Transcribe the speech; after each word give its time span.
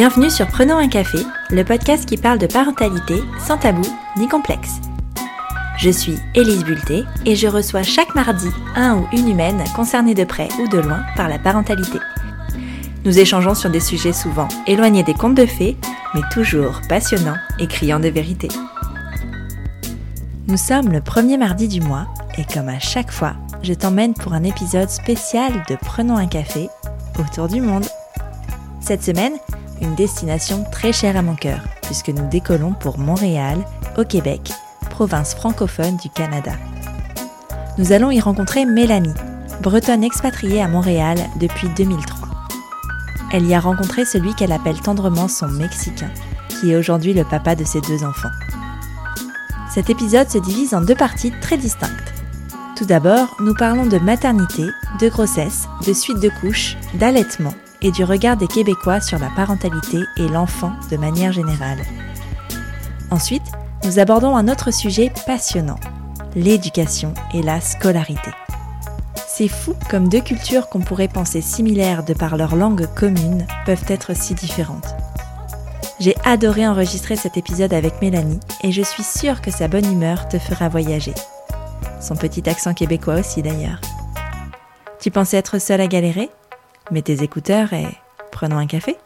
Bienvenue 0.00 0.30
sur 0.30 0.46
Prenons 0.46 0.78
un 0.78 0.88
café, 0.88 1.18
le 1.50 1.62
podcast 1.62 2.08
qui 2.08 2.16
parle 2.16 2.38
de 2.38 2.46
parentalité 2.46 3.16
sans 3.38 3.58
tabou 3.58 3.86
ni 4.16 4.28
complexe. 4.28 4.80
Je 5.76 5.90
suis 5.90 6.16
Élise 6.34 6.64
Bulté 6.64 7.04
et 7.26 7.36
je 7.36 7.46
reçois 7.46 7.82
chaque 7.82 8.14
mardi 8.14 8.48
un 8.76 8.96
ou 8.96 9.06
une 9.12 9.28
humaine 9.28 9.62
concernée 9.76 10.14
de 10.14 10.24
près 10.24 10.48
ou 10.58 10.68
de 10.68 10.78
loin 10.78 11.02
par 11.16 11.28
la 11.28 11.38
parentalité. 11.38 11.98
Nous 13.04 13.18
échangeons 13.18 13.54
sur 13.54 13.68
des 13.68 13.78
sujets 13.78 14.14
souvent 14.14 14.48
éloignés 14.66 15.02
des 15.02 15.12
contes 15.12 15.34
de 15.34 15.44
fées, 15.44 15.76
mais 16.14 16.22
toujours 16.32 16.80
passionnants 16.88 17.36
et 17.58 17.66
criants 17.66 18.00
de 18.00 18.08
vérité. 18.08 18.48
Nous 20.48 20.56
sommes 20.56 20.90
le 20.90 21.02
premier 21.02 21.36
mardi 21.36 21.68
du 21.68 21.82
mois 21.82 22.06
et 22.38 22.46
comme 22.50 22.70
à 22.70 22.80
chaque 22.80 23.12
fois, 23.12 23.34
je 23.62 23.74
t'emmène 23.74 24.14
pour 24.14 24.32
un 24.32 24.44
épisode 24.44 24.88
spécial 24.88 25.62
de 25.68 25.76
Prenons 25.76 26.16
un 26.16 26.26
café 26.26 26.70
autour 27.18 27.48
du 27.48 27.60
monde. 27.60 27.84
Cette 28.80 29.04
semaine, 29.04 29.34
une 29.80 29.94
destination 29.94 30.64
très 30.70 30.92
chère 30.92 31.16
à 31.16 31.22
mon 31.22 31.34
cœur, 31.34 31.60
puisque 31.82 32.08
nous 32.08 32.28
décollons 32.28 32.72
pour 32.72 32.98
Montréal, 32.98 33.58
au 33.96 34.04
Québec, 34.04 34.52
province 34.90 35.34
francophone 35.34 35.96
du 35.96 36.10
Canada. 36.10 36.52
Nous 37.78 37.92
allons 37.92 38.10
y 38.10 38.20
rencontrer 38.20 38.66
Mélanie, 38.66 39.14
bretonne 39.62 40.04
expatriée 40.04 40.62
à 40.62 40.68
Montréal 40.68 41.18
depuis 41.40 41.68
2003. 41.76 42.28
Elle 43.32 43.46
y 43.46 43.54
a 43.54 43.60
rencontré 43.60 44.04
celui 44.04 44.34
qu'elle 44.34 44.52
appelle 44.52 44.80
tendrement 44.80 45.28
son 45.28 45.48
Mexicain, 45.48 46.10
qui 46.48 46.72
est 46.72 46.76
aujourd'hui 46.76 47.14
le 47.14 47.24
papa 47.24 47.54
de 47.54 47.64
ses 47.64 47.80
deux 47.80 48.04
enfants. 48.04 48.28
Cet 49.72 49.88
épisode 49.88 50.28
se 50.28 50.38
divise 50.38 50.74
en 50.74 50.80
deux 50.80 50.96
parties 50.96 51.32
très 51.40 51.56
distinctes. 51.56 51.92
Tout 52.76 52.86
d'abord, 52.86 53.36
nous 53.40 53.54
parlons 53.54 53.86
de 53.86 53.98
maternité, 53.98 54.64
de 55.00 55.08
grossesse, 55.08 55.68
de 55.86 55.92
suite 55.92 56.18
de 56.18 56.30
couches, 56.40 56.76
d'allaitement 56.94 57.54
et 57.82 57.90
du 57.90 58.04
regard 58.04 58.36
des 58.36 58.46
Québécois 58.46 59.00
sur 59.00 59.18
la 59.18 59.30
parentalité 59.30 59.98
et 60.16 60.28
l'enfant 60.28 60.72
de 60.90 60.96
manière 60.96 61.32
générale. 61.32 61.80
Ensuite, 63.10 63.42
nous 63.84 63.98
abordons 63.98 64.36
un 64.36 64.48
autre 64.48 64.72
sujet 64.72 65.12
passionnant, 65.26 65.78
l'éducation 66.34 67.14
et 67.34 67.42
la 67.42 67.60
scolarité. 67.60 68.30
C'est 69.26 69.48
fou 69.48 69.74
comme 69.88 70.08
deux 70.08 70.20
cultures 70.20 70.68
qu'on 70.68 70.80
pourrait 70.80 71.08
penser 71.08 71.40
similaires 71.40 72.04
de 72.04 72.12
par 72.12 72.36
leur 72.36 72.56
langue 72.56 72.86
commune 72.94 73.46
peuvent 73.64 73.84
être 73.88 74.14
si 74.14 74.34
différentes. 74.34 74.94
J'ai 75.98 76.14
adoré 76.24 76.66
enregistrer 76.66 77.16
cet 77.16 77.36
épisode 77.36 77.72
avec 77.72 78.00
Mélanie 78.00 78.40
et 78.62 78.72
je 78.72 78.82
suis 78.82 79.02
sûre 79.02 79.40
que 79.40 79.50
sa 79.50 79.68
bonne 79.68 79.90
humeur 79.90 80.28
te 80.28 80.38
fera 80.38 80.68
voyager. 80.68 81.14
Son 82.00 82.16
petit 82.16 82.48
accent 82.48 82.74
québécois 82.74 83.16
aussi 83.16 83.42
d'ailleurs. 83.42 83.80
Tu 85.00 85.10
pensais 85.10 85.36
être 85.36 85.58
seule 85.58 85.80
à 85.80 85.86
galérer? 85.86 86.30
Mets 86.90 87.02
tes 87.02 87.22
écouteurs 87.22 87.72
et 87.72 87.86
prenons 88.32 88.58
un 88.58 88.66
café. 88.66 88.96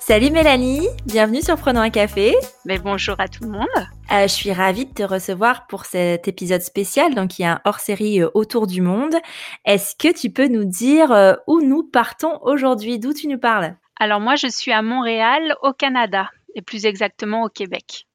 Salut 0.00 0.30
Mélanie, 0.30 0.86
bienvenue 1.04 1.42
sur 1.42 1.56
Prenons 1.56 1.82
un 1.82 1.90
café. 1.90 2.34
Mais 2.64 2.78
bonjour 2.78 3.16
à 3.18 3.28
tout 3.28 3.44
le 3.44 3.50
monde. 3.50 3.66
Euh, 4.10 4.22
je 4.22 4.32
suis 4.32 4.52
ravie 4.52 4.86
de 4.86 4.94
te 4.94 5.02
recevoir 5.02 5.66
pour 5.66 5.84
cet 5.84 6.26
épisode 6.26 6.62
spécial, 6.62 7.14
donc 7.14 7.38
il 7.38 7.42
y 7.42 7.44
a 7.44 7.54
un 7.54 7.60
hors-série 7.66 8.22
euh, 8.22 8.30
autour 8.32 8.66
du 8.66 8.80
monde. 8.80 9.14
Est-ce 9.66 9.94
que 9.94 10.10
tu 10.10 10.30
peux 10.30 10.48
nous 10.48 10.64
dire 10.64 11.12
euh, 11.12 11.34
où 11.46 11.60
nous 11.60 11.82
partons 11.82 12.38
aujourd'hui, 12.40 12.98
d'où 12.98 13.12
tu 13.12 13.28
nous 13.28 13.38
parles? 13.38 13.76
Alors 14.00 14.20
moi 14.20 14.36
je 14.36 14.46
suis 14.46 14.72
à 14.72 14.80
Montréal 14.80 15.54
au 15.62 15.74
Canada 15.74 16.30
et 16.54 16.62
plus 16.62 16.86
exactement 16.86 17.42
au 17.42 17.50
Québec. 17.50 18.05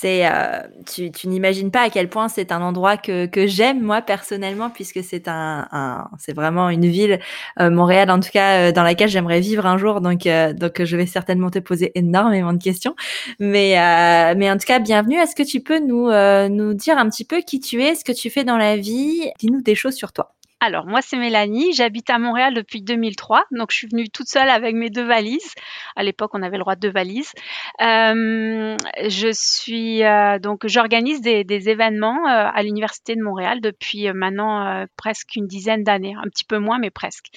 C'est, 0.00 0.26
euh, 0.26 0.62
tu, 0.86 1.12
tu 1.12 1.28
n'imagines 1.28 1.70
pas 1.70 1.82
à 1.82 1.90
quel 1.90 2.08
point 2.08 2.28
c'est 2.28 2.52
un 2.52 2.62
endroit 2.62 2.96
que, 2.96 3.26
que 3.26 3.46
j'aime 3.46 3.82
moi 3.82 4.00
personnellement 4.00 4.70
puisque 4.70 5.04
c'est 5.04 5.28
un, 5.28 5.68
un 5.72 6.08
c'est 6.18 6.32
vraiment 6.32 6.70
une 6.70 6.86
ville 6.86 7.20
euh, 7.60 7.68
Montréal 7.68 8.10
en 8.10 8.18
tout 8.18 8.30
cas 8.32 8.70
euh, 8.70 8.72
dans 8.72 8.82
laquelle 8.82 9.10
j'aimerais 9.10 9.40
vivre 9.40 9.66
un 9.66 9.76
jour. 9.76 10.00
Donc 10.00 10.26
euh, 10.26 10.54
donc 10.54 10.82
je 10.82 10.96
vais 10.96 11.04
certainement 11.04 11.50
te 11.50 11.58
poser 11.58 11.92
énormément 11.96 12.54
de 12.54 12.62
questions. 12.62 12.94
Mais 13.40 13.78
euh, 13.78 14.34
mais 14.38 14.50
en 14.50 14.56
tout 14.56 14.66
cas 14.66 14.78
bienvenue. 14.78 15.16
Est-ce 15.16 15.36
que 15.36 15.42
tu 15.42 15.60
peux 15.60 15.80
nous 15.80 16.08
nous 16.48 16.72
dire 16.74 16.96
un 16.96 17.08
petit 17.10 17.26
peu 17.26 17.42
qui 17.42 17.60
tu 17.60 17.82
es 17.82 17.94
ce 17.94 18.04
que 18.04 18.12
tu 18.12 18.30
fais 18.30 18.44
dans 18.44 18.56
la 18.56 18.76
vie? 18.78 19.30
Dis-nous 19.38 19.60
des 19.60 19.74
choses 19.74 19.94
sur 19.94 20.12
toi 20.12 20.34
alors, 20.62 20.86
moi, 20.86 21.00
c'est 21.00 21.16
Mélanie. 21.16 21.72
J'habite 21.72 22.10
à 22.10 22.18
Montréal 22.18 22.52
depuis 22.52 22.82
2003. 22.82 23.44
Donc, 23.50 23.70
je 23.70 23.78
suis 23.78 23.88
venue 23.88 24.10
toute 24.10 24.28
seule 24.28 24.50
avec 24.50 24.74
mes 24.74 24.90
deux 24.90 25.06
valises. 25.06 25.54
À 25.96 26.02
l'époque, 26.02 26.32
on 26.34 26.42
avait 26.42 26.58
le 26.58 26.62
droit 26.62 26.74
de 26.74 26.80
deux 26.80 26.90
valises. 26.92 27.32
Euh, 27.80 28.76
je 29.08 29.28
suis 29.32 30.04
euh, 30.04 30.38
donc, 30.38 30.66
j'organise 30.66 31.22
des, 31.22 31.44
des, 31.44 31.70
événements 31.70 32.26
euh, 32.28 32.50
à 32.52 32.62
l'Université 32.62 33.16
de 33.16 33.22
Montréal 33.22 33.62
depuis 33.62 34.06
euh, 34.06 34.12
maintenant 34.14 34.66
euh, 34.66 34.84
presque 34.96 35.34
une 35.34 35.46
dizaine 35.46 35.82
d'années. 35.82 36.14
Un 36.14 36.28
petit 36.28 36.44
peu 36.44 36.58
moins, 36.58 36.78
mais 36.78 36.90
presque. 36.90 37.28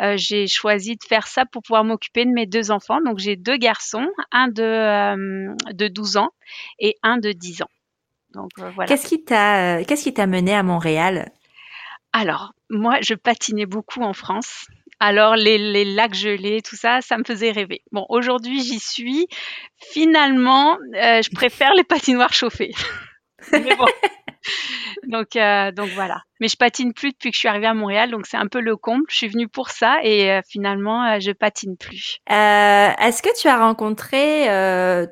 Euh, 0.00 0.14
j'ai 0.16 0.46
choisi 0.46 0.96
de 0.96 1.04
faire 1.06 1.26
ça 1.26 1.44
pour 1.44 1.62
pouvoir 1.62 1.84
m'occuper 1.84 2.24
de 2.24 2.30
mes 2.30 2.46
deux 2.46 2.70
enfants. 2.70 3.02
Donc, 3.04 3.18
j'ai 3.18 3.36
deux 3.36 3.58
garçons, 3.58 4.08
un 4.30 4.48
de, 4.48 5.74
de 5.74 5.88
12 5.88 6.16
ans 6.16 6.30
et 6.78 6.96
un 7.02 7.18
de 7.18 7.32
10 7.32 7.62
ans. 7.62 7.70
Donc, 8.32 8.48
voilà. 8.56 8.86
Qu'est-ce 8.86 9.06
qui 9.06 9.22
t'a, 9.22 9.84
qu'est-ce 9.84 10.04
qui 10.04 10.14
t'a 10.14 10.26
mené 10.26 10.54
à 10.54 10.62
Montréal? 10.62 11.30
Alors, 12.12 12.52
moi, 12.70 12.98
je 13.00 13.14
patinais 13.14 13.66
beaucoup 13.66 14.02
en 14.02 14.12
France. 14.12 14.66
Alors, 15.00 15.34
les, 15.34 15.58
les, 15.58 15.84
lacs 15.84 16.14
gelés, 16.14 16.62
tout 16.62 16.76
ça, 16.76 17.00
ça 17.00 17.18
me 17.18 17.24
faisait 17.24 17.50
rêver. 17.50 17.82
Bon, 17.90 18.06
aujourd'hui, 18.08 18.62
j'y 18.62 18.78
suis. 18.78 19.26
Finalement, 19.92 20.74
euh, 20.94 21.22
je 21.22 21.30
préfère 21.30 21.74
les 21.74 21.84
patinoires 21.84 22.32
chauffées. 22.32 22.72
Mais 23.52 23.74
bon. 23.74 23.86
Donc, 25.06 25.36
euh, 25.36 25.72
donc 25.72 25.88
voilà. 25.90 26.22
Mais 26.40 26.48
je 26.48 26.56
patine 26.56 26.92
plus 26.92 27.12
depuis 27.12 27.30
que 27.30 27.36
je 27.36 27.38
suis 27.38 27.48
arrivée 27.48 27.68
à 27.68 27.74
Montréal, 27.74 28.10
donc 28.10 28.26
c'est 28.26 28.36
un 28.36 28.48
peu 28.48 28.60
le 28.60 28.76
comble. 28.76 29.04
Je 29.08 29.16
suis 29.16 29.28
venue 29.28 29.46
pour 29.46 29.70
ça 29.70 29.98
et 30.02 30.28
euh, 30.30 30.40
finalement, 30.48 31.04
euh, 31.04 31.20
je 31.20 31.30
patine 31.30 31.76
plus. 31.76 32.18
Est-ce 32.28 33.22
que 33.22 33.28
tu 33.40 33.46
as 33.46 33.58
rencontré 33.58 34.46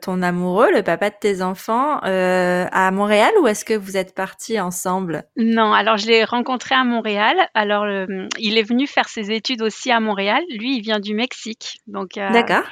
ton 0.02 0.22
amoureux, 0.22 0.70
le 0.72 0.82
papa 0.82 1.10
de 1.10 1.14
tes 1.20 1.42
enfants, 1.42 1.98
à 2.02 2.91
Montréal 2.91 3.30
ou 3.41 3.46
est-ce 3.46 3.64
que 3.64 3.74
vous 3.74 3.96
êtes 3.96 4.14
partis 4.14 4.58
ensemble? 4.58 5.24
Non, 5.36 5.72
alors 5.72 5.97
je 5.98 6.06
l'ai 6.08 6.24
rencontré 6.24 6.74
à 6.74 6.82
Montréal. 6.82 7.36
Alors, 7.54 7.86
il 8.38 8.58
est 8.58 8.68
venu 8.68 8.86
faire 8.86 9.08
ses 9.08 9.30
études 9.30 9.62
aussi 9.62 9.92
à 9.92 10.00
Montréal. 10.00 10.42
Lui, 10.50 10.78
il 10.78 10.82
vient 10.82 10.98
du 11.00 11.14
Mexique, 11.14 11.80
donc. 11.86 12.12
D'accord. 12.14 12.64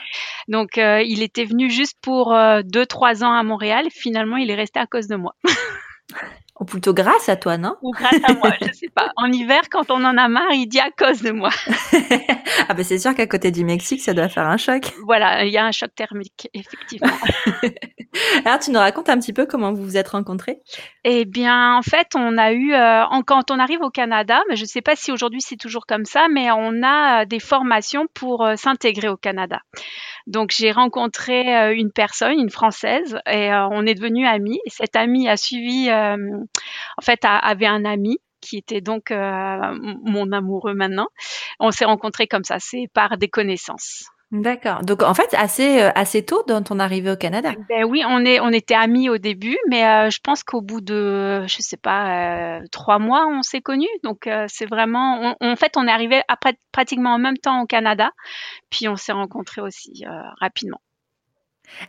Donc, 0.49 0.77
il 0.79 1.23
était 1.23 1.45
venu 1.45 1.71
juste 1.71 1.97
pour 2.03 2.37
deux, 2.65 2.87
trois 2.87 3.23
ans 3.23 3.33
à 3.33 3.43
Montréal. 3.45 3.87
Finalement, 3.93 4.37
il 4.37 4.51
est 4.51 4.57
resté 4.57 4.81
à 4.81 4.87
cause 4.87 5.07
de 5.07 5.17
moi. 5.17 5.35
Ou 6.61 6.65
plutôt 6.65 6.93
grâce 6.93 7.29
à 7.29 7.37
toi, 7.37 7.57
non? 7.57 7.77
Ou 7.83 7.93
grâce 7.93 8.21
à 8.25 8.35
moi, 8.35 8.51
je 8.61 8.73
sais 8.73 8.89
pas. 8.89 9.09
En 9.17 9.31
hiver, 9.31 9.63
quand 9.71 9.91
on 9.91 10.05
en 10.05 10.17
a 10.17 10.29
marre, 10.29 10.53
il 10.53 10.67
dit 10.67 10.81
à 10.81 10.91
cause 10.91 11.23
de 11.23 11.31
moi. 11.31 11.51
ah 12.69 12.75
ben 12.75 12.85
c'est 12.85 12.99
sûr 12.99 13.15
qu'à 13.15 13.27
côté 13.27 13.51
du 13.51 13.65
Mexique, 13.65 14.01
ça 14.01 14.15
doit 14.15 14.29
faire 14.29 14.47
un 14.47 14.57
choc. 14.57 14.93
Voilà, 15.05 15.45
il 15.45 15.53
y 15.53 15.59
a 15.59 15.65
un 15.65 15.73
choc 15.73 15.91
thermique, 15.95 16.49
effectivement. 16.55 17.13
Alors, 18.45 18.59
tu 18.59 18.71
nous 18.71 18.79
racontes 18.79 19.09
un 19.09 19.19
petit 19.19 19.33
peu 19.33 19.47
comment 19.47 19.73
vous 19.73 19.85
vous 19.85 19.97
êtes 19.97 20.09
rencontrés? 20.09 20.61
Eh 21.05 21.25
bien, 21.25 21.77
en 21.77 21.83
fait, 21.83 22.09
on 22.15 22.39
a 22.39 22.53
eu, 22.53 22.73
euh, 22.73 23.05
quand 23.27 23.51
on 23.51 23.59
arrive 23.59 23.81
au 23.83 23.91
Canada, 23.91 24.41
mais 24.49 24.57
je 24.57 24.63
ne 24.63 24.69
sais 24.69 24.83
pas 24.83 24.97
si 24.97 25.13
aujourd'hui 25.13 25.41
c'est 25.41 25.57
toujours 25.57 25.87
comme 25.87 26.05
ça, 26.05 26.27
mais 26.29 26.51
on 26.51 26.83
a 26.83 27.25
des 27.25 27.41
formations 27.41 28.07
pour 28.15 28.45
euh, 28.45 28.57
s'intégrer 28.57 29.09
au 29.09 29.17
Canada. 29.17 29.61
Donc 30.29 30.51
j'ai 30.55 30.73
rencontré 30.73 31.57
euh, 31.57 31.75
une 31.75 31.91
personne, 31.91 32.39
une 32.39 32.51
Française, 32.51 33.19
et 33.27 33.51
euh, 33.51 33.67
on 33.71 33.87
est 33.87 33.95
devenus 33.95 34.29
amis. 34.29 34.61
Et 34.67 34.71
cette 34.71 34.95
amie 34.95 35.27
a 35.27 35.39
suivi, 35.39 35.89
euh, 35.89 36.17
en 36.97 37.03
fait, 37.03 37.25
a, 37.25 37.37
avait 37.37 37.67
un 37.67 37.85
ami 37.85 38.19
qui 38.41 38.57
était 38.57 38.81
donc 38.81 39.11
mon 39.11 40.33
amoureux 40.33 40.75
maintenant. 40.75 41.09
On 41.59 41.71
s'est 41.73 41.85
rencontrés 41.85 42.29
comme 42.29 42.45
ça, 42.45 42.59
c'est 42.61 42.87
par 42.93 43.19
des 43.19 43.29
connaissances. 43.29 44.05
D'accord. 44.31 44.83
Donc 44.83 45.03
en 45.03 45.15
fait 45.15 45.33
assez 45.33 45.81
assez 45.81 46.23
tôt 46.23 46.43
dans 46.47 46.63
ton 46.63 46.79
arrivée 46.79 47.11
au 47.11 47.17
Canada. 47.17 47.53
Ben 47.71 47.85
oui, 47.85 48.03
on 48.07 48.27
est 48.27 48.41
on 48.41 48.51
était 48.51 48.75
amis 48.75 49.09
au 49.09 49.17
début, 49.17 49.57
mais 49.71 49.87
euh, 49.87 50.11
je 50.11 50.19
pense 50.23 50.45
qu'au 50.45 50.61
bout 50.61 50.83
de 50.83 51.45
je 51.47 51.63
sais 51.63 51.79
pas 51.79 52.59
euh, 52.59 52.61
trois 52.71 52.99
mois 52.99 53.27
on 53.27 53.41
s'est 53.41 53.63
connus. 53.63 53.89
Donc 54.05 54.27
euh, 54.27 54.45
c'est 54.47 54.67
vraiment 54.67 55.35
on, 55.41 55.53
en 55.53 55.57
fait 55.57 55.79
on 55.79 55.89
est 55.89 55.91
arrivé 55.91 56.21
après 56.29 56.59
pratiquement 56.73 57.15
en 57.15 57.19
même 57.19 57.39
temps 57.39 57.63
au 57.63 57.67
Canada, 57.67 58.11
puis 58.69 58.87
on 58.87 58.97
s'est 58.97 59.13
rencontrés 59.13 59.63
aussi 59.63 60.05
rapidement. 60.41 60.81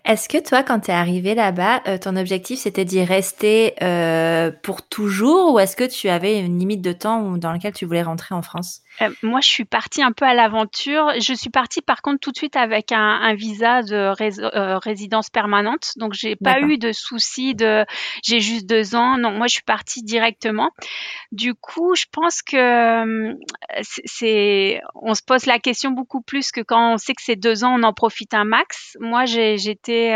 Est-ce 0.06 0.30
que 0.30 0.38
toi, 0.38 0.64
quand 0.64 0.82
tu 0.82 0.92
es 0.92 0.94
arrivé 0.94 1.36
là-bas, 1.36 1.82
euh, 1.88 1.98
ton 1.98 2.16
objectif 2.16 2.60
c'était 2.60 2.86
d'y 2.86 3.04
rester 3.04 3.74
euh, 3.82 4.52
pour 4.64 4.88
toujours 4.88 5.54
ou 5.54 5.60
est-ce 5.60 5.76
que 5.76 5.84
tu 5.84 6.10
avais 6.10 6.40
une 6.40 6.60
limite 6.60 6.82
de 6.82 6.92
temps 6.94 7.38
dans 7.38 7.52
laquelle 7.52 7.74
tu 7.74 7.86
voulais 7.86 8.04
rentrer 8.04 8.36
en 8.36 8.42
France? 8.42 8.82
Euh, 9.02 9.10
Moi, 9.24 9.40
je 9.42 9.48
suis 9.48 9.66
partie 9.66 10.02
un 10.02 10.12
peu 10.12 10.26
à 10.26 10.34
l'aventure. 10.34 11.12
Je 11.20 11.34
suis 11.34 11.50
partie 11.50 11.82
par 11.82 12.02
contre 12.02 12.20
tout 12.20 12.32
de 12.32 12.38
suite 12.38 12.56
avec 12.56 12.92
un, 12.92 12.98
un 13.00 13.34
visa 13.34 13.82
de 13.82 13.96
euh, 13.96 14.78
résidence 14.78 15.30
permanente. 15.30 15.92
Donc, 15.98 16.14
j'ai 16.14 16.36
pas 16.36 16.60
eu 16.62 16.78
de 16.78 16.92
souci 16.92 17.56
de 17.56 17.86
j'ai 18.24 18.40
juste 18.40 18.68
deux 18.68 18.96
ans. 18.96 19.18
Non, 19.18 19.32
moi, 19.32 19.48
je 19.48 19.54
suis 19.54 19.64
partie 19.64 20.04
directement. 20.04 20.72
Du 21.32 21.54
coup, 21.56 21.96
je 21.96 22.06
pense 22.12 22.42
que 22.42 23.36
c'est 23.82 24.82
on 24.96 25.14
se 25.14 25.22
pose 25.22 25.46
la 25.46 25.60
question 25.60 25.92
beaucoup 25.92 26.22
plus 26.22 26.52
que 26.52 26.62
quand 26.62 26.94
on 26.94 26.98
sait 26.98 27.14
que 27.14 27.22
c'est 27.22 27.36
deux 27.36 27.64
ans, 27.64 27.76
on 27.80 27.84
en 27.84 27.94
profite 27.94 28.34
un 28.34 28.46
max. 28.46 28.98
Moi, 29.00 29.26
j'ai 29.26 29.58
j'étais, 29.58 30.16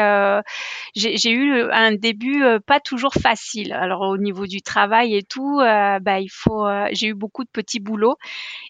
j'ai 0.95 1.31
eu 1.31 1.69
un 1.71 1.93
début 1.93 2.43
pas 2.65 2.79
toujours 2.79 3.13
facile. 3.13 3.73
Alors 3.73 4.01
au 4.01 4.17
niveau 4.17 4.47
du 4.47 4.61
travail 4.61 5.15
et 5.15 5.23
tout, 5.23 5.57
bah 5.59 6.19
il 6.19 6.31
faut, 6.31 6.67
j'ai 6.91 7.07
eu 7.07 7.13
beaucoup 7.13 7.43
de 7.43 7.49
petits 7.49 7.79
boulots 7.79 8.17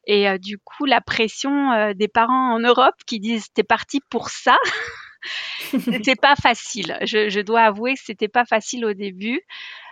et 0.05 0.38
du 0.39 0.57
coup 0.57 0.85
la 0.85 1.01
pression 1.01 1.94
des 1.94 2.07
parents 2.07 2.53
en 2.53 2.59
Europe 2.59 2.95
qui 3.05 3.19
disent 3.19 3.47
t'es 3.53 3.63
parti 3.63 4.01
pour 4.09 4.29
ça? 4.29 4.57
c'était 5.79 6.15
pas 6.15 6.35
facile. 6.35 6.97
Je, 7.01 7.29
je, 7.29 7.39
dois 7.39 7.61
avouer 7.61 7.94
que 7.94 8.01
c'était 8.03 8.27
pas 8.27 8.45
facile 8.45 8.85
au 8.85 8.94
début. 8.94 9.41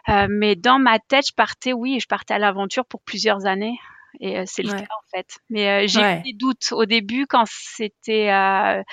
Euh, 0.10 0.28
mais 0.30 0.56
dans 0.56 0.80
ma 0.80 1.00
tête, 1.00 1.28
je 1.28 1.34
partais, 1.34 1.74
oui, 1.74 2.00
je 2.00 2.08
partais 2.08 2.34
à 2.34 2.40
l'aventure 2.40 2.86
pour 2.86 3.02
plusieurs 3.02 3.46
années. 3.46 3.78
Et 4.20 4.38
euh, 4.40 4.44
c'est 4.46 4.64
le 4.64 4.72
cas 4.74 4.82
en 4.82 5.16
fait. 5.16 5.38
Mais 5.50 5.86
euh, 5.86 5.88
j'ai 5.88 6.02
eu 6.02 6.22
des 6.24 6.34
doutes 6.34 6.74
au 6.74 6.86
début 6.86 7.28
quand 7.28 7.46
c'était 7.48 8.30
un 8.30 8.84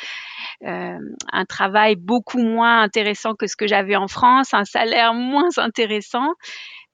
travail 1.48 1.96
beaucoup 1.96 2.38
moins 2.38 2.82
intéressant 2.82 3.34
que 3.34 3.46
ce 3.46 3.56
que 3.56 3.66
j'avais 3.66 3.96
en 3.96 4.06
France, 4.06 4.54
un 4.54 4.64
salaire 4.64 5.14
moins 5.14 5.48
intéressant. 5.56 6.34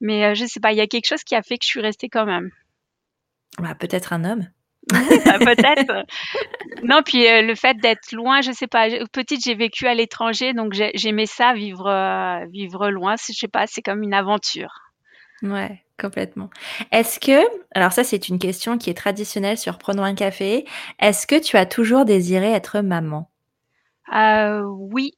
Mais 0.01 0.35
je 0.35 0.47
sais 0.47 0.61
pas, 0.61 0.73
il 0.73 0.79
y 0.79 0.81
a 0.81 0.87
quelque 0.87 1.07
chose 1.07 1.23
qui 1.23 1.35
a 1.35 1.43
fait 1.43 1.59
que 1.59 1.65
je 1.65 1.69
suis 1.69 1.81
restée 1.81 2.09
quand 2.09 2.27
même. 2.27 2.51
Bah, 3.59 3.75
peut-être 3.75 4.13
un 4.13 4.25
homme. 4.25 4.49
Bah, 4.91 5.39
peut-être. 5.39 6.05
non, 6.83 7.03
puis 7.03 7.27
euh, 7.27 7.43
le 7.43 7.55
fait 7.55 7.77
d'être 7.79 8.13
loin, 8.13 8.41
je 8.43 8.53
sais 8.53 8.67
pas. 8.67 8.89
Petite, 9.13 9.45
j'ai 9.45 9.55
vécu 9.55 9.87
à 9.87 9.95
l'étranger, 9.95 10.53
donc 10.53 10.75
j'aimais 10.95 11.27
ça, 11.27 11.55
vivre, 11.55 11.87
euh, 11.87 12.45
vivre 12.51 12.91
loin. 12.91 13.15
Je 13.17 13.33
sais 13.33 13.49
pas, 13.49 13.67
c'est 13.67 13.83
comme 13.83 14.03
une 14.03 14.15
aventure. 14.15 14.81
Ouais, 15.43 15.83
complètement. 16.01 16.51
Est-ce 16.93 17.21
que, 17.21 17.45
alors 17.75 17.93
ça 17.93 18.05
c'est 18.05 18.29
une 18.29 18.39
question 18.39 18.79
qui 18.79 18.91
est 18.91 18.95
traditionnelle 18.95 19.59
sur 19.59 19.79
Prenons 19.79 20.05
un 20.05 20.15
café, 20.15 20.65
est-ce 21.01 21.27
que 21.27 21.39
tu 21.39 21.57
as 21.57 21.67
toujours 21.67 22.05
désiré 22.05 22.53
être 22.53 22.81
maman? 22.81 23.31
Euh, 24.13 24.63
oui, 24.63 25.13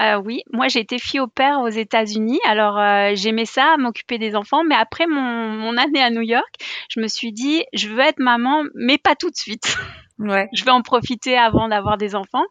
euh, 0.00 0.16
oui. 0.16 0.42
Moi, 0.52 0.68
j'ai 0.68 0.80
été 0.80 0.98
fille 0.98 1.20
au 1.20 1.26
père 1.26 1.60
aux 1.60 1.68
États-Unis. 1.68 2.40
Alors, 2.46 2.78
euh, 2.78 3.12
j'aimais 3.14 3.44
ça, 3.44 3.76
m'occuper 3.78 4.18
des 4.18 4.34
enfants. 4.34 4.64
Mais 4.64 4.74
après 4.74 5.06
mon, 5.06 5.20
mon, 5.20 5.76
année 5.76 6.02
à 6.02 6.10
New 6.10 6.22
York, 6.22 6.54
je 6.88 7.00
me 7.00 7.06
suis 7.06 7.32
dit, 7.32 7.64
je 7.72 7.88
veux 7.88 8.00
être 8.00 8.18
maman, 8.18 8.64
mais 8.74 8.98
pas 8.98 9.14
tout 9.14 9.30
de 9.30 9.36
suite. 9.36 9.76
Ouais. 10.18 10.48
je 10.54 10.64
vais 10.64 10.70
en 10.70 10.82
profiter 10.82 11.36
avant 11.36 11.68
d'avoir 11.68 11.98
des 11.98 12.14
enfants. 12.14 12.44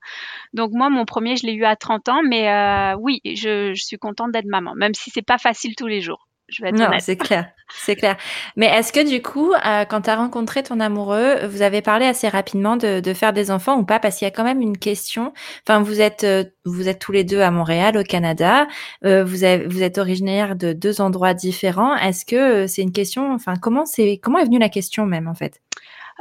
Donc 0.53 0.71
moi, 0.73 0.89
mon 0.89 1.05
premier, 1.05 1.35
je 1.35 1.45
l'ai 1.45 1.53
eu 1.53 1.65
à 1.65 1.75
30 1.75 2.09
ans. 2.09 2.21
Mais 2.23 2.49
euh, 2.49 2.95
oui, 2.99 3.21
je, 3.25 3.73
je 3.73 3.83
suis 3.83 3.97
contente 3.97 4.31
d'être 4.31 4.47
maman, 4.47 4.75
même 4.75 4.93
si 4.93 5.09
c'est 5.09 5.25
pas 5.25 5.37
facile 5.37 5.75
tous 5.75 5.87
les 5.87 6.01
jours. 6.01 6.28
Je 6.51 6.63
vais 6.63 6.69
être 6.69 6.75
non, 6.75 6.89
c'est 6.99 7.17
clair, 7.17 7.49
c'est 7.69 7.95
clair. 7.95 8.17
Mais 8.55 8.65
est-ce 8.65 8.91
que 8.91 9.07
du 9.07 9.21
coup, 9.21 9.53
euh, 9.53 9.85
quand 9.85 10.01
tu 10.01 10.09
as 10.09 10.15
rencontré 10.15 10.63
ton 10.63 10.79
amoureux, 10.79 11.45
vous 11.47 11.61
avez 11.61 11.81
parlé 11.81 12.05
assez 12.05 12.27
rapidement 12.27 12.75
de, 12.77 12.99
de 12.99 13.13
faire 13.13 13.33
des 13.33 13.51
enfants 13.51 13.77
ou 13.77 13.85
pas? 13.85 13.99
Parce 13.99 14.17
qu'il 14.17 14.25
y 14.25 14.27
a 14.27 14.31
quand 14.31 14.43
même 14.43 14.61
une 14.61 14.77
question. 14.77 15.33
Enfin, 15.67 15.81
vous 15.81 16.01
êtes, 16.01 16.23
euh, 16.23 16.43
vous 16.65 16.87
êtes 16.87 16.99
tous 16.99 17.11
les 17.11 17.23
deux 17.23 17.41
à 17.41 17.51
Montréal, 17.51 17.97
au 17.97 18.03
Canada. 18.03 18.67
Euh, 19.05 19.23
vous, 19.23 19.43
avez, 19.43 19.65
vous 19.67 19.83
êtes 19.83 19.97
originaire 19.97 20.55
de 20.55 20.73
deux 20.73 21.01
endroits 21.01 21.33
différents. 21.33 21.95
Est-ce 21.95 22.25
que 22.25 22.67
c'est 22.67 22.81
une 22.81 22.93
question 22.93 23.33
Enfin, 23.33 23.53
comment 23.55 23.85
c'est, 23.85 24.19
comment 24.21 24.39
est 24.39 24.45
venue 24.45 24.59
la 24.59 24.69
question 24.69 25.05
même 25.05 25.27
en 25.27 25.35
fait? 25.35 25.61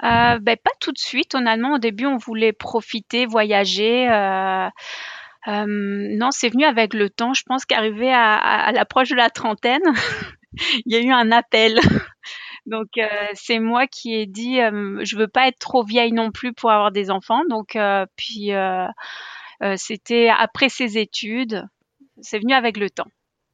Ben, 0.03 0.39
pas 0.45 0.71
tout 0.81 0.93
de 0.93 0.99
suite. 0.99 1.35
Honnêtement, 1.35 1.75
au 1.75 1.79
début, 1.79 2.07
on 2.07 2.19
voulait 2.19 2.53
profiter, 2.53 3.27
voyager. 3.27 4.09
Euh, 5.49 5.67
non, 5.67 6.31
c'est 6.31 6.49
venu 6.51 6.65
avec 6.65 6.95
le 6.95 7.11
temps. 7.11 7.33
Je 7.35 7.43
pense 7.45 7.65
qu'arrivé 7.65 8.13
à, 8.13 8.71
l'approche 8.73 9.11
de 9.11 9.17
la 9.17 9.31
trentaine, 9.31 9.83
il 10.87 10.93
y 10.93 10.97
a 10.97 11.01
eu 11.01 11.11
un 11.11 11.33
appel. 11.33 11.79
Donc 12.67 12.99
euh, 12.99 13.07
c'est 13.33 13.59
moi 13.59 13.87
qui 13.87 14.15
ai 14.15 14.27
dit, 14.27 14.61
euh, 14.61 15.01
je 15.03 15.17
veux 15.17 15.29
pas 15.29 15.49
être 15.49 15.59
trop 15.59 15.83
vieille 15.83 16.13
non 16.13 16.31
plus 16.31 16.53
pour 16.53 16.71
avoir 16.71 16.93
des 16.93 17.11
enfants. 17.11 17.43
Donc 17.49 17.77
euh, 17.77 18.05
puis 18.17 18.51
c'était 19.77 20.29
après 20.29 20.69
ses 20.69 20.99
études. 20.99 21.67
C'est 22.21 22.39
venu 22.39 22.53
avec 22.53 22.77
le 22.77 22.91
temps. 22.91 23.09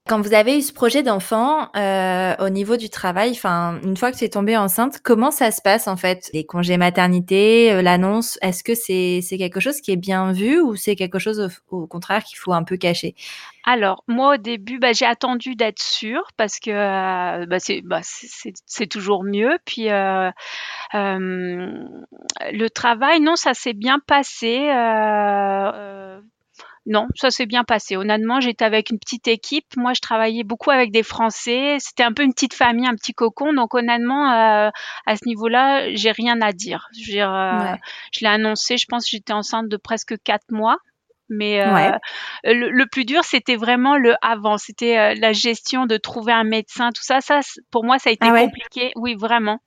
Quand 0.06 0.20
vous 0.20 0.34
avez 0.34 0.58
eu 0.58 0.60
ce 0.60 0.72
projet 0.72 1.02
d'enfant 1.02 1.70
euh, 1.76 2.34
au 2.38 2.50
niveau 2.50 2.76
du 2.76 2.90
travail, 2.90 3.30
enfin 3.30 3.80
une 3.82 3.96
fois 3.96 4.12
que 4.12 4.18
tu 4.18 4.24
es 4.24 4.28
tombée 4.28 4.54
enceinte, 4.54 5.00
comment 5.02 5.30
ça 5.30 5.50
se 5.50 5.62
passe 5.62 5.88
en 5.88 5.96
fait? 5.96 6.28
Les 6.34 6.44
congés 6.44 6.76
maternité, 6.76 7.72
euh, 7.72 7.80
l'annonce, 7.80 8.38
est-ce 8.42 8.62
que 8.62 8.74
c'est 8.74 9.38
quelque 9.38 9.60
chose 9.60 9.80
qui 9.80 9.92
est 9.92 9.96
bien 9.96 10.32
vu 10.32 10.60
ou 10.60 10.76
c'est 10.76 10.94
quelque 10.94 11.18
chose 11.18 11.40
au, 11.70 11.76
au 11.84 11.86
contraire 11.86 12.22
qu'il 12.22 12.36
faut 12.36 12.52
un 12.52 12.64
peu 12.64 12.76
cacher? 12.76 13.14
Alors, 13.66 14.04
moi, 14.08 14.34
au 14.34 14.36
début, 14.36 14.78
bah, 14.78 14.92
j'ai 14.92 15.06
attendu 15.06 15.56
d'être 15.56 15.82
sûre 15.82 16.24
parce 16.36 16.60
que 16.60 16.70
euh, 16.70 17.46
bah, 17.46 17.58
c'est 17.58 17.80
bah, 17.80 18.00
c'est 18.02 18.86
toujours 18.86 19.24
mieux. 19.24 19.58
Puis, 19.64 19.90
euh, 19.90 20.30
euh, 20.94 21.88
le 22.52 22.68
travail, 22.68 23.20
non, 23.20 23.36
ça 23.36 23.54
s'est 23.54 23.72
bien 23.72 24.00
passé. 24.06 24.68
Non, 26.86 27.06
ça 27.14 27.30
s'est 27.30 27.46
bien 27.46 27.64
passé. 27.64 27.96
Honnêtement, 27.96 28.40
j'étais 28.40 28.64
avec 28.64 28.90
une 28.90 28.98
petite 28.98 29.26
équipe. 29.26 29.64
Moi, 29.76 29.94
je 29.94 30.00
travaillais 30.00 30.44
beaucoup 30.44 30.70
avec 30.70 30.92
des 30.92 31.02
Français. 31.02 31.76
C'était 31.78 32.02
un 32.02 32.12
peu 32.12 32.22
une 32.22 32.34
petite 32.34 32.52
famille, 32.54 32.86
un 32.86 32.94
petit 32.94 33.14
cocon. 33.14 33.54
Donc, 33.54 33.74
honnêtement, 33.74 34.30
euh, 34.32 34.70
à 35.06 35.16
ce 35.16 35.26
niveau-là, 35.26 35.94
j'ai 35.94 36.10
rien 36.10 36.40
à 36.42 36.52
dire. 36.52 36.88
Je, 36.94 37.06
veux 37.06 37.12
dire, 37.12 37.32
euh, 37.32 37.58
Ouais. 37.72 37.80
je 38.12 38.20
l'ai 38.20 38.26
annoncé. 38.30 38.76
Je 38.76 38.86
pense 38.86 39.04
que 39.04 39.10
j'étais 39.12 39.32
enceinte 39.32 39.68
de 39.68 39.76
presque 39.78 40.14
quatre 40.22 40.50
mois. 40.50 40.76
Mais 41.30 41.62
euh, 41.62 41.72
Ouais. 41.72 41.90
le, 42.44 42.68
le 42.70 42.86
plus 42.86 43.06
dur, 43.06 43.24
c'était 43.24 43.56
vraiment 43.56 43.96
le 43.96 44.14
avant. 44.20 44.58
C'était 44.58 44.98
euh, 44.98 45.14
la 45.18 45.32
gestion 45.32 45.86
de 45.86 45.96
trouver 45.96 46.34
un 46.34 46.44
médecin, 46.44 46.90
tout 46.92 47.02
ça. 47.02 47.22
Ça, 47.22 47.40
pour 47.70 47.82
moi, 47.82 47.98
ça 47.98 48.10
a 48.10 48.12
été 48.12 48.26
Ah 48.28 48.32
ouais 48.34 48.44
compliqué. 48.44 48.92
Oui, 48.96 49.14
vraiment. 49.18 49.60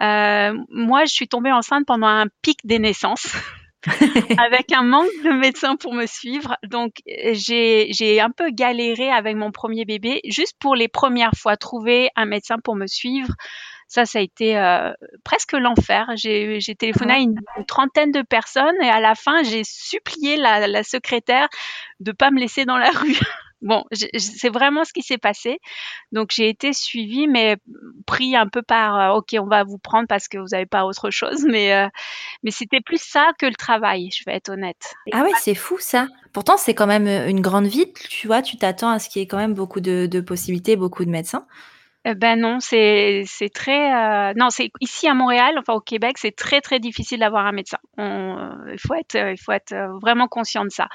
Euh, 0.00 0.54
moi, 0.70 1.04
je 1.04 1.12
suis 1.12 1.28
tombée 1.28 1.52
enceinte 1.52 1.84
pendant 1.86 2.06
un 2.06 2.24
pic 2.40 2.60
des 2.64 2.78
naissances. 2.78 3.26
avec 4.38 4.72
un 4.72 4.82
manque 4.82 5.10
de 5.24 5.30
médecins 5.30 5.76
pour 5.76 5.94
me 5.94 6.06
suivre. 6.06 6.56
Donc, 6.64 6.92
j'ai 7.06 7.88
j'ai 7.90 8.20
un 8.20 8.30
peu 8.30 8.50
galéré 8.50 9.10
avec 9.10 9.36
mon 9.36 9.52
premier 9.52 9.84
bébé, 9.84 10.20
juste 10.26 10.56
pour 10.58 10.74
les 10.74 10.88
premières 10.88 11.34
fois, 11.36 11.56
trouver 11.56 12.10
un 12.16 12.26
médecin 12.26 12.56
pour 12.62 12.76
me 12.76 12.86
suivre. 12.86 13.34
Ça, 13.86 14.06
ça 14.06 14.18
a 14.18 14.22
été 14.22 14.58
euh, 14.58 14.92
presque 15.24 15.52
l'enfer. 15.52 16.10
J'ai 16.16 16.60
j'ai 16.60 16.74
téléphoné 16.74 17.12
à 17.12 17.18
une, 17.18 17.36
une 17.58 17.66
trentaine 17.66 18.10
de 18.10 18.22
personnes 18.22 18.80
et 18.82 18.88
à 18.88 19.00
la 19.00 19.14
fin, 19.14 19.42
j'ai 19.42 19.62
supplié 19.64 20.36
la, 20.36 20.66
la 20.66 20.82
secrétaire 20.82 21.48
de 22.00 22.12
pas 22.12 22.30
me 22.30 22.40
laisser 22.40 22.64
dans 22.64 22.78
la 22.78 22.90
rue. 22.90 23.18
Bon, 23.64 23.82
c'est 23.92 24.50
vraiment 24.50 24.84
ce 24.84 24.92
qui 24.92 25.02
s'est 25.02 25.16
passé. 25.16 25.58
Donc 26.12 26.28
j'ai 26.32 26.50
été 26.50 26.74
suivie, 26.74 27.26
mais 27.26 27.56
pris 28.06 28.36
un 28.36 28.46
peu 28.46 28.60
par 28.60 29.00
euh, 29.00 29.18
OK, 29.18 29.34
on 29.40 29.46
va 29.46 29.64
vous 29.64 29.78
prendre 29.78 30.06
parce 30.06 30.28
que 30.28 30.36
vous 30.36 30.48
n'avez 30.52 30.66
pas 30.66 30.84
autre 30.84 31.10
chose. 31.10 31.44
Mais 31.54 31.72
euh, 31.72 31.88
mais 32.42 32.50
c'était 32.50 32.80
plus 32.80 33.00
ça 33.00 33.32
que 33.38 33.46
le 33.46 33.54
travail, 33.54 34.10
je 34.10 34.24
vais 34.26 34.34
être 34.34 34.50
honnête. 34.50 34.94
Ah 35.12 35.22
ouais, 35.22 35.30
c'est 35.40 35.54
fou 35.54 35.78
ça. 35.78 36.08
Pourtant, 36.32 36.56
c'est 36.56 36.74
quand 36.74 36.86
même 36.86 37.06
euh, 37.06 37.28
une 37.28 37.40
grande 37.40 37.66
ville, 37.66 37.92
tu 38.10 38.26
vois, 38.26 38.42
tu 38.42 38.58
t'attends 38.58 38.90
à 38.90 38.98
ce 38.98 39.08
qu'il 39.08 39.20
y 39.20 39.22
ait 39.22 39.28
quand 39.28 39.38
même 39.38 39.54
beaucoup 39.54 39.80
de 39.80 40.20
possibilités, 40.20 40.76
beaucoup 40.76 41.04
de 41.04 41.10
médecins. 41.10 41.46
Eh 42.06 42.14
ben 42.14 42.38
non, 42.38 42.60
c'est 42.60 43.22
c'est 43.26 43.48
très 43.48 43.90
euh, 43.94 44.34
non, 44.36 44.50
c'est 44.50 44.70
ici 44.80 45.08
à 45.08 45.14
Montréal, 45.14 45.54
enfin 45.58 45.72
au 45.72 45.80
Québec, 45.80 46.18
c'est 46.18 46.36
très 46.36 46.60
très 46.60 46.78
difficile 46.78 47.20
d'avoir 47.20 47.46
un 47.46 47.52
médecin. 47.52 47.78
On, 47.96 48.36
euh, 48.38 48.72
il 48.74 48.78
faut 48.78 48.92
être 48.94 49.14
euh, 49.14 49.32
il 49.32 49.38
faut 49.38 49.52
être 49.52 49.72
euh, 49.72 49.88
vraiment 50.02 50.28
conscient 50.28 50.64
de 50.64 50.68
ça. 50.70 50.88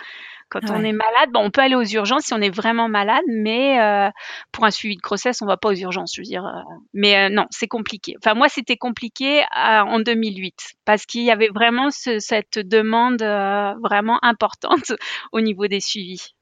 Quand 0.49 0.69
on 0.71 0.83
est 0.83 0.93
malade, 0.93 1.31
bon, 1.33 1.41
on 1.45 1.51
peut 1.51 1.61
aller 1.61 1.75
aux 1.75 1.83
urgences 1.83 2.25
si 2.25 2.33
on 2.35 2.41
est 2.41 2.55
vraiment 2.55 2.89
malade, 2.89 3.23
mais 3.27 3.79
euh, 3.81 4.09
pour 4.51 4.65
un 4.65 4.71
suivi 4.71 4.97
de 4.97 5.01
grossesse, 5.01 5.41
on 5.41 5.47
va 5.47 5.57
pas 5.57 5.69
aux 5.69 5.75
urgences, 5.75 6.13
je 6.15 6.21
veux 6.21 6.25
dire. 6.25 6.45
euh, 6.45 6.61
mais 6.93 7.17
euh, 7.27 7.29
non, 7.33 7.45
c'est 7.51 7.67
compliqué. 7.67 8.15
Enfin 8.23 8.35
moi, 8.35 8.49
c'était 8.49 8.77
compliqué 8.77 9.41
euh, 9.41 9.45
en 9.81 9.99
2008 10.01 10.73
parce 10.85 11.05
qu'il 11.05 11.23
y 11.23 11.31
avait 11.31 11.49
vraiment 11.49 11.91
ce- 11.91 12.19
cette 12.19 12.59
demande 12.59 13.21
euh, 13.23 13.73
vraiment 13.83 14.19
importante 14.23 14.91
au 15.33 15.41
niveau 15.41 15.67
des 15.67 15.79
suivis. 15.81 16.33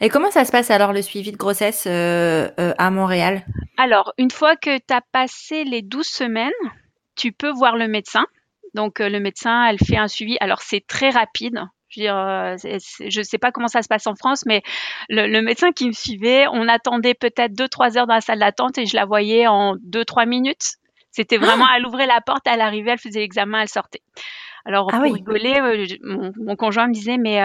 Et 0.00 0.08
comment 0.08 0.30
ça 0.30 0.44
se 0.44 0.52
passe 0.52 0.70
alors 0.70 0.92
le 0.92 1.02
suivi 1.02 1.32
de 1.32 1.36
grossesse 1.36 1.84
euh, 1.86 2.48
euh, 2.60 2.74
à 2.78 2.90
Montréal? 2.90 3.44
Alors, 3.76 4.12
une 4.18 4.30
fois 4.30 4.56
que 4.56 4.78
tu 4.78 4.94
as 4.94 5.02
passé 5.12 5.64
les 5.64 5.82
12 5.82 6.06
semaines, 6.06 6.50
tu 7.16 7.32
peux 7.32 7.50
voir 7.50 7.76
le 7.76 7.88
médecin. 7.88 8.26
Donc, 8.74 9.00
euh, 9.00 9.08
le 9.08 9.20
médecin, 9.20 9.64
elle 9.66 9.78
fait 9.78 9.96
un 9.96 10.08
suivi. 10.08 10.36
Alors, 10.40 10.60
c'est 10.60 10.86
très 10.86 11.10
rapide. 11.10 11.60
Je 11.90 13.18
ne 13.18 13.22
sais 13.22 13.38
pas 13.38 13.52
comment 13.52 13.68
ça 13.68 13.80
se 13.82 13.88
passe 13.88 14.06
en 14.06 14.14
France, 14.14 14.44
mais 14.44 14.62
le, 15.08 15.26
le 15.28 15.40
médecin 15.40 15.72
qui 15.72 15.86
me 15.86 15.92
suivait, 15.92 16.46
on 16.52 16.68
attendait 16.68 17.14
peut-être 17.14 17.52
2-3 17.52 17.96
heures 17.96 18.06
dans 18.06 18.14
la 18.14 18.20
salle 18.20 18.40
d'attente 18.40 18.76
et 18.76 18.84
je 18.86 18.94
la 18.96 19.06
voyais 19.06 19.46
en 19.46 19.76
2-3 19.76 20.26
minutes. 20.26 20.74
C'était 21.10 21.38
vraiment, 21.38 21.64
elle 21.74 21.86
ouvrait 21.86 22.06
la 22.06 22.20
porte, 22.20 22.42
elle 22.44 22.60
arrivait, 22.60 22.90
elle 22.90 22.98
faisait 22.98 23.20
l'examen, 23.20 23.62
elle 23.62 23.68
sortait. 23.68 24.02
Alors, 24.66 24.90
Ah 24.92 24.98
pour 24.98 25.06
oui. 25.06 25.14
rigoler, 25.14 25.58
mon, 26.02 26.32
mon 26.36 26.56
conjoint 26.56 26.88
me 26.88 26.92
disait, 26.92 27.16
mais, 27.16 27.40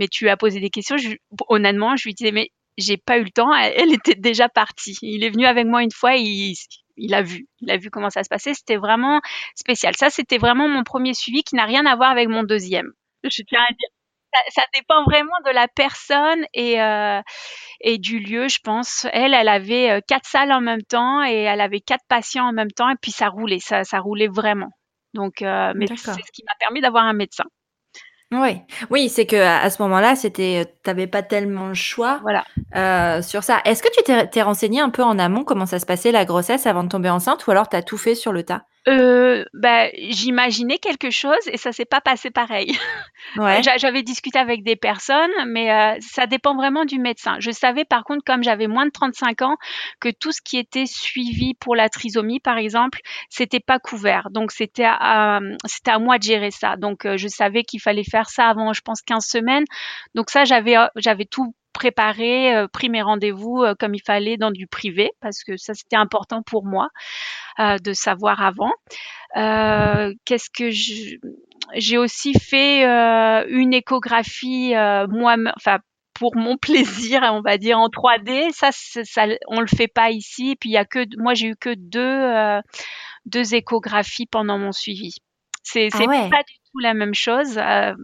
mais 0.00 0.08
tu 0.08 0.28
as 0.28 0.36
posé 0.36 0.60
des 0.60 0.70
questions. 0.70 0.96
Je- 0.96 1.16
honnêtement, 1.48 1.96
je 1.96 2.08
lui 2.08 2.14
disais, 2.14 2.32
mais 2.32 2.50
j'ai 2.78 2.96
pas 2.96 3.18
eu 3.18 3.24
le 3.24 3.30
temps. 3.30 3.54
Elle, 3.54 3.74
elle 3.76 3.92
était 3.94 4.16
déjà 4.16 4.48
partie. 4.48 4.98
Il 5.02 5.22
est 5.24 5.30
venu 5.30 5.46
avec 5.46 5.66
moi 5.66 5.82
une 5.84 5.92
fois. 5.92 6.16
Il, 6.16 6.54
il 6.96 7.14
a 7.14 7.22
vu, 7.22 7.46
il 7.60 7.70
a 7.70 7.76
vu 7.76 7.90
comment 7.90 8.10
ça 8.10 8.24
se 8.24 8.28
passait. 8.28 8.54
C'était 8.54 8.76
vraiment 8.78 9.20
spécial. 9.54 9.94
Ça, 9.96 10.10
c'était 10.10 10.38
vraiment 10.38 10.68
mon 10.68 10.82
premier 10.84 11.14
suivi 11.14 11.42
qui 11.44 11.54
n'a 11.56 11.66
rien 11.66 11.86
à 11.86 11.94
voir 11.96 12.10
avec 12.10 12.28
mon 12.28 12.42
deuxième. 12.42 12.90
Je 13.24 13.42
tiens 13.46 13.60
à 13.60 13.72
dire. 13.72 13.88
Ça, 14.32 14.62
ça 14.62 14.62
dépend 14.74 15.02
vraiment 15.04 15.34
de 15.44 15.50
la 15.50 15.66
personne 15.68 16.44
et, 16.54 16.80
euh, 16.80 17.20
et 17.80 17.98
du 17.98 18.20
lieu, 18.20 18.48
je 18.48 18.58
pense. 18.62 19.06
Elle, 19.12 19.34
elle 19.34 19.48
avait 19.48 19.90
euh, 19.90 20.00
quatre 20.06 20.26
salles 20.28 20.52
en 20.52 20.60
même 20.60 20.82
temps 20.82 21.24
et 21.24 21.34
elle 21.34 21.60
avait 21.60 21.80
quatre 21.80 22.04
patients 22.08 22.46
en 22.46 22.52
même 22.52 22.70
temps 22.70 22.88
et 22.90 22.96
puis 23.02 23.10
ça 23.10 23.28
roulait, 23.28 23.58
ça, 23.58 23.82
ça 23.84 23.98
roulait 23.98 24.28
vraiment. 24.28 24.70
Donc, 25.14 25.42
euh, 25.42 25.72
mais 25.74 25.86
c'est 26.14 26.22
ce 26.22 26.30
qui 26.32 26.44
m'a 26.44 26.54
permis 26.60 26.80
d'avoir 26.80 27.04
un 27.06 27.12
médecin. 27.12 27.44
Oui, 28.32 28.60
oui, 28.90 29.08
c'est 29.08 29.26
que 29.26 29.34
à 29.36 29.68
ce 29.70 29.82
moment-là, 29.82 30.14
c'était, 30.14 30.72
tu 30.84 30.90
avais 30.90 31.08
pas 31.08 31.22
tellement 31.24 31.66
le 31.66 31.74
choix, 31.74 32.20
Voilà. 32.22 32.44
heu, 32.76 33.22
sur 33.22 33.42
ça. 33.42 33.60
Est-ce 33.64 33.82
que 33.82 33.88
tu 33.92 34.28
t'es 34.30 34.42
renseignée 34.42 34.80
un 34.80 34.90
peu 34.90 35.02
en 35.02 35.18
amont, 35.18 35.42
comment 35.42 35.66
ça 35.66 35.80
se 35.80 35.86
passait 35.86 36.12
la 36.12 36.24
grossesse 36.24 36.66
avant 36.66 36.84
de 36.84 36.88
tomber 36.88 37.10
enceinte 37.10 37.44
ou 37.46 37.50
alors 37.50 37.68
tu 37.68 37.74
as 37.76 37.82
tout 37.82 37.98
fait 37.98 38.14
sur 38.14 38.32
le 38.32 38.44
tas? 38.44 38.66
Heu, 38.90 39.44
bah, 39.54 39.88
j'imaginais 39.94 40.78
quelque 40.78 41.10
chose 41.10 41.38
et 41.52 41.56
ça 41.58 41.70
s'est 41.72 41.84
pas 41.84 42.00
passé 42.00 42.30
pareil. 42.30 42.76
Ouais. 43.36 43.62
J'a 43.62 43.76
j'avais 43.76 44.02
discuté 44.02 44.38
avec 44.38 44.64
des 44.64 44.76
personnes, 44.76 45.30
mais 45.46 45.70
heu, 45.70 45.98
ça 46.00 46.26
dépend 46.26 46.56
vraiment 46.56 46.84
du 46.86 46.98
médecin. 46.98 47.36
Je 47.38 47.50
savais 47.52 47.84
par 47.84 48.02
contre, 48.04 48.24
comme 48.24 48.42
j'avais 48.42 48.66
moins 48.66 48.86
de 48.86 48.90
35 48.90 49.42
ans, 49.42 49.56
que 50.00 50.08
tout 50.10 50.32
ce 50.32 50.40
qui 50.42 50.56
était 50.58 50.86
suivi 50.86 51.54
pour 51.54 51.76
la 51.76 51.88
trisomie, 51.90 52.40
par 52.40 52.58
exemple, 52.58 53.00
c'était 53.28 53.60
pas 53.60 53.78
couvert. 53.78 54.30
Donc 54.30 54.52
c'était 54.52 54.86
à, 54.86 55.40
c'était 55.66 55.90
à 55.92 55.98
moi 55.98 56.18
de 56.18 56.22
gérer 56.24 56.50
ça. 56.50 56.76
Donc 56.76 57.06
heu, 57.06 57.16
je 57.18 57.28
savais 57.28 57.62
qu'il 57.62 57.80
fallait 57.80 58.04
faire 58.04 58.30
ça 58.30 58.48
avant, 58.48 58.72
je 58.72 58.80
pense 58.80 59.02
15 59.02 59.26
semaines. 59.26 59.64
Donc 60.14 60.30
ça, 60.30 60.44
j'avais, 60.44 60.76
j'avais 60.96 61.26
tout 61.26 61.54
préparé, 61.72 62.54
heu, 62.56 62.68
pris 62.68 62.88
mes 62.88 63.02
rendez-vous, 63.02 63.62
heu, 63.64 63.74
comme 63.78 63.94
il 63.94 64.02
fallait 64.02 64.36
dans 64.36 64.50
du 64.50 64.66
privé 64.66 65.10
parce 65.20 65.44
que 65.44 65.56
ça, 65.56 65.74
c'était 65.74 65.96
important 65.96 66.42
pour 66.42 66.64
moi, 66.66 66.88
heu, 67.60 67.76
de 67.82 67.92
savoir 67.92 68.42
avant. 68.42 68.72
Heu, 69.36 70.14
qu'est-ce 70.24 70.50
que 70.50 70.70
j'ai 71.74 71.98
aussi 71.98 72.34
fait, 72.38 72.84
heu, 72.86 73.46
une 73.50 73.74
échographie, 73.74 74.74
heu, 74.74 75.06
moi-même 75.08 75.52
enfin 75.56 75.78
pour 76.14 76.36
mon 76.36 76.56
plaisir, 77.12 77.22
on 77.32 77.40
va 77.42 77.58
dire 77.58 77.78
en 77.78 77.88
3D. 77.88 78.50
Ça, 78.52 78.70
ça 78.72 79.26
on 79.48 79.60
le 79.60 79.66
fait 79.66 79.88
pas 79.88 80.10
ici. 80.10 80.56
Puis 80.60 80.70
il 80.70 80.72
y 80.74 80.76
a 80.78 80.84
que 80.84 81.04
moi, 81.18 81.34
j'ai 81.34 81.48
eu 81.48 81.56
que 81.56 81.74
2, 81.76 82.00
heu, 82.00 82.60
2 83.26 83.54
échographies 83.54 84.26
pendant 84.26 84.58
mon 84.58 84.72
suivi. 84.72 85.12
C'est 85.62 85.90
Ah 85.92 86.04
ouais! 86.06 86.30
pas 86.30 86.42
du 86.42 86.54
tout 86.72 86.78
la 86.80 86.94
même 86.94 87.14
chose, 87.14 87.58
heu, 87.58 87.94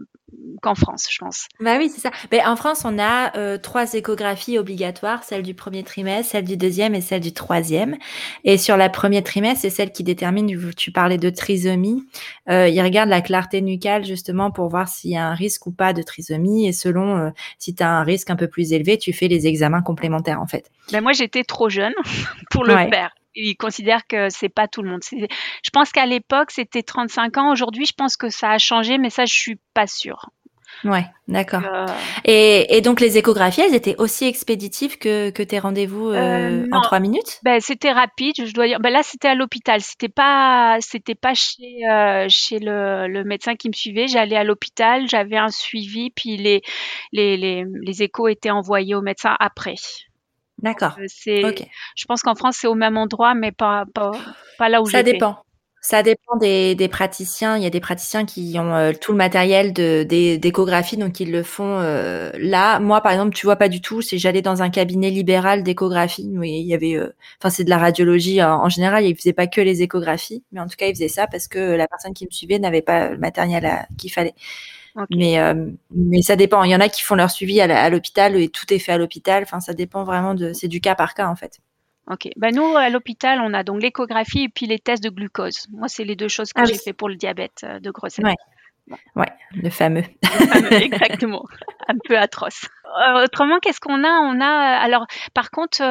qu'en 0.63 0.75
France, 0.75 1.07
je 1.11 1.19
pense. 1.19 1.47
Bah 1.61 1.77
oui, 1.79 1.89
c'est 1.89 2.01
ça. 2.01 2.11
Beh, 2.31 2.41
en 2.45 2.57
France, 2.57 2.83
on 2.85 2.99
a, 2.99 3.37
heu, 3.39 3.59
3 3.59 3.95
échographies 3.95 4.59
obligatoires, 4.59 5.23
celle 5.25 5.43
du 5.43 5.55
1er 5.55 5.85
trimestre, 5.85 6.33
celle 6.33 6.45
du 6.45 6.57
2e 6.57 6.95
et 6.95 7.01
celle 7.01 7.21
du 7.21 7.31
3e 7.33 7.97
et 8.45 8.59
sur 8.59 8.77
la 8.77 8.89
1er 8.89 9.23
trimestre, 9.23 9.61
c'est 9.63 9.71
celle 9.71 9.93
qui 9.93 10.03
détermine 10.03 10.47
tu 10.77 10.91
parlais 10.93 11.19
de 11.19 11.31
trisomie, 11.31 12.05
heu, 12.51 12.69
ils 12.69 12.83
regardent 12.83 13.11
la 13.11 13.21
clarté 13.21 13.61
nucale 13.63 14.05
justement 14.05 14.51
pour 14.51 14.69
voir 14.69 14.89
s'il 14.89 15.11
y 15.13 15.17
a 15.17 15.27
un 15.27 15.35
risque 15.35 15.67
ou 15.67 15.73
pas 15.73 15.93
de 15.93 16.03
trisomie 16.03 16.67
et 16.67 16.73
selon, 16.73 17.17
heu, 17.19 17.33
si 17.59 17.75
tu 17.75 17.83
as 17.83 17.91
un 17.91 18.03
risque 18.03 18.31
un 18.31 18.37
peu 18.37 18.49
plus 18.49 18.73
élevé, 18.73 18.99
tu 18.99 19.13
fais 19.13 19.29
les 19.29 19.47
examens 19.47 19.83
complémentaires, 19.83 20.41
en 20.41 20.47
fait. 20.47 20.71
Bah, 20.93 21.01
moi, 21.01 21.13
j'étais 21.13 21.45
trop 21.45 21.69
jeune 21.69 21.95
pour 22.51 22.65
le 22.65 22.75
Ouais. 22.75 22.91
faire. 22.91 23.11
Ils 23.37 23.57
considèrent 23.57 24.07
que 24.07 24.29
c'est 24.31 24.49
pas 24.49 24.69
tout 24.69 24.83
le 24.83 24.91
monde. 24.91 25.03
Je 25.65 25.71
pense 25.73 25.93
qu'à 25.93 26.07
l'époque, 26.07 26.51
c'était 26.51 26.83
35 26.83 27.37
ans. 27.39 27.53
Aujourd'hui, 27.53 27.87
je 27.87 27.93
pense 27.95 28.17
que 28.17 28.31
ça 28.31 28.51
a 28.53 28.59
changé, 28.59 28.99
mais 28.99 29.11
ça, 29.11 29.25
je 29.27 29.35
suis 29.35 29.61
pas 29.75 29.87
sûre. 29.87 30.31
Ouais, 30.85 31.07
d'accord 31.29 31.63
Heu 31.63 32.17
et 32.25 32.77
et 32.77 32.81
donc 32.81 33.01
les 33.01 33.19
échographies, 33.19 33.63
elles 33.63 33.75
étaient 33.75 33.97
aussi 33.99 34.25
expéditives 34.27 34.99
que 34.99 35.31
que 35.31 35.43
tes 35.43 35.59
rendez-vous, 35.59 36.09
Heu, 36.15 36.65
heu, 36.65 36.67
en 36.71 36.81
3 36.81 37.01
minutes? 37.01 37.43
bah, 37.43 37.61
c'était 37.61 37.93
rapide, 37.93 38.35
je 38.47 38.53
dois 38.53 38.67
dire. 38.67 38.81
Bah, 38.81 38.91
là, 38.91 39.03
c'était 39.03 39.29
à 39.29 39.35
l'hôpital, 39.35 39.81
c'était 39.83 40.09
pas 40.09 40.79
c'était 40.81 41.15
pas 41.15 41.35
chez, 41.35 41.81
chez 42.29 42.59
le 42.59 43.09
le 43.09 43.25
médecin 43.25 43.57
qui 43.57 43.69
me 43.69 43.75
suivait. 43.75 44.09
J'allais 44.09 44.37
à 44.37 44.45
l'hôpital, 44.45 45.09
j'avais 45.09 45.37
un 45.37 45.51
suivi, 45.51 46.11
puis 46.11 46.37
les 46.37 46.63
les 47.13 47.37
les, 47.37 47.65
les 47.83 48.03
échos 48.03 48.29
étaient 48.29 48.51
envoyés 48.51 48.95
au 48.95 49.03
médecin 49.03 49.37
après. 49.41 49.75
D'accord, 50.63 50.97
c'est 51.07 51.45
OK. 51.45 51.67
je 51.97 52.05
pense 52.07 52.23
qu'en 52.23 52.35
France, 52.35 52.57
c'est 52.61 52.67
au 52.67 52.75
même 52.75 52.97
endroit, 52.97 53.35
mais 53.35 53.53
pas 53.53 53.85
pas 53.95 54.13
pas 54.59 54.69
là 54.69 54.81
où 54.83 54.87
Ça 54.87 55.03
dépend. 55.03 55.37
Ça 55.83 56.03
dépend 56.03 56.37
des 56.41 56.75
des 56.75 56.89
praticiens. 56.89 57.57
Il 57.57 57.63
y 57.63 57.67
a 57.67 57.71
des 57.71 57.79
praticiens 57.79 58.25
qui 58.25 58.57
ont, 58.59 58.75
heu, 58.77 58.93
tout 59.01 59.13
le 59.13 59.19
matériel 59.19 59.73
de 59.73 60.03
d'é 60.03 60.37
d'échographie, 60.39 60.97
donc 60.97 61.21
ils 61.21 61.31
le 61.31 61.43
font, 61.45 61.79
heu, 61.81 62.33
là. 62.39 62.81
Moi, 62.81 63.01
par 63.03 63.13
exemple, 63.13 63.35
tu 63.37 63.47
vois, 63.47 63.55
pas 63.57 63.69
du 63.69 63.81
tout. 63.81 64.01
C'est 64.03 64.19
j'allais 64.19 64.43
dans 64.43 64.63
un 64.63 64.71
cabinet 64.71 65.11
libéral 65.11 65.63
d'échographie, 65.63 66.23
il 66.43 66.67
y 66.67 66.75
avait, 66.75 66.99
enfin, 67.41 67.51
c'est 67.51 67.63
de 67.65 67.71
la 67.71 67.79
radiologie 67.79 68.43
en 68.43 68.65
en 68.65 68.69
général, 68.69 69.05
ils 69.05 69.15
faisaient 69.15 69.33
pas 69.35 69.47
que 69.47 69.61
les 69.61 69.83
échographies, 69.83 70.43
mais 70.51 70.61
en 70.61 70.67
tout 70.67 70.77
cas, 70.77 70.87
ils 70.89 70.95
faisaient 70.95 71.07
ça 71.09 71.27
parce 71.29 71.47
que 71.47 71.59
la 71.77 71.87
personne 71.87 72.15
qui 72.15 72.25
me 72.27 72.31
suivait 72.33 72.59
n'avait 72.59 72.83
pas 72.83 73.11
le 73.11 73.19
matériel 73.19 73.65
à 73.67 73.87
qu'il 73.99 74.11
fallait. 74.11 74.35
Mais 75.11 75.33
hem, 75.33 75.77
mais 75.91 76.23
ça 76.23 76.37
dépend. 76.37 76.63
Il 76.65 76.71
y 76.71 76.77
en 76.77 76.81
a 76.81 76.89
qui 76.89 77.03
font 77.03 77.15
leur 77.15 77.31
suivi 77.31 77.61
à 77.61 77.91
l'hôpital 77.91 78.37
et 78.37 78.49
tout 78.49 78.73
est 78.73 78.79
fait 78.79 78.93
à 78.93 78.99
l'hôpital. 78.99 79.43
Enfin, 79.43 79.61
ça 79.61 79.75
dépend 79.75 80.05
vraiment 80.05 80.35
de 80.35 80.53
c'est 80.53 80.69
du 80.69 80.81
cas 80.81 80.95
par 80.95 81.15
cas, 81.15 81.29
en 81.29 81.37
fait. 81.37 81.61
OK. 82.11 82.29
Bah, 82.37 82.53
nous, 82.53 82.77
à 82.77 82.89
l'hôpital, 82.89 83.41
on 83.43 83.53
a 83.53 83.63
donc 83.65 83.83
l'échographie 83.83 84.45
et 84.45 84.49
puis 84.49 84.67
les 84.67 84.79
tests 84.79 85.03
de 85.03 85.11
glucose. 85.11 85.67
Moi, 85.73 85.89
c'est 85.89 86.05
les 86.05 86.17
2 86.17 86.29
choses 86.29 86.53
que 86.53 86.61
Ah 86.63 86.65
j'ai 86.65 86.75
oui. 86.75 86.81
fait 86.83 86.93
pour 86.93 87.09
le 87.09 87.17
diabète, 87.17 87.65
heu, 87.65 87.81
de 87.81 87.91
grossesse. 87.91 88.25
Ouais. 89.17 89.27
Le 89.53 89.69
fameux. 89.71 90.05
Le 90.23 90.47
fameux, 90.47 90.73
exactement, 90.83 91.45
un 91.89 91.97
peu 92.05 92.17
atroce. 92.17 92.67
Heu, 92.85 93.25
autrement, 93.25 93.59
qu'est-ce 93.59 93.81
qu'on 93.81 94.05
a? 94.05 94.21
On 94.21 94.41
a, 94.41 94.47
alors 94.79 95.07
par 95.35 95.51
contre, 95.51 95.83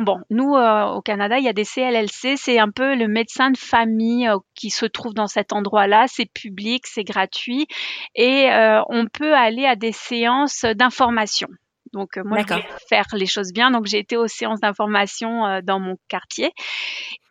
bon, 0.00 0.18
nous, 0.30 0.54
heu, 0.56 0.84
au 0.94 1.00
Canada, 1.02 1.38
il 1.38 1.44
y 1.44 1.48
a 1.48 1.52
des 1.52 1.64
CLLC, 1.64 2.36
c'est 2.36 2.58
un 2.58 2.70
peu 2.70 2.94
le 2.94 3.08
médecin 3.08 3.50
de 3.50 3.56
famille, 3.56 4.26
heu, 4.28 4.38
qui 4.54 4.70
se 4.70 4.86
trouve 4.86 5.14
dans 5.14 5.26
cet 5.26 5.52
endroit-là. 5.52 6.06
C'est 6.08 6.30
public, 6.32 6.86
c'est 6.86 7.04
gratuit 7.04 7.66
et 8.14 8.48
heu, 8.50 8.80
on 8.88 9.06
peut 9.06 9.34
aller 9.34 9.64
à 9.66 9.76
des 9.76 9.92
séances 9.92 10.64
d'information. 10.64 11.48
Donc 11.94 12.18
moi, 12.18 12.38
je 12.46 12.52
voulais 12.52 12.66
faire 12.88 13.06
les 13.14 13.24
choses 13.26 13.52
bien, 13.52 13.70
donc 13.70 13.86
j'ai 13.86 13.98
été 13.98 14.16
aux 14.16 14.26
séances 14.26 14.60
d'information, 14.60 15.60
dans 15.62 15.80
mon 15.80 15.96
quartier 16.08 16.52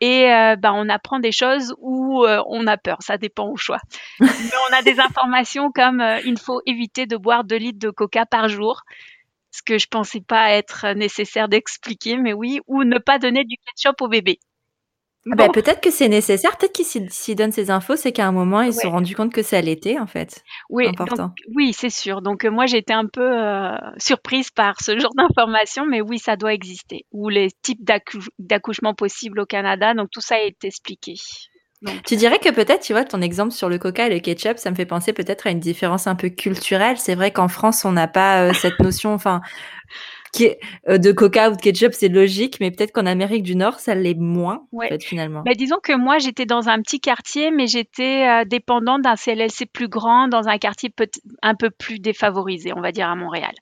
et 0.02 0.26
heu, 0.32 0.56
bah, 0.56 0.72
on 0.74 0.90
apprend 0.90 1.20
des 1.20 1.32
choses 1.32 1.76
heu, 2.26 2.42
on 2.48 2.66
a 2.66 2.78
peur, 2.78 2.98
ça 3.02 3.18
dépend 3.18 3.48
au 3.50 3.56
choix. 3.56 3.80
Mais 4.20 4.28
on 4.70 4.74
a 4.74 4.82
des 4.82 5.00
informations 5.00 5.72
comme, 5.72 6.04
il 6.26 6.40
faut 6.40 6.62
éviter 6.66 7.06
de 7.06 7.18
boire 7.18 7.44
2 7.44 7.58
litres 7.58 7.80
de 7.80 7.92
coca 7.92 8.26
par 8.26 8.48
jour, 8.48 8.82
ce 9.58 9.64
que 9.64 9.78
je 9.78 9.88
pensais 9.88 10.22
pas 10.22 10.52
être 10.52 10.86
nécessaire 10.96 11.50
d'expliquer, 11.50 12.18
mais 12.18 12.34
oui, 12.34 12.60
ou 12.68 12.84
ne 12.84 13.00
pas 13.00 13.18
donner 13.20 13.44
du 13.44 13.56
ketchup 13.66 14.02
au 14.02 14.08
bébé. 14.08 14.40
Ah 15.30 15.36
bah, 15.36 15.48
Bon. 15.48 15.52
peut-être 15.52 15.82
que 15.82 15.92
c'est 15.92 16.08
nécessaire, 16.08 16.56
peut-être 16.58 16.72
qu'ils 16.72 17.12
s'ils 17.12 17.36
donnent 17.36 17.52
ces 17.52 17.70
infos, 17.70 17.98
c'est 17.98 18.14
qu'à 18.14 18.28
un 18.28 18.32
moment, 18.32 18.62
ils 18.62 18.74
se 18.74 18.82
sont 18.82 18.92
rendus 18.92 19.16
compte 19.16 19.34
que 19.34 19.44
ça 19.44 19.60
l'était, 19.60 20.00
en 20.00 20.08
fait. 20.08 20.42
Oui, 20.70 20.86
donc 20.86 20.98
Important. 21.02 21.32
oui, 21.54 21.74
c'est 21.74 21.90
sûr. 21.90 22.22
Donc 22.22 22.46
heu, 22.46 22.50
moi, 22.50 22.66
j'étais 22.66 22.94
un 22.94 23.08
peu, 23.08 23.38
heu, 23.38 23.76
surprise 23.98 24.52
par 24.52 24.80
ce 24.82 24.98
genre 24.98 25.14
d'informations, 25.18 25.86
mais 25.86 26.00
oui, 26.02 26.20
ça 26.20 26.38
doit 26.38 26.54
exister. 26.54 27.06
Ou 27.12 27.28
les 27.30 27.50
types 27.62 27.84
d'accouch 27.84 28.30
d'accouchements 28.40 28.94
possibles 28.94 29.40
au 29.42 29.46
Canada, 29.46 29.94
donc 29.94 30.10
tout 30.12 30.22
ça 30.22 30.42
est 30.42 30.64
expliqué. 30.64 31.16
Donc 31.84 32.04
Tu 32.06 32.16
dirais 32.16 32.40
que 32.40 32.50
peut-être, 32.50 32.82
tu 32.82 32.94
vois, 32.94 33.04
ton 33.06 33.22
exemple 33.22 33.52
sur 33.52 33.70
le 33.70 33.78
coca 33.78 34.08
et 34.08 34.10
le 34.14 34.20
ketchup, 34.20 34.58
ça 34.58 34.72
me 34.72 34.76
fait 34.76 34.86
penser 34.88 35.14
peut-être 35.14 35.46
à 35.48 35.52
une 35.52 35.60
différence 35.60 36.08
un 36.08 36.16
peu 36.16 36.30
culturelle. 36.30 36.98
C'est 36.98 37.14
vrai 37.16 37.32
qu'en 37.32 37.48
France, 37.48 37.86
on 37.86 37.92
n'a 37.92 38.08
pas, 38.08 38.50
heu, 38.50 38.54
cette 38.54 38.80
notion, 38.82 39.14
enfin, 39.14 39.42
heu, 40.90 41.00
de 41.00 41.12
coca 41.12 41.50
ou 41.52 41.56
de 41.56 41.62
ketchup, 41.62 41.94
c'est 41.94 42.10
logique, 42.10 42.58
mais 42.60 42.72
peut-être 42.72 42.92
qu'en 42.94 43.06
Amérique 43.06 43.44
du 43.44 43.56
Nord, 43.56 43.80
ça 43.80 43.96
l'est 43.96 44.16
moins, 44.16 44.56
en 44.56 44.68
Ouais. 44.78 44.90
fait, 44.90 45.04
finalement. 45.04 45.44
Bah, 45.46 45.54
disons 45.56 45.78
que 45.82 45.94
moi, 45.96 46.18
j'étais 46.20 46.46
dans 46.46 46.68
un 46.68 46.82
petit 46.82 47.00
quartier, 47.00 47.52
mais 47.52 47.68
j'étais, 47.68 48.28
heu, 48.44 48.46
dépendante 48.46 49.02
d'un 49.04 49.16
CLLC 49.16 49.66
plus 49.72 49.88
grand, 49.88 50.28
dans 50.28 50.48
un 50.50 50.58
quartier 50.58 50.90
peut 50.90 51.08
un 51.42 51.56
peu 51.56 51.70
plus 51.70 52.00
défavorisé, 52.00 52.74
on 52.76 52.82
va 52.82 52.92
dire, 52.92 53.08
à 53.10 53.16
Montréal. 53.16 53.54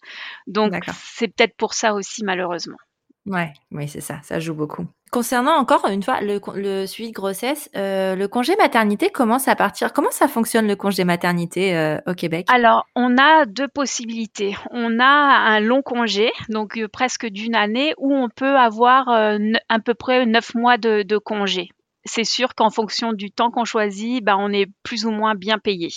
Donc 0.48 0.74
c'est 0.88 1.29
peut-être 1.29 1.55
pour 1.57 1.74
ça 1.75 1.93
aussi, 1.95 2.24
malheureusement. 2.25 2.77
Ouais, 3.25 3.53
oui, 3.72 3.88
c'est 3.88 4.01
ça, 4.01 4.20
ça 4.24 4.39
joue 4.39 4.53
beaucoup. 4.53 4.86
Concernant 5.12 5.55
encore 5.55 5.88
une 5.88 6.03
fois 6.03 6.22
le 6.22 6.39
con 6.39 6.51
le 6.55 6.86
suivi 6.86 7.10
de 7.10 7.15
grossesse, 7.15 7.70
heu, 7.75 8.15
le 8.15 8.27
congé 8.27 8.55
maternité 8.55 9.10
commence 9.10 9.48
à 9.48 9.55
partir 9.55 9.94
comment 9.94 10.12
ça 10.12 10.27
fonctionne 10.27 10.67
le 10.67 10.75
congé 10.75 11.05
maternité, 11.05 11.75
heu, 11.75 12.00
au 12.05 12.13
Québec? 12.13 12.53
Alors, 12.53 12.86
on 12.96 13.17
a 13.17 13.46
2 13.46 13.67
possibilités. 13.67 14.55
On 14.70 15.00
a 15.00 15.05
un 15.05 15.60
long 15.60 15.82
congé, 15.82 16.32
donc 16.50 16.77
heu, 16.77 16.88
presque 16.88 17.25
d'1 17.27 17.55
année 17.55 17.94
où 17.98 18.13
on 18.13 18.29
peut 18.29 18.55
avoir, 18.58 19.10
à 19.10 19.79
peu 19.84 19.94
près 19.96 20.25
9 20.27 20.53
mois 20.53 20.77
de 20.77 21.01
de 21.03 21.17
congé. 21.17 21.70
C'est 22.07 22.24
sûr 22.24 22.53
qu'en 22.53 22.69
fonction 22.69 23.13
du 23.13 23.31
temps 23.31 23.50
qu'on 23.50 23.65
choisit, 23.65 24.24
bah, 24.24 24.35
on 24.38 24.51
est 24.53 24.67
plus 24.83 25.05
ou 25.05 25.12
moins 25.12 25.33
bien 25.33 25.57
payé. 25.57 25.89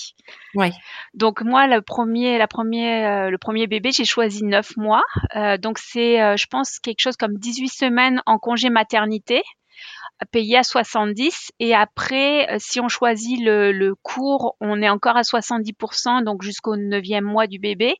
Ouais. 0.54 0.70
Donc 1.12 1.42
moi, 1.42 1.66
le 1.66 1.82
1er 1.82 2.38
la 2.38 2.48
1er, 2.48 3.04
heu, 3.26 3.30
le 3.30 3.36
1er 3.36 3.66
bébé, 3.66 3.90
j'ai 3.92 4.06
choisi 4.06 4.42
9 4.42 4.74
mois, 4.78 5.02
heu, 5.36 5.58
donc 5.58 5.78
c'est, 5.78 6.18
heu, 6.22 6.36
je 6.38 6.46
pense 6.46 6.78
quelque 6.78 7.00
chose 7.00 7.16
comme 7.18 7.36
18 7.36 7.68
semaines 7.68 8.22
en 8.24 8.38
congé 8.38 8.70
maternité, 8.70 9.42
payé 10.32 10.58
à 10.58 10.64
70 10.64 11.50
et 11.60 11.74
après, 11.74 12.48
si 12.58 12.80
on 12.80 12.88
choisit 12.88 13.40
le 13.40 13.72
le 13.72 13.94
court, 13.96 14.56
on 14.60 14.82
est 14.82 14.88
encore 14.90 15.16
à 15.16 15.24
70% 15.24 16.22
donc 16.22 16.42
jusqu'au 16.42 16.76
9e 16.76 17.24
mois 17.24 17.46
du 17.48 17.58
bébé 17.60 17.96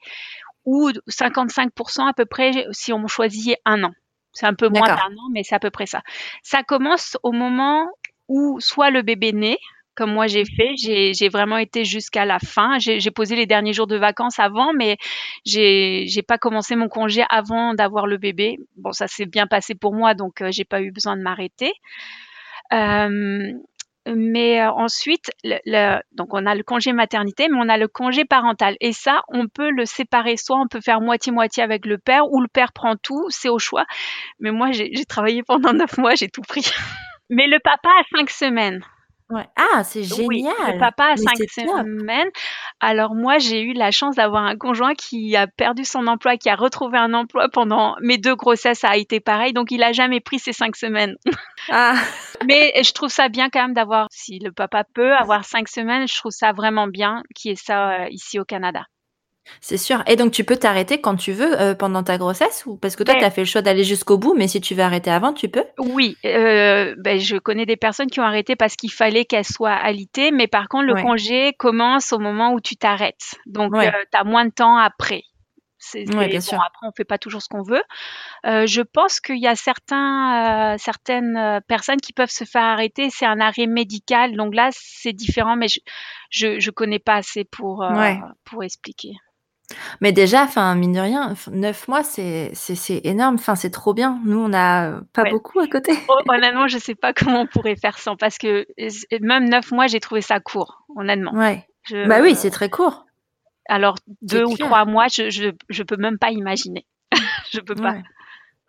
ou 0.66 0.92
d 0.92 1.00
55% 1.08 2.06
à 2.08 2.14
peu 2.14 2.26
près 2.26 2.66
si 2.72 2.92
on 2.92 3.06
choisit 3.08 3.56
1 3.66 3.84
an. 3.84 3.92
C'est 4.32 4.46
un 4.46 4.54
peu 4.54 4.68
moins 4.68 4.86
d'1 4.86 4.94
an, 4.94 5.28
mais 5.32 5.42
c'est 5.42 5.54
à 5.54 5.58
peu 5.60 5.70
près 5.70 5.86
ça. 5.86 6.02
Ça 6.42 6.62
commence 6.62 7.16
au 7.22 7.32
moment 7.32 7.86
où 8.28 8.60
soit 8.60 8.90
le 8.90 9.02
bébé 9.02 9.32
naît, 9.32 9.58
comme 9.94 10.12
moi 10.12 10.28
j'ai 10.28 10.44
fait, 10.44 10.74
j'ai 10.76 11.28
vraiment 11.28 11.56
été 11.56 11.84
jusqu'à 11.84 12.24
la 12.24 12.38
fin. 12.38 12.78
J'ai 12.78 13.10
posé 13.10 13.34
les 13.34 13.46
derniers 13.46 13.72
jours 13.72 13.88
de 13.88 13.96
vacances 13.96 14.38
avant, 14.38 14.72
mais 14.72 14.96
j'ai 15.44 16.22
pas 16.26 16.38
commencé 16.38 16.76
mon 16.76 16.88
congé 16.88 17.24
avant 17.28 17.74
d'avoir 17.74 18.06
le 18.06 18.16
bébé. 18.16 18.58
Bon, 18.76 18.92
ça 18.92 19.08
s'est 19.08 19.26
bien 19.26 19.48
passé 19.48 19.74
pour 19.74 19.94
moi, 19.94 20.14
donc 20.14 20.40
heu, 20.40 20.50
j'ai 20.52 20.64
pas 20.64 20.82
eu 20.82 20.92
besoin 20.92 21.16
de 21.16 21.22
m'arrêter. 21.22 21.72
Hem, 22.70 23.58
mais 24.16 24.60
euh, 24.60 24.70
ensuite, 24.70 25.30
le, 25.44 26.00
donc 26.12 26.32
on 26.32 26.46
a 26.46 26.54
le 26.54 26.62
congé 26.62 26.92
maternité, 26.92 27.48
mais 27.48 27.58
on 27.60 27.68
a 27.68 27.76
le 27.76 27.88
congé 27.88 28.24
parental. 28.24 28.76
Et 28.80 28.92
ça, 28.92 29.22
on 29.28 29.48
peut 29.48 29.70
le 29.70 29.84
séparer. 29.84 30.36
Soit 30.36 30.60
on 30.60 30.68
peut 30.68 30.80
faire 30.80 31.00
moitié-moitié 31.00 31.62
avec 31.62 31.86
le 31.86 31.98
père, 31.98 32.30
ou 32.30 32.40
le 32.40 32.48
père 32.48 32.72
prend 32.72 32.96
tout, 32.96 33.26
c'est 33.30 33.48
au 33.48 33.58
choix. 33.58 33.84
Mais 34.40 34.50
moi, 34.50 34.70
j'ai 34.72 35.04
travaillé 35.04 35.42
pendant 35.42 35.72
neuf 35.72 35.98
mois, 35.98 36.14
j'ai 36.14 36.28
tout 36.28 36.42
pris. 36.42 36.62
mais 37.30 37.46
le 37.46 37.58
papa 37.60 37.88
a 37.88 38.02
cinq 38.16 38.30
semaines. 38.30 38.82
Ah, 39.56 39.84
c'est 39.84 40.04
génial. 40.04 40.54
le 40.72 40.78
papa 40.78 41.12
a 41.12 41.16
cinq 41.16 41.36
semaines. 41.50 42.30
Alors 42.80 43.14
moi, 43.14 43.38
j'ai 43.38 43.60
eu 43.60 43.74
la 43.74 43.90
chance 43.90 44.16
d'avoir 44.16 44.44
un 44.44 44.56
conjoint 44.56 44.94
qui 44.94 45.36
a 45.36 45.46
perdu 45.46 45.84
son 45.84 46.06
emploi, 46.06 46.38
qui 46.38 46.48
a 46.48 46.54
retrouvé 46.54 46.96
un 46.96 47.12
emploi 47.12 47.48
pendant 47.52 47.96
mes 48.00 48.16
deux 48.16 48.34
grossesses, 48.34 48.80
ça 48.80 48.88
a 48.88 48.96
été 48.96 49.20
pareil. 49.20 49.52
Donc 49.52 49.70
il 49.70 49.82
a 49.82 49.92
jamais 49.92 50.20
pris 50.20 50.38
ces 50.38 50.52
cinq 50.52 50.76
semaines. 50.76 51.16
Ah. 51.70 51.94
Mais 52.46 52.72
je 52.82 52.92
trouve 52.92 53.08
ça 53.08 53.28
bien 53.28 53.50
quand 53.50 53.62
même 53.62 53.74
d'avoir, 53.74 54.06
si 54.10 54.38
le 54.38 54.52
papa 54.52 54.84
peut 54.94 55.14
avoir 55.14 55.44
cinq 55.44 55.68
semaines, 55.68 56.06
je 56.08 56.16
trouve 56.16 56.32
ça 56.32 56.52
vraiment 56.52 56.86
bien 56.86 57.22
qu'il 57.34 57.50
y 57.50 57.52
ait 57.52 57.56
ça 57.56 57.90
euh, 57.90 58.08
ici 58.10 58.38
au 58.38 58.44
Canada. 58.44 58.84
C'est 59.60 59.76
sûr. 59.76 60.02
Et 60.06 60.16
donc, 60.16 60.32
tu 60.32 60.44
peux 60.44 60.56
t'arrêter 60.56 61.00
quand 61.00 61.16
tu 61.16 61.32
veux 61.32 61.60
euh, 61.60 61.74
pendant 61.74 62.02
ta 62.02 62.18
grossesse 62.18 62.64
ou 62.66 62.76
parce 62.76 62.96
que 62.96 63.02
toi, 63.02 63.14
tu 63.14 63.24
as 63.24 63.30
fait 63.30 63.42
le 63.42 63.46
choix 63.46 63.62
d'aller 63.62 63.84
jusqu'au 63.84 64.18
bout, 64.18 64.34
mais 64.36 64.48
si 64.48 64.60
tu 64.60 64.74
veux 64.74 64.82
arrêter 64.82 65.10
avant, 65.10 65.32
tu 65.32 65.48
peux? 65.48 65.64
Oui, 65.78 66.16
euh, 66.24 66.94
ben, 66.98 67.18
je 67.18 67.36
connais 67.36 67.66
des 67.66 67.76
personnes 67.76 68.08
qui 68.08 68.20
ont 68.20 68.24
arrêté 68.24 68.56
parce 68.56 68.76
qu'il 68.76 68.92
fallait 68.92 69.24
qu'elles 69.24 69.44
soient 69.44 69.72
alitées, 69.72 70.30
mais 70.30 70.46
par 70.46 70.68
contre, 70.68 70.86
le 70.86 70.94
congé 70.94 71.54
commence 71.58 72.12
au 72.12 72.18
moment 72.18 72.52
où 72.52 72.60
tu 72.60 72.76
t'arrêtes. 72.76 73.36
Donc, 73.46 73.74
euh, 73.74 73.90
tu 74.12 74.18
as 74.18 74.24
moins 74.24 74.44
de 74.44 74.52
temps 74.52 74.76
après. 74.76 75.22
C'est, 75.78 76.04
bien 76.04 76.40
sûr. 76.40 76.60
Après, 76.60 76.86
on 76.86 76.92
fait 76.92 77.04
pas 77.04 77.18
toujours 77.18 77.40
ce 77.40 77.48
qu'on 77.48 77.62
veut. 77.62 77.82
je 78.44 78.82
pense 78.82 79.20
qu'il 79.20 79.38
y 79.38 79.46
a 79.46 79.54
certains, 79.54 80.76
certaines 80.78 81.60
personnes 81.68 82.00
qui 82.00 82.12
peuvent 82.12 82.30
se 82.30 82.44
faire 82.44 82.64
arrêter. 82.64 83.10
C'est 83.10 83.26
un 83.26 83.40
arrêt 83.40 83.66
médical, 83.66 84.36
donc 84.36 84.54
là, 84.54 84.70
c'est 84.72 85.12
différent, 85.12 85.56
mais 85.56 85.68
je 85.68 85.80
je, 86.58 86.70
connais 86.70 86.98
pas 86.98 87.14
assez 87.14 87.44
pour 87.44 87.86
pour 88.44 88.64
expliquer. 88.64 89.14
Mais 90.00 90.12
déjà, 90.12 90.44
enfin, 90.44 90.74
mine 90.74 90.92
de 90.92 91.00
rien, 91.00 91.34
neuf 91.50 91.88
mois, 91.88 92.02
c'est 92.02 92.50
c'est 92.54 93.00
énorme. 93.04 93.34
Enfin, 93.34 93.54
c'est 93.54 93.70
trop 93.70 93.92
bien. 93.92 94.20
Nous, 94.24 94.38
on 94.38 94.48
n'a 94.48 95.00
pas 95.12 95.24
beaucoup 95.24 95.60
à 95.60 95.66
côté. 95.66 95.92
Oh, 96.08 96.20
honnêtement, 96.28 96.68
je 96.68 96.78
sais 96.78 96.94
pas 96.94 97.12
comment 97.12 97.42
on 97.42 97.46
pourrait 97.46 97.76
faire 97.76 97.98
sans 97.98 98.16
parce 98.16 98.38
que 98.38 98.66
même 99.20 99.48
neuf 99.48 99.70
mois, 99.72 99.86
j'ai 99.86 100.00
trouvé 100.00 100.22
ça 100.22 100.40
court, 100.40 100.84
honnêtement. 100.96 101.32
Ouais. 101.32 101.66
Bah 102.06 102.20
oui, 102.22 102.34
c'est 102.34 102.50
très 102.50 102.70
court. 102.70 103.04
Alors, 103.68 103.96
deux 104.22 104.44
ou 104.44 104.56
trois 104.56 104.84
mois, 104.84 105.06
je, 105.08 105.30
je, 105.30 105.50
je 105.68 105.82
peux 105.82 105.96
même 105.96 106.18
pas 106.18 106.30
imaginer. 106.30 106.86
je 107.52 107.60
peux 107.60 107.74
pas. 107.74 107.96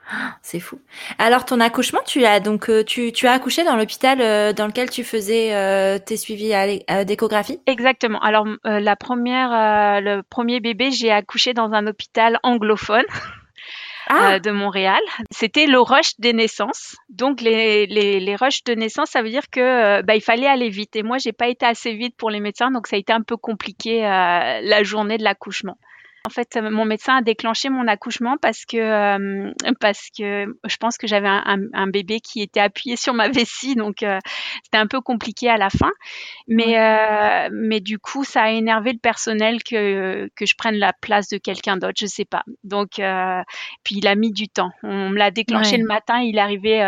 C'est 0.41 0.59
fou. 0.59 0.79
Alors 1.17 1.45
ton 1.45 1.59
accouchement, 1.59 1.99
tu 2.05 2.25
as 2.25 2.39
donc 2.39 2.69
euh, 2.69 2.83
tu, 2.83 3.11
tu 3.11 3.27
as 3.27 3.33
accouché 3.33 3.63
dans 3.63 3.75
l'hôpital 3.75 4.21
euh, 4.21 4.53
dans 4.53 4.67
lequel 4.67 4.89
tu 4.89 5.03
faisais 5.03 5.53
euh, 5.53 5.99
tes 5.99 6.17
suivis 6.17 6.53
à 6.53 7.05
d'échographie? 7.05 7.59
Exactement. 7.65 8.19
Alors 8.19 8.47
la 8.63 8.95
première 8.95 10.01
le 10.01 10.21
premier 10.21 10.59
bébé, 10.59 10.91
j'ai 10.91 11.11
accouché 11.11 11.53
dans 11.53 11.71
un 11.73 11.87
hôpital 11.87 12.39
anglophone. 12.43 13.05
Ah. 14.09 14.39
de 14.39 14.51
Montréal. 14.51 14.99
C'était 15.31 15.67
le 15.67 15.79
rush 15.79 16.19
des 16.19 16.33
naissances. 16.33 16.97
Donc 17.09 17.41
les, 17.41 17.85
les, 17.85 18.19
les 18.19 18.35
rushs 18.35 18.63
de 18.63 18.73
naissance, 18.73 19.11
ça 19.11 19.21
veut 19.21 19.29
dire 19.29 19.49
que 19.51 20.01
bah, 20.01 20.15
il 20.15 20.21
fallait 20.21 20.47
aller 20.47 20.69
vite. 20.69 20.95
Et 20.95 21.03
moi, 21.03 21.19
j'ai 21.19 21.31
pas 21.31 21.47
été 21.47 21.65
assez 21.65 21.93
vite 21.93 22.15
pour 22.17 22.29
les 22.29 22.39
médecins, 22.39 22.71
donc 22.71 22.87
ça 22.87 22.95
a 22.95 22.99
été 22.99 23.13
un 23.13 23.21
peu 23.21 23.37
compliqué 23.37 24.01
la 24.01 24.83
journée 24.83 25.17
de 25.17 25.23
l'accouchement. 25.23 25.77
En 26.25 26.29
fait, 26.29 26.57
mon 26.61 26.85
médecin 26.85 27.17
a 27.17 27.21
déclenché 27.21 27.69
mon 27.69 27.87
accouchement 27.87 28.35
parce 28.41 28.65
que 28.65 28.77
euh, 28.77 29.51
parce 29.79 30.09
que 30.17 30.45
je 30.65 30.77
pense 30.77 30.97
que 30.97 31.07
j'avais 31.07 31.29
un, 31.29 31.87
bébé 31.87 32.19
qui 32.19 32.41
était 32.41 32.59
appuyé 32.59 32.97
sur 32.97 33.13
ma 33.13 33.29
vessie, 33.29 33.75
donc 33.75 34.03
euh, 34.03 34.19
c'était 34.63 34.77
un 34.77 34.87
peu 34.87 34.99
compliqué 35.01 35.49
à 35.49 35.57
la 35.57 35.69
fin. 35.69 35.91
Mais 36.47 36.77
euh, 36.77 37.49
mais 37.53 37.79
du 37.79 37.99
coup, 37.99 38.23
ça 38.25 38.43
a 38.43 38.49
énervé 38.51 38.91
le 38.91 38.99
personnel 38.99 39.63
que 39.63 40.29
que 40.35 40.45
je 40.45 40.55
prenne 40.57 40.75
la 40.75 40.93
place 40.93 41.29
de 41.29 41.37
quelqu'un 41.37 41.77
d'autre, 41.77 41.97
je 41.99 42.05
sais 42.05 42.25
pas. 42.25 42.43
Donc 42.63 43.01
puis 43.83 43.95
il 43.95 44.07
a 44.07 44.15
mis 44.15 44.31
du 44.31 44.49
temps. 44.49 44.71
On 44.83 45.09
me 45.09 45.17
l'a 45.17 45.31
déclenché 45.31 45.77
le 45.77 45.85
matin, 45.85 46.19
il 46.19 46.37
est 46.37 46.41
arrivé 46.41 46.81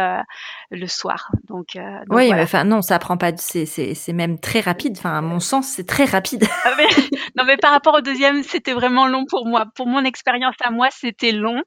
le 0.71 0.87
soir. 0.87 1.29
Donc, 1.47 1.77
oui, 2.09 2.31
enfin 2.33 2.63
non, 2.63 2.81
ça 2.81 2.97
prend 2.99 3.17
pas. 3.17 3.31
C'est 3.37 3.65
c'est 3.65 4.13
même 4.13 4.39
très 4.39 4.61
rapide. 4.61 4.95
Enfin, 4.97 5.17
à 5.17 5.21
mon 5.21 5.39
sens, 5.39 5.67
c'est 5.67 5.87
très 5.87 6.05
rapide. 6.05 6.45
Ah, 6.63 6.75
non, 7.37 7.43
mais 7.45 7.57
par 7.57 7.71
rapport 7.71 7.95
au 7.95 8.01
deuxième, 8.01 8.43
c'était 8.43 8.73
vraiment 8.73 9.07
long 9.07 9.25
pour 9.25 9.47
moi. 9.47 9.65
Pour 9.75 9.87
mon 9.87 10.03
expérience 10.03 10.55
à 10.63 10.71
moi, 10.71 10.89
c'était 10.91 11.31
long. 11.31 11.63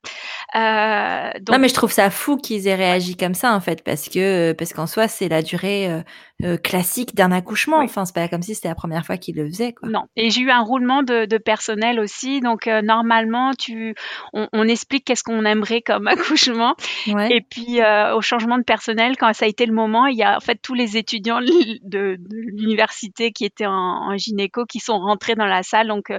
Euh, 0.54 1.30
non, 1.50 1.58
mais 1.58 1.68
je 1.68 1.74
trouve 1.74 1.92
ça 1.92 2.10
fou 2.10 2.36
qu'ils 2.36 2.68
aient 2.68 2.74
réagi 2.74 3.16
comme 3.16 3.34
ça, 3.34 3.54
en 3.54 3.60
fait, 3.60 3.82
parce 3.82 4.08
que 4.08 4.52
parce 4.52 4.72
qu'en 4.72 4.86
soi, 4.86 5.08
c'est 5.08 5.28
la 5.28 5.42
durée 5.42 5.90
euh, 5.90 6.00
euh, 6.44 6.56
classique 6.56 7.14
d'un 7.14 7.32
accouchement. 7.32 7.78
Enfin, 7.78 8.04
c'est 8.04 8.14
pas 8.14 8.28
comme 8.28 8.42
si 8.42 8.54
c'était 8.54 8.68
la 8.68 8.74
première 8.74 9.04
fois 9.04 9.16
qu'ils 9.16 9.36
le 9.36 9.46
faisaient. 9.46 9.72
Quoi. 9.72 9.88
Non. 9.88 10.04
Et 10.16 10.30
j'ai 10.30 10.42
eu 10.42 10.50
un 10.50 10.60
roulement 10.60 11.02
de, 11.02 11.38
personnel 11.38 11.98
aussi. 11.98 12.40
Donc 12.40 12.66
normalement, 12.66 13.52
tu, 13.58 13.94
on, 14.32 14.68
explique 14.68 15.04
qu'est-ce 15.04 15.24
qu'on 15.24 15.44
aimerait 15.44 15.82
comme 15.82 16.06
accouchement. 16.08 16.74
Et 17.06 17.40
puis 17.48 17.80
au 18.14 18.20
changement 18.20 18.58
de 18.58 18.64
personnel, 18.64 18.93
quand 19.18 19.32
ça 19.32 19.44
a 19.44 19.48
été 19.48 19.66
le 19.66 19.74
moment, 19.74 20.06
il 20.06 20.16
y 20.16 20.22
a 20.22 20.36
en 20.36 20.40
fait 20.40 20.58
tous 20.62 20.74
les 20.74 20.96
étudiants 20.96 21.40
de, 21.40 22.18
l'université 22.30 23.32
qui 23.32 23.44
étaient 23.44 23.66
en, 23.66 23.72
en, 23.72 24.16
gynéco 24.16 24.64
qui 24.64 24.80
sont 24.80 24.98
rentrés 24.98 25.34
dans 25.34 25.46
la 25.46 25.62
salle. 25.62 25.88
Donc 25.88 26.10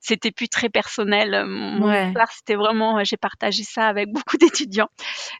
c'était 0.00 0.30
plus 0.30 0.48
très 0.48 0.68
personnel. 0.68 1.34
Euh, 1.34 1.46
mon 1.46 1.92
histoire, 1.92 2.30
c'était 2.30 2.54
vraiment, 2.54 2.98
euh, 2.98 3.02
j'ai 3.04 3.16
partagé 3.16 3.62
ça 3.62 3.86
avec 3.86 4.10
beaucoup 4.10 4.36
d'étudiants. 4.36 4.88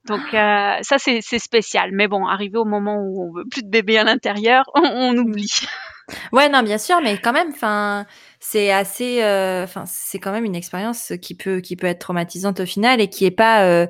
Donc 0.06 0.22
euh, 0.34 0.76
ça, 0.82 0.98
c'est 0.98 1.38
spécial. 1.38 1.90
Mais 1.92 2.08
bon, 2.08 2.26
arrivé 2.26 2.58
au 2.58 2.64
moment 2.64 2.96
où 2.98 3.28
on 3.28 3.32
veut 3.32 3.44
plus 3.50 3.62
de 3.62 3.68
bébé 3.68 3.98
à 3.98 4.04
l'intérieur, 4.04 4.64
on, 4.74 5.12
mmh. 5.12 5.18
oublie. 5.18 5.60
Ouais, 6.32 6.48
non, 6.48 6.62
bien 6.62 6.78
sûr, 6.78 7.00
mais 7.02 7.18
quand 7.18 7.32
même, 7.32 7.48
enfin, 7.52 8.06
c'est 8.38 8.70
assez, 8.70 9.18
enfin, 9.64 9.84
c'est 9.86 10.18
quand 10.18 10.32
même 10.32 10.44
une 10.44 10.54
expérience 10.54 11.12
qui 11.20 11.34
peut, 11.34 11.60
qui 11.60 11.74
peut 11.74 11.88
être 11.88 11.98
traumatisante 11.98 12.60
au 12.60 12.66
final 12.66 13.00
et 13.00 13.08
qui 13.08 13.24
est 13.24 13.32
pas, 13.32 13.88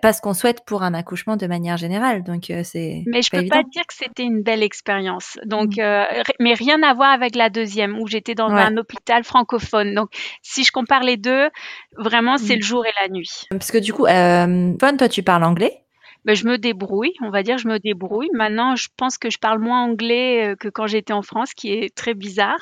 pas 0.00 0.12
ce 0.12 0.20
qu'on 0.20 0.34
souhaite 0.34 0.64
pour 0.64 0.84
un 0.84 0.94
accouchement 0.94 1.36
de 1.36 1.46
manière 1.48 1.76
générale. 1.76 2.22
Donc 2.22 2.52
c'est. 2.62 3.02
Mais 3.06 3.22
je 3.22 3.30
peux 3.30 3.46
pas 3.46 3.64
dire 3.64 3.86
que 3.88 3.94
c'était 3.94 4.22
une 4.22 4.42
belle 4.42 4.62
expérience. 4.62 5.36
Donc, 5.46 5.78
mmh. 5.78 6.04
mais 6.38 6.54
rien 6.54 6.80
à 6.82 6.94
voir 6.94 7.10
avec 7.10 7.34
la 7.34 7.50
deuxième 7.50 7.98
où 7.98 8.06
j'étais 8.06 8.36
dans 8.36 8.50
un 8.50 8.76
hôpital 8.76 9.24
francophone. 9.24 9.94
Donc, 9.94 10.10
si 10.42 10.62
je 10.62 10.70
compare 10.70 11.02
les 11.02 11.16
deux, 11.16 11.48
vraiment 11.96 12.38
c'est 12.38 12.54
mmh. 12.54 12.60
le 12.60 12.64
jour 12.64 12.86
et 12.86 12.92
la 13.00 13.08
nuit. 13.08 13.46
Parce 13.50 13.72
que 13.72 13.78
du 13.78 13.92
coup, 13.92 14.06
euh, 14.06 14.74
toi 14.78 15.08
tu 15.08 15.24
parles 15.24 15.44
anglais? 15.44 15.82
Ben, 16.24 16.34
je 16.36 16.46
me 16.46 16.58
débrouille, 16.58 17.14
on 17.22 17.30
va 17.30 17.42
dire, 17.42 17.58
je 17.58 17.68
me 17.68 17.78
débrouille. 17.78 18.28
Maintenant, 18.34 18.76
je 18.76 18.88
pense 18.96 19.18
que 19.18 19.30
je 19.30 19.38
parle 19.38 19.60
moins 19.60 19.82
anglais 19.82 20.54
que 20.60 20.68
quand 20.68 20.86
j'étais 20.86 21.12
en 21.12 21.22
France, 21.22 21.54
qui 21.54 21.72
est 21.72 21.94
très 21.94 22.14
bizarre. 22.14 22.60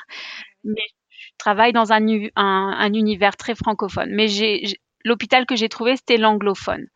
Mais 0.65 0.83
je 1.11 1.31
travaille 1.39 1.73
dans 1.73 1.93
un, 1.93 2.07
un 2.37 2.93
univers 2.95 3.37
très 3.37 3.55
francophone. 3.55 4.11
Mais 4.15 4.27
l'hôpital 5.05 5.47
que 5.47 5.57
j'ai 5.57 5.69
trouvé, 5.69 5.97
c'était 5.97 6.19
l'anglophone. 6.19 6.87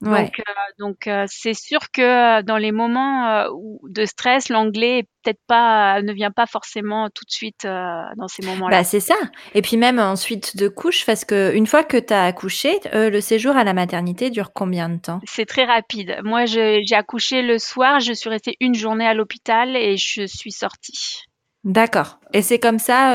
Donc, 0.00 0.38
euh, 0.38 0.52
donc 0.78 1.06
euh, 1.08 1.24
c'est 1.28 1.54
sûr 1.54 1.90
que 1.92 2.38
euh, 2.38 2.42
dans 2.42 2.56
les 2.56 2.70
moments 2.70 3.46
de 3.82 4.04
stress, 4.04 4.48
l'anglais 4.48 5.04
peut-être 5.22 5.40
pas 5.48 6.00
ne 6.02 6.12
vient 6.12 6.30
pas 6.30 6.46
forcément 6.46 7.08
tout 7.10 7.24
de 7.24 7.30
suite 7.30 7.64
dans 7.64 8.28
ces 8.28 8.46
moments-là. 8.46 8.78
Bah, 8.78 8.84
c'est 8.84 9.00
ça. 9.00 9.16
Et 9.54 9.62
puis 9.62 9.76
même 9.76 9.98
ensuite 9.98 10.56
de 10.56 10.68
couche, 10.68 11.04
parce 11.04 11.24
que 11.24 11.52
une 11.54 11.66
fois 11.66 11.82
que 11.82 11.96
tu 11.96 12.14
as 12.14 12.24
accouché, 12.24 12.78
le 12.92 13.20
séjour 13.20 13.56
à 13.56 13.64
la 13.64 13.72
maternité 13.72 14.30
dure 14.30 14.52
combien 14.52 14.88
de 14.88 14.98
temps? 14.98 15.20
C'est 15.24 15.46
très 15.46 15.64
rapide. 15.64 16.20
Moi, 16.22 16.44
j'ai 16.46 16.84
accouché 16.92 17.42
le 17.42 17.58
soir, 17.58 17.98
je 18.00 18.12
suis 18.12 18.30
restée 18.30 18.56
une 18.60 18.74
journée 18.74 19.06
à 19.06 19.14
l'hôpital 19.14 19.76
et 19.76 19.96
je 19.96 20.26
suis 20.26 20.52
sortie. 20.52 21.24
D'accord. 21.64 22.20
Et 22.32 22.42
c'est 22.42 22.60
comme 22.60 22.78
ça, 22.78 23.14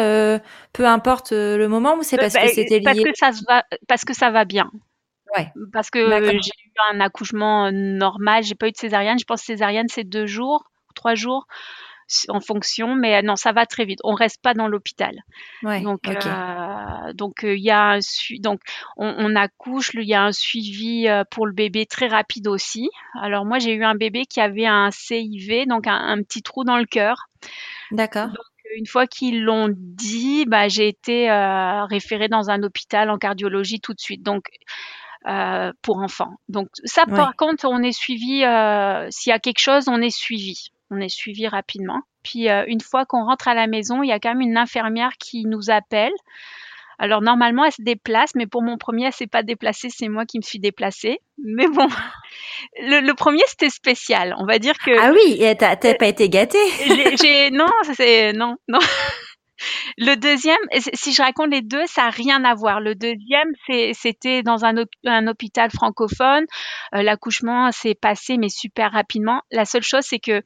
peu 0.74 0.86
importe 0.86 1.32
le 1.32 1.68
moment, 1.68 1.96
ou 1.96 2.04
c'est 2.04 2.18
parce 2.18 2.34
que 2.34 2.42
bah, 2.42 2.48
c'était 2.50 2.80
lié 2.80 2.84
Parce 2.84 3.00
que 3.00 3.14
ça 3.16 3.32
va, 3.48 3.64
parce 3.88 4.04
que 4.04 4.14
ça 4.14 4.30
va 4.30 4.44
bien. 4.44 4.70
Ouais. 5.36 5.52
Parce 5.72 5.90
que 5.90 6.00
j'ai 6.00 6.52
eu 6.66 6.72
un 6.92 7.00
accouchement 7.00 7.72
normal, 7.72 8.44
j'ai 8.44 8.56
pas 8.56 8.68
eu 8.68 8.72
de 8.72 8.78
césarienne. 8.78 9.18
Je 9.20 9.26
pense 9.26 9.42
que 9.42 9.48
césarienne 9.48 9.88
c'est 9.90 10.04
deux 10.04 10.28
jours, 10.28 10.64
trois 10.96 11.16
jours 11.16 11.48
en 12.30 12.40
fonction, 12.40 12.96
mais 12.96 13.22
non, 13.22 13.36
ça 13.36 13.52
va 13.52 13.66
très 13.66 13.86
vite. 13.86 14.00
On 14.04 14.14
reste 14.14 14.42
pas 14.42 14.54
dans 14.54 14.68
l'hôpital. 14.68 15.16
Ouais, 15.64 15.82
donc, 15.82 16.02
donc 17.16 17.40
il 17.44 17.64
y 17.64 17.72
a 17.72 17.94
un 17.94 18.00
donc 18.40 18.60
on, 18.98 19.36
accouche, 19.36 19.92
il 19.94 20.08
y 20.08 20.14
a 20.14 20.24
un 20.24 20.32
suivi 20.32 21.08
pour 21.32 21.48
le 21.48 21.54
bébé 21.54 21.86
très 21.86 22.08
rapide 22.08 22.48
aussi. 22.48 22.90
Alors 23.20 23.46
moi 23.46 23.60
j'ai 23.60 23.74
eu 23.74 23.84
un 23.84 23.96
bébé 23.96 24.26
qui 24.26 24.42
avait 24.42 24.66
un 24.66 24.92
CIV, 24.92 25.66
donc 25.66 25.88
un, 25.88 26.22
petit 26.24 26.42
trou 26.44 26.64
dans 26.64 26.78
le 26.78 26.86
cœur. 26.86 27.30
D'accord. 27.92 28.30
Une 28.76 28.88
fois 28.88 29.06
qu'ils 29.06 29.44
l'ont 29.44 29.70
dit, 29.72 30.46
bah, 30.46 30.68
j'ai 30.68 30.88
été 30.88 31.30
référée 31.90 32.28
dans 32.28 32.50
un 32.50 32.64
hôpital 32.64 33.10
en 33.12 33.18
cardiologie 33.18 33.80
tout 33.80 33.94
de 33.94 34.00
suite. 34.00 34.24
Donc, 34.24 34.46
pour 35.82 35.98
enfants. 36.00 36.36
Donc 36.50 36.68
ça, 36.84 37.06
par 37.06 37.36
contre, 37.36 37.66
on 37.70 37.82
est 37.82 37.92
suivi. 37.92 38.44
Euh, 38.44 39.08
S'il 39.10 39.30
y 39.30 39.34
a 39.34 39.40
quelque 39.40 39.60
chose, 39.60 39.88
on 39.88 40.02
est 40.02 40.16
suivi. 40.16 40.68
On 40.92 41.00
est 41.00 41.10
suivi 41.10 41.48
rapidement. 41.48 42.02
Puis 42.24 42.50
euh, 42.50 42.64
une 42.68 42.82
fois 42.82 43.06
qu'on 43.06 43.26
rentre 43.26 43.48
à 43.48 43.54
la 43.54 43.68
maison, 43.68 44.04
il 44.04 44.10
y 44.10 44.12
a 44.12 44.20
quand 44.20 44.30
même 44.30 44.42
une 44.42 44.58
infirmière 44.58 45.12
qui 45.20 45.46
nous 45.46 45.70
appelle 45.70 46.14
Alors 47.00 47.22
normalement, 47.22 47.66
elle 47.66 47.72
se 47.72 47.82
déplace, 47.82 48.36
mais 48.36 48.48
pour 48.48 48.62
mon 48.62 48.78
premier, 48.78 49.06
elle 49.06 49.14
s'est 49.14 49.28
pas 49.28 49.44
déplacée, 49.44 49.90
c'est 49.90 50.08
moi 50.08 50.26
qui 50.26 50.38
me 50.38 50.44
suis 50.44 50.60
déplacée. 50.60 51.20
Mais 51.44 51.68
bon, 51.68 51.88
le, 52.80 53.14
premier, 53.14 53.44
c'était 53.48 53.70
spécial. 53.70 54.36
On 54.38 54.46
va 54.46 54.60
dire 54.60 54.78
que... 54.78 54.92
Ah 55.00 55.12
oui, 55.14 55.44
t'as 55.58 55.76
pas 55.76 56.08
été 56.08 56.30
gâtée 56.30 56.58
j'ai, 57.22 57.52
Non, 57.52 57.68
c'est... 57.94 58.34
Non, 58.34 58.56
non. 58.68 58.80
Le 59.98 60.16
deuxième, 60.16 60.58
si 60.94 61.14
je 61.14 61.22
raconte 61.22 61.52
les 61.52 61.62
deux, 61.62 61.86
ça 61.86 62.04
n'a 62.04 62.10
rien 62.10 62.44
à 62.44 62.56
voir. 62.56 62.80
Le 62.80 62.96
deuxième, 62.96 63.52
c'était 63.94 64.44
dans 64.44 64.66
un, 64.66 64.76
un, 65.06 65.28
hôpital 65.28 65.70
francophone. 65.72 66.46
Euh, 66.96 67.02
l'accouchement 67.02 67.72
s'est 67.72 67.96
passé, 67.96 68.38
mais 68.38 68.50
super 68.50 68.92
rapidement. 68.92 69.42
La 69.52 69.66
seule 69.66 69.84
chose, 69.84 70.04
c'est 70.04 70.20
que 70.20 70.42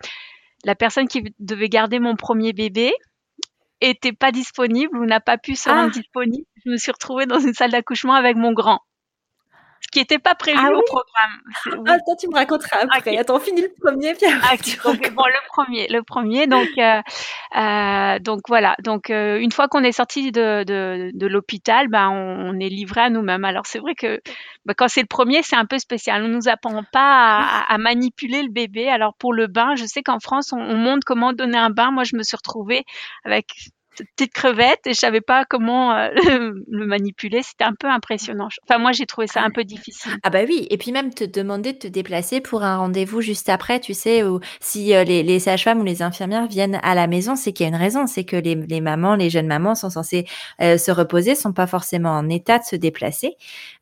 la 0.63 0.75
personne 0.75 1.07
qui 1.07 1.23
devait 1.39 1.69
garder 1.69 1.99
mon 1.99 2.15
premier 2.15 2.53
bébé 2.53 2.91
était 3.81 4.13
pas 4.13 4.31
disponible 4.31 4.97
ou 4.97 5.05
n'a 5.05 5.19
pas 5.19 5.37
pu 5.37 5.55
se 5.55 5.69
rendre 5.69 5.91
ah. 5.93 5.99
disponible. 5.99 6.45
Je 6.65 6.71
me 6.71 6.77
suis 6.77 6.91
retrouvée 6.91 7.25
dans 7.25 7.39
une 7.39 7.53
salle 7.53 7.71
d'accouchement 7.71 8.13
avec 8.13 8.35
mon 8.35 8.51
grand 8.51 8.81
ce 9.87 9.91
qui 9.91 9.99
n'était 9.99 10.19
pas 10.19 10.35
prévu 10.35 10.59
ah 10.61 10.71
au 10.71 10.81
programme. 10.81 11.85
Ah, 11.87 11.97
toi, 12.05 12.15
tu 12.19 12.27
me 12.27 12.35
raconteras 12.35 12.79
après. 12.81 13.17
Attends, 13.17 13.39
finis 13.39 13.61
le 13.61 13.73
premier, 13.81 14.13
puis 14.15 14.27
bon, 14.83 15.23
le 15.23 15.47
premier, 15.47 15.87
le 15.87 16.03
premier. 16.03 16.45
Donc, 16.45 16.67
euh, 16.77 17.01
euh, 17.55 18.19
donc 18.19 18.41
voilà. 18.49 18.75
Donc, 18.83 19.09
euh, 19.09 19.39
une 19.39 19.53
fois 19.53 19.69
qu'on 19.69 19.83
est 19.85 19.93
sorti 19.93 20.33
de, 20.33 20.65
de, 20.65 21.11
de 21.13 21.27
l'hôpital, 21.27 21.87
ben, 21.87 22.09
on, 22.09 22.59
est 22.59 22.67
livré 22.67 23.01
à 23.01 23.09
nous-mêmes. 23.09 23.45
Alors, 23.45 23.65
c'est 23.65 23.79
vrai 23.79 23.95
que 23.95 24.19
ben, 24.65 24.73
quand 24.77 24.89
c'est 24.89 25.01
le 25.01 25.07
premier, 25.07 25.41
c'est 25.41 25.55
un 25.55 25.65
peu 25.65 25.79
spécial. 25.79 26.21
On 26.21 26.27
nous 26.27 26.49
apprend 26.49 26.83
pas 26.91 27.37
à, 27.37 27.73
à, 27.73 27.77
manipuler 27.77 28.43
le 28.43 28.49
bébé. 28.51 28.89
Alors, 28.89 29.13
pour 29.13 29.33
le 29.33 29.47
bain, 29.47 29.75
je 29.75 29.85
sais 29.85 30.03
qu'en 30.03 30.19
France, 30.19 30.51
on, 30.51 30.59
on 30.59 30.75
montre 30.75 31.05
comment 31.05 31.31
donner 31.31 31.57
un 31.57 31.69
bain. 31.69 31.91
Moi, 31.91 32.03
je 32.03 32.17
me 32.17 32.23
suis 32.23 32.35
retrouvée 32.35 32.83
avec 33.23 33.47
petite 34.03 34.33
crevette 34.33 34.85
et 34.85 34.93
je 34.93 34.99
savais 34.99 35.21
pas 35.21 35.45
comment 35.45 35.93
euh, 35.93 36.09
le 36.67 36.85
manipuler. 36.85 37.41
C'était 37.43 37.63
un 37.63 37.73
peu 37.73 37.87
impressionnant. 37.87 38.47
Enfin, 38.63 38.79
moi, 38.79 38.91
j'ai 38.91 39.05
trouvé 39.05 39.27
ça 39.27 39.41
un 39.41 39.49
peu 39.49 39.63
difficile. 39.63 40.11
Ah 40.23 40.29
bah 40.29 40.41
oui. 40.47 40.67
Et 40.69 40.77
puis 40.77 40.91
même 40.91 41.13
te 41.13 41.23
demander 41.23 41.73
de 41.73 41.77
te 41.77 41.87
déplacer 41.87 42.41
pour 42.41 42.63
un 42.63 42.77
rendez-vous 42.77 43.21
juste 43.21 43.49
après, 43.49 43.79
tu 43.79 43.93
sais, 43.93 44.23
ou 44.23 44.39
si 44.59 44.95
euh, 44.95 45.03
les, 45.03 45.23
les 45.23 45.39
sages-femmes 45.39 45.79
ou 45.81 45.85
les 45.85 46.01
infirmières 46.01 46.47
viennent 46.47 46.79
à 46.83 46.95
la 46.95 47.07
maison, 47.07 47.35
c'est 47.35 47.53
qu'il 47.53 47.65
y 47.65 47.67
a 47.67 47.69
une 47.69 47.81
raison. 47.81 48.07
C'est 48.07 48.23
que 48.23 48.35
les, 48.35 48.55
les, 48.55 48.81
mamans, 48.81 49.15
les 49.15 49.29
jeunes 49.29 49.47
mamans 49.47 49.75
sont 49.75 49.89
censées 49.89 50.25
euh, 50.61 50.77
se 50.77 50.91
reposer, 50.91 51.35
sont 51.35 51.53
pas 51.53 51.67
forcément 51.67 52.11
en 52.11 52.29
état 52.29 52.59
de 52.59 52.63
se 52.63 52.75
déplacer. 52.75 53.35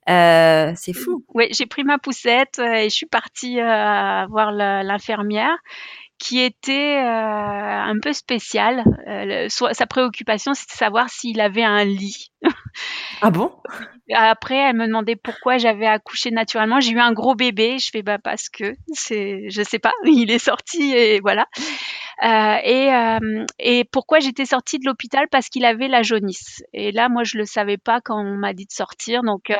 c'est 0.07 0.93
fou. 0.93 1.23
Oui, 1.33 1.47
j'ai 1.51 1.65
pris 1.65 1.83
ma 1.83 1.97
poussette 1.97 2.59
et 2.59 2.89
je 2.89 2.95
suis 2.95 3.05
partie 3.05 3.55
voir 3.55 4.51
l'infirmière 4.51 5.57
qui 6.17 6.39
était 6.39 6.97
euh, 6.97 7.81
un 7.83 7.99
peu 8.01 8.13
spécial. 8.13 8.83
Euh, 9.07 9.47
sa 9.49 9.85
préoccupation, 9.85 10.53
c'était 10.53 10.73
de 10.73 10.77
savoir 10.77 11.09
s'il 11.09 11.41
avait 11.41 11.63
un 11.63 11.83
lit. 11.83 12.31
ah 13.21 13.31
bon? 13.31 13.51
Après, 14.13 14.55
elle 14.55 14.75
me 14.75 14.87
demandait 14.87 15.15
pourquoi 15.15 15.57
j'avais 15.57 15.87
accouché 15.87 16.31
naturellement. 16.31 16.79
J'ai 16.79 16.91
eu 16.91 16.99
un 16.99 17.11
gros 17.11 17.35
bébé. 17.35 17.79
Je 17.79 17.89
fais 17.91 18.01
bah 18.01 18.17
parce 18.17 18.49
que 18.49 18.75
c'est, 18.93 19.49
je 19.49 19.61
sais 19.63 19.79
pas, 19.79 19.93
il 20.05 20.31
est 20.31 20.39
sorti 20.39 20.93
et 20.93 21.19
voilà. 21.19 21.47
Euh, 22.23 22.57
et, 22.63 22.93
euh, 22.93 23.45
et 23.59 23.83
pourquoi 23.83 24.19
j'étais 24.19 24.45
sortie 24.45 24.79
de 24.79 24.85
l'hôpital? 24.85 25.27
Parce 25.29 25.49
qu'il 25.49 25.65
avait 25.65 25.87
la 25.87 26.01
jaunisse. 26.01 26.63
Et 26.73 26.91
là, 26.91 27.09
moi, 27.09 27.23
je 27.23 27.37
le 27.37 27.45
savais 27.45 27.77
pas 27.77 27.99
quand 27.99 28.19
on 28.19 28.37
m'a 28.37 28.53
dit 28.53 28.65
de 28.65 28.71
sortir. 28.71 29.21
Donc, 29.23 29.49
euh, 29.49 29.55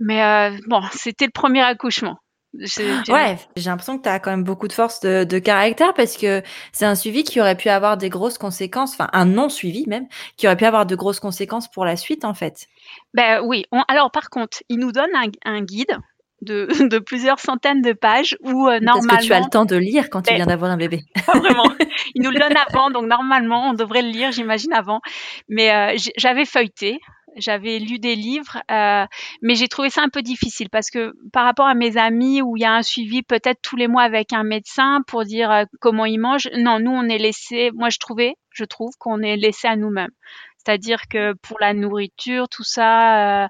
mais 0.00 0.50
bon, 0.66 0.82
c'était 0.92 1.26
le 1.26 1.32
premier 1.32 1.62
accouchement. 1.62 2.18
Ouais, 2.54 3.38
j'ai 3.56 3.70
l'impression 3.70 3.96
que 3.96 4.02
tu 4.02 4.08
as 4.08 4.18
quand 4.18 4.30
même 4.30 4.44
beaucoup 4.44 4.68
de 4.68 4.72
force 4.72 5.00
de, 5.00 5.24
de 5.24 5.38
caractère 5.38 5.94
parce 5.94 6.16
que 6.16 6.42
c'est 6.72 6.84
un 6.84 6.94
suivi 6.94 7.24
qui 7.24 7.40
aurait 7.40 7.56
pu 7.56 7.70
avoir 7.70 7.96
des 7.96 8.10
grosses 8.10 8.36
conséquences, 8.36 8.92
enfin 8.92 9.08
un 9.12 9.24
non-suivi 9.24 9.86
même, 9.86 10.06
qui 10.36 10.46
aurait 10.46 10.56
pu 10.56 10.66
avoir 10.66 10.84
de 10.84 10.94
grosses 10.94 11.20
conséquences 11.20 11.70
pour 11.70 11.84
la 11.84 11.96
suite 11.96 12.24
en 12.24 12.34
fait. 12.34 12.66
Ben 13.14 13.40
oui, 13.42 13.64
alors 13.88 14.10
par 14.10 14.28
contre, 14.28 14.62
il 14.68 14.78
nous 14.78 14.92
donne 14.92 15.10
un, 15.14 15.30
un 15.44 15.62
guide 15.62 15.98
de, 16.42 16.66
de, 16.88 16.98
plusieurs 16.98 17.40
centaines 17.40 17.80
de 17.80 17.92
pages 17.92 18.36
où 18.42 18.68
euh, 18.68 18.80
normalement. 18.80 19.20
Que 19.20 19.24
tu 19.24 19.32
as 19.32 19.40
le 19.40 19.50
temps 19.50 19.64
de 19.64 19.76
lire 19.76 20.10
quand 20.10 20.22
tu 20.22 20.30
ben, 20.30 20.36
viens 20.36 20.46
d'avoir 20.46 20.70
un 20.70 20.76
bébé. 20.76 21.04
Pas 21.26 21.38
vraiment. 21.38 21.64
Il 22.14 22.22
nous 22.22 22.30
le 22.30 22.38
donne 22.38 22.56
avant, 22.68 22.90
donc 22.90 23.06
normalement 23.06 23.70
on 23.70 23.74
devrait 23.74 24.02
le 24.02 24.10
lire, 24.10 24.32
j'imagine 24.32 24.72
avant. 24.72 25.00
Mais 25.48 25.72
euh, 25.72 25.96
j'avais 26.16 26.44
feuilleté 26.44 26.98
j'avais 27.36 27.78
lu 27.78 27.98
des 27.98 28.14
livres, 28.14 28.62
euh, 28.70 29.06
mais 29.40 29.54
j'ai 29.54 29.68
trouvé 29.68 29.90
ça 29.90 30.02
un 30.02 30.08
peu 30.08 30.22
difficile 30.22 30.68
parce 30.70 30.90
que 30.90 31.14
par 31.32 31.44
rapport 31.44 31.66
à 31.66 31.74
mes 31.74 31.96
amis 31.96 32.42
où 32.42 32.56
il 32.56 32.60
y 32.60 32.64
a 32.64 32.72
un 32.74 32.82
suivi 32.82 33.22
peut-être 33.22 33.60
tous 33.62 33.76
les 33.76 33.88
mois 33.88 34.02
avec 34.02 34.32
un 34.32 34.44
médecin 34.44 35.02
pour 35.06 35.24
dire 35.24 35.50
euh, 35.50 35.64
comment 35.80 36.04
ils 36.04 36.18
mangent, 36.18 36.48
non, 36.56 36.78
nous 36.78 36.90
on 36.90 37.04
est 37.04 37.18
laissé, 37.18 37.70
moi 37.72 37.88
je 37.88 37.98
trouvais, 37.98 38.34
je 38.50 38.64
trouve 38.64 38.92
qu'on 38.98 39.20
est 39.20 39.36
laissé 39.36 39.68
à 39.68 39.76
nous-mêmes. 39.76 40.10
C'est-à-dire 40.58 41.08
que 41.10 41.32
pour 41.42 41.58
la 41.58 41.74
nourriture, 41.74 42.48
tout 42.48 42.62
ça, 42.64 43.44
euh, 43.44 43.48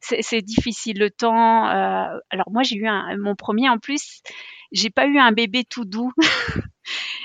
c'est 0.00 0.42
difficile 0.42 0.98
le 0.98 1.10
temps. 1.10 1.68
Euh, 1.68 2.18
alors 2.30 2.50
moi 2.50 2.62
j'ai 2.62 2.76
eu 2.76 2.88
un, 2.88 3.16
mon 3.18 3.36
premier 3.36 3.68
en 3.68 3.78
plus, 3.78 4.22
j'ai 4.72 4.90
pas 4.90 5.06
eu 5.06 5.18
un 5.18 5.32
bébé 5.32 5.64
tout 5.64 5.84
doux. 5.84 6.12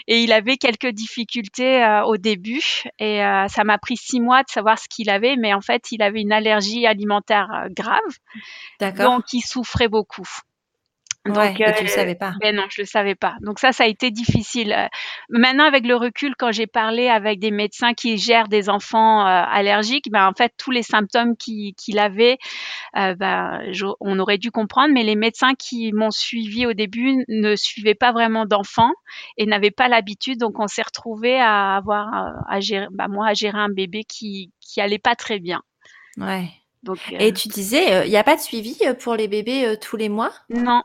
et 0.07 0.21
il 0.21 0.31
avait 0.31 0.57
quelques 0.57 0.89
difficultés 0.89 1.83
euh, 1.83 2.03
au 2.03 2.17
début. 2.17 2.83
Et 2.99 3.23
euh, 3.23 3.47
ça 3.47 3.63
m'a 3.63 3.77
pris 3.77 3.97
six 3.97 4.19
mois 4.19 4.43
de 4.43 4.49
savoir 4.49 4.77
ce 4.77 4.87
qu'il 4.87 5.09
avait, 5.09 5.35
mais 5.35 5.53
en 5.53 5.61
fait 5.61 5.91
il 5.91 6.01
avait 6.01 6.21
une 6.21 6.31
allergie 6.31 6.85
alimentaire 6.85 7.49
euh, 7.53 7.67
grave, 7.69 7.99
donc 8.97 9.33
il 9.33 9.41
souffrait 9.41 9.87
beaucoup. 9.87 10.27
Donc, 11.25 11.37
ouais, 11.37 11.53
tu 11.53 11.63
le 11.63 11.89
euh, 11.89 11.93
savais 11.93 12.15
pas. 12.15 12.33
Ben 12.41 12.53
non, 12.53 12.63
je 12.69 12.81
le 12.81 12.85
savais 12.85 13.15
pas. 13.15 13.35
Donc 13.39 13.57
ça, 13.57 13.71
ça 13.71 13.85
a 13.85 13.87
été 13.87 14.11
difficile. 14.11 14.89
Maintenant, 15.29 15.63
avec 15.63 15.87
le 15.87 15.95
recul, 15.95 16.35
quand 16.37 16.51
j'ai 16.51 16.67
parlé 16.67 17.07
avec 17.07 17.39
des 17.39 17.51
médecins 17.51 17.93
qui 17.93 18.17
gèrent 18.17 18.49
des 18.49 18.69
enfants 18.69 19.21
euh, 19.21 19.43
allergiques, 19.47 20.11
ben 20.11 20.27
en 20.27 20.33
fait, 20.33 20.51
tous 20.57 20.71
les 20.71 20.83
symptômes 20.83 21.37
qu'il 21.37 21.99
avait, 21.99 22.37
euh, 22.97 23.15
ben, 23.15 23.61
on 24.01 24.19
aurait 24.19 24.37
dû 24.37 24.51
comprendre. 24.51 24.93
Mais 24.93 25.03
les 25.03 25.15
médecins 25.15 25.53
qui 25.57 25.93
m'ont 25.93 26.11
suivi 26.11 26.65
au 26.65 26.73
début 26.73 27.23
ne 27.29 27.55
suivaient 27.55 27.95
pas 27.95 28.11
vraiment 28.11 28.45
d'enfants 28.45 28.91
et 29.37 29.45
n'avaient 29.45 29.71
pas 29.71 29.87
l'habitude. 29.87 30.39
Donc 30.39 30.59
on 30.59 30.67
s'est 30.67 30.83
retrouvé 30.83 31.39
à 31.39 31.77
avoir 31.77 32.33
à 32.49 32.59
gérer, 32.59 32.87
ben, 32.91 33.07
moi, 33.07 33.27
à 33.27 33.33
gérer 33.33 33.59
un 33.59 33.69
bébé 33.69 34.03
qui 34.03 34.51
qui 34.59 34.81
allait 34.81 34.99
pas 34.99 35.15
très 35.15 35.39
bien. 35.39 35.61
Ouais. 36.17 36.49
Donc, 36.83 36.99
et 37.17 37.31
tu 37.31 37.47
disais, 37.47 38.05
il 38.05 38.09
n'y 38.09 38.17
a 38.17 38.25
pas 38.25 38.35
de 38.35 38.41
suivi 38.41 38.77
pour 38.99 39.15
les 39.15 39.29
bébés 39.29 39.77
tous 39.79 39.95
les 39.95 40.09
mois? 40.09 40.33
Non, 40.49 40.81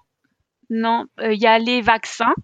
non, 0.71 1.07
euh, 1.21 1.33
il 1.33 1.41
y 1.41 1.47
a 1.47 1.59
les 1.59 1.81
vaccins. 1.81 2.35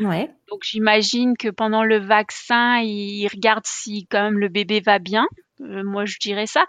Ouais. 0.00 0.30
Donc 0.50 0.62
j'imagine 0.64 1.36
que 1.36 1.48
pendant 1.48 1.84
le 1.84 1.98
vaccin, 1.98 2.80
ils 2.80 3.28
regardent 3.28 3.66
si 3.66 4.06
quand 4.10 4.22
même 4.22 4.38
le 4.38 4.48
bébé 4.48 4.80
va 4.80 4.98
bien. 4.98 5.26
Euh, 5.60 5.84
moi, 5.84 6.04
je 6.04 6.18
dirais 6.20 6.46
ça. 6.46 6.66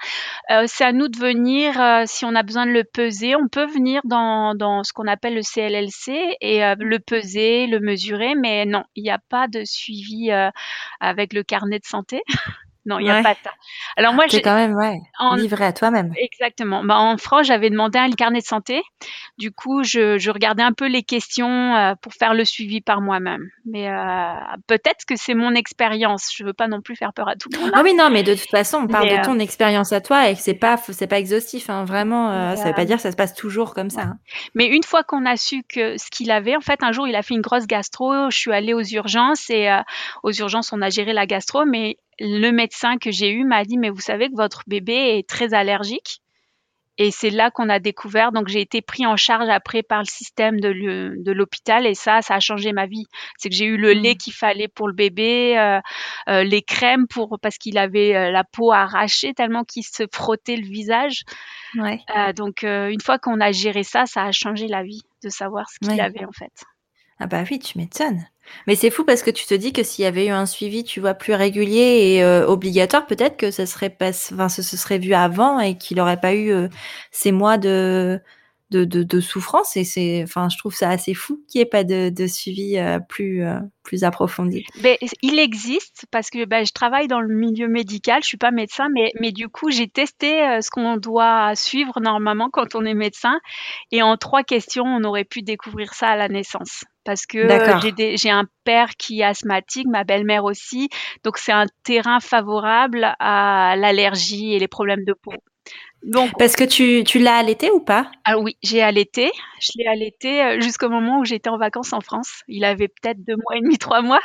Euh, 0.51 0.65
c'est 0.67 0.83
à 0.83 0.91
nous 0.91 1.07
de 1.07 1.17
venir, 1.17 1.73
si 2.07 2.23
on 2.23 2.35
a 2.35 2.43
besoin 2.43 2.67
de 2.67 2.71
le 2.71 2.83
peser, 2.83 3.35
on 3.35 3.47
peut 3.47 3.65
venir 3.65 4.01
dans, 4.03 4.53
dans 4.53 4.83
ce 4.83 4.93
qu'on 4.93 5.07
appelle 5.07 5.33
le 5.33 5.41
CLLC 5.41 6.37
et 6.39 6.59
le 6.77 6.99
peser, 6.99 7.65
le 7.65 7.79
mesurer, 7.79 8.35
mais 8.35 8.65
non, 8.65 8.83
il 8.95 9.03
n'y 9.03 9.09
a 9.09 9.19
pas 9.29 9.47
de 9.47 9.63
suivi 9.65 10.29
avec 10.99 11.33
le 11.33 11.43
carnet 11.43 11.79
de 11.79 11.85
santé. 11.85 12.21
Non, 12.85 12.99
il 12.99 13.05
n'y 13.05 13.09
a 13.09 13.23
pas 13.23 13.33
ça. 13.43 13.51
Alors 13.97 14.13
moi, 14.13 14.25
j'ai 14.27 14.41
quand 14.41 14.55
même 14.55 14.75
ouais, 14.75 14.99
en... 15.17 15.35
livré 15.35 15.65
à 15.65 15.73
toi-même. 15.73 16.13
Exactement. 16.17 16.83
Bah, 16.83 16.97
en 16.97 17.17
France, 17.17 17.47
j'avais 17.47 17.71
demandé 17.71 17.97
un 17.97 18.11
carnet 18.11 18.39
de 18.39 18.45
santé. 18.45 18.83
Du 19.39 19.51
coup, 19.51 19.83
je, 19.83 20.19
je 20.19 20.29
regardais 20.29 20.61
un 20.61 20.71
peu 20.71 20.87
les 20.87 21.01
questions 21.01 21.75
euh, 21.75 21.95
pour 21.99 22.13
faire 22.13 22.35
le 22.35 22.45
suivi 22.45 22.81
par 22.81 23.01
moi-même. 23.01 23.41
Mais 23.65 23.89
euh, 23.89 24.33
peut-être 24.67 25.05
que 25.07 25.15
c'est 25.15 25.33
mon 25.33 25.55
expérience. 25.55 26.29
Je 26.35 26.43
veux 26.43 26.53
pas 26.53 26.67
non 26.67 26.81
plus 26.81 26.95
faire 26.95 27.11
peur 27.11 27.27
à 27.27 27.35
tout 27.35 27.49
le 27.51 27.59
monde. 27.59 27.71
Ah 27.73 27.81
oui, 27.83 27.95
non, 27.95 28.11
mais 28.11 28.21
de 28.21 28.35
toute 28.35 28.49
façon, 28.49 28.81
on 28.83 28.87
parle 28.87 29.09
de 29.09 29.25
ton 29.25 29.37
euh, 29.37 29.39
expérience 29.39 29.91
à 29.91 30.01
toi 30.01 30.29
et 30.29 30.35
que 30.35 30.41
c'est 30.41 30.53
pas, 30.53 30.77
c'est 30.77 31.07
pas 31.07 31.17
exhaustif. 31.17 31.69
Hein. 31.71 31.85
Vraiment, 31.85 32.55
ça 32.55 32.65
veut 32.65 32.73
pas 32.73 32.85
dire 32.85 32.97
que 32.97 33.01
ça 33.01 33.11
se 33.11 33.17
passe 33.17 33.33
toujours 33.33 33.73
comme 33.73 33.89
ça. 33.89 34.01
Hein. 34.01 34.17
Mais 34.53 34.67
une 34.67 34.83
fois 34.83 35.03
qu'on 35.03 35.25
a 35.25 35.37
su 35.37 35.63
que 35.67 35.97
ce 35.97 36.11
qu'il 36.11 36.29
avait, 36.29 36.55
en 36.55 36.61
fait, 36.61 36.83
un 36.83 36.91
jour, 36.91 37.07
il 37.07 37.15
a 37.15 37.23
fait 37.23 37.33
une 37.33 37.41
grosse 37.41 37.65
gastro. 37.65 38.29
Je 38.29 38.37
suis 38.37 38.51
allée 38.51 38.73
aux 38.73 38.83
urgences 38.83 39.49
et 39.49 39.69
aux 40.21 40.31
urgences, 40.31 40.71
on 40.71 40.81
a 40.81 40.89
géré 40.89 41.13
la 41.13 41.25
gastro, 41.25 41.65
mais 41.65 41.97
le 42.19 42.51
médecin 42.51 42.97
que 42.97 43.11
j'ai 43.11 43.31
eu 43.31 43.43
m'a 43.43 43.63
dit, 43.65 43.77
mais 43.77 43.89
vous 43.89 44.01
savez 44.01 44.29
que 44.29 44.35
votre 44.35 44.63
bébé 44.67 45.17
est 45.17 45.27
très 45.27 45.53
allergique. 45.53 46.21
Et 46.97 47.11
c'est 47.11 47.29
là 47.29 47.51
qu'on 47.51 47.67
a 47.67 47.79
découvert. 47.79 48.31
Donc, 48.31 48.47
j'ai 48.47 48.61
été 48.61 48.81
pris 48.81 49.05
en 49.05 49.17
charge 49.17 49.49
après 49.49 49.83
par 49.83 49.99
le 49.99 50.05
système 50.05 50.61
de 50.61 51.31
l'hôpital 51.31 51.85
et 51.85 51.93
ça, 51.93 52.21
ça 52.21 52.35
a 52.35 52.39
changé 52.39 52.71
ma 52.71 52.85
vie. 52.85 53.05
C'est 53.37 53.49
que 53.49 53.55
j'ai 53.55 53.65
eu 53.65 53.75
le 53.75 53.93
mmh. 53.93 53.99
lait 53.99 54.15
qu'il 54.15 54.33
fallait 54.33 54.69
pour 54.69 54.87
le 54.87 54.93
bébé, 54.93 55.57
euh, 55.57 55.79
euh, 56.29 56.43
les 56.43 56.61
crèmes 56.61 57.07
pour 57.07 57.37
parce 57.41 57.57
qu'il 57.57 57.77
avait 57.77 58.15
euh, 58.15 58.31
la 58.31 58.45
peau 58.45 58.71
arrachée 58.71 59.33
tellement 59.33 59.65
qu'il 59.65 59.83
se 59.83 60.03
frottait 60.11 60.55
le 60.55 60.67
visage. 60.67 61.23
Ouais. 61.75 61.99
donc, 62.33 62.63
une 62.63 63.01
fois 63.01 63.19
qu'on 63.19 63.41
a 63.41 63.51
géré 63.51 63.83
ça, 63.83 64.05
ça 64.05 64.23
a 64.23 64.31
changé 64.31 64.67
la 64.67 64.83
vie 64.83 65.01
de 65.21 65.27
savoir 65.27 65.65
ce 65.69 65.79
qu'il 65.79 65.99
avait 65.99 66.23
en 66.23 66.31
fait. 66.31 66.53
Ah 67.19 67.27
bah 67.27 67.43
oui, 67.49 67.59
tu 67.59 67.77
m'étonnes. 67.77 68.25
Mais 68.67 68.75
c'est 68.75 68.89
fou 68.91 69.03
parce 69.05 69.23
que 69.23 69.31
tu 69.31 69.45
te 69.45 69.53
dis 69.53 69.73
que 69.73 69.83
s'il 69.83 70.03
y 70.03 70.07
avait 70.07 70.27
eu 70.27 70.29
un 70.29 70.45
suivi, 70.45 70.83
tu 70.83 70.99
vois, 70.99 71.13
plus 71.13 71.33
régulier 71.33 72.15
et 72.15 72.23
euh, 72.23 72.45
obligatoire, 72.47 73.07
peut-être 73.07 73.37
que 73.37 73.51
ça 73.51 73.65
serait 73.65 73.89
pas, 73.89 74.09
enfin, 74.33 74.49
ce, 74.49 74.61
serait 74.61 74.99
vu 74.99 75.13
avant 75.13 75.59
et 75.59 75.77
qu'il 75.77 75.97
n'aurait 75.97 76.19
pas 76.19 76.33
eu 76.33 76.51
euh, 76.51 76.67
ces 77.11 77.31
mois 77.31 77.57
de 77.57 78.21
de, 78.71 78.83
de, 78.83 79.19
souffrance 79.19 79.77
et 79.77 79.83
c'est, 79.83 80.23
enfin, 80.23 80.49
je 80.49 80.57
trouve 80.57 80.73
ça 80.73 80.89
assez 80.89 81.13
fou 81.13 81.39
qu'il 81.47 81.59
n'y 81.59 81.63
ait 81.63 81.69
pas 81.69 81.83
de, 81.83 82.09
de 82.09 82.27
suivi 82.27 82.77
euh, 82.77 82.99
plus, 82.99 83.43
euh, 83.43 83.59
plus 83.83 84.03
approfondi. 84.03 84.65
Ben, 84.81 84.97
il 85.21 85.39
existe 85.39 86.05
parce 86.11 86.29
que 86.29 86.45
ben, 86.45 86.65
je 86.65 86.73
travaille 86.73 87.07
dans 87.07 87.21
le 87.21 87.33
milieu 87.33 87.67
médical, 87.67 88.23
je 88.23 88.27
suis 88.27 88.37
pas 88.37 88.51
médecin, 88.51 88.87
mais, 88.93 89.11
mais 89.19 89.31
du 89.31 89.49
coup 89.49 89.69
j'ai 89.69 89.87
testé 89.87 90.41
euh, 90.41 90.61
ce 90.61 90.69
qu'on 90.71 90.97
doit 90.97 91.55
suivre 91.55 91.99
normalement 92.01 92.49
quand 92.49 92.75
on 92.75 92.85
est 92.85 92.95
médecin 92.95 93.39
et 93.91 94.01
en 94.01 94.17
trois 94.17 94.43
questions 94.43 94.83
on 94.85 95.03
aurait 95.03 95.25
pu 95.25 95.41
découvrir 95.41 95.93
ça 95.93 96.09
à 96.09 96.15
la 96.15 96.27
naissance 96.27 96.83
parce 97.03 97.27
que 97.27 97.47
j'ai 98.15 98.31
un 98.31 98.45
père 98.63 98.89
qui 98.97 99.19
est 99.21 99.23
asthmatique, 99.23 99.87
ma 99.87 100.03
belle-mère 100.03 100.43
aussi, 100.43 100.89
donc 101.23 101.37
c'est 101.37 101.51
un 101.51 101.67
terrain 101.83 102.19
favorable 102.19 103.13
à 103.19 103.75
l'allergie 103.77 104.53
et 104.55 104.59
les 104.59 104.67
problèmes 104.67 105.05
de 105.05 105.13
peau. 105.13 105.33
Donc, 106.05 106.31
Parce 106.37 106.55
que 106.55 106.63
tu, 106.63 107.03
tu 107.03 107.17
l'as 107.17 107.37
allaité 107.37 107.71
ou 107.71 107.79
pas? 107.79 108.11
Ah 108.25 108.37
oui, 108.37 108.57
j'ai 108.61 108.81
allaité. 108.81 109.31
Je 109.59 109.71
l'ai 109.75 109.87
allaité 109.87 110.43
euh, 110.43 110.59
jusqu'au 110.61 110.87
moment 110.87 111.19
où 111.19 111.25
j'étais 111.25 111.49
en 111.49 111.57
vacances 111.57 111.93
en 111.93 112.01
France. 112.01 112.43
Il 112.47 112.63
avait 112.63 112.87
peut-être 112.87 113.17
deux 113.25 113.35
mois 113.35 113.57
et 113.57 113.61
demi, 113.61 113.77
trois 113.79 114.03
mois. 114.03 114.21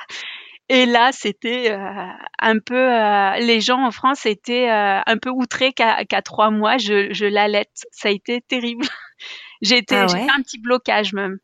Et 0.69 0.85
là, 0.85 1.11
c'était 1.13 1.73
euh, 1.73 2.07
un 2.39 2.59
peu. 2.59 2.77
Euh, 2.77 3.37
les 3.39 3.63
gens 3.63 3.83
en 3.83 3.91
France 3.91 4.27
étaient 4.27 4.69
un 4.69 5.17
peu 5.21 5.31
outrés 5.31 5.73
qu'à 5.73 6.23
trois 6.23 6.51
mois, 6.51 6.77
je, 6.77 7.13
je 7.13 7.25
l'allaite. 7.25 7.87
Ça 7.91 8.09
a 8.09 8.13
été 8.13 8.43
terrible. 8.43 8.87
j'ai 9.63 9.79
été, 9.79 9.97
ah 9.97 10.07
fait 10.07 10.31
un 10.31 10.43
petit 10.43 10.61
blocage 10.61 11.15
même. 11.15 11.39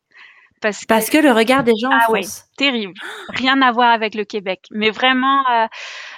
Parce 0.61 0.81
que, 0.81 0.85
Parce 0.87 1.09
que 1.09 1.17
le 1.17 1.31
regard 1.31 1.63
des 1.63 1.75
gens 1.79 1.89
en 1.89 1.97
ah 1.97 2.01
France. 2.01 2.13
Oui, 2.13 2.25
terrible. 2.57 2.93
Rien 3.29 3.61
à 3.61 3.71
voir 3.71 3.91
avec 3.91 4.15
le 4.15 4.23
Québec. 4.23 4.61
Mais 4.71 4.89
vraiment, 4.89 5.43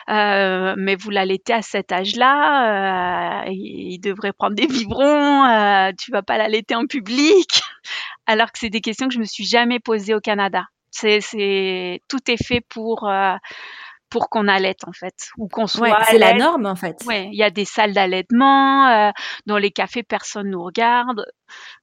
euh, 0.10 0.76
mais 0.78 0.96
vous 0.96 1.10
l'allaitez 1.10 1.54
à 1.54 1.62
cet 1.62 1.92
âge-là, 1.92 3.44
euh, 3.44 3.52
il, 3.52 4.00
devrait 4.00 4.34
prendre 4.34 4.56
des 4.56 4.68
biberons, 4.68 5.46
euh, 5.46 5.92
tu 6.00 6.12
vas 6.12 6.22
pas 6.22 6.38
l'allaiter 6.38 6.76
en 6.76 6.86
public. 6.86 7.62
Alors 8.28 8.52
que 8.52 8.60
c'est 8.60 8.70
des 8.70 8.82
questions 8.82 9.08
que 9.08 9.14
je 9.14 9.20
me 9.20 9.26
suis 9.26 9.46
jamais 9.46 9.80
posées 9.80 10.14
au 10.14 10.22
Canada. 10.22 10.66
C'est, 10.92 11.22
c'est 11.22 12.02
tout 12.08 12.32
est 12.32 12.44
fait 12.44 12.62
pour 12.62 13.08
euh, 13.08 13.36
pour 14.10 14.30
qu'on 14.30 14.48
allaite 14.48 14.88
en 14.88 14.92
fait 14.92 15.30
ou 15.38 15.48
qu'on 15.48 15.68
soit 15.68 16.04
c'est 16.06 16.18
la 16.18 16.34
norme 16.34 16.66
en 16.66 16.76
fait 16.76 16.98
ouais 17.06 17.30
il 17.32 17.38
y 17.38 17.44
a 17.44 17.52
des 17.52 17.66
salles 17.66 17.94
d'allaitement 17.94 18.88
euh, 18.88 19.12
dans 19.46 19.58
les 19.58 19.72
cafés 19.72 20.04
personne 20.04 20.50
nous 20.50 20.64
regarde 20.64 21.26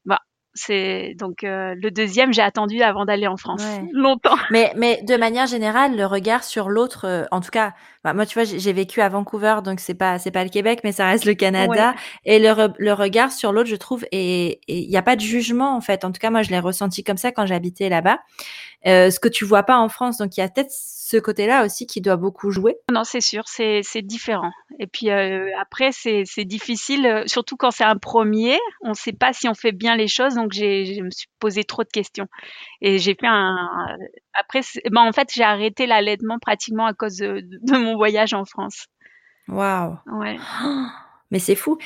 bah 0.04 0.20
c'est 0.56 1.14
donc 1.18 1.44
euh, 1.44 1.74
le 1.80 1.90
deuxième, 1.90 2.32
j'ai 2.32 2.42
attendu 2.42 2.82
avant 2.82 3.04
d'aller 3.04 3.26
en 3.26 3.36
France 3.36 3.62
longtemps. 3.92 4.36
Mais 4.50 4.72
mais 4.76 5.02
de 5.02 5.16
manière 5.16 5.46
générale, 5.46 5.96
le 5.96 6.06
regard 6.06 6.42
sur 6.42 6.68
l'autre, 6.68 7.06
euh, 7.06 7.24
en 7.30 7.40
tout 7.40 7.50
cas, 7.50 7.74
bah, 8.06 8.14
moi 8.14 8.24
tu 8.24 8.38
vois, 8.38 8.44
j'ai 8.44 8.72
vécu 8.72 9.00
à 9.00 9.08
Vancouver, 9.08 9.56
donc 9.64 9.80
c'est 9.80 9.96
pas 9.96 10.20
c'est 10.20 10.30
pas 10.30 10.44
le 10.44 10.48
Québec, 10.48 10.82
mais 10.84 10.92
ça 10.92 11.08
reste 11.08 11.24
le 11.24 11.34
Canada. 11.34 11.96
Et 12.24 12.38
le, 12.38 12.72
le 12.78 12.92
regard 12.92 13.32
sur 13.32 13.50
l'autre, 13.50 13.68
je 13.68 13.74
trouve, 13.74 14.06
et 14.12 14.60
il 14.68 14.88
n'y 14.88 14.96
a 14.96 15.02
pas 15.02 15.16
de 15.16 15.22
jugement 15.22 15.76
en 15.76 15.80
fait. 15.80 16.04
En 16.04 16.12
tout 16.12 16.20
cas, 16.20 16.30
moi 16.30 16.42
je 16.42 16.50
l'ai 16.50 16.60
ressenti 16.60 17.02
comme 17.02 17.16
ça 17.16 17.32
quand 17.32 17.46
j'habitais 17.46 17.88
là-bas. 17.88 18.20
Euh, 18.86 19.10
ce 19.10 19.18
que 19.18 19.26
tu 19.28 19.44
vois 19.44 19.64
pas 19.64 19.78
en 19.78 19.88
France, 19.88 20.18
donc 20.18 20.36
il 20.36 20.40
y 20.40 20.42
a 20.44 20.48
peut-être 20.48 20.70
ce 20.70 21.16
côté-là 21.16 21.64
aussi 21.64 21.88
qui 21.88 22.00
doit 22.00 22.16
beaucoup 22.16 22.52
jouer. 22.52 22.76
Non, 22.92 23.02
c'est 23.02 23.20
sûr, 23.20 23.42
c'est 23.48 23.82
différent. 24.02 24.52
Et 24.78 24.86
puis 24.86 25.10
euh, 25.10 25.48
après, 25.60 25.90
c'est 25.90 26.44
difficile, 26.44 27.06
euh, 27.06 27.22
surtout 27.26 27.56
quand 27.56 27.72
c'est 27.72 27.84
un 27.84 27.96
premier, 27.96 28.56
on 28.82 28.90
ne 28.90 28.94
sait 28.94 29.12
pas 29.12 29.32
si 29.32 29.48
on 29.48 29.54
fait 29.54 29.72
bien 29.72 29.96
les 29.96 30.06
choses, 30.06 30.34
donc 30.34 30.52
je 30.52 31.02
me 31.02 31.10
suis 31.10 31.26
posé 31.40 31.64
trop 31.64 31.82
de 31.82 31.88
questions. 31.88 32.28
Et 32.82 32.98
j'ai 32.98 33.16
fait 33.20 33.26
un... 33.26 33.56
Après, 34.38 34.60
ben, 34.90 35.02
en 35.02 35.12
fait, 35.12 35.28
j'ai 35.32 35.42
arrêté 35.42 35.86
l'allaitement 35.86 36.38
pratiquement 36.38 36.86
à 36.86 36.92
cause 36.92 37.16
de, 37.16 37.42
mon 37.78 37.96
voyage 37.96 38.34
en 38.34 38.44
France. 38.44 38.86
Waouh 39.48 39.96
Ouais. 40.06 40.36
Mais 41.30 41.38
c'est 41.38 41.54
fou. 41.54 41.78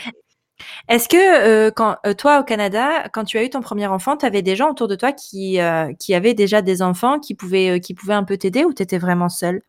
Est-ce 0.88 1.08
que 1.08 1.16
euh, 1.16 1.70
quand 1.70 1.96
euh, 2.06 2.12
toi 2.12 2.40
au 2.40 2.44
Canada, 2.44 3.08
quand 3.12 3.24
tu 3.24 3.38
as 3.38 3.44
eu 3.44 3.50
ton 3.50 3.60
premier 3.60 3.86
enfant, 3.86 4.16
tu 4.16 4.26
avais 4.26 4.42
des 4.42 4.56
gens 4.56 4.70
autour 4.70 4.88
de 4.88 4.94
toi 4.94 5.12
qui 5.12 5.58
euh, 5.60 5.92
qui 5.94 6.14
avaient 6.14 6.34
déjà 6.34 6.60
des 6.60 6.82
enfants, 6.82 7.18
qui 7.18 7.34
pouvaient 7.34 7.80
qui 7.80 7.94
pouvaient 7.94 8.14
un 8.14 8.24
peu 8.24 8.36
t'aider 8.36 8.64
ou 8.64 8.74
tu 8.74 8.82
étais 8.82 8.98
vraiment 8.98 9.30
seule? 9.30 9.62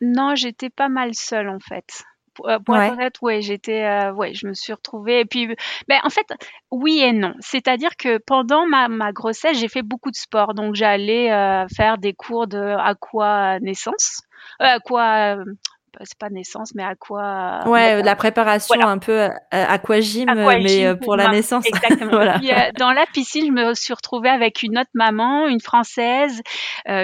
Non, 0.00 0.34
j'étais 0.34 0.70
pas 0.70 0.88
mal 0.88 1.14
seule 1.14 1.48
en 1.48 1.60
fait. 1.60 2.02
Pour, 2.34 2.50
pour 2.64 2.76
être 2.76 2.92
honnête, 2.92 3.14
ouais, 3.22 3.40
j'étais, 3.40 4.10
ouais, 4.10 4.34
je 4.34 4.46
me 4.46 4.54
suis 4.54 4.72
retrouvée. 4.72 5.20
Et 5.20 5.24
puis, 5.24 5.46
ben, 5.88 6.00
en 6.02 6.10
fait, 6.10 6.26
oui 6.70 7.00
et 7.00 7.12
non. 7.12 7.34
C'est-à-dire 7.40 7.96
que 7.96 8.18
pendant 8.18 8.66
ma, 8.66 8.88
ma 8.88 9.12
grossesse, 9.12 9.58
j'ai 9.58 9.68
fait 9.68 9.82
beaucoup 9.82 10.10
de 10.10 10.16
sport. 10.16 10.54
Donc, 10.54 10.74
j'allais 10.74 11.28
faire 11.74 11.98
des 11.98 12.12
cours 12.12 12.46
de 12.46 12.76
aqua 12.78 13.60
naissance, 13.60 14.20
aqua 14.58 15.36
c'est 16.02 16.18
pas 16.18 16.30
naissance, 16.30 16.74
mais 16.74 16.82
à 16.82 16.94
quoi 16.94 17.62
Ouais, 17.66 18.02
la 18.02 18.16
préparation 18.16 18.80
un 18.80 18.98
peu 18.98 19.12
euh, 19.12 19.30
à 19.50 19.78
quoi 19.78 20.00
gym, 20.00 20.30
mais 20.34 20.86
euh, 20.86 20.94
pour 20.94 21.16
la 21.16 21.28
naissance. 21.28 21.64
Exactement. 21.68 22.10
voilà. 22.10 22.36
Euh, 22.36 22.70
dans 22.78 22.92
la 22.92 23.06
piscine, 23.06 23.46
je 23.46 23.52
me 23.52 23.74
suis 23.74 23.94
retrouvée 23.94 24.28
avec 24.28 24.62
une 24.62 24.78
autre 24.78 24.90
maman, 24.94 25.46
une 25.46 25.60
française, 25.60 26.42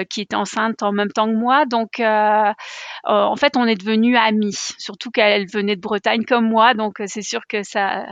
qui 0.09 0.21
était 0.21 0.35
enceinte 0.35 0.83
en 0.83 0.91
même 0.91 1.11
temps 1.11 1.27
que 1.27 1.35
moi. 1.35 1.65
Donc, 1.65 2.01
en 2.01 3.35
fait, 3.35 3.57
on 3.57 3.65
est 3.65 3.75
devenus 3.75 4.17
amis. 4.17 4.57
Surtout 4.77 5.11
qu'elle 5.11 5.47
venait 5.47 5.75
de 5.75 5.81
Bretagne 5.81 6.23
comme 6.23 6.47
moi, 6.47 6.73
donc 6.73 7.01
c'est 7.05 7.21
sûr 7.21 7.47
que 7.47 7.63
ça. 7.63 8.05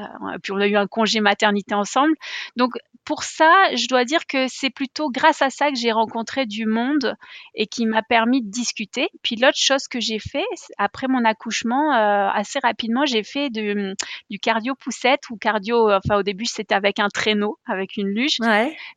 Puis 0.44 0.52
on 0.52 0.58
a 0.58 0.68
eu 0.68 0.76
un 0.76 0.88
congé 0.88 1.20
maternité 1.20 1.76
ensemble. 1.76 2.14
Donc, 2.56 2.72
pour 3.10 3.24
ça, 3.24 3.52
je 3.74 3.88
dois 3.88 4.06
dire 4.06 4.28
que 4.28 4.46
c'est 4.48 4.70
plutôt 4.70 5.10
grâce 5.10 5.42
à 5.42 5.50
ça 5.50 5.72
que 5.72 5.76
j'ai 5.76 5.92
rencontré 5.92 6.46
du 6.46 6.68
monde 6.68 7.16
et 7.56 7.66
qui 7.66 7.88
m'a 7.88 8.04
permis 8.04 8.44
de 8.44 8.52
discuter. 8.52 9.10
Puis 9.24 9.36
l'autre 9.36 9.58
chose 9.58 9.88
que 9.88 10.00
j'ai 10.00 10.20
fait, 10.20 10.46
après 10.78 11.08
mon 11.08 11.26
accouchement, 11.26 11.92
euh, 11.92 12.30
assez 12.32 12.60
rapidement, 12.60 13.08
j'ai 13.08 13.24
fait 13.24 13.50
du, 13.50 13.96
cardio 14.40 14.76
poussette 14.76 15.28
ou 15.32 15.38
cardio. 15.38 15.92
Enfin, 15.92 16.20
au 16.20 16.22
début, 16.22 16.46
c'était 16.46 16.76
avec 16.76 17.00
un 17.00 17.10
traîneau, 17.10 17.58
avec 17.66 17.98
une 17.98 18.10
luge. 18.10 18.38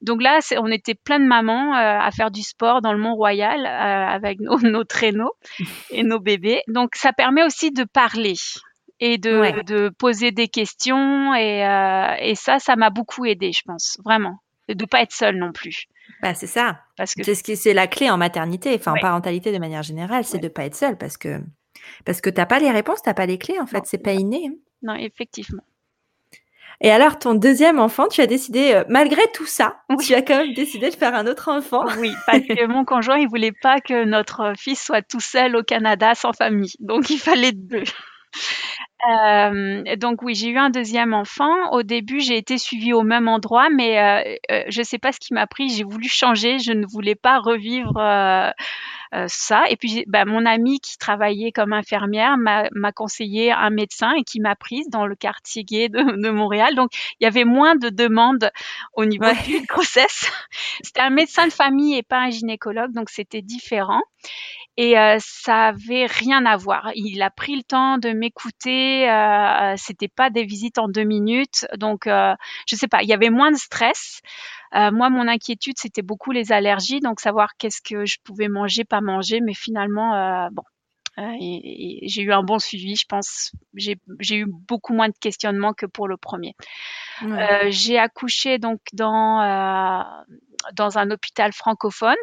Donc 0.03 0.23
là, 0.23 0.41
on 0.59 0.71
était 0.71 0.95
plein 0.95 1.19
de 1.19 1.25
mamans 1.25 1.75
euh, 1.75 1.99
à 1.99 2.11
faire 2.11 2.31
du 2.31 2.43
sport 2.43 2.83
dans 2.83 2.93
le 2.93 2.99
Mont 2.99 3.15
Royal 3.15 3.65
euh, 3.65 4.15
avec 4.15 4.41
nos, 4.41 4.85
traîneaux 4.85 5.33
et 5.89 6.03
nos 6.03 6.21
bébés. 6.21 6.61
Donc 6.69 6.97
ça 6.97 7.15
permet 7.15 7.45
aussi 7.45 7.71
de 7.71 7.85
parler 7.85 8.35
et 9.05 9.19
de, 9.19 9.89
poser 9.99 10.31
des 10.31 10.47
questions 10.47 11.35
et, 11.35 12.35
ça, 12.37 12.59
ça 12.61 12.77
m'a 12.77 12.91
beaucoup 12.91 13.27
aidé, 13.27 13.53
je 13.53 13.63
pense, 13.67 13.99
vraiment, 14.05 14.39
et 14.69 14.77
de 14.77 14.87
pas 14.87 15.03
être 15.03 15.13
seule 15.13 15.37
non 15.37 15.53
plus. 15.53 15.87
Bah, 16.23 16.35
c'est 16.35 16.47
ça. 16.47 16.81
Parce 16.97 17.15
que 17.15 17.25
c'est 17.25 17.35
ce 17.35 17.43
qui 17.43 17.57
c'est 17.57 17.75
la 17.75 17.89
clé 17.89 18.11
en 18.11 18.17
maternité, 18.17 18.75
enfin 18.75 18.93
en 18.93 19.01
parentalité 19.01 19.53
de 19.53 19.59
manière 19.59 19.83
générale, 19.83 20.25
c'est 20.25 20.39
de 20.39 20.49
pas 20.49 20.65
être 20.65 20.77
seule 20.77 20.97
parce 20.97 21.17
que 21.17 21.41
parce 22.05 22.21
que 22.21 22.31
t'as 22.31 22.47
pas 22.47 22.61
les 22.61 22.71
réponses, 22.71 23.03
t'as 23.03 23.15
pas 23.15 23.27
les 23.27 23.39
clés 23.39 23.59
en 23.59 23.67
fait, 23.67 23.83
c'est 23.87 23.99
pas 23.99 24.13
inné. 24.13 24.47
Hein. 24.47 24.55
Non, 24.83 24.95
effectivement. 24.95 25.65
Et 26.81 26.91
alors, 26.91 27.19
ton 27.19 27.35
deuxième 27.35 27.79
enfant, 27.79 28.09
tu 28.09 28.21
as 28.21 28.27
décidé, 28.27 28.73
euh, 28.73 28.85
malgré 28.89 29.23
tout 29.35 29.47
ça, 29.47 29.83
tu 30.01 30.15
as 30.15 30.23
quand 30.23 30.39
même 30.39 30.53
décidé 30.53 30.91
de 30.91 30.97
faire 30.97 31.15
un 31.15 31.29
autre 31.29 31.49
enfant. 31.49 31.85
Oui, 31.99 32.13
parce 32.27 32.41
que 32.41 32.67
mon 32.67 32.85
conjoint, 32.85 33.19
il 33.19 33.29
voulait 33.29 33.53
pas 33.53 33.81
que 33.81 34.05
notre 34.05 34.55
fils 34.59 34.83
soit 34.83 35.03
tout 35.03 35.21
seul 35.21 35.55
au 35.55 35.63
Canada 35.63 36.17
sans 36.17 36.33
famille. 36.33 36.75
Donc, 36.81 37.09
il 37.11 37.19
fallait 37.19 37.53
deux. 37.53 37.85
Euh, 39.11 39.83
donc 39.97 40.23
oui, 40.23 40.35
j'ai 40.35 40.49
eu 40.49 40.59
un 40.59 40.71
deuxième 40.71 41.13
enfant. 41.13 41.71
Au 41.73 41.83
début, 41.83 42.21
j'ai 42.21 42.37
été 42.37 42.57
suivie 42.57 42.93
au 42.93 43.03
même 43.03 43.27
endroit, 43.29 43.69
mais 43.69 43.99
euh, 43.99 44.37
euh, 44.53 44.65
je 44.69 44.81
ne 44.81 44.85
sais 44.85 44.99
pas 44.99 45.11
ce 45.13 45.19
qui 45.19 45.35
m'a 45.35 45.47
pris. 45.47 45.71
J'ai 45.71 45.83
voulu 45.85 46.09
changer. 46.09 46.59
Je 46.61 46.73
ne 46.73 46.87
voulais 46.87 47.17
pas 47.17 47.39
revivre 47.41 47.97
ça. 49.29 49.65
Et 49.69 49.77
puis, 49.77 50.05
bah, 50.07 50.25
mon 50.25 50.47
amie 50.47 50.81
qui 50.81 50.97
travaillait 50.99 51.53
comme 51.53 51.73
infirmière 51.73 52.37
m'a 52.39 52.93
conseillé 52.93 53.53
un 53.53 53.71
médecin 53.71 54.13
et 54.19 54.25
qui 54.25 54.41
m'a 54.41 54.57
prise 54.57 54.89
dans 54.89 55.07
le 55.07 55.15
quartier 55.15 55.65
gay 55.65 55.89
de, 55.89 56.31
Montréal. 56.31 56.75
Donc, 56.75 56.91
il 57.21 57.25
y 57.25 57.27
avait 57.27 57.45
moins 57.45 57.77
de 57.77 57.89
demandes 57.89 58.51
au 58.95 59.05
niveau 59.05 59.25
de 59.25 59.67
grossesse. 59.67 60.31
C'était 60.83 61.01
un 61.01 61.11
médecin 61.11 61.47
de 61.47 61.53
famille 61.53 61.97
et 61.97 62.03
pas 62.03 62.19
un 62.19 62.31
gynécologue, 62.31 62.93
donc 62.93 63.11
c'était 63.11 63.43
différent 63.43 64.03
et 64.77 64.99
euh, 64.99 65.17
ça 65.21 65.69
avait 65.69 66.07
rien 66.07 66.47
à 66.47 66.57
voir. 66.57 66.91
Il 66.95 67.21
a 67.23 67.31
pris 67.31 67.57
le 67.57 67.63
temps 67.63 67.99
de 67.99 68.11
m'écouter. 68.11 69.11
Euh, 69.11 69.75
c'était 69.77 70.09
pas 70.09 70.31
des 70.31 70.45
visites 70.45 70.79
en 70.79 70.89
deux 70.89 71.05
minutes, 71.05 71.67
donc 71.77 72.07
euh, 72.07 72.35
je 72.67 72.77
sais 72.77 72.89
pas. 72.89 73.03
Il 73.03 73.09
y 73.09 73.13
avait 73.13 73.31
moins 73.31 73.51
de 73.51 73.57
stress. 73.57 74.21
Euh, 74.75 74.91
moi, 74.91 75.11
mon 75.11 75.29
inquiétude, 75.29 75.75
c'était 75.79 76.03
beaucoup 76.03 76.33
les 76.33 76.53
allergies, 76.53 77.01
donc 77.01 77.21
savoir 77.21 77.57
qu'est-ce 77.59 77.83
que 77.83 78.05
je 78.07 78.19
pouvais 78.25 78.49
manger, 78.49 78.85
pas 78.85 79.01
manger. 79.01 79.41
Mais 79.41 79.55
finalement, 79.55 80.15
euh, 80.15 80.49
bon, 80.51 80.63
j'ai 81.19 82.23
eu 82.23 82.33
un 82.33 82.43
bon 82.43 82.59
suivi, 82.59 82.97
je 82.97 83.05
pense. 83.07 83.53
J'ai 83.75 83.99
eu 84.31 84.47
beaucoup 84.47 84.95
moins 84.95 85.09
de 85.09 85.19
questionnements 85.21 85.75
que 85.75 85.87
pour 85.87 86.09
le 86.09 86.17
premier. 86.17 86.55
j'ai 87.69 87.99
accouché 87.99 88.59
donc 88.59 88.81
dans 88.93 90.25
dans 90.75 90.99
un 90.99 91.11
hôpital 91.11 91.53
francophone 91.53 92.17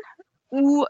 où 0.52 0.86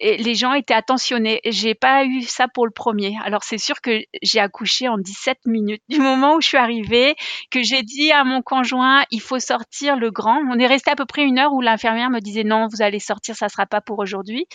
et 0.00 0.16
les 0.16 0.34
gens 0.34 0.54
étaient 0.54 0.74
attentionnés. 0.74 1.40
J'ai 1.44 1.74
pas 1.74 2.04
eu 2.04 2.22
ça 2.22 2.48
pour 2.48 2.66
le 2.66 2.72
premier. 2.72 3.16
Alors 3.22 3.44
c'est 3.44 3.58
sûr 3.58 3.80
que 3.80 4.00
j'ai 4.22 4.40
accouché 4.40 4.88
en 4.88 4.98
17 4.98 5.38
minutes. 5.46 5.82
Du 5.88 6.00
moment 6.00 6.36
où 6.36 6.40
je 6.40 6.48
suis 6.48 6.56
arrivée, 6.56 7.14
que 7.50 7.62
j'ai 7.62 7.82
dit 7.82 8.10
à 8.10 8.24
mon 8.24 8.42
conjoint, 8.42 9.04
il 9.10 9.20
faut 9.20 9.38
sortir 9.38 9.96
le 9.96 10.10
grand. 10.10 10.40
On 10.50 10.58
est 10.58 10.66
resté 10.66 10.90
à 10.90 10.96
peu 10.96 11.06
près 11.06 11.22
une 11.22 11.38
heure 11.38 11.52
où 11.52 11.60
l'infirmière 11.60 12.10
me 12.10 12.20
disait 12.20 12.44
non, 12.44 12.66
vous 12.68 12.82
allez 12.82 12.98
sortir, 12.98 13.36
ça 13.36 13.48
sera 13.48 13.66
pas 13.66 13.80
pour 13.80 13.98
aujourd'hui. 13.98 14.46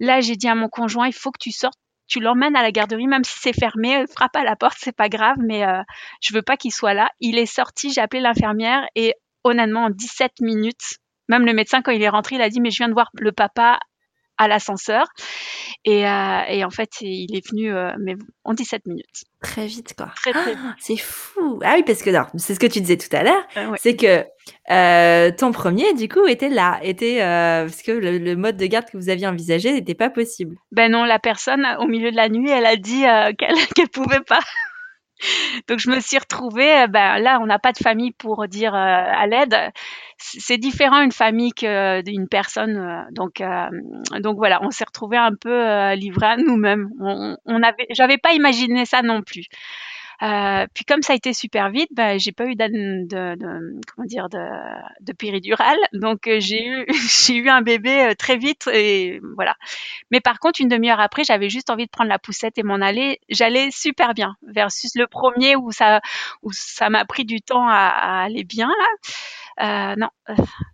Là, 0.00 0.20
j'ai 0.20 0.34
dit 0.36 0.48
à 0.48 0.56
mon 0.56 0.68
conjoint, 0.68 1.06
il 1.06 1.14
faut 1.14 1.30
que 1.30 1.40
tu 1.40 1.52
sortes 1.52 1.78
tu 2.06 2.20
l'emmènes 2.20 2.54
à 2.54 2.62
la 2.62 2.70
garderie, 2.70 3.06
même 3.06 3.24
si 3.24 3.34
c'est 3.38 3.54
fermé, 3.54 4.04
frappe 4.14 4.36
à 4.36 4.44
la 4.44 4.56
porte, 4.56 4.76
c'est 4.78 4.94
pas 4.94 5.08
grave, 5.08 5.36
mais 5.38 5.64
euh, 5.64 5.82
je 6.20 6.34
veux 6.34 6.42
pas 6.42 6.58
qu'il 6.58 6.70
soit 6.70 6.92
là. 6.92 7.08
Il 7.20 7.38
est 7.38 7.46
sorti, 7.46 7.92
j'ai 7.92 8.02
appelé 8.02 8.20
l'infirmière 8.20 8.86
et 8.94 9.14
honnêtement, 9.42 9.84
en 9.84 9.90
17 9.90 10.40
minutes, 10.42 10.98
même 11.28 11.46
le 11.46 11.54
médecin, 11.54 11.80
quand 11.80 11.92
il 11.92 12.02
est 12.02 12.08
rentré, 12.08 12.36
il 12.36 12.42
a 12.42 12.50
dit, 12.50 12.60
mais 12.60 12.70
je 12.70 12.76
viens 12.76 12.88
de 12.88 12.92
voir 12.92 13.08
le 13.14 13.32
papa 13.32 13.78
à 14.38 14.48
l'ascenseur. 14.48 15.06
Et, 15.84 16.06
euh, 16.08 16.40
et, 16.48 16.64
en 16.64 16.70
fait, 16.70 16.90
il 17.00 17.36
est 17.36 17.46
venu 17.48 17.72
euh, 17.72 17.90
mais 18.00 18.14
en 18.44 18.54
17 18.54 18.86
minutes. 18.86 19.24
Très 19.42 19.66
vite, 19.66 19.94
quoi. 19.96 20.10
Très, 20.16 20.32
très 20.32 20.54
ah, 20.56 20.74
c'est 20.80 20.96
fou. 20.96 21.60
Ah 21.62 21.74
oui, 21.76 21.82
parce 21.86 22.02
que 22.02 22.10
c'est 22.36 22.54
ce 22.54 22.60
que 22.60 22.66
tu 22.66 22.80
disais 22.80 22.96
tout 22.96 23.14
à 23.14 23.22
l'heure. 23.22 23.46
Euh, 23.56 23.74
c'est 23.76 23.96
que 23.96 25.30
ton 25.36 25.52
premier, 25.52 25.92
du 25.94 26.08
coup, 26.08 26.26
était 26.26 26.48
là. 26.48 26.78
Était, 26.82 27.18
parce 27.20 27.82
que 27.82 27.92
le, 27.92 28.18
le, 28.18 28.36
mode 28.36 28.56
de 28.56 28.66
garde 28.66 28.86
que 28.90 28.96
vous 28.96 29.08
aviez 29.08 29.26
envisagé 29.26 29.72
n'était 29.72 29.94
pas 29.94 30.10
possible. 30.10 30.56
Ben 30.72 30.90
non, 30.90 31.04
la 31.04 31.18
personne, 31.18 31.66
au 31.80 31.86
milieu 31.86 32.10
de 32.10 32.16
la 32.16 32.28
nuit, 32.28 32.50
elle 32.50 32.66
a 32.66 32.76
dit 32.76 33.02
qu'elle 33.38 33.54
ne 33.78 33.86
pouvait 33.88 34.22
pas. 34.26 34.40
Donc 35.68 35.78
je 35.78 35.90
me 35.90 36.00
suis 36.00 36.18
retrouvée, 36.18 36.82
euh, 36.82 36.86
ben 36.86 37.18
là 37.18 37.38
on 37.40 37.46
n'a 37.46 37.58
pas 37.58 37.72
de 37.72 37.78
famille 37.78 38.12
pour 38.12 38.46
dire 38.48 38.74
euh, 38.74 38.78
à 38.78 39.26
l'aide. 39.26 39.56
C'est 40.18 40.58
différent 40.58 41.02
une 41.02 41.12
famille 41.12 41.52
qu'une 41.52 42.28
personne. 42.30 42.76
Euh, 42.76 43.02
donc 43.12 43.42
donc 44.20 44.36
voilà, 44.36 44.60
on 44.62 44.70
s'est 44.70 44.84
retrouvés 44.84 45.16
un 45.16 45.34
peu 45.34 45.92
livrés 45.94 46.26
à 46.26 46.36
nous-mêmes. 46.36 46.90
On, 47.00 47.36
on 47.46 47.60
j'avais 47.90 48.18
pas 48.18 48.32
imaginé 48.32 48.84
ça 48.84 49.02
non 49.02 49.22
plus. 49.22 49.44
Euh, 50.24 50.66
puis 50.72 50.84
comme 50.86 51.02
ça 51.02 51.12
a 51.12 51.16
été 51.16 51.34
super 51.34 51.70
vite, 51.70 51.90
bah, 51.92 52.16
j'ai 52.16 52.32
pas 52.32 52.46
eu 52.46 52.54
de, 52.54 52.66
de, 53.06 53.34
de, 53.36 53.80
comment 53.86 54.06
dire 54.06 54.28
de, 54.30 54.38
de 55.00 55.12
péridurale, 55.12 55.76
donc 55.92 56.26
euh, 56.26 56.40
j'ai 56.40 56.64
eu 56.66 56.86
j'ai 57.26 57.34
eu 57.34 57.50
un 57.50 57.60
bébé 57.60 58.00
euh, 58.02 58.14
très 58.14 58.38
vite 58.38 58.66
et 58.72 59.20
voilà. 59.36 59.54
Mais 60.10 60.20
par 60.20 60.38
contre, 60.38 60.62
une 60.62 60.68
demi-heure 60.68 61.00
après, 61.00 61.24
j'avais 61.24 61.50
juste 61.50 61.68
envie 61.68 61.84
de 61.84 61.90
prendre 61.90 62.08
la 62.08 62.18
poussette 62.18 62.56
et 62.56 62.62
m'en 62.62 62.76
aller. 62.80 63.20
J'allais 63.28 63.70
super 63.70 64.14
bien 64.14 64.36
versus 64.42 64.92
le 64.94 65.06
premier 65.06 65.56
où 65.56 65.72
ça 65.72 66.00
où 66.42 66.50
ça 66.52 66.88
m'a 66.88 67.04
pris 67.04 67.26
du 67.26 67.42
temps 67.42 67.68
à, 67.68 67.74
à 67.74 68.22
aller 68.24 68.44
bien 68.44 68.68
là. 68.68 69.10
Euh, 69.60 69.94
non. 69.96 70.08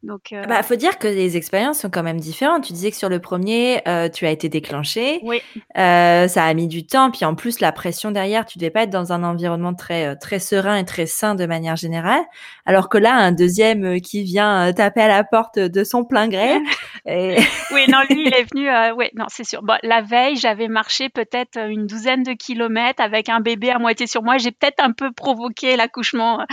Donc. 0.02 0.32
Euh... 0.32 0.44
Bah, 0.44 0.62
faut 0.62 0.76
dire 0.76 0.98
que 0.98 1.06
les 1.06 1.36
expériences 1.36 1.80
sont 1.80 1.90
quand 1.90 2.02
même 2.02 2.20
différentes. 2.20 2.64
Tu 2.64 2.72
disais 2.72 2.90
que 2.90 2.96
sur 2.96 3.08
le 3.08 3.18
premier, 3.18 3.82
euh, 3.86 4.08
tu 4.08 4.26
as 4.26 4.30
été 4.30 4.48
déclenché. 4.48 5.20
Oui. 5.22 5.42
Euh, 5.76 6.28
ça 6.28 6.44
a 6.44 6.54
mis 6.54 6.68
du 6.68 6.86
temps. 6.86 7.10
Puis 7.10 7.24
en 7.24 7.34
plus, 7.34 7.60
la 7.60 7.72
pression 7.72 8.10
derrière, 8.10 8.46
tu 8.46 8.58
devais 8.58 8.70
pas 8.70 8.82
être 8.82 8.90
dans 8.90 9.12
un 9.12 9.22
environnement 9.22 9.74
très 9.74 10.06
euh, 10.06 10.14
très 10.20 10.38
serein 10.38 10.76
et 10.76 10.84
très 10.84 11.06
sain 11.06 11.34
de 11.34 11.46
manière 11.46 11.76
générale. 11.76 12.22
Alors 12.64 12.88
que 12.88 12.98
là, 12.98 13.14
un 13.14 13.32
deuxième 13.32 13.96
euh, 13.96 13.98
qui 13.98 14.22
vient 14.22 14.72
taper 14.72 15.02
à 15.02 15.08
la 15.08 15.24
porte 15.24 15.58
de 15.58 15.84
son 15.84 16.04
plein 16.04 16.28
gré. 16.28 16.58
et... 17.06 17.36
oui, 17.74 17.84
non, 17.88 17.98
lui, 18.08 18.26
il 18.26 18.34
est 18.34 18.46
venu. 18.54 18.68
oui, 18.96 19.06
non, 19.14 19.26
c'est 19.28 19.44
sûr. 19.44 19.62
Bon, 19.62 19.76
la 19.82 20.00
veille, 20.00 20.36
j'avais 20.36 20.68
marché 20.68 21.08
peut-être 21.08 21.58
une 21.58 21.86
douzaine 21.86 22.22
de 22.22 22.32
kilomètres 22.32 23.02
avec 23.02 23.28
un 23.28 23.40
bébé 23.40 23.70
à 23.70 23.78
moitié 23.78 24.06
sur 24.06 24.22
moi. 24.22 24.38
J'ai 24.38 24.52
peut-être 24.52 24.82
un 24.82 24.92
peu 24.92 25.12
provoqué 25.12 25.76
l'accouchement 25.76 26.44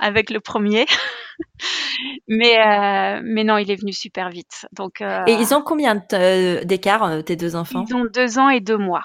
avec 0.00 0.30
le 0.30 0.40
premier 0.40 0.86
mais, 2.28 2.58
euh, 2.58 3.20
mais 3.24 3.44
non, 3.44 3.58
il 3.58 3.70
est 3.70 3.80
venu 3.80 3.92
super 3.92 4.30
vite. 4.30 4.66
Donc, 4.72 5.00
euh, 5.00 5.24
et 5.26 5.32
ils 5.32 5.54
ont 5.54 5.62
combien 5.62 6.02
euh, 6.12 6.64
d'écart, 6.64 7.24
tes 7.24 7.36
deux 7.36 7.56
enfants? 7.56 7.84
Ils 7.88 7.94
ont 7.94 8.04
deux 8.04 8.38
ans 8.38 8.48
et 8.48 8.60
deux 8.60 8.78
mois. 8.78 9.02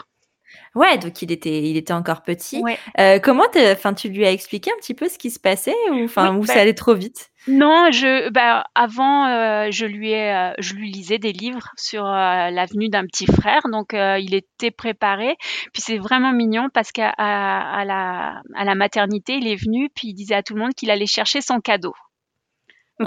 Ouais, 0.74 0.98
donc 0.98 1.22
il 1.22 1.32
était, 1.34 1.64
il 1.64 1.76
était 1.76 1.94
encore 1.94 2.24
petit. 2.24 2.62
Ouais. 2.62 2.78
Euh, 2.98 3.20
comment, 3.20 3.44
enfin, 3.74 3.94
tu 3.94 4.08
lui 4.08 4.26
as 4.26 4.32
expliqué 4.32 4.72
un 4.72 4.78
petit 4.78 4.94
peu 4.94 5.10
ce 5.10 5.18
qui 5.18 5.30
se 5.30 5.40
passait 5.40 5.76
ou, 5.92 6.04
enfin, 6.06 6.34
oui, 6.34 6.48
bah, 6.48 6.54
ça 6.54 6.60
allait 6.62 6.74
trop 6.74 6.94
vite? 6.94 7.30
Non, 7.48 7.90
je, 7.92 8.30
bah, 8.30 8.64
avant, 8.76 9.28
euh, 9.28 9.68
je 9.72 9.86
lui 9.86 10.12
ai, 10.12 10.54
je 10.60 10.76
lui 10.76 10.90
lisais 10.90 11.18
des 11.18 11.34
livres 11.34 11.70
sur 11.76 12.04
l'avenue 12.04 12.88
d'un 12.88 13.06
petit 13.06 13.26
frère, 13.26 13.62
donc 13.70 13.90
il 13.94 14.34
était 14.34 14.72
préparé. 14.72 15.36
Puis 15.74 15.82
c'est 15.82 15.98
vraiment 15.98 16.32
mignon 16.32 16.68
parce 16.74 16.92
qu'à 16.92 17.10
à 17.10 17.84
la, 17.84 18.42
à 18.56 18.64
la 18.64 18.76
maternité, 18.76 19.34
il 19.34 19.48
est 19.48 19.62
venu 19.62 19.90
puis 19.94 20.10
il 20.10 20.14
disait 20.14 20.36
à 20.36 20.44
tout 20.44 20.54
le 20.54 20.62
monde 20.62 20.74
qu'il 20.74 20.92
allait 20.92 21.06
chercher 21.06 21.42
son 21.42 21.60
cadeau. 21.60 21.94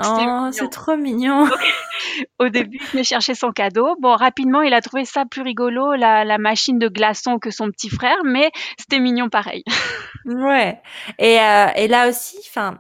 Oh, 0.02 0.48
c'est 0.52 0.70
trop 0.70 0.96
mignon. 0.96 1.46
au 2.38 2.48
début, 2.48 2.78
il 2.80 2.86
venait 2.88 3.04
chercher 3.04 3.34
son 3.34 3.50
cadeau. 3.50 3.96
Bon, 4.00 4.14
rapidement, 4.14 4.62
il 4.62 4.74
a 4.74 4.80
trouvé 4.80 5.04
ça 5.04 5.24
plus 5.24 5.42
rigolo, 5.42 5.94
la, 5.94 6.24
la 6.24 6.38
machine 6.38 6.78
de 6.78 6.88
glaçons 6.88 7.38
que 7.38 7.50
son 7.50 7.70
petit 7.70 7.90
frère, 7.90 8.18
mais 8.24 8.50
c'était 8.78 9.00
mignon 9.00 9.28
pareil. 9.28 9.64
ouais. 10.24 10.80
Et, 11.18 11.40
euh, 11.40 11.66
et 11.76 11.88
là 11.88 12.08
aussi, 12.08 12.38
enfin, 12.48 12.78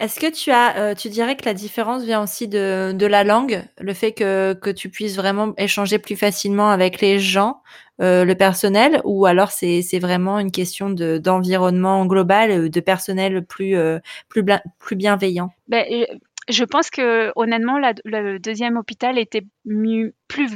est-ce 0.00 0.18
que 0.18 0.30
tu 0.30 0.50
as, 0.50 0.76
euh, 0.76 0.94
tu 0.94 1.08
dirais 1.08 1.36
que 1.36 1.44
la 1.44 1.54
différence 1.54 2.02
vient 2.02 2.20
aussi 2.20 2.48
de, 2.48 2.92
de 2.92 3.06
la 3.06 3.22
langue, 3.22 3.62
le 3.78 3.94
fait 3.94 4.10
que, 4.10 4.52
que 4.54 4.70
tu 4.70 4.88
puisses 4.88 5.14
vraiment 5.14 5.54
échanger 5.56 5.98
plus 6.00 6.16
facilement 6.16 6.70
avec 6.70 7.00
les 7.00 7.20
gens, 7.20 7.62
euh, 8.02 8.24
le 8.24 8.34
personnel, 8.34 9.00
ou 9.04 9.24
alors 9.24 9.52
c'est, 9.52 9.82
c'est 9.82 10.00
vraiment 10.00 10.40
une 10.40 10.50
question 10.50 10.90
de, 10.90 11.18
d'environnement 11.18 12.04
global, 12.06 12.68
de 12.70 12.80
personnel 12.80 13.44
plus, 13.46 13.76
euh, 13.76 14.00
plus, 14.28 14.44
plus 14.80 14.96
bienveillant? 14.96 15.50
Ben, 15.68 15.86
je 16.48 16.64
pense 16.64 16.90
que 16.90 17.32
honnêtement, 17.36 17.78
la, 17.78 17.94
le 18.04 18.38
deuxième 18.38 18.76
hôpital 18.76 19.18
était 19.18 19.44
mieux, 19.64 20.14
plus 20.28 20.48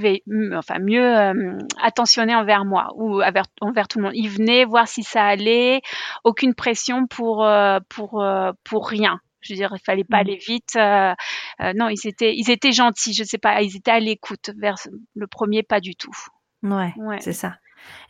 enfin 0.55 0.79
mieux 0.79 1.05
euh, 1.05 1.59
attentionné 1.83 2.35
envers 2.35 2.65
moi 2.65 2.89
ou 2.97 3.23
envers, 3.23 3.45
envers, 3.61 3.89
tout 3.89 3.99
le 3.99 4.05
monde. 4.05 4.15
Il 4.15 4.29
venait 4.29 4.65
voir 4.65 4.89
si 4.89 5.03
ça 5.03 5.25
allait, 5.25 5.81
aucune 6.25 6.55
pression 6.55 7.07
pour 7.07 7.45
euh, 7.45 7.79
pour 7.89 8.23
euh, 8.23 8.53
pour 8.65 8.89
rien. 8.89 9.21
Je 9.41 9.53
veux 9.53 9.57
dire, 9.57 9.73
il 9.75 9.85
fallait 9.85 10.05
pas 10.05 10.19
mmh. 10.19 10.21
aller 10.21 10.37
vite. 10.37 10.77
Euh, 10.77 11.15
euh, 11.63 11.73
non, 11.75 11.89
ils 11.89 12.07
étaient 12.07 12.35
ils 12.35 12.51
étaient 12.51 12.73
gentils. 12.73 13.15
Je 13.15 13.25
sais 13.25 13.39
pas, 13.39 13.63
ils 13.63 13.77
étaient 13.77 13.91
à 13.91 14.01
l'écoute. 14.01 14.51
Vers 14.57 14.77
le 15.15 15.27
premier, 15.27 15.63
pas 15.63 15.81
du 15.81 15.95
tout. 15.95 16.15
Ouais, 16.63 16.93
ouais. 16.97 17.21
c'est 17.21 17.33
ça. 17.33 17.55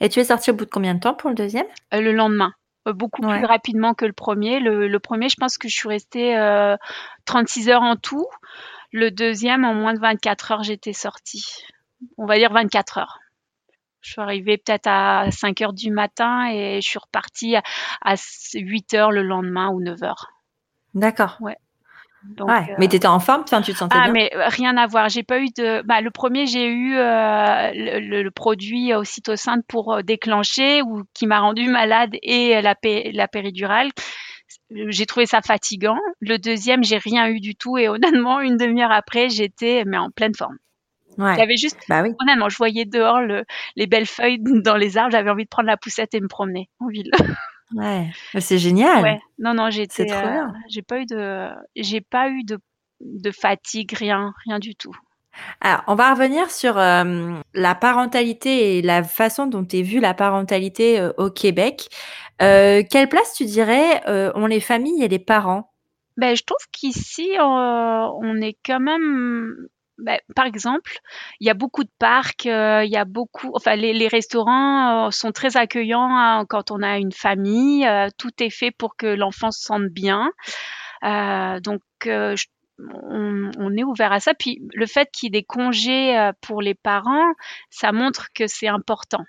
Et 0.01 0.09
tu 0.09 0.21
es 0.21 0.25
sortie 0.25 0.51
au 0.51 0.55
bout 0.55 0.65
de 0.65 0.71
combien 0.71 0.95
de 0.95 1.01
temps 1.01 1.15
pour 1.15 1.29
le 1.29 1.37
deuxième? 1.37 1.67
Euh, 1.95 2.01
Le 2.01 2.13
lendemain. 2.13 2.53
Euh, 2.89 2.93
beaucoup 2.93 3.23
plus 3.23 3.45
rapidement 3.45 3.95
que 3.95 4.05
le 4.05 4.13
premier. 4.13 4.61
Le, 4.61 4.99
premier, 4.99 5.29
je 5.29 5.37
pense 5.39 5.59
que 5.59 5.69
je 5.69 5.77
suis 5.77 5.89
restée 5.89 6.37
euh, 6.37 6.77
36 7.25 7.69
heures 7.69 7.83
en 7.83 7.97
tout. 7.97 8.27
Le 8.93 9.11
deuxième, 9.11 9.65
en 9.65 9.75
moins 9.75 9.95
de 9.95 10.01
24 10.01 10.53
heures, 10.53 10.63
j'étais 10.63 10.93
sortie. 10.93 11.65
On 12.17 12.27
va 12.27 12.39
dire 12.39 12.53
24 12.53 12.99
heures. 12.99 13.19
Je 14.01 14.13
suis 14.13 14.21
arrivée 14.21 14.57
peut-être 14.57 14.87
à 14.87 15.31
5 15.31 15.61
heures 15.61 15.73
du 15.73 15.91
matin 15.91 16.49
et 16.51 16.81
je 16.81 16.89
suis 16.89 16.99
repartie 16.99 17.57
à, 17.57 17.63
à 18.03 18.15
8 18.55 18.95
heures 18.95 19.11
le 19.11 19.23
lendemain 19.23 19.69
ou 19.71 19.81
9 19.81 20.03
heures. 20.05 20.31
D'accord. 20.95 21.37
Ouais. 21.41 21.57
Donc, 22.25 22.49
ouais, 22.49 22.75
mais 22.79 22.89
tu 22.89 22.97
étais 22.97 23.07
en 23.07 23.21
forme, 23.21 23.43
enfin, 23.43 23.63
tu 23.63 23.73
te 23.73 23.79
sentais 23.79 23.97
ah, 23.97 24.11
bien? 24.11 24.13
mais 24.13 24.31
rien 24.35 24.77
à 24.77 24.87
voir. 24.87 25.09
J'ai 25.09 25.23
pas 25.23 25.39
eu 25.39 25.49
de. 25.57 25.83
Bah, 25.83 26.01
le 26.01 26.11
premier, 26.11 26.47
j'ai 26.47 26.67
eu 26.67 26.97
euh, 26.97 27.71
le, 27.73 28.23
le, 28.23 28.31
produit 28.31 28.93
ocytocine 28.93 29.63
pour 29.69 29.95
euh, 29.95 30.03
déclencher 30.03 30.83
ou 30.83 31.05
qui 31.15 31.27
m'a 31.27 31.39
rendu 31.39 31.69
malade 31.69 32.17
et 32.23 32.61
la, 32.61 32.75
la 33.13 33.29
péridurale. 33.29 33.91
J'ai 34.71 35.07
trouvé 35.07 35.27
ça 35.27 35.41
fatigant. 35.43 35.99
Le 36.21 36.39
deuxième, 36.39 36.83
j'ai 36.83 36.99
rien 36.99 37.29
eu 37.29 37.41
du 37.41 37.55
tout 37.55 37.79
et 37.79 37.89
honnêtement, 37.89 38.41
une 38.41 38.57
demi-heure 38.57 38.93
après, 38.93 39.29
j'étais 39.29 39.85
mais 39.87 39.99
en 39.99 40.11
pleine 40.11 40.35
forme. 40.35 40.57
Ouais. 41.19 41.35
J'avais 41.37 41.57
juste, 41.57 41.79
bah 41.89 42.03
oui. 42.03 42.11
honnêtement, 42.21 42.49
je 42.49 42.57
voyais 42.57 42.85
dehors 42.85 43.21
le, 43.21 43.45
les 43.75 43.87
belles 43.89 44.07
feuilles 44.07 44.39
dans 44.65 44.77
les 44.77 44.99
arbres. 44.99 45.13
J'avais 45.13 45.31
envie 45.31 45.45
de 45.45 45.49
prendre 45.49 45.69
la 45.69 45.77
poussette 45.77 46.15
et 46.15 46.21
me 46.21 46.29
promener 46.29 46.69
en 46.81 46.89
ville. 46.89 47.11
Ouais, 47.75 48.11
c'est 48.39 48.59
génial. 48.59 49.03
Ouais. 49.03 49.21
Non, 49.39 49.55
non, 49.55 49.71
j'ai 49.71 49.87
C'est 49.91 50.07
trop 50.07 50.21
bien. 50.21 50.49
Euh, 50.49 50.59
j'ai 50.69 50.83
pas 50.83 51.01
eu 51.01 51.07
de, 51.07 51.49
j'ai 51.77 52.01
pas 52.01 52.29
eu 52.31 52.43
de, 52.45 52.59
de 53.01 53.31
fatigue, 53.31 53.93
rien, 53.93 54.33
rien 54.47 54.59
du 54.59 54.75
tout. 54.75 54.97
Alors, 55.61 55.83
on 55.87 55.95
va 55.95 56.13
revenir 56.13 56.51
sur 56.51 56.79
euh, 56.79 57.35
la 57.55 57.75
parentalité 57.75 58.79
et 58.79 58.83
la 58.83 59.03
façon 59.03 59.47
dont 59.47 59.67
est 59.67 59.83
vue 59.83 60.01
la 60.01 60.15
parentalité 60.15 61.01
euh, 61.01 61.13
au 61.17 61.31
Québec. 61.31 61.89
Euh, 62.43 62.83
quelle 62.89 63.09
place 63.09 63.35
tu 63.35 63.45
dirais 63.45 64.03
ont 64.35 64.47
les 64.47 64.61
familles 64.61 65.03
et 65.03 65.09
les 65.09 65.19
parents? 65.19 65.73
Ben, 66.17 66.37
je 66.37 66.43
trouve 66.43 66.65
qu'ici 66.73 67.31
on 67.41 68.41
est 68.41 68.57
quand 68.65 68.81
même 68.81 69.69
bah, 69.99 70.19
par 70.37 70.47
exemple, 70.47 70.99
il 71.41 71.47
y 71.47 71.51
a 71.51 71.55
beaucoup 71.55 71.83
de 71.85 71.91
parcs, 71.99 72.47
euh, 72.47 72.85
il 72.85 72.91
y 72.91 72.97
a 72.97 73.05
beaucoup, 73.05 73.51
enfin 73.55 73.75
les, 73.77 73.93
les 73.93 74.09
restaurants 74.09 75.07
euh, 75.09 75.11
sont 75.11 75.33
très 75.33 75.57
accueillants 75.57 76.09
hein, 76.17 76.45
quand 76.49 76.71
on 76.71 76.83
a 76.83 76.99
une 76.99 77.13
famille. 77.13 77.87
Euh, 77.87 78.09
tout 78.17 78.31
est 78.43 78.51
fait 78.51 78.71
pour 78.71 78.97
que 78.97 79.07
l'enfant 79.07 79.51
se 79.51 79.61
sente 79.63 79.87
bien. 79.87 80.31
Euh, 81.05 81.61
donc 81.61 81.81
je, 82.05 82.45
on, 82.79 83.51
on, 83.59 83.77
est 83.77 83.85
ouvert 83.85 84.13
à 84.13 84.21
ça. 84.21 84.35
Puis 84.35 84.61
le 84.73 84.87
fait 84.87 85.09
qu'il 85.13 85.27
y 85.27 85.29
ait 85.29 85.41
des 85.41 85.45
congés 85.45 86.31
pour 86.41 86.63
les 86.63 86.75
parents, 86.75 87.33
ça 87.71 87.91
montre 87.93 88.29
que 88.35 88.47
c'est 88.47 88.69
important. 88.69 89.25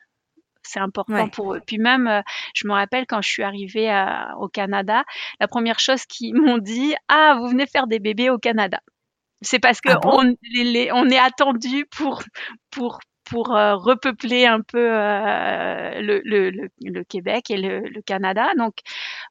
C'est 0.62 0.80
important 0.80 1.14
Ouais. 1.24 1.30
pour 1.32 1.56
eux. 1.56 1.62
Puis 1.66 1.80
même, 1.80 2.22
je 2.54 2.68
me 2.68 2.74
rappelle 2.74 3.08
quand 3.08 3.22
je 3.24 3.30
suis 3.30 3.42
arrivée 3.44 3.90
à- 3.90 4.36
au 4.38 4.48
Canada, 4.50 5.04
la 5.40 5.48
première 5.48 5.80
chose 5.80 6.06
qu'ils 6.06 6.34
m'ont 6.58 6.60
dit, 6.60 6.94
ah, 7.08 7.38
vous 7.40 7.48
venez 7.48 7.66
faire 7.66 7.88
des 7.88 7.98
bébés 8.00 8.30
au 8.30 8.38
Canada. 8.38 8.80
C'est 9.42 9.60
parce 9.60 9.82
que 9.82 9.90
Ah 9.90 9.98
bon? 9.98 10.18
on, 10.18 10.24
les- 10.44 10.64
les- 10.64 10.92
on 10.92 11.08
est 11.10 11.18
attendu 11.18 11.86
pour 11.96 12.22
pour 12.72 13.00
pour 13.26 13.56
euh, 13.56 13.76
repeupler 13.76 14.46
un 14.48 14.62
peu 14.62 14.80
euh, 14.80 16.02
le, 16.02 16.22
le, 16.26 16.50
le, 16.50 16.70
le 16.84 17.04
Québec 17.04 17.52
et 17.52 17.58
le, 17.58 18.02
Canada. 18.02 18.48
Donc 18.58 18.74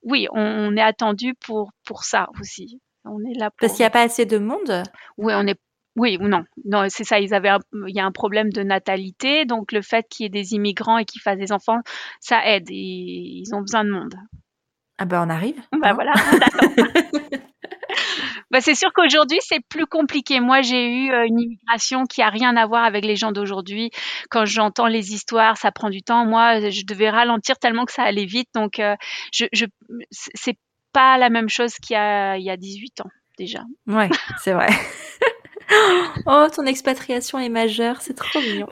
oui, 0.02 0.28
on, 0.32 0.40
on 0.40 0.76
est 0.76 0.82
attendu 0.82 1.34
pour 1.34 1.72
pour 1.84 2.04
ça 2.04 2.28
aussi. 2.40 2.80
On 3.04 3.20
est 3.24 3.38
là 3.38 3.50
Parce 3.60 3.72
pour. 3.72 3.76
qu'il 3.76 3.84
n'y 3.84 3.86
a 3.86 3.90
pas 3.90 4.02
assez 4.02 4.26
de 4.26 4.38
monde? 4.38 4.82
Oui, 5.16 5.32
on 5.36 5.46
est 5.46 5.58
Oui 5.96 6.16
ou 6.20 6.28
non? 6.28 6.44
Non, 6.64 6.86
c'est 6.88 7.04
ça, 7.04 7.18
ils 7.20 7.34
avaient 7.34 7.50
il 7.88 7.94
y 7.94 8.00
a 8.00 8.04
un 8.06 8.12
problème 8.12 8.50
de 8.52 8.62
natalité, 8.62 9.44
donc 9.44 9.72
le 9.72 9.82
fait 9.82 10.06
qu'il 10.08 10.24
y 10.24 10.26
ait 10.26 10.30
des 10.30 10.54
immigrants 10.54 10.98
et 10.98 11.04
qu'ils 11.04 11.22
fassent 11.22 11.38
des 11.38 11.52
enfants, 11.52 11.78
ça 12.20 12.46
aide. 12.46 12.68
ils 12.70 13.44
ont 13.54 13.60
besoin 13.60 13.84
de 13.84 13.90
monde. 13.90 14.14
Ah 14.98 15.04
bah 15.06 15.22
on 15.24 15.30
arrive. 15.30 15.60
Bah 15.72 15.92
hein? 15.92 15.94
voilà, 15.94 16.14
Bah, 18.50 18.60
c'est 18.60 18.74
sûr 18.74 18.92
qu'aujourd'hui, 18.94 19.38
c'est 19.42 19.60
plus 19.68 19.86
compliqué. 19.86 20.40
Moi, 20.40 20.62
j'ai 20.62 20.86
eu 20.86 21.10
euh, 21.10 21.26
une 21.26 21.40
immigration 21.40 22.04
qui 22.04 22.22
a 22.22 22.30
rien 22.30 22.56
à 22.56 22.66
voir 22.66 22.84
avec 22.84 23.04
les 23.04 23.16
gens 23.16 23.32
d'aujourd'hui. 23.32 23.90
Quand 24.30 24.44
j'entends 24.46 24.86
les 24.86 25.12
histoires, 25.12 25.56
ça 25.58 25.70
prend 25.70 25.90
du 25.90 26.02
temps. 26.02 26.24
Moi, 26.24 26.70
je 26.70 26.82
devais 26.86 27.10
ralentir 27.10 27.58
tellement 27.58 27.84
que 27.84 27.92
ça 27.92 28.04
allait 28.04 28.24
vite. 28.24 28.48
Donc, 28.54 28.78
euh, 28.78 28.96
je, 29.32 29.46
je 29.52 29.66
c'est 30.10 30.56
pas 30.92 31.18
la 31.18 31.28
même 31.28 31.48
chose 31.48 31.74
qu'il 31.74 31.94
y 31.94 31.98
a, 31.98 32.36
il 32.38 32.44
y 32.44 32.50
a 32.50 32.56
18 32.56 33.02
ans 33.02 33.10
déjà. 33.36 33.60
Ouais, 33.86 34.08
c'est 34.42 34.52
vrai. 34.52 34.68
oh, 36.26 36.46
ton 36.54 36.66
expatriation 36.66 37.38
est 37.38 37.48
majeure, 37.48 38.00
c'est 38.00 38.14
trop 38.14 38.40
mignon. 38.40 38.68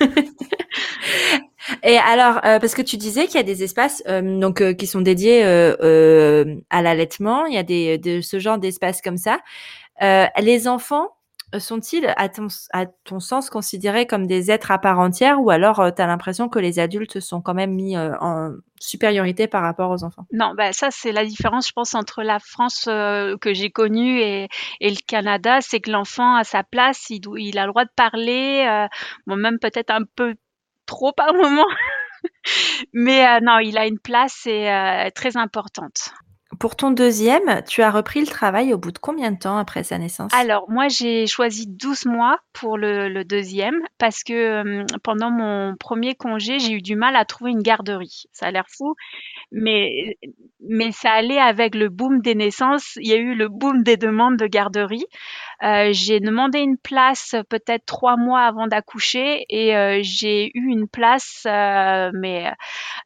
Et 1.82 1.98
alors, 1.98 2.38
euh, 2.44 2.58
parce 2.58 2.74
que 2.74 2.82
tu 2.82 2.96
disais 2.96 3.26
qu'il 3.26 3.36
y 3.36 3.40
a 3.40 3.44
des 3.44 3.62
espaces 3.62 4.02
euh, 4.08 4.38
donc 4.38 4.60
euh, 4.60 4.72
qui 4.72 4.86
sont 4.86 5.00
dédiés 5.00 5.42
à 5.44 6.82
l'allaitement, 6.82 7.46
il 7.46 7.54
y 7.54 7.58
a 7.58 7.62
des 7.62 7.98
de 7.98 8.20
ce 8.20 8.38
genre 8.38 8.58
d'espaces 8.58 9.02
comme 9.02 9.16
ça. 9.16 9.38
les 10.00 10.68
enfants 10.68 11.08
sont-ils, 11.58 12.12
à 12.18 12.28
ton, 12.28 12.48
à 12.74 12.84
ton 12.84 13.20
sens, 13.20 13.48
considérés 13.48 14.06
comme 14.06 14.26
des 14.26 14.50
êtres 14.50 14.70
à 14.70 14.78
part 14.78 14.98
entière 14.98 15.40
ou 15.40 15.48
alors 15.48 15.76
tu 15.94 16.02
as 16.02 16.06
l'impression 16.06 16.50
que 16.50 16.58
les 16.58 16.78
adultes 16.78 17.20
sont 17.20 17.40
quand 17.40 17.54
même 17.54 17.72
mis 17.72 17.96
en 17.96 18.52
supériorité 18.78 19.46
par 19.46 19.62
rapport 19.62 19.90
aux 19.90 20.04
enfants? 20.04 20.26
Non, 20.30 20.52
bah 20.54 20.74
ça 20.74 20.88
c'est 20.90 21.10
la 21.10 21.24
différence, 21.24 21.68
je 21.68 21.72
pense, 21.72 21.94
entre 21.94 22.22
la 22.22 22.38
France 22.38 22.84
que 22.84 23.54
j'ai 23.54 23.70
connue 23.70 24.20
et, 24.20 24.48
le 24.80 25.06
Canada, 25.06 25.60
c'est 25.62 25.80
que 25.80 25.90
l'enfant 25.90 26.34
a 26.34 26.44
sa 26.44 26.64
place, 26.64 27.08
il, 27.08 27.22
il, 27.38 27.58
a 27.58 27.64
le 27.64 27.72
droit 27.72 27.84
de 27.84 27.90
parler, 27.96 28.86
bon, 29.26 29.36
même 29.36 29.58
peut-être 29.58 29.90
un 29.90 30.02
peu 30.16 30.34
trop 30.88 31.12
par 31.12 31.32
moment. 31.34 31.66
Mais 32.92 33.24
euh, 33.24 33.40
non, 33.40 33.58
il 33.58 33.78
a 33.78 33.86
une 33.86 34.00
place 34.00 34.46
et, 34.46 34.68
euh, 34.68 35.10
très 35.14 35.36
importante. 35.36 36.12
Pour 36.58 36.76
ton 36.76 36.90
deuxième, 36.90 37.62
tu 37.68 37.82
as 37.82 37.90
repris 37.90 38.20
le 38.20 38.26
travail 38.26 38.72
au 38.72 38.78
bout 38.78 38.90
de 38.90 38.98
combien 38.98 39.30
de 39.30 39.38
temps 39.38 39.58
après 39.58 39.84
sa 39.84 39.98
naissance? 39.98 40.32
Alors, 40.34 40.68
moi, 40.68 40.88
j'ai 40.88 41.26
choisi 41.26 41.66
12 41.68 42.06
mois 42.06 42.38
pour 42.54 42.78
le, 42.78 43.22
deuxième 43.22 43.76
parce 43.98 44.24
que 44.24 44.82
pendant 45.04 45.30
mon 45.30 45.76
premier 45.76 46.14
congé, 46.14 46.58
j'ai 46.58 46.72
eu 46.72 46.82
du 46.82 46.96
mal 46.96 47.16
à 47.16 47.26
trouver 47.26 47.50
une 47.50 47.62
garderie. 47.62 48.24
Ça 48.32 48.46
a 48.46 48.50
l'air 48.50 48.64
fou, 48.66 48.94
mais, 49.52 50.16
mais 50.60 50.90
ça 50.90 51.12
allait 51.12 51.38
avec 51.38 51.74
le 51.74 51.90
boom 51.90 52.22
des 52.22 52.34
naissances. 52.34 52.96
Il 52.96 53.08
y 53.08 53.12
a 53.12 53.18
eu 53.18 53.34
le 53.34 53.48
boom 53.48 53.82
des 53.82 53.98
demandes 53.98 54.38
de 54.38 54.46
garderie. 54.46 55.04
Euh, 55.62 55.88
j'ai 55.92 56.20
demandé 56.20 56.60
une 56.60 56.78
place 56.78 57.34
peut-être 57.48 57.84
trois 57.84 58.16
mois 58.16 58.42
avant 58.42 58.68
d'accoucher 58.68 59.44
et 59.48 59.76
euh, 59.76 59.98
j'ai 60.02 60.50
eu 60.54 60.68
une 60.68 60.88
place, 60.88 61.44
euh, 61.46 62.10
mais 62.14 62.52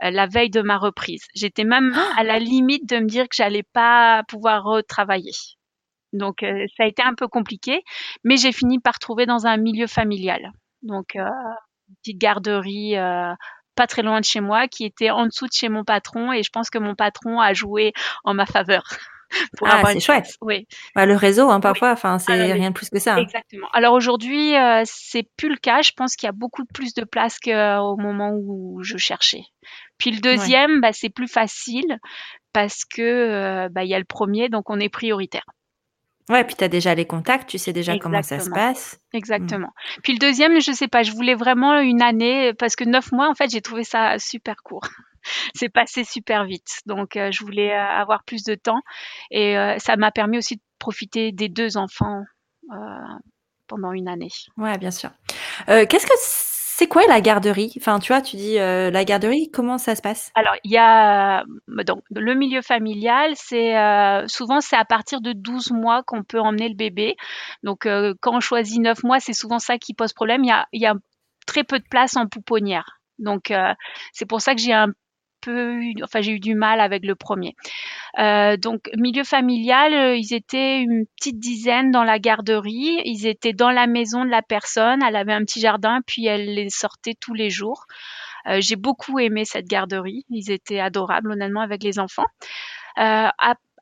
la 0.00 0.26
veille 0.26 0.50
de 0.50 0.61
ma 0.61 0.76
reprise. 0.76 1.24
J'étais 1.34 1.64
même 1.64 1.92
ah! 1.96 2.12
à 2.18 2.24
la 2.24 2.38
limite 2.38 2.88
de 2.88 2.98
me 2.98 3.07
dire 3.07 3.24
que 3.28 3.36
j'allais 3.36 3.62
pas 3.62 4.22
pouvoir 4.28 4.64
retravailler. 4.64 5.32
Donc 6.12 6.40
ça 6.76 6.84
a 6.84 6.86
été 6.86 7.03
un 7.03 7.14
peu 7.14 7.26
compliqué, 7.26 7.82
mais 8.22 8.36
j'ai 8.36 8.53
fini 8.53 8.78
par 8.78 8.98
trouver 8.98 9.24
dans 9.24 9.46
un 9.46 9.57
milieu 9.57 9.86
familial. 9.86 10.53
Donc 10.82 11.14
une 11.14 11.96
petite 12.03 12.18
garderie 12.18 12.96
pas 13.74 13.86
très 13.86 14.03
loin 14.03 14.20
de 14.20 14.24
chez 14.24 14.40
moi, 14.40 14.68
qui 14.68 14.84
était 14.84 15.11
en 15.11 15.26
dessous 15.26 15.46
de 15.46 15.53
chez 15.53 15.70
mon 15.70 15.84
patron, 15.84 16.32
et 16.32 16.42
je 16.42 16.50
pense 16.50 16.68
que 16.68 16.78
mon 16.78 16.94
patron 16.94 17.40
a 17.40 17.55
joué 17.55 17.92
en 18.24 18.34
ma 18.34 18.44
faveur. 18.44 18.84
Pour 19.59 19.68
ah, 19.68 19.83
c'est 19.87 20.01
chouette. 20.01 20.37
Oui. 20.41 20.66
Bah, 20.95 21.07
le 21.07 21.14
réseau, 21.14 21.51
hein, 21.51 21.61
parfois, 21.61 21.93
enfin, 21.93 22.18
c'est 22.18 22.33
rien 22.33 22.70
de 22.70 22.74
plus 22.74 22.91
que 22.91 22.99
ça. 22.99 23.18
Exactement. 23.18 23.68
Alors 23.72 23.95
aujourd'hui, 23.95 24.57
euh, 24.57 24.83
c'est 24.85 25.26
plus 25.37 25.49
le 25.49 25.57
cas. 25.57 25.83
Je 25.83 25.93
pense 25.97 26.16
qu'il 26.16 26.26
y 26.26 26.30
a 26.30 26.33
beaucoup 26.33 26.64
plus 26.64 26.95
de 26.95 27.05
place 27.05 27.39
qu'au 27.39 27.97
moment 27.97 28.33
où 28.35 28.83
je 28.83 28.97
cherchais. 28.97 29.45
Puis 29.99 30.11
le 30.11 30.20
deuxième, 30.20 30.80
bah, 30.80 30.93
c'est 30.93 31.11
plus 31.11 31.28
facile 31.28 31.99
parce 32.53 32.85
que 32.85 33.03
euh, 33.03 33.68
bah, 33.70 33.85
il 33.85 33.91
y 33.91 33.95
a 33.95 33.99
le 33.99 34.05
premier, 34.05 34.49
donc 34.49 34.68
on 34.70 34.78
est 34.80 34.89
prioritaire. 34.89 35.45
Ouais, 36.28 36.45
puis 36.45 36.55
tu 36.55 36.62
as 36.62 36.68
déjà 36.68 36.95
les 36.95 37.05
contacts, 37.05 37.49
tu 37.49 37.59
sais 37.59 37.72
déjà 37.72 37.99
comment 37.99 38.22
ça 38.22 38.39
se 38.39 38.49
passe. 38.51 38.99
Mmh. 39.12 39.16
Exactement. 39.16 39.70
Puis 40.03 40.12
le 40.12 40.18
deuxième, 40.18 40.61
je 40.61 40.72
sais 40.72 40.89
pas, 40.89 41.03
je 41.03 41.12
voulais 41.12 41.35
vraiment 41.35 41.80
une 41.80 42.01
année 42.01 42.53
parce 42.55 42.76
que 42.76 42.85
neuf 42.85 43.11
mois, 43.12 43.28
en 43.28 43.35
fait, 43.35 43.51
j'ai 43.51 43.61
trouvé 43.61 43.83
ça 43.85 44.18
super 44.18 44.57
court. 44.62 44.89
C'est 45.54 45.68
passé 45.68 46.04
super 46.04 46.44
vite. 46.44 46.80
Donc, 46.86 47.16
euh, 47.16 47.30
je 47.30 47.44
voulais 47.44 47.72
euh, 47.72 47.80
avoir 47.80 48.24
plus 48.24 48.44
de 48.44 48.54
temps 48.54 48.80
et 49.30 49.56
euh, 49.56 49.78
ça 49.78 49.96
m'a 49.96 50.10
permis 50.10 50.38
aussi 50.38 50.56
de 50.56 50.62
profiter 50.78 51.32
des 51.32 51.48
deux 51.48 51.76
enfants 51.76 52.22
pendant 53.66 53.92
une 53.92 54.08
année. 54.08 54.30
Ouais, 54.56 54.78
bien 54.78 54.90
sûr. 54.90 55.10
Qu'est-ce 55.66 56.06
que 56.06 56.14
c'est 56.74 56.88
quoi 56.88 57.06
la 57.06 57.20
garderie? 57.20 57.72
Enfin, 57.76 57.98
tu 57.98 58.12
vois, 58.12 58.22
tu 58.22 58.36
dis 58.36 58.58
euh, 58.58 58.90
la 58.90 59.04
garderie, 59.04 59.50
comment 59.52 59.78
ça 59.78 59.94
se 59.94 60.02
passe? 60.02 60.32
Alors, 60.34 60.54
il 60.64 60.72
y 60.72 60.78
a 60.78 61.44
donc 61.68 62.02
le 62.10 62.34
milieu 62.34 62.62
familial, 62.62 63.32
c'est 63.36 63.76
euh, 63.76 64.26
souvent 64.26 64.60
c'est 64.60 64.76
à 64.76 64.84
partir 64.84 65.20
de 65.20 65.32
12 65.32 65.70
mois 65.70 66.02
qu'on 66.02 66.24
peut 66.24 66.40
emmener 66.40 66.68
le 66.68 66.74
bébé. 66.74 67.14
Donc, 67.62 67.86
quand 68.20 68.34
on 68.34 68.40
choisit 68.40 68.80
9 68.80 69.04
mois, 69.04 69.20
c'est 69.20 69.32
souvent 69.32 69.58
ça 69.58 69.78
qui 69.78 69.94
pose 69.94 70.12
problème. 70.12 70.42
Il 70.44 70.48
y 70.48 70.52
a, 70.52 70.66
il 70.72 70.80
y 70.80 70.86
a 70.86 70.94
très 71.46 71.62
peu 71.62 71.78
de 71.78 71.86
place 71.88 72.16
en 72.16 72.26
pouponnière. 72.26 72.98
Donc, 73.18 73.52
c'est 74.12 74.26
pour 74.26 74.40
ça 74.40 74.54
que 74.54 74.60
j'ai 74.60 74.72
un 74.72 74.88
peu, 75.43 75.80
enfin 76.03 76.20
j'ai 76.20 76.32
eu 76.32 76.40
du 76.40 76.55
mal 76.55 76.80
avec 76.80 77.05
le 77.05 77.14
premier. 77.14 77.55
Euh, 78.18 78.57
donc 78.57 78.88
milieu 78.97 79.24
familial, 79.24 79.93
euh, 79.93 80.16
ils 80.16 80.32
étaient 80.34 80.80
une 80.80 81.05
petite 81.16 81.38
dizaine 81.38 81.90
dans 81.90 82.05
la 82.05 82.18
garderie. 82.18 83.01
Ils 83.05 83.26
étaient 83.26 83.53
dans 83.53 83.70
la 83.70 83.86
maison 83.86 84.24
de 84.24 84.30
la 84.30 84.43
personne. 84.43 85.03
Elle 85.03 85.16
avait 85.16 85.32
un 85.32 85.45
petit 85.45 85.61
jardin, 85.61 86.01
puis 86.07 86.26
elle 86.26 86.55
les 86.55 86.70
sortait 86.70 87.14
tous 87.18 87.34
les 87.34 87.51
jours. 87.51 87.84
Euh, 88.47 88.59
j'ai 88.61 88.76
beaucoup 88.76 89.18
aimé 89.18 89.45
cette 89.45 89.66
garderie. 89.66 90.24
Ils 90.30 90.51
étaient 90.51 90.80
adorables, 90.80 91.32
honnêtement, 91.32 91.61
avec 91.61 91.82
les 91.82 91.99
enfants. 91.99 92.26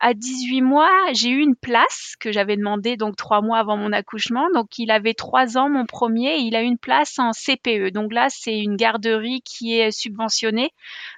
À 0.00 0.14
18 0.14 0.62
mois, 0.62 0.90
j'ai 1.12 1.28
eu 1.28 1.40
une 1.40 1.54
place 1.54 2.14
que 2.18 2.32
j'avais 2.32 2.56
demandé 2.56 2.96
donc 2.96 3.16
trois 3.16 3.42
mois 3.42 3.58
avant 3.58 3.76
mon 3.76 3.92
accouchement. 3.92 4.48
Donc 4.54 4.78
il 4.78 4.90
avait 4.90 5.12
trois 5.12 5.58
ans 5.58 5.68
mon 5.68 5.84
premier 5.84 6.36
et 6.36 6.40
il 6.40 6.56
a 6.56 6.62
une 6.62 6.78
place 6.78 7.18
en 7.18 7.32
CPE. 7.32 7.92
Donc 7.92 8.12
là 8.12 8.28
c'est 8.30 8.58
une 8.58 8.76
garderie 8.76 9.42
qui 9.42 9.78
est 9.78 9.90
subventionnée. 9.90 10.70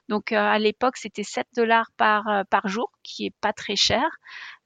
Donc 0.09 0.33
euh, 0.33 0.37
à 0.37 0.59
l'époque 0.59 0.97
c'était 0.97 1.23
7 1.23 1.47
dollars 1.57 1.91
par 1.97 2.27
euh, 2.29 2.43
par 2.51 2.67
jour, 2.67 2.91
qui 3.05 3.27
est 3.27 3.35
pas 3.41 3.53
très 3.53 3.77
cher 3.77 4.03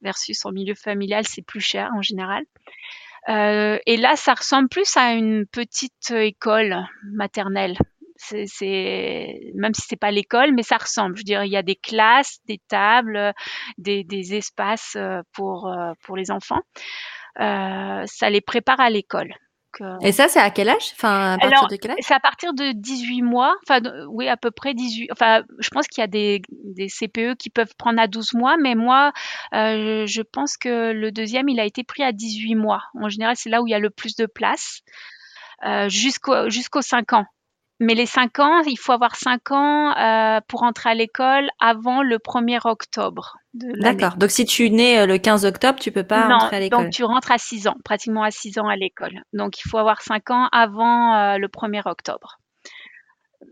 versus 0.00 0.46
en 0.46 0.52
milieu 0.52 0.74
familial 0.74 1.24
c'est 1.26 1.42
plus 1.42 1.60
cher 1.60 1.90
en 1.94 2.00
général. 2.00 2.44
Euh, 3.28 3.78
et 3.84 3.98
là 3.98 4.16
ça 4.16 4.32
ressemble 4.32 4.70
plus 4.70 4.96
à 4.96 5.12
une 5.12 5.46
petite 5.46 6.10
école 6.10 6.86
maternelle 7.02 7.76
c'est 8.16 9.52
même 9.54 9.74
si 9.74 9.82
c'est 9.88 9.98
pas 9.98 10.10
l'école, 10.10 10.52
mais 10.54 10.62
ça 10.62 10.76
ressemble. 10.76 11.16
Je 11.16 11.20
veux 11.20 11.24
dire, 11.24 11.44
il 11.44 11.52
y 11.52 11.56
a 11.56 11.62
des 11.62 11.76
classes, 11.76 12.38
des 12.46 12.60
tables, 12.68 13.32
des, 13.78 14.04
des 14.04 14.34
espaces 14.34 14.94
euh, 14.96 15.22
pour 15.32 15.68
euh, 15.68 15.92
pour 16.02 16.16
les 16.16 16.30
enfants. 16.30 16.60
Euh, 17.40 18.02
ça 18.06 18.30
les 18.30 18.40
prépare 18.40 18.80
à 18.80 18.90
l'école. 18.90 19.34
Et 20.00 20.12
ça, 20.12 20.28
c'est 20.28 20.40
à 20.40 20.50
quel 20.50 20.68
âge? 20.68 20.92
Enfin, 20.94 21.34
à 21.34 21.38
partir 21.38 21.68
de 21.68 21.76
quel 21.76 21.90
âge? 21.92 21.98
C'est 22.00 22.14
à 22.14 22.20
partir 22.20 22.54
de 22.54 22.72
18 22.72 23.22
mois. 23.22 23.54
Enfin, 23.62 23.80
oui, 24.08 24.28
à 24.28 24.36
peu 24.36 24.50
près 24.50 24.74
18. 24.74 25.10
Enfin, 25.12 25.42
je 25.58 25.68
pense 25.68 25.86
qu'il 25.86 26.00
y 26.00 26.04
a 26.04 26.06
des, 26.06 26.42
des, 26.48 26.88
CPE 26.88 27.34
qui 27.38 27.50
peuvent 27.50 27.74
prendre 27.76 28.00
à 28.00 28.06
12 28.06 28.34
mois, 28.34 28.56
mais 28.56 28.74
moi, 28.74 29.12
euh, 29.54 30.06
je 30.06 30.22
pense 30.22 30.56
que 30.56 30.92
le 30.92 31.12
deuxième, 31.12 31.48
il 31.48 31.60
a 31.60 31.64
été 31.64 31.84
pris 31.84 32.02
à 32.02 32.12
18 32.12 32.54
mois. 32.54 32.82
En 32.94 33.08
général, 33.08 33.36
c'est 33.36 33.50
là 33.50 33.60
où 33.62 33.66
il 33.66 33.70
y 33.70 33.74
a 33.74 33.78
le 33.78 33.90
plus 33.90 34.16
de 34.16 34.26
place. 34.26 34.80
Euh, 35.64 35.88
jusqu'au 35.88 36.50
jusqu'aux 36.50 36.82
5 36.82 37.14
ans. 37.14 37.24
Mais 37.78 37.94
les 37.94 38.06
5 38.06 38.38
ans, 38.38 38.62
il 38.62 38.78
faut 38.78 38.92
avoir 38.92 39.16
5 39.16 39.50
ans 39.50 39.94
euh, 39.96 40.40
pour 40.48 40.62
entrer 40.62 40.90
à 40.90 40.94
l'école 40.94 41.48
avant 41.60 42.02
le 42.02 42.16
1er 42.16 42.60
octobre. 42.64 43.36
D'accord. 43.52 44.16
Donc 44.16 44.30
si 44.30 44.44
tu 44.44 44.70
nais 44.70 45.00
euh, 45.00 45.06
le 45.06 45.18
15 45.18 45.44
octobre, 45.44 45.78
tu 45.78 45.92
peux 45.92 46.04
pas 46.04 46.28
rentrer 46.28 46.56
à 46.56 46.60
l'école. 46.60 46.84
Donc 46.84 46.92
tu 46.92 47.04
rentres 47.04 47.30
à 47.30 47.38
6 47.38 47.68
ans, 47.68 47.76
pratiquement 47.84 48.22
à 48.22 48.30
6 48.30 48.58
ans 48.58 48.68
à 48.68 48.76
l'école. 48.76 49.20
Donc 49.32 49.58
il 49.58 49.68
faut 49.68 49.78
avoir 49.78 50.00
5 50.00 50.30
ans 50.30 50.48
avant 50.52 51.14
euh, 51.14 51.38
le 51.38 51.48
1er 51.48 51.82
octobre. 51.84 52.38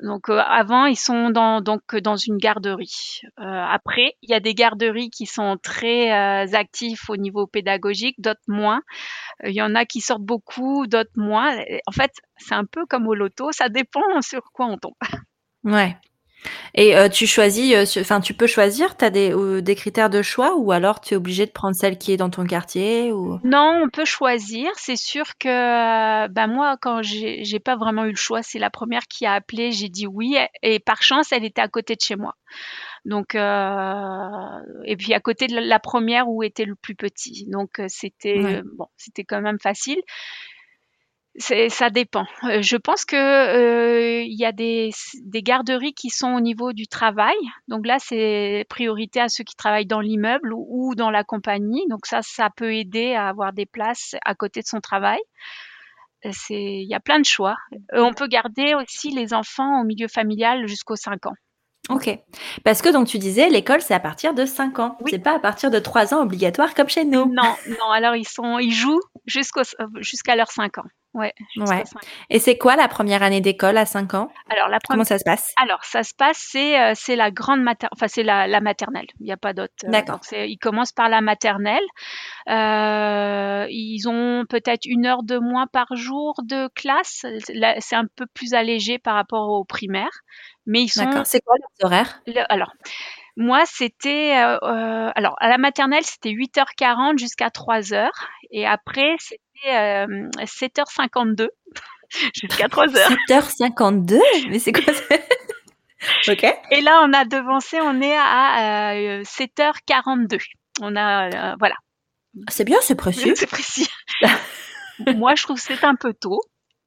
Donc 0.02 0.28
euh, 0.28 0.38
avant, 0.38 0.86
ils 0.86 0.98
sont 0.98 1.30
dans, 1.30 1.60
donc 1.60 1.96
dans 1.96 2.16
une 2.16 2.36
garderie. 2.36 3.20
Euh, 3.38 3.42
après, 3.44 4.16
il 4.22 4.30
y 4.30 4.34
a 4.34 4.40
des 4.40 4.54
garderies 4.54 5.10
qui 5.10 5.26
sont 5.26 5.56
très 5.62 6.12
euh, 6.12 6.54
actifs 6.54 7.08
au 7.08 7.16
niveau 7.16 7.46
pédagogique, 7.46 8.20
d'autres 8.20 8.40
moins. 8.48 8.82
Il 9.44 9.52
y 9.52 9.62
en 9.62 9.74
a 9.74 9.84
qui 9.84 10.00
sortent 10.00 10.22
beaucoup, 10.22 10.86
d'autres 10.86 11.10
moins. 11.16 11.56
En 11.86 11.92
fait, 11.92 12.12
c'est 12.36 12.54
un 12.54 12.64
peu 12.64 12.84
comme 12.86 13.06
au 13.06 13.14
loto, 13.14 13.52
ça 13.52 13.68
dépend 13.68 14.20
sur 14.20 14.42
quoi 14.52 14.66
on 14.66 14.78
tombe. 14.78 14.94
Ouais. 15.64 15.96
Et 16.74 16.96
euh, 16.96 17.08
tu 17.08 17.26
choisis, 17.26 17.96
euh, 17.96 18.00
enfin, 18.00 18.20
tu 18.20 18.34
peux 18.34 18.46
choisir, 18.46 18.96
tu 18.96 19.04
as 19.04 19.10
des, 19.10 19.32
euh, 19.32 19.62
des 19.62 19.74
critères 19.74 20.10
de 20.10 20.22
choix 20.22 20.56
ou 20.56 20.72
alors 20.72 21.00
tu 21.00 21.14
es 21.14 21.16
obligé 21.16 21.46
de 21.46 21.50
prendre 21.50 21.74
celle 21.74 21.98
qui 21.98 22.12
est 22.12 22.16
dans 22.16 22.30
ton 22.30 22.44
quartier 22.46 23.12
ou... 23.12 23.38
Non, 23.44 23.82
on 23.84 23.88
peut 23.88 24.04
choisir. 24.04 24.70
C'est 24.76 24.96
sûr 24.96 25.24
que 25.38 26.28
ben 26.28 26.46
moi, 26.46 26.76
quand 26.80 27.02
j'ai 27.02 27.44
j'ai 27.44 27.60
pas 27.60 27.76
vraiment 27.76 28.04
eu 28.04 28.10
le 28.10 28.16
choix, 28.16 28.42
c'est 28.42 28.58
la 28.58 28.70
première 28.70 29.06
qui 29.08 29.26
a 29.26 29.34
appelé, 29.34 29.72
j'ai 29.72 29.88
dit 29.88 30.06
oui 30.06 30.36
et 30.62 30.78
par 30.80 31.02
chance, 31.02 31.32
elle 31.32 31.44
était 31.44 31.62
à 31.62 31.68
côté 31.68 31.94
de 31.94 32.00
chez 32.00 32.16
moi. 32.16 32.34
Donc, 33.04 33.34
et 33.34 34.96
puis 34.96 35.12
à 35.14 35.20
côté 35.20 35.46
de 35.46 35.58
la 35.58 35.78
première 35.78 36.28
où 36.28 36.42
était 36.42 36.64
le 36.64 36.74
plus 36.74 36.94
petit. 36.94 37.46
Donc, 37.48 37.80
c'était 37.88 38.62
bon, 38.76 38.86
c'était 38.96 39.24
quand 39.24 39.40
même 39.40 39.58
facile 39.60 40.00
ça 41.36 41.90
dépend. 41.90 42.26
Euh, 42.44 42.62
je 42.62 42.76
pense 42.76 43.04
que 43.04 43.16
euh, 43.16 44.22
il 44.22 44.38
y 44.38 44.44
a 44.44 44.52
des, 44.52 44.90
des, 45.22 45.42
garderies 45.42 45.92
qui 45.92 46.10
sont 46.10 46.32
au 46.32 46.40
niveau 46.40 46.72
du 46.72 46.86
travail. 46.86 47.34
Donc 47.66 47.86
là, 47.86 47.96
c'est 47.98 48.64
priorité 48.68 49.20
à 49.20 49.28
ceux 49.28 49.42
qui 49.42 49.56
travaillent 49.56 49.86
dans 49.86 50.00
l'immeuble 50.00 50.52
ou, 50.54 50.94
dans 50.94 51.10
la 51.10 51.24
compagnie. 51.24 51.84
Donc 51.88 52.06
ça, 52.06 52.20
ça 52.22 52.50
peut 52.56 52.74
aider 52.74 53.14
à 53.14 53.28
avoir 53.28 53.52
des 53.52 53.66
places 53.66 54.14
à 54.24 54.34
côté 54.34 54.60
de 54.60 54.66
son 54.66 54.80
travail. 54.80 55.18
Euh, 56.24 56.30
il 56.50 56.88
y 56.88 56.94
a 56.94 57.00
plein 57.00 57.18
de 57.18 57.26
choix. 57.26 57.56
on 57.92 58.14
peut 58.14 58.28
garder 58.28 58.74
aussi 58.74 59.10
les 59.10 59.34
enfants 59.34 59.80
au 59.80 59.84
milieu 59.84 60.08
familial 60.08 60.66
jusqu'aux 60.68 60.96
5 60.96 61.26
ans. 61.26 61.34
Ok. 61.90 62.18
Parce 62.64 62.80
que 62.80 62.88
donc 62.88 63.08
tu 63.08 63.18
disais 63.18 63.50
l'école 63.50 63.82
c'est 63.82 63.92
à 63.92 64.00
partir 64.00 64.32
de 64.32 64.46
5 64.46 64.78
ans. 64.78 64.96
Oui. 65.00 65.10
C'est 65.10 65.18
pas 65.18 65.34
à 65.34 65.38
partir 65.38 65.70
de 65.70 65.78
3 65.78 66.14
ans 66.14 66.22
obligatoire 66.22 66.74
comme 66.74 66.88
chez 66.88 67.04
nous. 67.04 67.26
Non, 67.26 67.54
non, 67.68 67.90
alors 67.92 68.16
ils 68.16 68.26
sont 68.26 68.58
ils 68.58 68.72
jouent 68.72 69.02
jusqu'au 69.26 69.60
jusqu'à 70.00 70.34
leurs 70.34 70.50
5 70.50 70.78
ans. 70.78 70.84
Ouais. 71.14 71.32
ouais. 71.56 71.84
Et 72.28 72.40
c'est 72.40 72.58
quoi 72.58 72.74
la 72.74 72.88
première 72.88 73.22
année 73.22 73.40
d'école 73.40 73.76
à 73.78 73.86
5 73.86 74.14
ans? 74.14 74.32
Alors 74.50 74.68
la 74.68 74.78
Comment 74.80 75.04
ça 75.04 75.18
se 75.18 75.24
passe? 75.24 75.54
Alors 75.56 75.84
ça 75.84 76.02
se 76.02 76.12
passe, 76.12 76.38
c'est 76.38 76.80
euh, 76.80 76.92
c'est 76.96 77.14
la 77.14 77.30
grande 77.30 77.62
mater... 77.62 77.86
enfin 77.92 78.08
c'est 78.08 78.24
la, 78.24 78.48
la, 78.48 78.60
maternelle. 78.60 79.06
Il 79.20 79.26
n'y 79.26 79.32
a 79.32 79.36
pas 79.36 79.52
d'autre. 79.52 79.72
Euh, 79.84 79.90
D'accord. 79.90 80.20
ils 80.32 80.58
commencent 80.58 80.92
par 80.92 81.08
la 81.08 81.20
maternelle. 81.20 81.84
Euh, 82.48 83.66
ils 83.70 84.08
ont 84.08 84.44
peut-être 84.48 84.86
une 84.86 85.06
heure 85.06 85.22
de 85.22 85.38
moins 85.38 85.68
par 85.68 85.86
jour 85.94 86.34
de 86.42 86.68
classe. 86.74 87.24
C'est 87.78 87.96
un 87.96 88.06
peu 88.16 88.26
plus 88.34 88.54
allégé 88.54 88.98
par 88.98 89.14
rapport 89.14 89.50
aux 89.50 89.64
primaires, 89.64 90.22
mais 90.66 90.82
ils 90.82 90.88
sont. 90.88 91.04
D'accord. 91.04 91.26
C'est 91.26 91.40
quoi 91.40 91.54
leurs 91.58 91.86
horaires? 91.86 92.22
Alors. 92.48 92.72
Moi, 93.36 93.64
c'était 93.66 94.36
euh, 94.36 95.10
alors 95.16 95.34
à 95.40 95.48
la 95.48 95.58
maternelle, 95.58 96.04
c'était 96.04 96.30
8h40 96.30 97.18
jusqu'à 97.18 97.48
3h 97.48 98.08
et 98.52 98.64
après 98.64 99.16
c'était 99.54 100.82
7h52 100.82 101.42
euh, 101.42 101.48
jusqu'à 102.34 102.68
3h. 102.68 103.16
7h52 103.28 104.20
Mais 104.50 104.58
c'est 104.58 104.72
quoi 104.72 104.92
ça? 104.92 105.14
OK. 106.32 106.44
Et 106.70 106.80
là, 106.82 107.02
on 107.04 107.12
a 107.12 107.24
devancé, 107.24 107.80
on 107.80 108.00
est 108.00 108.16
à 108.16 109.22
7h42. 109.22 110.38
On 110.82 110.96
a 110.96 111.56
voilà. 111.58 111.76
C'est 112.48 112.64
bien, 112.64 112.78
c'est 112.82 112.94
précis. 112.94 113.32
C'est 113.36 113.46
précis. 113.46 113.88
Moi, 115.16 115.34
je 115.34 115.42
trouve 115.42 115.56
que 115.56 115.62
c'est 115.62 115.84
un 115.84 115.96
peu 115.96 116.12
tôt. 116.12 116.40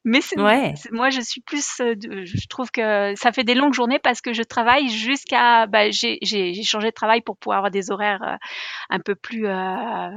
Mais 0.08 0.22
c'est 0.22 0.38
moi, 0.38 1.10
je 1.10 1.20
suis 1.20 1.42
plus, 1.42 1.80
je 1.80 2.48
trouve 2.48 2.72
que 2.72 3.14
ça 3.18 3.34
fait 3.34 3.44
des 3.44 3.56
longues 3.56 3.74
journées 3.74 4.00
parce 4.00 4.22
que 4.22 4.32
je 4.32 4.42
travaille 4.42 4.88
jusqu'à, 4.88 5.68
bah, 5.68 5.92
j'ai 5.92 6.64
changé 6.64 6.88
de 6.88 6.94
travail 6.94 7.20
pour 7.20 7.36
pouvoir 7.36 7.58
avoir 7.58 7.72
des 7.72 7.92
horaires 7.92 8.38
un 8.90 9.00
peu 9.02 9.16
plus 9.16 9.48
euh, 9.48 10.10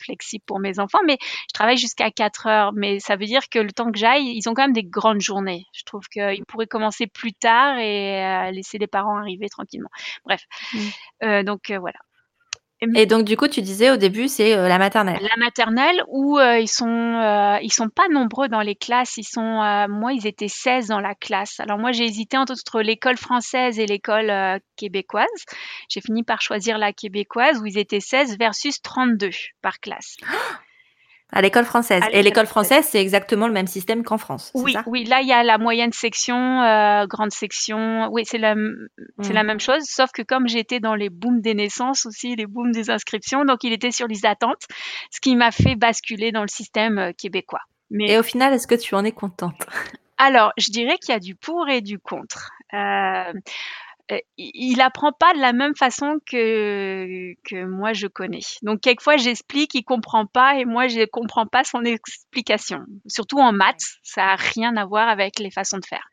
flexibles 0.00 0.44
pour 0.46 0.60
mes 0.60 0.78
enfants, 0.78 1.00
mais 1.04 1.18
je 1.20 1.52
travaille 1.52 1.78
jusqu'à 1.78 2.12
4 2.12 2.46
heures. 2.46 2.72
Mais 2.74 3.00
ça 3.00 3.16
veut 3.16 3.26
dire 3.26 3.48
que 3.48 3.58
le 3.58 3.72
temps 3.72 3.90
que 3.90 3.98
j'aille, 3.98 4.36
ils 4.36 4.48
ont 4.48 4.54
quand 4.54 4.62
même 4.62 4.72
des 4.72 4.84
grandes 4.84 5.20
journées. 5.20 5.64
Je 5.72 5.82
trouve 5.82 6.06
qu'ils 6.06 6.44
pourraient 6.46 6.68
commencer 6.68 7.08
plus 7.08 7.32
tard 7.32 7.78
et 7.78 8.52
laisser 8.52 8.78
les 8.78 8.86
parents 8.86 9.18
arriver 9.18 9.48
tranquillement. 9.48 9.90
Bref, 10.24 10.44
mmh. 10.74 11.42
donc 11.42 11.72
voilà. 11.72 11.98
Et 12.94 13.06
donc 13.06 13.24
du 13.24 13.36
coup, 13.36 13.46
tu 13.46 13.62
disais 13.62 13.90
au 13.90 13.96
début, 13.96 14.28
c'est 14.28 14.56
euh, 14.56 14.68
la 14.68 14.78
maternelle. 14.78 15.20
La 15.22 15.36
maternelle 15.38 16.02
où 16.08 16.38
euh, 16.38 16.58
ils 16.58 16.68
sont 16.68 16.86
euh, 16.86 17.58
ils 17.62 17.72
sont 17.72 17.88
pas 17.88 18.08
nombreux 18.08 18.48
dans 18.48 18.60
les 18.60 18.74
classes. 18.74 19.16
Ils 19.16 19.24
sont 19.24 19.42
moi, 19.88 20.12
ils 20.12 20.26
étaient 20.26 20.48
16 20.48 20.88
dans 20.88 21.00
la 21.00 21.14
classe. 21.14 21.60
Alors 21.60 21.78
moi, 21.78 21.92
j'ai 21.92 22.04
hésité 22.04 22.36
entre 22.36 22.80
l'école 22.80 23.16
française 23.16 23.78
et 23.78 23.86
l'école 23.86 24.32
québécoise. 24.76 25.26
J'ai 25.88 26.00
fini 26.00 26.24
par 26.24 26.40
choisir 26.40 26.78
la 26.78 26.92
québécoise 26.92 27.60
où 27.60 27.66
ils 27.66 27.78
étaient 27.78 28.00
16 28.00 28.38
versus 28.38 28.82
32 28.82 29.30
par 29.60 29.78
classe. 29.78 30.16
À 31.34 31.40
l'école 31.40 31.64
française. 31.64 32.02
Et 32.12 32.22
l'école 32.22 32.46
française, 32.46 32.84
c'est 32.84 33.00
exactement 33.00 33.46
le 33.46 33.54
même 33.54 33.66
système 33.66 34.04
qu'en 34.04 34.18
France. 34.18 34.50
Oui, 34.54 34.76
oui. 34.86 35.04
Là, 35.04 35.22
il 35.22 35.28
y 35.28 35.32
a 35.32 35.42
la 35.42 35.56
moyenne 35.56 35.92
section, 35.92 36.60
euh, 36.60 37.06
grande 37.06 37.32
section. 37.32 38.08
Oui, 38.12 38.24
c'est 38.26 38.36
la, 38.36 38.54
c'est 39.22 39.32
la 39.32 39.42
mm. 39.42 39.46
même 39.46 39.60
chose. 39.60 39.82
Sauf 39.84 40.12
que 40.12 40.20
comme 40.20 40.46
j'étais 40.46 40.78
dans 40.78 40.94
les 40.94 41.08
booms 41.08 41.40
des 41.40 41.54
naissances 41.54 42.04
aussi, 42.04 42.36
les 42.36 42.46
booms 42.46 42.70
des 42.70 42.90
inscriptions, 42.90 43.46
donc 43.46 43.64
il 43.64 43.72
était 43.72 43.90
sur 43.90 44.06
les 44.06 44.26
attentes, 44.26 44.66
ce 45.10 45.20
qui 45.20 45.34
m'a 45.34 45.50
fait 45.50 45.74
basculer 45.74 46.32
dans 46.32 46.42
le 46.42 46.48
système 46.48 46.98
euh, 46.98 47.12
québécois. 47.16 47.62
Mais... 47.90 48.10
Et 48.10 48.18
au 48.18 48.22
final, 48.22 48.52
est-ce 48.52 48.66
que 48.66 48.74
tu 48.74 48.94
en 48.94 49.04
es 49.04 49.12
contente? 49.12 49.66
Alors, 50.18 50.52
je 50.58 50.70
dirais 50.70 50.98
qu'il 50.98 51.12
y 51.12 51.16
a 51.16 51.20
du 51.20 51.34
pour 51.34 51.68
et 51.68 51.80
du 51.80 51.98
contre. 51.98 52.52
Euh, 52.74 53.32
euh, 54.10 54.18
il 54.36 54.80
apprend 54.80 55.12
pas 55.12 55.32
de 55.32 55.38
la 55.38 55.52
même 55.52 55.76
façon 55.76 56.18
que, 56.26 57.34
que 57.48 57.64
moi 57.64 57.92
je 57.92 58.06
connais. 58.08 58.40
Donc 58.62 58.80
quelquefois 58.80 59.16
j'explique, 59.16 59.74
il 59.74 59.84
comprend 59.84 60.26
pas 60.26 60.56
et 60.56 60.64
moi 60.64 60.88
je 60.88 61.04
comprends 61.04 61.46
pas 61.46 61.64
son 61.64 61.84
explication. 61.84 62.80
Surtout 63.06 63.38
en 63.38 63.52
maths, 63.52 63.98
ça 64.02 64.32
a 64.32 64.36
rien 64.36 64.76
à 64.76 64.84
voir 64.84 65.08
avec 65.08 65.38
les 65.38 65.50
façons 65.50 65.78
de 65.78 65.86
faire. 65.86 66.08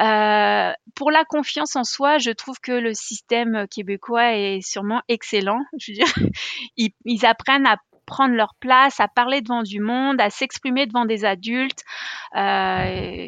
Euh, 0.00 0.72
pour 0.96 1.10
la 1.10 1.24
confiance 1.24 1.76
en 1.76 1.84
soi, 1.84 2.18
je 2.18 2.30
trouve 2.30 2.58
que 2.60 2.72
le 2.72 2.94
système 2.94 3.66
québécois 3.68 4.34
est 4.34 4.60
sûrement 4.60 5.02
excellent. 5.08 5.60
Je 5.78 5.92
veux 5.92 5.96
dire, 5.96 6.14
ils, 7.04 7.26
apprennent 7.26 7.66
à 7.66 7.76
prendre 8.06 8.34
leur 8.34 8.54
place, 8.60 8.98
à 9.00 9.08
parler 9.08 9.40
devant 9.40 9.62
du 9.62 9.80
monde, 9.80 10.20
à 10.20 10.30
s'exprimer 10.30 10.86
devant 10.86 11.04
des 11.04 11.24
adultes. 11.24 11.82
Euh, 12.36 13.26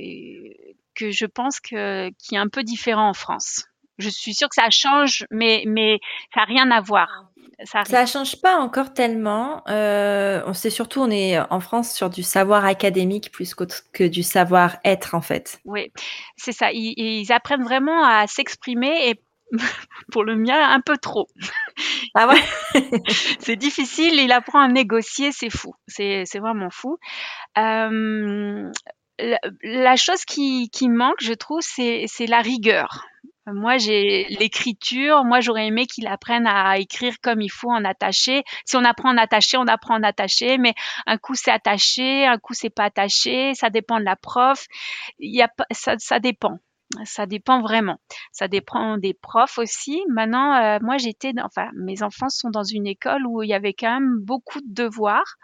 que 0.96 1.10
je 1.10 1.26
pense 1.26 1.60
que 1.60 2.10
qui 2.18 2.34
est 2.34 2.38
un 2.38 2.48
peu 2.48 2.62
différent 2.62 3.08
en 3.08 3.14
France. 3.14 3.64
Je 3.98 4.08
suis 4.10 4.34
sûre 4.34 4.48
que 4.48 4.56
ça 4.56 4.68
change, 4.70 5.26
mais 5.30 5.64
mais 5.66 5.98
ça 6.34 6.40
n'a 6.40 6.46
rien 6.46 6.70
à 6.70 6.80
voir. 6.80 7.08
Ça, 7.64 7.84
ça 7.84 8.04
change 8.04 8.40
pas 8.42 8.56
encore 8.58 8.92
tellement. 8.92 9.62
Euh, 9.68 10.42
on 10.46 10.52
sait 10.52 10.68
surtout, 10.68 11.00
on 11.00 11.10
est 11.10 11.38
en 11.38 11.60
France 11.60 11.94
sur 11.94 12.10
du 12.10 12.22
savoir 12.22 12.66
académique 12.66 13.30
plus 13.32 13.54
que 13.54 14.04
du 14.04 14.22
savoir 14.22 14.76
être 14.84 15.14
en 15.14 15.22
fait. 15.22 15.60
Oui, 15.64 15.90
c'est 16.36 16.52
ça. 16.52 16.70
Ils, 16.72 16.92
ils, 16.98 17.32
apprennent 17.32 17.64
vraiment 17.64 18.04
à 18.04 18.26
s'exprimer 18.26 19.08
et 19.08 19.20
pour 20.12 20.24
le 20.24 20.36
mien 20.36 20.68
un 20.68 20.80
peu 20.80 20.98
trop. 20.98 21.28
Ah 22.14 22.28
ouais? 22.28 22.82
c'est 23.38 23.56
difficile. 23.56 24.20
Il 24.20 24.32
apprend 24.32 24.60
à 24.60 24.68
négocier, 24.68 25.32
c'est 25.32 25.50
fou. 25.50 25.74
C'est 25.86 26.24
c'est 26.26 26.40
vraiment 26.40 26.70
fou. 26.70 26.98
Euh, 27.56 28.70
la, 29.18 29.96
chose 29.96 30.24
qui, 30.24 30.68
qui 30.70 30.88
manque, 30.88 31.20
je 31.20 31.32
trouve, 31.32 31.60
c'est 31.62 32.26
la 32.26 32.40
rigueur. 32.40 33.06
Moi, 33.46 33.78
j'ai 33.78 34.26
l'écriture. 34.40 35.24
Moi, 35.24 35.40
j'aurais 35.40 35.66
aimé 35.66 35.86
qu'il 35.86 36.08
apprenne 36.08 36.48
à 36.48 36.78
écrire 36.78 37.14
comme 37.22 37.40
il 37.40 37.50
faut 37.50 37.70
en 37.70 37.84
attaché. 37.84 38.42
Si 38.64 38.76
on 38.76 38.84
apprend 38.84 39.10
en 39.10 39.16
attaché, 39.16 39.56
on 39.56 39.68
apprend 39.68 39.94
en 39.94 40.02
attaché. 40.02 40.58
Mais 40.58 40.74
un 41.06 41.16
coup, 41.16 41.34
c'est 41.36 41.52
attaché, 41.52 42.26
un 42.26 42.38
coup, 42.38 42.54
c'est 42.54 42.70
pas 42.70 42.84
attaché. 42.84 43.54
Ça 43.54 43.70
dépend 43.70 44.00
de 44.00 44.04
la 44.04 44.16
prof. 44.16 44.66
Il 45.20 45.34
y 45.34 45.42
a 45.42 45.48
ça, 45.70 45.94
ça 45.98 46.18
dépend 46.18 46.58
ça 47.04 47.26
dépend 47.26 47.60
vraiment. 47.60 47.98
Ça 48.32 48.48
dépend 48.48 48.96
des 48.96 49.14
profs 49.14 49.58
aussi. 49.58 50.02
Maintenant, 50.08 50.54
euh, 50.54 50.78
moi, 50.80 50.98
j'étais, 50.98 51.32
enfin, 51.42 51.68
mes 51.74 52.02
enfants 52.02 52.28
sont 52.28 52.50
dans 52.50 52.62
une 52.62 52.86
école 52.86 53.26
où 53.26 53.42
il 53.42 53.48
y 53.48 53.54
avait 53.54 53.74
quand 53.74 53.92
même 53.92 54.18
beaucoup 54.20 54.60
de 54.60 54.72
devoirs, 54.72 55.36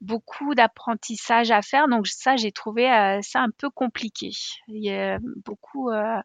beaucoup 0.00 0.54
d'apprentissage 0.54 1.50
à 1.50 1.62
faire. 1.62 1.88
Donc 1.88 2.06
ça, 2.08 2.36
j'ai 2.36 2.52
trouvé 2.52 2.90
euh, 2.90 3.20
ça 3.22 3.40
un 3.40 3.50
peu 3.56 3.70
compliqué. 3.70 4.30
Il 4.68 4.84
y 4.84 4.90
a 4.90 5.18
beaucoup, 5.44 5.90
euh, 5.90 6.20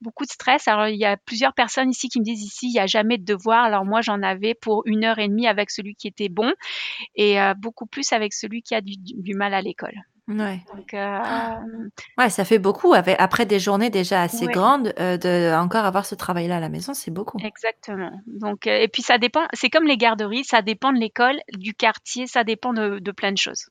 beaucoup 0.00 0.24
de 0.24 0.30
stress. 0.30 0.68
Alors 0.68 0.88
il 0.88 0.98
y 0.98 1.04
a 1.04 1.16
plusieurs 1.16 1.52
personnes 1.52 1.90
ici 1.90 2.08
qui 2.08 2.18
me 2.18 2.24
disent 2.24 2.42
ici, 2.42 2.68
il 2.68 2.72
n'y 2.72 2.80
a 2.80 2.86
jamais 2.86 3.18
de 3.18 3.24
devoirs. 3.24 3.64
Alors 3.64 3.84
moi, 3.84 4.00
j'en 4.00 4.22
avais 4.22 4.54
pour 4.54 4.82
une 4.86 5.04
heure 5.04 5.18
et 5.18 5.28
demie 5.28 5.46
avec 5.46 5.70
celui 5.70 5.94
qui 5.94 6.08
était 6.08 6.28
bon 6.30 6.52
et 7.14 7.38
beaucoup 7.58 7.86
plus 7.86 8.12
avec 8.12 8.32
celui 8.32 8.62
qui 8.62 8.74
a 8.74 8.80
du 8.80 9.34
mal 9.34 9.54
à 9.54 9.60
l'école. 9.60 9.94
Ouais. 10.28 10.60
Donc, 10.74 10.92
euh, 10.92 11.18
ouais, 12.18 12.28
ça 12.28 12.44
fait 12.44 12.58
beaucoup. 12.58 12.92
Après 12.94 13.46
des 13.46 13.58
journées 13.58 13.88
déjà 13.88 14.20
assez 14.20 14.46
grandes, 14.46 14.92
euh, 15.00 15.16
de 15.16 15.54
encore 15.54 15.86
avoir 15.86 16.04
ce 16.04 16.14
travail-là 16.14 16.58
à 16.58 16.60
la 16.60 16.68
maison, 16.68 16.92
c'est 16.92 17.10
beaucoup. 17.10 17.38
Exactement. 17.42 18.12
Donc, 18.26 18.66
euh, 18.66 18.78
et 18.78 18.88
puis 18.88 19.00
ça 19.00 19.16
dépend. 19.16 19.46
C'est 19.54 19.70
comme 19.70 19.84
les 19.84 19.96
garderies, 19.96 20.44
ça 20.44 20.60
dépend 20.60 20.92
de 20.92 20.98
l'école, 20.98 21.38
du 21.56 21.72
quartier, 21.72 22.26
ça 22.26 22.44
dépend 22.44 22.74
de, 22.74 22.98
de 22.98 23.10
plein 23.10 23.32
de 23.32 23.38
choses. 23.38 23.70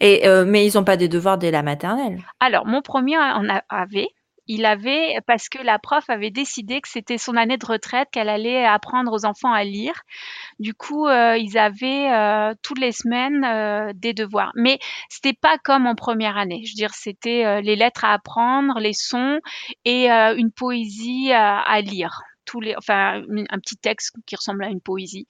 Et 0.00 0.28
mais 0.44 0.66
ils 0.66 0.76
n'ont 0.76 0.82
pas 0.82 0.96
des 0.96 1.08
devoirs 1.08 1.38
dès 1.38 1.52
la 1.52 1.62
maternelle? 1.62 2.20
Alors, 2.40 2.66
mon 2.66 2.82
premier 2.82 3.16
en 3.16 3.46
avait, 3.68 4.08
il 4.48 4.64
avait, 4.66 5.18
parce 5.26 5.48
que 5.48 5.58
la 5.62 5.78
prof 5.78 6.08
avait 6.10 6.30
décidé 6.30 6.80
que 6.80 6.88
c'était 6.88 7.18
son 7.18 7.36
année 7.36 7.58
de 7.58 7.66
retraite, 7.66 8.08
qu'elle 8.10 8.28
allait 8.28 8.64
apprendre 8.64 9.12
aux 9.12 9.24
enfants 9.24 9.52
à 9.52 9.62
lire. 9.62 10.02
Du 10.58 10.74
coup, 10.74 11.06
euh, 11.06 11.36
ils 11.36 11.58
avaient 11.58 12.10
euh, 12.12 12.54
toutes 12.62 12.80
les 12.80 12.92
semaines 12.92 13.44
euh, 13.44 13.92
des 13.94 14.14
devoirs. 14.14 14.52
Mais 14.56 14.78
c'était 15.08 15.32
pas 15.32 15.58
comme 15.58 15.86
en 15.86 15.94
première 15.94 16.36
année. 16.36 16.62
Je 16.64 16.72
veux 16.72 16.76
dire, 16.76 16.94
c'était 16.94 17.62
les 17.62 17.76
lettres 17.76 18.04
à 18.04 18.14
apprendre, 18.14 18.78
les 18.80 18.92
sons 18.92 19.40
et 19.84 20.10
une 20.10 20.50
poésie 20.50 21.32
à, 21.32 21.80
lire. 21.80 22.22
Tous 22.44 22.60
les, 22.60 22.74
enfin, 22.76 23.22
un 23.50 23.58
petit 23.58 23.76
texte 23.76 24.16
qui 24.26 24.34
ressemble 24.34 24.64
à 24.64 24.68
une 24.68 24.80
poésie. 24.80 25.26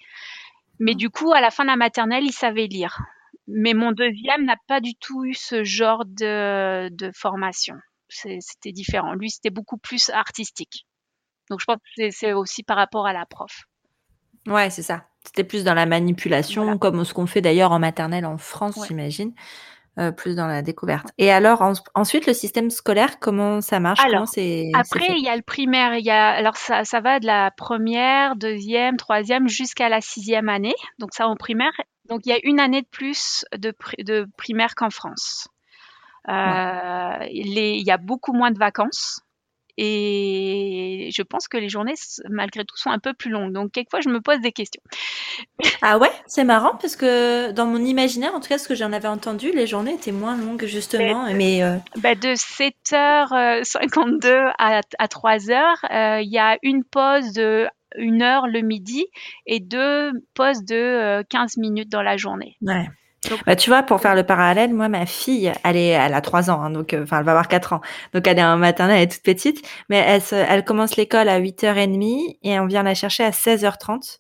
Mais 0.80 0.94
du 0.94 1.10
coup, 1.10 1.32
à 1.32 1.40
la 1.40 1.50
fin 1.50 1.64
de 1.64 1.68
la 1.68 1.76
maternelle, 1.76 2.24
il 2.24 2.32
savait 2.32 2.66
lire. 2.66 2.98
Mais 3.46 3.74
mon 3.74 3.92
deuxième 3.92 4.44
n'a 4.44 4.56
pas 4.66 4.80
du 4.80 4.94
tout 4.94 5.24
eu 5.24 5.34
ce 5.34 5.64
genre 5.64 6.04
de 6.06 7.10
formation 7.14 7.76
c'était 8.12 8.72
différent. 8.72 9.14
Lui, 9.14 9.30
c'était 9.30 9.50
beaucoup 9.50 9.78
plus 9.78 10.10
artistique. 10.10 10.86
Donc 11.50 11.60
je 11.60 11.64
pense 11.64 11.78
que 11.96 12.10
c'est 12.10 12.32
aussi 12.32 12.62
par 12.62 12.76
rapport 12.76 13.06
à 13.06 13.12
la 13.12 13.26
prof. 13.26 13.62
Ouais, 14.46 14.70
c'est 14.70 14.82
ça. 14.82 15.06
C'était 15.24 15.44
plus 15.44 15.64
dans 15.64 15.74
la 15.74 15.86
manipulation, 15.86 16.78
comme 16.78 17.04
ce 17.04 17.14
qu'on 17.14 17.26
fait 17.26 17.40
d'ailleurs 17.40 17.72
en 17.72 17.78
maternelle 17.78 18.26
en 18.26 18.38
France, 18.38 18.78
j'imagine. 18.86 19.32
Euh, 19.98 20.10
plus 20.10 20.34
dans 20.34 20.46
la 20.46 20.62
découverte. 20.62 21.08
Et 21.18 21.30
alors 21.30 21.62
ensuite 21.94 22.26
le 22.26 22.32
système 22.32 22.70
scolaire, 22.70 23.18
comment 23.20 23.60
ça 23.60 23.78
marche? 23.78 24.00
Alors 24.00 24.22
après 24.72 25.08
il 25.10 25.22
y 25.22 25.28
a 25.28 25.36
le 25.36 25.42
primaire, 25.42 25.96
il 25.96 26.04
y 26.06 26.10
a 26.10 26.30
alors 26.30 26.56
ça, 26.56 26.84
ça 26.84 27.02
va 27.02 27.20
de 27.20 27.26
la 27.26 27.50
première, 27.50 28.34
deuxième, 28.36 28.96
troisième 28.96 29.48
jusqu'à 29.48 29.90
la 29.90 30.00
sixième 30.00 30.48
année. 30.48 30.72
Donc 30.98 31.10
ça 31.12 31.28
en 31.28 31.36
primaire. 31.36 31.72
Donc 32.08 32.22
il 32.24 32.30
y 32.30 32.32
a 32.32 32.38
une 32.42 32.58
année 32.58 32.80
de 32.80 32.86
plus 32.86 33.44
de, 33.54 33.74
de 33.98 34.26
primaire 34.38 34.74
qu'en 34.76 34.88
France. 34.88 35.48
Euh, 36.29 37.27
il 37.31 37.85
y 37.85 37.91
a 37.91 37.99
beaucoup 37.99 38.33
moins 38.33 38.51
de 38.51 38.59
vacances. 38.59 39.20
Et 39.79 41.09
je 41.14 41.23
pense 41.23 41.49
que 41.49 41.57
les 41.57 41.70
journées, 41.70 41.95
malgré 42.29 42.62
tout, 42.64 42.77
sont 42.77 42.91
un 42.91 42.99
peu 42.99 43.14
plus 43.14 43.31
longues. 43.31 43.53
Donc, 43.53 43.73
quelquefois, 43.73 44.01
je 44.01 44.11
me 44.11 44.20
pose 44.20 44.41
des 44.41 44.53
questions. 44.53 44.83
Ah 45.85 45.99
ouais, 45.99 46.12
c'est 46.27 46.45
marrant 46.45 46.77
parce 46.81 46.95
que 46.95 47.51
dans 47.51 47.66
mon 47.66 47.85
imaginaire, 47.85 48.33
en 48.35 48.41
tout 48.41 48.49
cas, 48.49 48.59
ce 48.59 48.68
que 48.68 48.77
j'en 48.77 48.93
avais 48.93 49.09
entendu, 49.09 49.51
les 49.51 49.66
journées 49.66 49.95
étaient 49.95 50.12
moins 50.12 50.37
longues, 50.37 50.66
justement. 50.66 51.25
Mais, 51.35 51.64
euh, 51.64 51.77
bah, 51.97 52.14
de 52.14 52.35
7h52 52.35 54.53
à, 54.59 54.81
à 54.99 55.07
3h, 55.07 55.75
euh, 55.91 56.20
il 56.20 56.31
y 56.31 56.39
a 56.39 56.57
une 56.62 56.85
pause 56.85 57.33
de 57.33 57.66
une 57.97 58.23
heure 58.23 58.47
le 58.47 58.61
midi 58.61 59.07
et 59.47 59.61
deux 59.61 60.12
pauses 60.35 60.64
de 60.64 61.23
15 61.29 61.57
euh, 61.57 61.61
minutes 61.61 61.91
dans 61.91 62.03
la 62.03 62.16
journée. 62.16 62.57
Ouais. 62.62 62.89
Bah, 63.47 63.57
tu 63.57 63.70
vois, 63.70 63.83
pour 63.83 64.01
faire 64.01 64.14
le 64.14 64.25
parallèle, 64.25 64.75
moi, 64.75 64.89
ma 64.89 65.07
fille, 65.07 65.53
elle 65.64 65.77
est, 65.77 65.89
elle 65.89 66.14
a 66.14 66.20
trois 66.20 66.51
ans, 66.51 66.61
hein, 66.61 66.70
donc, 66.70 66.93
euh, 66.93 67.05
enfin, 67.05 67.18
elle 67.18 67.25
va 67.25 67.33
avoir 67.33 67.49
quatre 67.49 67.73
ans. 67.73 67.81
Donc, 68.12 68.27
elle 68.27 68.39
est 68.39 68.45
en 68.45 68.57
maternelle, 68.57 68.97
elle 68.97 69.03
est 69.05 69.12
toute 69.12 69.23
petite, 69.23 69.66
mais 69.89 69.99
elle, 69.99 70.23
elle 70.31 70.64
commence 70.64 70.97
l'école 70.97 71.29
à 71.29 71.41
8h30 71.41 72.39
et 72.43 72.59
on 72.59 72.66
vient 72.66 72.83
la 72.83 72.95
chercher 72.95 73.25
à 73.25 73.31
16h30. 73.31 74.18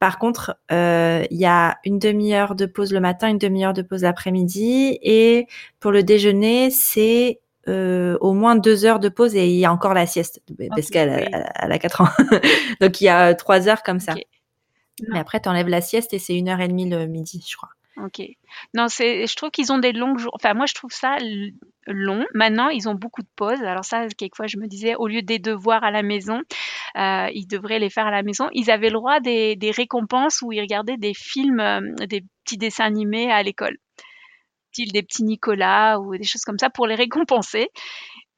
Par 0.00 0.18
contre, 0.18 0.56
euh, 0.72 1.24
il 1.30 1.38
y 1.38 1.46
a 1.46 1.78
une 1.84 1.98
demi-heure 1.98 2.54
de 2.56 2.66
pause 2.66 2.92
le 2.92 3.00
matin, 3.00 3.28
une 3.28 3.38
demi-heure 3.38 3.72
de 3.72 3.82
pause 3.82 4.02
l'après-midi, 4.02 4.98
et 5.00 5.46
pour 5.80 5.92
le 5.92 6.02
déjeuner, 6.02 6.70
c'est 6.70 7.40
euh, 7.68 8.18
au 8.20 8.34
moins 8.34 8.56
deux 8.56 8.84
heures 8.84 9.00
de 9.00 9.08
pause 9.08 9.34
et 9.34 9.48
il 9.48 9.56
y 9.56 9.64
a 9.64 9.72
encore 9.72 9.94
la 9.94 10.06
sieste 10.06 10.42
parce 10.68 10.90
qu'elle 10.90 11.10
a 11.10 11.78
quatre 11.78 12.02
ans. 12.02 12.08
donc 12.80 13.00
il 13.00 13.04
y 13.04 13.08
a 13.08 13.34
trois 13.34 13.68
heures 13.68 13.82
comme 13.82 14.00
ça. 14.00 14.14
Mais 15.08 15.18
après, 15.18 15.40
tu 15.40 15.48
enlèves 15.48 15.68
la 15.68 15.80
sieste 15.80 16.12
et 16.12 16.18
c'est 16.18 16.36
une 16.36 16.48
heure 16.48 16.60
et 16.60 16.68
demie 16.68 16.88
le 16.88 17.06
midi, 17.06 17.44
je 17.48 17.56
crois. 17.56 17.70
OK. 17.96 18.22
Non, 18.74 18.88
je 18.88 19.36
trouve 19.36 19.50
qu'ils 19.50 19.72
ont 19.72 19.78
des 19.78 19.92
longues 19.92 20.18
jours 20.18 20.32
enfin 20.34 20.52
moi 20.54 20.66
je 20.66 20.74
trouve 20.74 20.90
ça 20.90 21.16
long. 21.86 22.24
Maintenant, 22.34 22.68
ils 22.68 22.88
ont 22.88 22.94
beaucoup 22.94 23.22
de 23.22 23.28
pauses. 23.36 23.62
Alors 23.62 23.84
ça, 23.84 24.06
quelquefois, 24.08 24.46
je 24.46 24.56
me 24.58 24.66
disais, 24.66 24.94
au 24.96 25.06
lieu 25.06 25.22
des 25.22 25.38
devoirs 25.38 25.84
à 25.84 25.90
la 25.90 26.02
maison, 26.02 26.40
euh, 26.96 27.28
ils 27.34 27.46
devraient 27.46 27.78
les 27.78 27.90
faire 27.90 28.06
à 28.06 28.10
la 28.10 28.22
maison. 28.22 28.48
Ils 28.52 28.70
avaient 28.70 28.88
le 28.90 28.94
droit 28.94 29.20
des 29.20 29.56
des 29.56 29.70
récompenses 29.70 30.42
où 30.42 30.52
ils 30.52 30.60
regardaient 30.60 30.96
des 30.96 31.14
films, 31.14 31.60
euh, 31.60 31.80
des 32.06 32.24
petits 32.44 32.58
dessins 32.58 32.86
animés 32.86 33.30
à 33.30 33.42
l'école. 33.42 33.76
Des 34.76 35.04
petits 35.04 35.22
Nicolas 35.22 36.00
ou 36.00 36.16
des 36.16 36.24
choses 36.24 36.42
comme 36.42 36.58
ça 36.58 36.68
pour 36.68 36.88
les 36.88 36.96
récompenser 36.96 37.68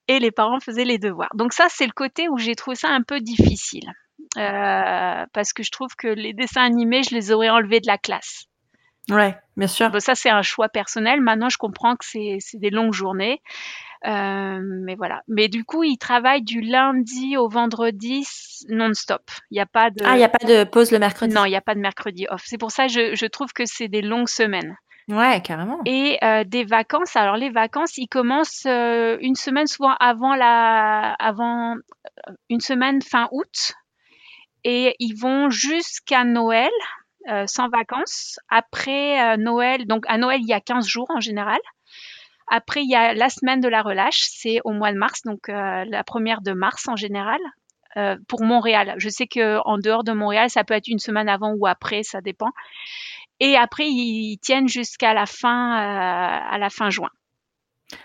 et 0.09 0.19
les 0.19 0.31
parents 0.31 0.61
faisaient 0.61 0.85
les 0.85 0.99
devoirs. 0.99 1.31
Donc 1.35 1.53
ça, 1.53 1.67
c'est 1.71 1.87
le 1.87 1.93
côté 1.93 2.29
où 2.29 2.37
j'ai 2.37 2.55
trouvé 2.55 2.77
ça 2.77 2.89
un 2.91 3.03
peu 3.03 3.21
difficile, 3.21 3.91
euh, 4.37 5.25
parce 5.33 5.53
que 5.53 5.63
je 5.63 5.71
trouve 5.71 5.95
que 5.97 6.09
les 6.09 6.33
dessins 6.33 6.63
animés, 6.63 7.03
je 7.03 7.15
les 7.15 7.33
aurais 7.33 7.49
enlevés 7.49 7.81
de 7.81 7.87
la 7.87 7.99
classe. 7.99 8.45
Ouais, 9.11 9.37
bien 9.57 9.69
sûr. 9.69 9.91
Ça, 10.01 10.15
c'est 10.15 10.31
un 10.31 10.43
choix 10.43 10.69
personnel. 10.69 11.21
Maintenant, 11.21 11.49
je 11.49 11.59
comprends 11.59 11.97
que 11.97 12.05
c'est 12.05 12.41
des 12.55 12.71
longues 12.71 12.93
journées. 12.93 13.41
Euh, 14.07 14.61
mais 14.63 14.95
voilà. 14.95 15.23
Mais 15.29 15.49
du 15.49 15.65
coup, 15.65 15.85
ils 15.85 15.99
travaillent 15.99 16.43
du 16.43 16.61
lundi 16.61 17.37
au 17.37 17.49
vendredi 17.49 18.27
non-stop. 18.69 19.23
Il 19.51 19.55
n'y 19.55 19.61
a 19.61 19.67
pas 19.67 19.91
de. 19.91 20.03
Ah, 20.05 20.15
il 20.15 20.19
n'y 20.19 20.25
a 20.25 20.29
pas 20.29 20.47
de 20.47 20.65
pause 20.65 20.91
le 20.91 20.99
mercredi. 20.99 21.35
Non, 21.35 21.45
il 21.45 21.51
n'y 21.51 21.57
a 21.57 21.61
pas 21.61 21.75
de 21.75 21.81
mercredi 21.81 22.27
off. 22.31 22.43
C'est 22.45 22.59
pour 22.59 22.71
ça 22.71 22.87
que 22.87 22.93
je, 22.93 23.15
je 23.15 23.27
trouve 23.27 23.53
que 23.53 23.65
c'est 23.65 23.89
des 23.89 24.03
longues 24.03 24.29
semaines. 24.29 24.77
Ouais, 25.09 25.41
carrément. 25.41 25.81
Et 25.85 26.19
euh, 26.25 26.43
des 26.45 26.65
vacances. 26.65 27.15
Alors 27.15 27.37
les 27.37 27.51
vacances, 27.51 27.97
ils 27.97 28.09
commencent 28.09 28.67
euh, 28.67 29.17
une 29.21 29.37
semaine 29.37 29.69
souvent 29.69 29.95
avant 30.01 30.35
la, 30.35 31.13
avant 31.13 31.77
une 32.51 32.61
semaine 32.61 33.01
fin 33.03 33.29
août, 33.31 33.75
et 34.65 34.97
ils 34.99 35.15
vont 35.15 35.49
jusqu'à 35.49 36.25
Noël. 36.25 36.71
Euh, 37.29 37.45
sans 37.49 37.68
vacances. 37.68 38.39
Après 38.49 39.20
euh, 39.20 39.37
Noël, 39.37 39.87
donc 39.87 40.05
à 40.07 40.16
Noël, 40.16 40.41
il 40.41 40.49
y 40.49 40.53
a 40.53 40.61
15 40.61 40.87
jours 40.87 41.09
en 41.11 41.18
général. 41.18 41.59
Après, 42.47 42.83
il 42.83 42.89
y 42.89 42.95
a 42.95 43.14
la 43.14 43.29
semaine 43.29 43.61
de 43.61 43.68
la 43.68 43.83
relâche, 43.83 44.29
c'est 44.31 44.61
au 44.64 44.70
mois 44.70 44.93
de 44.93 44.97
mars, 44.99 45.22
donc 45.24 45.49
euh, 45.49 45.85
la 45.85 46.05
première 46.05 46.41
de 46.41 46.53
mars 46.53 46.87
en 46.87 46.95
général. 46.95 47.41
pour 48.29 48.43
Montréal. 48.45 48.95
Je 48.99 49.09
sais 49.09 49.27
que 49.27 49.59
en 49.64 49.79
dehors 49.79 50.05
de 50.05 50.12
Montréal, 50.12 50.51
ça 50.51 50.64
peut 50.64 50.74
être 50.74 50.87
une 50.87 50.99
semaine 50.99 51.29
avant 51.31 51.55
ou 51.55 51.66
après, 51.66 52.03
ça 52.03 52.20
dépend. 52.20 52.51
Et 53.41 53.57
après, 53.57 53.87
ils 53.89 54.39
tiennent 54.39 54.68
jusqu'à 54.68 55.14
la 55.14 55.24
fin, 55.27 56.59
la 56.59 56.70
fin 56.70 56.91
juin. 56.91 57.11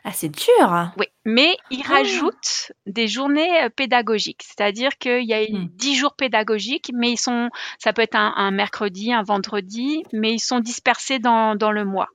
Ah, 0.03 0.11
c'est 0.13 0.29
dur. 0.29 0.91
Oui, 0.97 1.07
mais 1.25 1.57
ils 1.71 1.83
ah. 1.85 1.93
rajoutent 1.95 2.71
des 2.85 3.07
journées 3.07 3.63
euh, 3.63 3.69
pédagogiques, 3.69 4.43
c'est-à-dire 4.43 4.97
qu'il 4.97 5.23
y 5.23 5.33
a 5.33 5.41
mmh. 5.41 5.69
dix 5.73 5.95
jours 5.95 6.15
pédagogiques, 6.15 6.91
mais 6.93 7.11
ils 7.11 7.17
sont, 7.17 7.49
ça 7.79 7.93
peut 7.93 8.01
être 8.01 8.15
un, 8.15 8.51
mercredi, 8.51 9.11
un 9.11 9.23
vendredi, 9.23 10.03
mais 10.13 10.33
ils 10.33 10.39
sont 10.39 10.59
dispersés 10.59 11.19
dans, 11.19 11.55
dans 11.55 11.71
le 11.71 11.85
mois. 11.85 12.09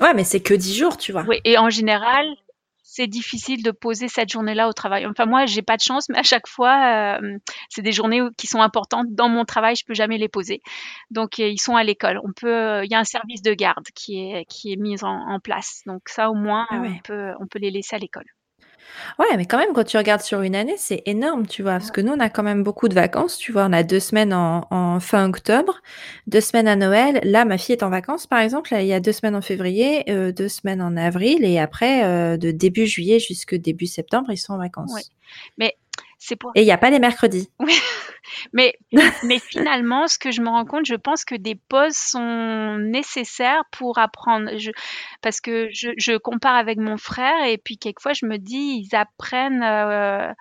Ouais, 0.00 0.14
mais 0.14 0.24
c'est 0.24 0.40
que 0.40 0.54
dix 0.54 0.76
jours, 0.76 0.96
tu 0.96 1.12
vois. 1.12 1.24
Oui, 1.26 1.40
et 1.44 1.58
en 1.58 1.70
général, 1.70 2.26
c'est 2.94 3.08
difficile 3.08 3.64
de 3.64 3.72
poser 3.72 4.06
cette 4.06 4.30
journée-là 4.30 4.68
au 4.68 4.72
travail. 4.72 5.04
Enfin, 5.04 5.26
moi, 5.26 5.46
j'ai 5.46 5.62
pas 5.62 5.76
de 5.76 5.82
chance, 5.82 6.08
mais 6.08 6.18
à 6.18 6.22
chaque 6.22 6.46
fois, 6.46 7.18
euh, 7.20 7.38
c'est 7.68 7.82
des 7.82 7.90
journées 7.90 8.20
qui 8.36 8.46
sont 8.46 8.60
importantes. 8.60 9.08
Dans 9.10 9.28
mon 9.28 9.44
travail, 9.44 9.74
je 9.74 9.84
peux 9.84 9.94
jamais 9.94 10.16
les 10.16 10.28
poser. 10.28 10.62
Donc, 11.10 11.40
euh, 11.40 11.48
ils 11.48 11.58
sont 11.58 11.74
à 11.74 11.82
l'école. 11.82 12.20
On 12.22 12.32
peut, 12.32 12.54
euh, 12.54 12.84
il 12.84 12.90
y 12.92 12.94
a 12.94 13.00
un 13.00 13.04
service 13.04 13.42
de 13.42 13.52
garde 13.52 13.86
qui 13.96 14.20
est, 14.20 14.44
qui 14.44 14.72
est 14.72 14.76
mis 14.76 15.02
en, 15.02 15.40
place. 15.42 15.82
Donc, 15.86 16.02
ça, 16.08 16.30
au 16.30 16.34
moins, 16.34 16.68
ah 16.70 16.82
on, 16.84 16.98
peut, 17.00 17.32
on 17.40 17.48
peut 17.48 17.58
les 17.58 17.72
laisser 17.72 17.96
à 17.96 17.98
l'école. 17.98 18.26
Ouais, 19.18 19.36
mais 19.36 19.46
quand 19.46 19.58
même, 19.58 19.72
quand 19.74 19.84
tu 19.84 19.96
regardes 19.96 20.22
sur 20.22 20.42
une 20.42 20.54
année, 20.54 20.74
c'est 20.76 21.02
énorme, 21.06 21.46
tu 21.46 21.62
vois. 21.62 21.72
Parce 21.72 21.90
que 21.90 22.00
nous, 22.00 22.12
on 22.12 22.20
a 22.20 22.28
quand 22.28 22.42
même 22.42 22.62
beaucoup 22.62 22.88
de 22.88 22.94
vacances, 22.94 23.36
tu 23.38 23.52
vois. 23.52 23.66
On 23.66 23.72
a 23.72 23.82
deux 23.82 24.00
semaines 24.00 24.32
en, 24.32 25.00
fin 25.00 25.28
octobre, 25.28 25.80
deux 26.26 26.40
semaines 26.40 26.68
à 26.68 26.76
Noël. 26.76 27.20
Là, 27.22 27.44
ma 27.44 27.58
fille 27.58 27.74
est 27.74 27.82
en 27.82 27.90
vacances, 27.90 28.26
par 28.26 28.40
exemple. 28.40 28.74
il 28.78 28.86
y 28.86 28.92
a 28.92 29.00
deux 29.00 29.12
semaines 29.12 29.36
en 29.36 29.42
février, 29.42 30.10
euh, 30.10 30.32
deux 30.32 30.48
semaines 30.48 30.82
en 30.82 30.96
avril. 30.96 31.44
Et 31.44 31.58
après, 31.58 32.04
euh, 32.04 32.36
de 32.36 32.50
début 32.50 32.86
juillet 32.86 33.18
jusqu'à 33.18 33.58
début 33.58 33.86
septembre, 33.86 34.30
ils 34.30 34.38
sont 34.38 34.54
en 34.54 34.58
vacances. 34.58 35.10
Mais 35.58 35.74
c'est 36.24 36.36
pour... 36.36 36.52
Et 36.54 36.62
il 36.62 36.64
n'y 36.64 36.72
a 36.72 36.78
pas 36.78 36.88
les 36.88 36.98
mercredis. 36.98 37.50
Mais, 38.52 38.74
mais 39.22 39.38
finalement, 39.38 40.08
ce 40.08 40.18
que 40.18 40.30
je 40.30 40.40
me 40.40 40.48
rends 40.48 40.64
compte, 40.64 40.86
je 40.86 40.94
pense 40.94 41.24
que 41.24 41.34
des 41.34 41.54
pauses 41.54 41.94
sont 41.94 42.78
nécessaires 42.78 43.64
pour 43.70 43.98
apprendre. 43.98 44.56
Je, 44.56 44.70
parce 45.20 45.40
que 45.40 45.68
je, 45.70 45.90
je, 45.98 46.16
compare 46.16 46.56
avec 46.56 46.78
mon 46.78 46.96
frère 46.96 47.44
et 47.44 47.58
puis 47.58 47.76
quelquefois 47.76 48.12
je 48.14 48.24
me 48.24 48.38
dis, 48.38 48.82
ils 48.82 48.96
apprennent, 48.96 49.62
euh, 49.62 50.32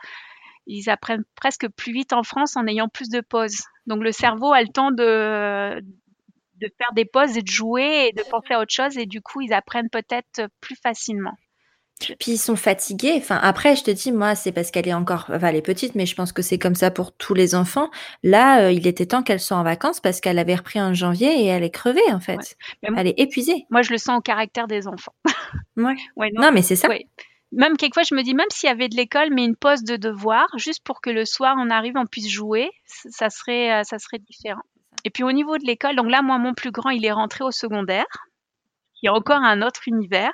ils 0.66 0.90
apprennent 0.90 1.26
presque 1.36 1.68
plus 1.70 1.92
vite 1.92 2.14
en 2.14 2.24
France 2.24 2.56
en 2.56 2.66
ayant 2.68 2.88
plus 2.88 3.10
de 3.10 3.20
pauses. 3.20 3.64
Donc 3.86 4.02
le 4.02 4.14
cerveau 4.14 4.54
a 4.54 4.62
le 4.62 4.70
temps 4.70 4.92
de, 4.92 5.82
de 5.82 6.72
faire 6.78 6.94
des 6.96 7.06
pauses 7.06 7.38
et 7.38 7.42
de 7.42 7.52
jouer 7.52 8.08
et 8.08 8.14
de 8.14 8.24
penser 8.30 8.54
à 8.54 8.62
autre 8.62 8.74
chose 8.74 8.98
et 8.98 9.06
du 9.06 9.22
coup 9.22 9.42
ils 9.42 9.54
apprennent 9.54 9.90
peut-être 9.90 10.48
plus 10.62 10.78
facilement. 10.82 11.34
Puis 12.00 12.34
ils 12.34 12.38
sont 12.38 12.56
fatigués. 12.56 13.14
Enfin, 13.18 13.40
après, 13.42 13.76
je 13.76 13.84
te 13.84 13.92
dis, 13.92 14.12
moi, 14.12 14.36
c'est 14.36 14.52
parce 14.52 14.72
qu'elle 14.72 14.88
est 14.88 14.94
encore, 14.94 15.26
enfin, 15.30 15.48
elle 15.48 15.56
est 15.56 15.62
petite, 15.62 15.96
mais 15.96 16.06
je 16.06 16.16
pense 16.16 16.32
que 16.32 16.42
c'est 16.42 16.60
comme 16.60 16.76
ça 16.76 16.92
pour 16.92 17.16
tous 17.16 17.34
les 17.34 17.56
enfants. 17.56 17.90
Là, 18.24 18.64
euh, 18.64 18.72
il 18.72 18.88
était 18.88 19.06
temps 19.06 19.24
qu'elle 19.24 19.40
soit 19.40 19.58
en 19.58 19.64
vacances 19.64 20.00
parce 20.00 20.20
qu'elle 20.20 20.40
avait 20.40 20.56
repris 20.56 20.82
en 20.82 20.94
janvier 20.94 21.44
et 21.44 21.46
elle 21.46 21.64
est 21.64 21.70
crevée, 21.70 22.12
en 22.12 22.20
fait. 22.20 22.58
elle 22.82 23.08
est 23.08 23.20
épuisée. 23.20 23.66
Moi, 23.70 23.82
je 23.82 23.92
le 23.92 23.98
sens 23.98 24.18
au 24.18 24.22
caractère 24.22 24.68
des 24.68 24.88
enfants. 24.88 25.14
ouais. 25.78 26.32
non. 26.34 26.52
mais 26.52 26.62
c'est 26.62 26.76
ça. 26.76 26.90
Même 27.52 27.78
quelquefois, 27.78 28.04
je 28.04 28.16
me 28.16 28.24
dis, 28.24 28.34
même 28.34 28.48
s'il 28.50 28.68
y 28.68 28.72
avait 28.72 28.90
de 28.90 28.96
l'école, 28.96 29.30
mais 29.32 29.46
une 29.46 29.56
pause 29.56 29.84
de 29.84 29.96
devoir, 29.96 30.48
juste 30.58 30.84
pour 30.84 31.02
que 31.02 31.12
le 31.12 31.24
soir, 31.24 31.56
on 31.60 31.70
arrive, 31.70 31.94
on 31.96 32.08
puisse 32.08 32.30
jouer, 32.30 32.72
ça 32.86 33.30
serait, 33.30 33.72
euh, 33.72 33.84
ça 33.84 34.00
serait 34.00 34.18
différent. 34.18 34.64
Et 35.04 35.12
puis 35.12 35.24
au 35.24 35.32
niveau 35.32 35.58
de 35.58 35.66
l'école, 35.66 35.96
donc 35.96 36.10
là, 36.10 36.22
moi, 36.24 36.40
mon 36.40 36.54
plus 36.54 36.72
grand, 36.72 36.90
il 36.90 37.06
est 37.06 37.12
rentré 37.12 37.44
au 37.44 37.52
secondaire 37.52 38.08
il 39.04 39.08
y 39.08 39.10
a 39.10 39.14
encore 39.14 39.44
un 39.44 39.62
autre 39.62 39.82
univers. 39.88 40.32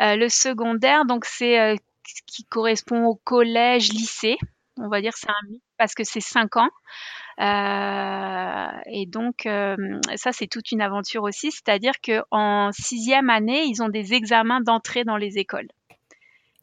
Euh, 0.00 0.16
le 0.16 0.28
secondaire, 0.28 1.04
donc 1.04 1.26
c'est 1.26 1.60
euh, 1.60 1.76
ce 2.06 2.22
qui 2.26 2.44
correspond 2.44 3.04
au 3.04 3.14
collège, 3.14 3.92
lycée. 3.92 4.38
On 4.78 4.88
va 4.88 5.00
dire 5.00 5.12
c'est 5.14 5.28
un 5.28 5.48
mythe 5.48 5.62
parce 5.76 5.94
que 5.94 6.04
c'est 6.04 6.20
cinq 6.20 6.56
ans. 6.56 6.70
Euh, 7.40 8.80
et 8.86 9.06
donc 9.06 9.46
ça 10.16 10.32
c'est 10.32 10.46
toute 10.46 10.72
une 10.72 10.80
aventure 10.80 11.22
aussi, 11.22 11.52
c'est-à-dire 11.52 12.00
que 12.02 12.22
en 12.30 12.70
sixième 12.72 13.30
année 13.30 13.64
ils 13.64 13.82
ont 13.82 13.88
des 13.88 14.14
examens 14.14 14.60
d'entrée 14.60 15.04
dans 15.04 15.16
les 15.16 15.38
écoles. 15.38 15.68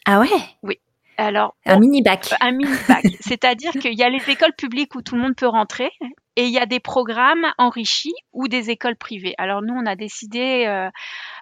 Ah 0.06 0.20
ouais? 0.20 0.30
Oui. 0.64 0.80
Alors, 1.18 1.56
un 1.66 1.80
mini 1.80 2.02
bac. 2.02 2.34
Un 2.42 2.52
mini 2.52 2.76
bac. 2.88 3.06
C'est-à-dire 3.22 3.72
qu'il 3.72 3.98
y 3.98 4.04
a 4.04 4.10
les 4.10 4.30
écoles 4.30 4.54
publiques 4.58 4.96
où 4.96 5.02
tout 5.02 5.16
le 5.16 5.22
monde 5.22 5.36
peut 5.36 5.48
rentrer 5.48 5.92
et 6.36 6.46
il 6.46 6.52
y 6.52 6.60
a 6.60 6.66
des 6.66 6.80
programmes 6.80 7.46
enrichis 7.58 8.14
ou 8.34 8.48
des 8.48 8.70
écoles 8.70 8.98
privées. 8.98 9.36
Alors 9.38 9.62
nous, 9.62 9.74
on 9.74 9.86
a 9.86 9.96
décidé 9.96 10.66
euh, 10.68 10.90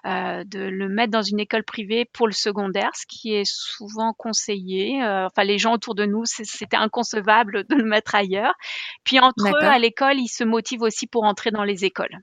euh, 0.06 0.44
de 0.44 0.60
le 0.60 0.88
mettre 0.88 1.10
dans 1.10 1.22
une 1.22 1.40
école 1.40 1.64
privée 1.64 2.04
pour 2.04 2.28
le 2.28 2.32
secondaire, 2.32 2.90
ce 2.94 3.04
qui 3.08 3.34
est 3.34 3.44
souvent 3.44 4.12
conseillé. 4.12 5.02
Euh, 5.02 5.26
enfin, 5.26 5.42
les 5.42 5.58
gens 5.58 5.72
autour 5.72 5.94
de 5.96 6.06
nous, 6.06 6.22
c'était 6.24 6.76
inconcevable 6.76 7.64
de 7.68 7.74
le 7.74 7.84
mettre 7.84 8.14
ailleurs. 8.14 8.54
Puis 9.02 9.18
entre 9.18 9.48
eux, 9.48 9.66
à 9.66 9.78
l'école, 9.78 10.18
ils 10.18 10.28
se 10.28 10.44
motivent 10.44 10.82
aussi 10.82 11.06
pour 11.06 11.24
entrer 11.24 11.50
dans 11.50 11.64
les 11.64 11.84
écoles. 11.84 12.16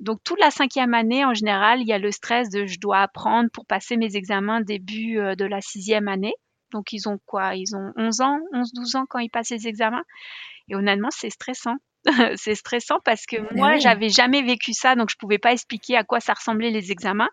Donc 0.00 0.20
toute 0.24 0.40
la 0.40 0.50
cinquième 0.50 0.94
année, 0.94 1.24
en 1.24 1.34
général, 1.34 1.80
il 1.80 1.86
y 1.86 1.92
a 1.92 1.98
le 1.98 2.10
stress 2.10 2.48
de 2.48 2.64
je 2.64 2.80
dois 2.80 3.00
apprendre 3.00 3.50
pour 3.52 3.66
passer 3.66 3.96
mes 3.96 4.16
examens 4.16 4.60
début 4.62 5.16
de 5.36 5.44
la 5.44 5.60
sixième 5.60 6.08
année. 6.08 6.34
Donc 6.72 6.92
ils 6.92 7.08
ont 7.08 7.18
quoi? 7.26 7.54
Ils 7.54 7.74
ont 7.76 7.92
11 7.96 8.20
ans, 8.20 8.38
11-12 8.52 8.96
ans 8.96 9.04
quand 9.08 9.18
ils 9.18 9.30
passent 9.30 9.50
les 9.50 9.68
examens. 9.68 10.04
Et 10.68 10.74
honnêtement, 10.74 11.10
c'est 11.10 11.30
stressant. 11.30 11.76
c'est 12.36 12.54
stressant 12.54 12.98
parce 13.04 13.26
que 13.26 13.36
moi, 13.54 13.78
j'avais 13.78 14.08
jamais 14.08 14.42
vécu 14.42 14.72
ça, 14.72 14.96
donc 14.96 15.10
je 15.10 15.16
pouvais 15.16 15.38
pas 15.38 15.52
expliquer 15.52 15.96
à 15.96 16.04
quoi 16.04 16.20
ça 16.20 16.32
ressemblait 16.32 16.70
les 16.70 16.90
examens. 16.90 17.28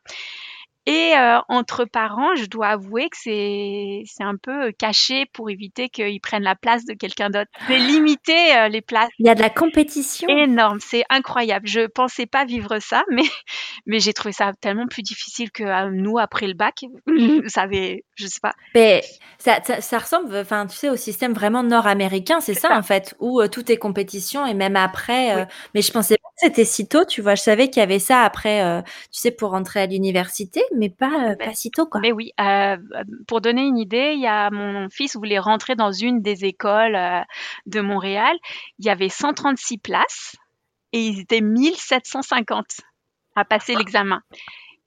Et 0.89 1.13
euh, 1.15 1.37
entre 1.49 1.85
parents, 1.85 2.33
je 2.33 2.47
dois 2.47 2.69
avouer 2.69 3.09
que 3.09 3.17
c'est 3.21 4.01
c'est 4.05 4.23
un 4.23 4.37
peu 4.41 4.71
caché 4.71 5.27
pour 5.33 5.51
éviter 5.51 5.87
qu'ils 5.87 6.19
prennent 6.19 6.41
la 6.41 6.55
place 6.55 6.83
de 6.85 6.95
quelqu'un 6.95 7.29
d'autre. 7.29 7.51
C'est 7.67 7.77
limiter 7.77 8.57
euh, 8.57 8.69
les 8.69 8.81
places. 8.81 9.09
Il 9.19 9.27
y 9.27 9.29
a 9.29 9.35
de 9.35 9.41
la 9.41 9.51
compétition. 9.51 10.27
Énorme, 10.27 10.79
c'est 10.81 11.03
incroyable. 11.11 11.67
Je 11.67 11.85
pensais 11.85 12.25
pas 12.25 12.43
vivre 12.43 12.79
ça, 12.79 13.03
mais 13.11 13.21
mais 13.85 13.99
j'ai 13.99 14.13
trouvé 14.13 14.31
ça 14.31 14.51
tellement 14.61 14.87
plus 14.87 15.03
difficile 15.03 15.51
que 15.51 15.63
euh, 15.63 15.91
nous 15.93 16.17
après 16.17 16.47
le 16.47 16.55
bac. 16.55 16.83
Vous 17.05 17.49
savez, 17.49 18.03
je 18.15 18.25
sais 18.25 18.39
pas. 18.41 18.53
Mais 18.73 19.03
ça, 19.37 19.59
ça, 19.61 19.99
ressemble, 19.99 20.35
enfin 20.37 20.65
tu 20.65 20.75
sais, 20.75 20.89
au 20.89 20.95
système 20.95 21.33
vraiment 21.33 21.61
nord-américain, 21.61 22.41
c'est 22.41 22.55
ça, 22.55 22.75
en 22.75 22.81
fait, 22.81 23.13
où 23.19 23.45
tout 23.47 23.71
est 23.71 23.77
compétition 23.77 24.47
et 24.47 24.55
même 24.55 24.75
après. 24.75 25.47
mais 25.75 25.83
je 25.83 25.91
pensais 25.91 26.17
c'était 26.41 26.65
si 26.65 26.87
tôt, 26.87 27.05
tu 27.05 27.21
vois. 27.21 27.35
Je 27.35 27.41
savais 27.41 27.69
qu'il 27.69 27.81
y 27.81 27.83
avait 27.83 27.99
ça 27.99 28.23
après, 28.23 28.83
tu 28.83 29.19
sais, 29.19 29.31
pour 29.31 29.51
rentrer 29.51 29.81
à 29.81 29.85
l'université 29.85 30.61
mais 30.75 30.89
pas, 30.89 31.31
euh, 31.31 31.35
pas 31.35 31.53
si 31.53 31.71
tôt, 31.71 31.85
quoi. 31.85 32.01
Mais 32.01 32.11
oui, 32.11 32.31
euh, 32.39 32.77
pour 33.27 33.41
donner 33.41 33.63
une 33.63 33.77
idée, 33.77 34.13
il 34.15 34.21
y 34.21 34.27
a 34.27 34.49
mon 34.49 34.89
fils 34.89 35.15
voulait 35.15 35.39
rentrer 35.39 35.75
dans 35.75 35.91
une 35.91 36.21
des 36.21 36.45
écoles 36.45 36.95
euh, 36.95 37.21
de 37.65 37.81
Montréal. 37.81 38.35
Il 38.79 38.85
y 38.85 38.89
avait 38.89 39.09
136 39.09 39.77
places 39.77 40.35
et 40.93 41.01
ils 41.01 41.19
étaient 41.19 41.41
1750 41.41 42.65
à 43.35 43.45
passer 43.45 43.75
l'examen. 43.75 44.21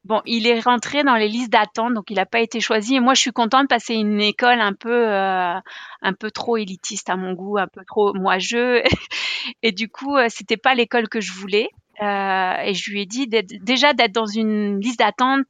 Bon, 0.04 0.20
il 0.26 0.48
est 0.48 0.60
rentré 0.60 1.04
dans 1.04 1.14
les 1.14 1.28
listes 1.28 1.52
d'attente, 1.52 1.94
donc 1.94 2.10
il 2.10 2.16
n'a 2.16 2.26
pas 2.26 2.40
été 2.40 2.60
choisi. 2.60 2.96
Et 2.96 3.00
moi, 3.00 3.14
je 3.14 3.20
suis 3.20 3.32
contente 3.32 3.62
de 3.62 3.68
passer 3.68 3.94
une 3.94 4.20
école 4.20 4.60
un 4.60 4.72
peu, 4.72 5.06
un 5.08 6.12
peu 6.18 6.30
trop 6.30 6.56
élitiste 6.56 7.08
à 7.08 7.16
mon 7.16 7.34
goût, 7.34 7.58
un 7.58 7.68
peu 7.68 7.84
trop 7.86 8.12
moi 8.14 8.38
je. 8.38 8.82
Et 9.62 9.70
du 9.72 9.88
coup, 9.88 10.16
c'était 10.28 10.56
pas 10.56 10.74
l'école 10.74 11.08
que 11.08 11.20
je 11.20 11.32
voulais. 11.32 11.68
Euh, 12.00 12.56
et 12.64 12.74
je 12.74 12.90
lui 12.90 13.02
ai 13.02 13.06
dit 13.06 13.28
déjà 13.28 13.92
d'être 13.92 14.12
dans 14.12 14.26
une 14.26 14.80
liste 14.80 14.98
d'attente, 14.98 15.46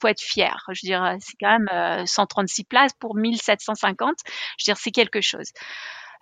faut 0.00 0.08
être 0.08 0.20
fier. 0.20 0.64
Je 0.72 0.86
veux 0.86 0.88
dire, 0.88 1.16
c'est 1.20 1.36
quand 1.40 1.58
même 1.58 2.06
136 2.06 2.62
euh, 2.62 2.64
places 2.68 2.92
pour 2.98 3.14
1750. 3.14 4.14
Je 4.58 4.64
veux 4.64 4.74
dire, 4.74 4.76
c'est 4.76 4.90
quelque 4.90 5.20
chose. 5.20 5.52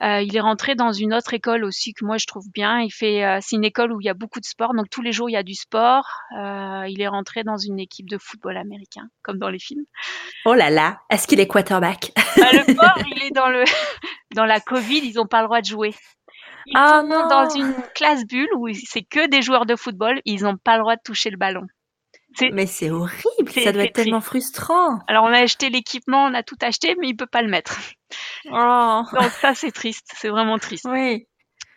Euh, 0.02 0.20
il 0.20 0.36
est 0.36 0.40
rentré 0.40 0.74
dans 0.74 0.92
une 0.92 1.14
autre 1.14 1.32
école 1.32 1.64
aussi 1.64 1.94
que 1.94 2.04
moi 2.04 2.18
je 2.18 2.26
trouve 2.26 2.44
bien. 2.52 2.80
Il 2.80 2.90
fait, 2.90 3.24
euh, 3.24 3.38
c'est 3.40 3.56
une 3.56 3.64
école 3.64 3.92
où 3.92 4.00
il 4.00 4.04
y 4.04 4.10
a 4.10 4.14
beaucoup 4.14 4.40
de 4.40 4.44
sport, 4.44 4.74
donc 4.74 4.90
tous 4.90 5.02
les 5.02 5.12
jours 5.12 5.30
il 5.30 5.32
y 5.32 5.36
a 5.36 5.42
du 5.42 5.54
sport. 5.54 6.06
Euh, 6.38 6.84
il 6.88 7.00
est 7.00 7.08
rentré 7.08 7.44
dans 7.44 7.56
une 7.56 7.78
équipe 7.78 8.08
de 8.08 8.18
football 8.18 8.56
américain, 8.56 9.08
comme 9.22 9.38
dans 9.38 9.48
les 9.48 9.58
films. 9.58 9.84
Oh 10.44 10.54
là 10.54 10.70
là, 10.70 11.00
est-ce 11.10 11.26
qu'il 11.26 11.40
est 11.40 11.46
quarterback? 11.46 12.12
Bah, 12.36 12.50
Le 12.52 12.62
sport, 12.74 12.98
il 13.14 13.22
est 13.22 13.30
dans 13.30 13.48
le 13.48 13.64
dans 14.34 14.44
la 14.44 14.60
Covid, 14.60 14.98
ils 14.98 15.14
n'ont 15.14 15.26
pas 15.26 15.40
le 15.40 15.46
droit 15.46 15.60
de 15.60 15.66
jouer. 15.66 15.94
Ils 16.66 16.76
ah 16.76 17.02
sont 17.02 17.28
dans 17.28 17.48
une 17.48 17.74
classe 17.94 18.26
bulle 18.26 18.48
où 18.56 18.68
c'est 18.72 19.02
que 19.02 19.28
des 19.28 19.40
joueurs 19.40 19.66
de 19.66 19.76
football, 19.76 20.20
ils 20.24 20.42
n'ont 20.42 20.56
pas 20.56 20.76
le 20.76 20.82
droit 20.82 20.96
de 20.96 21.02
toucher 21.04 21.30
le 21.30 21.36
ballon. 21.36 21.62
Mais 22.52 22.66
c'est 22.66 22.90
horrible, 23.48 23.64
ça 23.64 23.72
doit 23.72 23.84
être 23.84 23.94
tellement 23.94 24.20
frustrant. 24.20 24.98
Alors 25.06 25.24
on 25.24 25.32
a 25.32 25.38
acheté 25.38 25.70
l'équipement, 25.70 26.24
on 26.24 26.34
a 26.34 26.42
tout 26.42 26.56
acheté, 26.60 26.96
mais 27.00 27.08
il 27.08 27.16
peut 27.16 27.26
pas 27.26 27.42
le 27.42 27.48
mettre. 27.48 27.80
Oh. 28.52 29.02
Donc 29.12 29.30
ça 29.40 29.54
c'est 29.54 29.72
triste, 29.72 30.12
c'est 30.14 30.28
vraiment 30.28 30.58
triste. 30.58 30.86
Oui. 30.88 31.26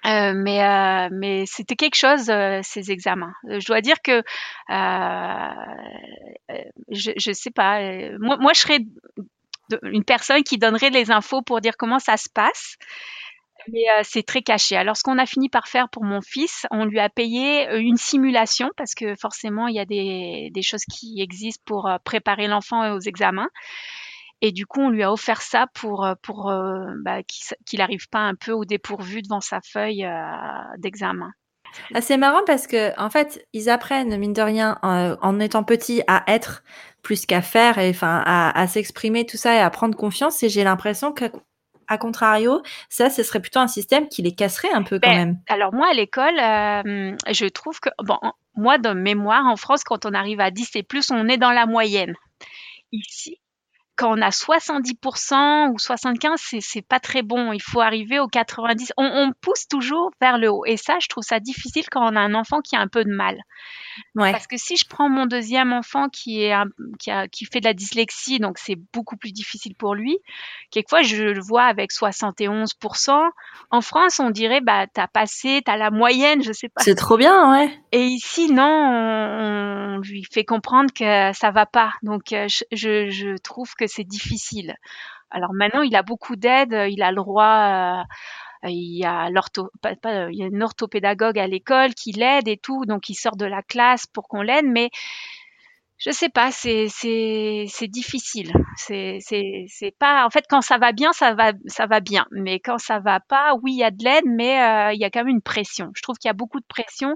Euh, 0.05 0.33
mais 0.33 0.63
euh, 0.63 1.09
mais 1.11 1.43
c'était 1.45 1.75
quelque 1.75 1.97
chose 1.97 2.29
euh, 2.29 2.61
ces 2.63 2.91
examens. 2.91 3.33
Je 3.49 3.65
dois 3.65 3.81
dire 3.81 3.97
que 4.01 4.23
je 6.89 7.11
je 7.17 7.31
sais 7.33 7.51
pas. 7.51 7.81
moi 8.19 8.37
moi 8.37 8.53
je 8.53 8.59
serais 8.61 8.79
une 9.83 10.05
personne 10.05 10.43
qui 10.43 10.57
donnerait 10.57 10.89
les 10.89 11.11
infos 11.11 11.41
pour 11.41 11.61
dire 11.61 11.75
comment 11.77 11.99
ça 11.99 12.17
se 12.17 12.29
passe 12.29 12.77
mais 13.67 13.83
c'est 14.03 14.23
très 14.23 14.41
caché. 14.41 14.75
Alors, 14.75 14.97
ce 14.97 15.03
qu'on 15.03 15.17
a 15.17 15.25
fini 15.25 15.49
par 15.49 15.67
faire 15.67 15.89
pour 15.89 16.03
mon 16.03 16.21
fils, 16.21 16.65
on 16.71 16.85
lui 16.85 16.99
a 16.99 17.09
payé 17.09 17.67
une 17.77 17.97
simulation 17.97 18.69
parce 18.77 18.95
que 18.95 19.15
forcément, 19.15 19.67
il 19.67 19.75
y 19.75 19.79
a 19.79 19.85
des, 19.85 20.61
choses 20.61 20.85
qui 20.85 21.21
existent 21.21 21.63
pour 21.65 21.89
préparer 22.03 22.47
l'enfant 22.47 22.93
aux 22.93 22.99
examens. 22.99 23.49
Et 24.41 24.51
du 24.51 24.65
coup, 24.65 24.79
on 24.79 24.89
lui 24.89 25.03
a 25.03 25.11
offert 25.11 25.41
ça 25.41 25.67
pour, 25.73 26.07
bah, 27.03 27.23
qu'il 27.23 27.79
n'arrive 27.79 28.07
pas 28.09 28.19
un 28.19 28.35
peu 28.35 28.51
au 28.51 28.65
dépourvu 28.65 29.21
devant 29.21 29.41
sa 29.41 29.59
feuille 29.61 30.07
d'examen. 30.77 31.31
Ah, 31.93 32.01
c'est 32.01 32.17
marrant 32.17 32.41
parce 32.45 32.65
que 32.65 32.99
en 32.99 33.09
fait, 33.09 33.45
ils 33.53 33.69
apprennent 33.69 34.17
mine 34.17 34.33
de 34.33 34.41
rien 34.41 34.79
en 34.81 35.39
étant 35.39 35.63
petits 35.63 36.01
à 36.07 36.23
être 36.27 36.63
plus 37.03 37.25
qu'à 37.25 37.41
faire 37.41 37.77
enfin 37.77 38.23
à 38.25 38.67
s'exprimer 38.67 39.25
tout 39.25 39.37
ça 39.37 39.55
et 39.55 39.59
à 39.59 39.69
prendre 39.69 39.95
confiance. 39.95 40.41
Et 40.43 40.49
j'ai 40.49 40.63
l'impression 40.63 41.11
que 41.11 41.25
à 41.89 41.97
contrario, 41.97 42.61
ça, 42.87 43.09
ce 43.09 43.23
serait 43.23 43.41
plutôt 43.41 43.59
un 43.59 43.67
système 43.67 44.07
qui 44.07 44.21
les 44.21 44.33
casserait 44.33 44.71
un 44.73 44.83
peu 44.83 44.99
quand 44.99 45.09
ben, 45.09 45.17
même. 45.17 45.39
Alors 45.47 45.73
moi, 45.73 45.87
à 45.89 45.93
l'école, 45.93 46.39
euh, 46.39 47.15
je 47.31 47.45
trouve 47.47 47.79
que, 47.79 47.89
bon, 48.03 48.19
moi, 48.55 48.77
de 48.77 48.91
mémoire, 48.91 49.45
en 49.47 49.55
France, 49.55 49.83
quand 49.83 50.05
on 50.05 50.13
arrive 50.13 50.39
à 50.39 50.51
10 50.51 50.75
et 50.75 50.83
plus, 50.83 51.09
on 51.11 51.27
est 51.27 51.37
dans 51.37 51.51
la 51.51 51.65
moyenne. 51.65 52.13
Ici, 52.91 53.39
quand 53.99 54.17
on 54.17 54.21
a 54.21 54.29
70% 54.29 55.71
ou 55.71 55.75
75%, 55.75 56.61
c'est 56.61 56.81
pas 56.81 57.01
très 57.01 57.21
bon. 57.21 57.51
Il 57.51 57.61
faut 57.61 57.81
arriver 57.81 58.17
aux 58.17 58.27
90%. 58.27 58.91
On, 58.95 59.03
on, 59.03 59.31
pousse 59.41 59.67
toujours 59.67 60.11
vers 60.21 60.37
le 60.37 60.49
haut. 60.49 60.63
Et 60.65 60.77
ça, 60.77 60.99
je 61.01 61.09
trouve 61.09 61.23
ça 61.23 61.41
difficile 61.41 61.83
quand 61.91 62.09
on 62.09 62.15
a 62.15 62.21
un 62.21 62.33
enfant 62.33 62.61
qui 62.61 62.77
a 62.77 62.79
un 62.79 62.87
peu 62.87 63.03
de 63.03 63.11
mal. 63.11 63.41
Parce 64.15 64.47
que 64.47 64.55
si 64.55 64.77
je 64.77 64.85
prends 64.87 65.09
mon 65.09 65.25
deuxième 65.25 65.73
enfant 65.73 66.07
qui, 66.07 66.43
est 66.43 66.53
qui, 66.99 67.11
a, 67.11 67.27
qui 67.27 67.45
fait 67.45 67.59
de 67.59 67.65
la 67.65 67.73
dyslexie, 67.73 68.39
donc 68.39 68.57
c'est 68.57 68.77
beaucoup 68.93 69.17
plus 69.17 69.33
difficile 69.33 69.75
pour 69.75 69.95
lui, 69.95 70.17
quelquefois 70.71 71.01
je 71.01 71.23
le 71.23 71.41
vois 71.41 71.63
avec 71.63 71.91
71%. 71.91 73.29
En 73.71 73.81
France, 73.81 74.19
on 74.19 74.29
dirait, 74.29 74.61
bah, 74.61 74.87
t'as 74.87 75.07
passé, 75.07 75.61
t'as 75.65 75.75
la 75.75 75.91
moyenne, 75.91 76.41
je 76.41 76.53
sais 76.53 76.69
pas. 76.69 76.81
C'est 76.83 76.95
trop 76.95 77.17
bien, 77.17 77.51
ouais. 77.51 77.69
Et 77.91 78.03
ici, 78.03 78.51
non, 78.51 78.63
on, 78.63 79.97
lui 79.99 80.25
fait 80.31 80.45
comprendre 80.45 80.91
que 80.93 81.33
ça 81.33 81.51
va 81.51 81.65
pas. 81.65 81.91
Donc, 82.03 82.31
euh, 82.31 82.47
je, 82.71 83.09
je 83.09 83.37
trouve 83.41 83.73
que 83.75 83.87
c'est 83.89 84.05
difficile. 84.05 84.75
Alors 85.29 85.53
maintenant, 85.53 85.81
il 85.81 85.95
a 85.95 86.03
beaucoup 86.03 86.35
d'aide, 86.35 86.73
il 86.89 87.03
a 87.03 87.11
le 87.11 87.17
droit. 87.17 88.03
Euh, 88.63 88.69
il 88.69 88.97
y 88.97 89.05
a 89.05 89.29
l'ortho, 89.29 89.69
il 89.85 90.37
y 90.37 90.43
a 90.43 90.47
une 90.47 90.63
orthopédagogue 90.63 91.39
à 91.39 91.47
l'école 91.47 91.93
qui 91.93 92.11
l'aide 92.11 92.47
et 92.47 92.57
tout, 92.57 92.85
donc 92.85 93.07
il 93.09 93.15
sort 93.15 93.37
de 93.37 93.45
la 93.45 93.61
classe 93.63 94.05
pour 94.05 94.27
qu'on 94.27 94.41
l'aide, 94.41 94.65
mais 94.65 94.89
je 95.97 96.11
sais 96.11 96.29
pas, 96.29 96.51
c'est 96.51 96.87
difficile. 97.87 98.51
C'est 98.77 99.95
pas. 99.97 100.25
En 100.25 100.29
fait, 100.29 100.45
quand 100.49 100.61
ça 100.61 100.77
va 100.77 100.91
bien, 100.91 101.11
ça 101.13 101.33
va 101.33 101.99
bien, 102.01 102.25
mais 102.31 102.59
quand 102.59 102.77
ça 102.77 102.99
va 102.99 103.19
pas, 103.19 103.55
oui, 103.61 103.73
il 103.73 103.79
y 103.79 103.83
a 103.83 103.91
de 103.91 104.03
l'aide, 104.03 104.25
mais 104.25 104.61
euh, 104.61 104.93
il 104.93 104.99
y 104.99 105.05
a 105.05 105.09
quand 105.09 105.21
même 105.21 105.35
une 105.35 105.41
pression. 105.41 105.91
Je 105.95 106.01
trouve 106.01 106.17
qu'il 106.17 106.27
y 106.27 106.31
a 106.31 106.33
beaucoup 106.33 106.59
de 106.59 106.67
pression, 106.67 107.15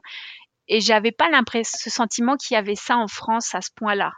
et 0.68 0.80
j'avais 0.80 1.12
pas 1.12 1.30
l'impression, 1.30 1.78
ce 1.82 1.90
sentiment 1.90 2.38
qu'il 2.38 2.56
y 2.56 2.58
avait 2.58 2.76
ça 2.76 2.96
en 2.98 3.08
France 3.08 3.54
à 3.54 3.62
ce 3.62 3.70
point-là. 3.76 4.14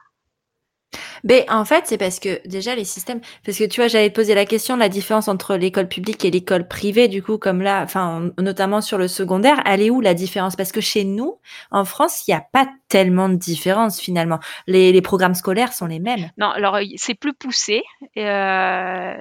Mais 1.24 1.46
en 1.50 1.66
fait, 1.66 1.84
c'est 1.86 1.98
parce 1.98 2.20
que 2.20 2.46
déjà 2.48 2.76
les 2.76 2.84
systèmes, 2.84 3.22
parce 3.46 3.58
que 3.58 3.64
tu 3.64 3.80
vois, 3.80 3.88
j'allais 3.88 4.10
te 4.10 4.16
poser 4.16 4.36
la 4.36 4.46
question 4.46 4.76
de 4.76 4.80
la 4.80 4.90
différence 4.90 5.28
entre 5.28 5.56
l'école 5.56 5.88
publique 5.88 6.24
et 6.26 6.32
l'école 6.32 6.68
privée, 6.68 7.08
du 7.08 7.24
coup, 7.24 7.38
comme 7.38 7.62
là, 7.62 7.82
enfin, 7.84 8.32
notamment 8.40 8.82
sur 8.82 8.98
le 8.98 9.08
secondaire, 9.08 9.62
elle 9.66 9.82
est 9.82 9.90
où 9.90 10.02
la 10.02 10.14
différence? 10.14 10.56
Parce 10.56 10.72
que 10.72 10.82
chez 10.82 11.04
nous, 11.04 11.40
en 11.72 11.86
France, 11.86 12.28
il 12.28 12.32
n'y 12.32 12.38
a 12.38 12.46
pas 12.52 12.68
tellement 12.90 13.30
de 13.30 13.36
différence 13.36 14.00
finalement. 14.00 14.40
Les, 14.68 15.02
programmes 15.02 15.36
scolaires 15.36 15.74
sont 15.74 15.86
les 15.86 16.00
mêmes. 16.00 16.32
Non, 16.38 16.48
alors 16.48 16.80
c'est 16.96 17.14
plus 17.14 17.34
poussé. 17.34 17.84
Euh, 18.18 19.14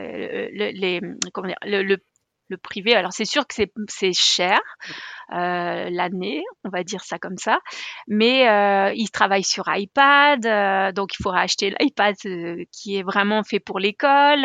le, 0.53 0.71
les, 0.73 1.01
comment 1.33 1.49
dire, 1.49 1.57
le 2.49 2.57
privé. 2.57 2.95
Alors 2.95 3.13
c'est 3.13 3.25
sûr 3.25 3.47
que 3.47 3.55
c'est 3.89 4.13
cher 4.13 4.61
euh, 5.33 5.89
l'année, 5.91 6.43
on 6.65 6.69
va 6.69 6.85
dire 6.85 7.03
ça 7.03 7.19
comme 7.19 7.39
ça, 7.39 7.59
mais 8.09 8.49
euh, 8.49 8.93
ils 8.95 9.11
travaillent 9.11 9.45
sur 9.45 9.65
iPad, 9.69 10.45
euh, 10.45 10.93
donc 10.93 11.15
il 11.15 11.23
faudra 11.23 11.41
acheter 11.41 11.75
l'iPad 11.81 12.15
euh, 12.27 12.65
qui 12.73 12.97
est 12.97 13.03
vraiment 13.03 13.43
fait 13.43 13.61
pour 13.61 13.79
l'école. 13.79 14.45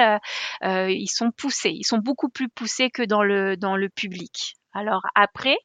Euh, 0.63 0.89
ils 0.89 1.09
sont 1.09 1.31
poussés, 1.31 1.71
ils 1.71 1.85
sont 1.85 1.97
beaucoup 1.99 2.29
plus 2.29 2.49
poussés 2.49 2.89
que 2.89 3.03
dans 3.03 3.23
le 3.23 3.57
dans 3.57 3.75
le 3.75 3.89
public. 3.89 4.55
Alors 4.73 5.01
après, 5.15 5.57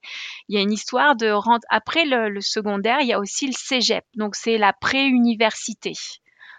il 0.48 0.56
y 0.56 0.58
a 0.58 0.62
une 0.62 0.72
histoire 0.72 1.14
de 1.14 1.30
rentrer 1.30 1.66
après 1.68 2.04
le, 2.06 2.30
le 2.30 2.40
secondaire, 2.40 2.98
il 3.00 3.06
y 3.06 3.12
a 3.12 3.18
aussi 3.18 3.46
le 3.46 3.52
cégep, 3.52 4.04
donc 4.16 4.34
c'est 4.34 4.56
la 4.58 4.72
pré-université. 4.72 5.92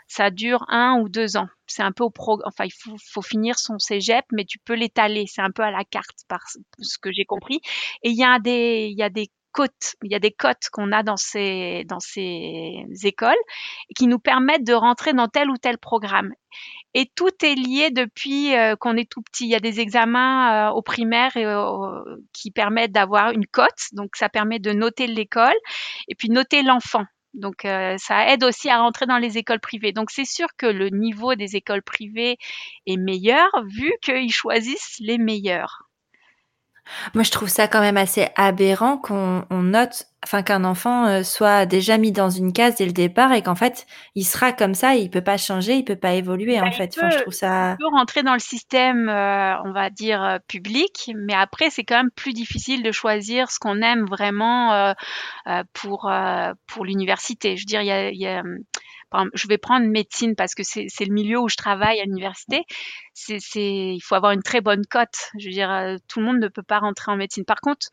Ça 0.07 0.29
dure 0.29 0.65
un 0.69 0.99
ou 1.01 1.09
deux 1.09 1.37
ans. 1.37 1.47
C'est 1.67 1.83
un 1.83 1.91
peu 1.91 2.03
au 2.03 2.09
pro, 2.09 2.39
enfin, 2.45 2.65
il 2.65 2.99
faut, 3.11 3.21
finir 3.21 3.57
son 3.57 3.79
cégep, 3.79 4.25
mais 4.31 4.45
tu 4.45 4.59
peux 4.59 4.75
l'étaler. 4.75 5.25
C'est 5.27 5.41
un 5.41 5.51
peu 5.51 5.63
à 5.63 5.71
la 5.71 5.83
carte, 5.83 6.25
par 6.27 6.41
ce 6.79 6.97
que 6.99 7.11
j'ai 7.11 7.25
compris. 7.25 7.59
Et 8.03 8.09
il 8.09 8.17
y 8.17 8.23
a 8.23 8.39
des, 8.39 8.89
il 8.91 9.27
il 10.03 10.11
y 10.11 10.15
a 10.15 10.19
des 10.19 10.31
cotes 10.31 10.69
qu'on 10.71 10.91
a 10.91 11.03
dans 11.03 11.17
ces, 11.17 11.85
écoles 13.03 13.35
qui 13.95 14.07
nous 14.07 14.19
permettent 14.19 14.65
de 14.65 14.73
rentrer 14.73 15.13
dans 15.13 15.27
tel 15.27 15.49
ou 15.49 15.57
tel 15.57 15.77
programme. 15.77 16.33
Et 16.93 17.11
tout 17.13 17.31
est 17.43 17.55
lié 17.55 17.89
depuis 17.91 18.55
euh, 18.55 18.75
qu'on 18.77 18.95
est 18.95 19.09
tout 19.09 19.21
petit. 19.21 19.45
Il 19.45 19.49
y 19.49 19.55
a 19.55 19.59
des 19.59 19.81
examens 19.81 20.69
euh, 20.69 20.71
au 20.71 20.81
primaire 20.81 21.33
qui 22.31 22.51
permettent 22.51 22.93
d'avoir 22.93 23.31
une 23.31 23.45
cote. 23.45 23.89
Donc, 23.91 24.15
ça 24.15 24.29
permet 24.29 24.59
de 24.59 24.71
noter 24.71 25.07
l'école 25.07 25.55
et 26.07 26.15
puis 26.15 26.29
noter 26.29 26.63
l'enfant. 26.63 27.03
Donc, 27.35 27.65
euh, 27.65 27.97
ça 27.97 28.31
aide 28.31 28.43
aussi 28.43 28.69
à 28.69 28.79
rentrer 28.79 29.05
dans 29.05 29.17
les 29.17 29.37
écoles 29.37 29.59
privées. 29.59 29.91
Donc, 29.91 30.11
c'est 30.11 30.25
sûr 30.25 30.47
que 30.57 30.65
le 30.65 30.89
niveau 30.89 31.35
des 31.35 31.55
écoles 31.55 31.83
privées 31.83 32.37
est 32.87 32.97
meilleur 32.97 33.49
vu 33.67 33.93
qu'ils 34.01 34.31
choisissent 34.33 34.95
les 34.99 35.17
meilleurs. 35.17 35.83
Moi, 37.13 37.23
je 37.23 37.31
trouve 37.31 37.49
ça 37.49 37.67
quand 37.67 37.81
même 37.81 37.97
assez 37.97 38.27
aberrant 38.35 38.97
qu'on 38.97 39.45
note, 39.51 40.05
enfin 40.23 40.43
qu'un 40.43 40.63
enfant 40.63 41.05
euh, 41.05 41.23
soit 41.23 41.65
déjà 41.65 41.97
mis 41.97 42.11
dans 42.11 42.29
une 42.29 42.53
case 42.53 42.75
dès 42.75 42.85
le 42.85 42.91
départ 42.91 43.31
et 43.33 43.41
qu'en 43.41 43.55
fait, 43.55 43.85
il 44.15 44.23
sera 44.23 44.53
comme 44.53 44.73
ça, 44.73 44.95
il 44.95 45.09
peut 45.09 45.23
pas 45.23 45.37
changer, 45.37 45.75
il 45.75 45.83
peut 45.83 45.95
pas 45.95 46.13
évoluer 46.13 46.59
en 46.59 46.65
bah, 46.65 46.71
fait. 46.71 46.95
Enfin, 46.97 47.09
je 47.09 47.19
trouve 47.19 47.33
ça. 47.33 47.71
Il 47.71 47.77
peut 47.77 47.95
rentrer 47.95 48.23
dans 48.23 48.33
le 48.33 48.39
système, 48.39 49.09
euh, 49.09 49.61
on 49.63 49.71
va 49.71 49.89
dire 49.89 50.23
euh, 50.23 50.37
public, 50.47 51.11
mais 51.15 51.33
après, 51.33 51.69
c'est 51.69 51.83
quand 51.83 51.97
même 51.97 52.11
plus 52.11 52.33
difficile 52.33 52.83
de 52.83 52.91
choisir 52.91 53.51
ce 53.51 53.59
qu'on 53.59 53.81
aime 53.81 54.05
vraiment 54.05 54.93
pour 55.73 56.11
pour 56.67 56.85
l'université. 56.85 57.57
Je 57.57 57.61
veux 57.61 57.65
dire, 57.65 57.81
il 57.81 57.87
y 57.87 57.91
a, 57.91 58.11
y 58.11 58.27
a 58.27 58.43
je 59.33 59.47
vais 59.47 59.57
prendre 59.57 59.85
médecine 59.87 60.35
parce 60.35 60.55
que 60.55 60.63
c'est 60.63 61.05
le 61.05 61.13
milieu 61.13 61.39
où 61.39 61.49
je 61.49 61.55
travaille 61.55 61.99
à 61.99 62.05
l'université. 62.05 62.63
C'est, 63.13 63.39
il 63.55 64.01
faut 64.01 64.15
avoir 64.15 64.31
une 64.31 64.43
très 64.43 64.61
bonne 64.61 64.85
cote. 64.85 65.31
Je 65.37 65.45
veux 65.47 65.53
dire, 65.53 65.71
euh, 65.71 65.97
tout 66.07 66.19
le 66.19 66.25
monde 66.25 66.39
ne 66.39 66.47
peut 66.47 66.63
pas 66.63 66.79
rentrer 66.79 67.11
en 67.11 67.15
médecine. 67.15 67.45
Par 67.45 67.61
contre, 67.61 67.87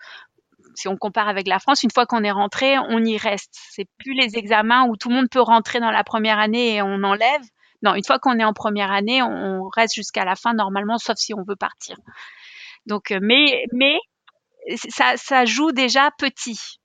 si 0.75 0.89
on 0.89 0.97
compare 0.97 1.29
avec 1.29 1.47
la 1.47 1.59
France, 1.59 1.83
une 1.83 1.91
fois 1.91 2.07
qu'on 2.07 2.25
est 2.25 2.31
rentré, 2.31 2.79
on 2.79 3.05
y 3.05 3.17
reste. 3.19 3.55
C'est 3.71 3.89
plus 3.99 4.15
les 4.15 4.37
examens 4.37 4.87
où 4.87 4.97
tout 4.97 5.09
le 5.09 5.17
monde 5.17 5.29
peut 5.31 5.41
rentrer 5.41 5.81
dans 5.81 5.91
la 5.91 6.05
première 6.05 6.39
année 6.39 6.77
et 6.77 6.83
on 6.83 7.03
enlève. 7.03 7.43
Non, 7.83 7.95
une 7.95 8.05
fois 8.05 8.19
qu'on 8.19 8.39
est 8.39 8.45
en 8.45 8.53
première 8.53 8.93
année, 8.93 9.23
on 9.23 9.69
reste 9.69 9.95
jusqu'à 9.95 10.25
la 10.25 10.37
fin 10.37 10.55
normalement, 10.55 10.99
sauf 10.99 11.17
si 11.17 11.35
on 11.35 11.43
veut 11.43 11.57
partir. 11.57 11.97
Donc, 12.87 13.11
euh, 13.11 13.19
mais, 13.23 13.99
ça, 14.89 15.17
ça 15.17 15.45
joue 15.45 15.73
déjà 15.73 16.11
petit. 16.19 16.81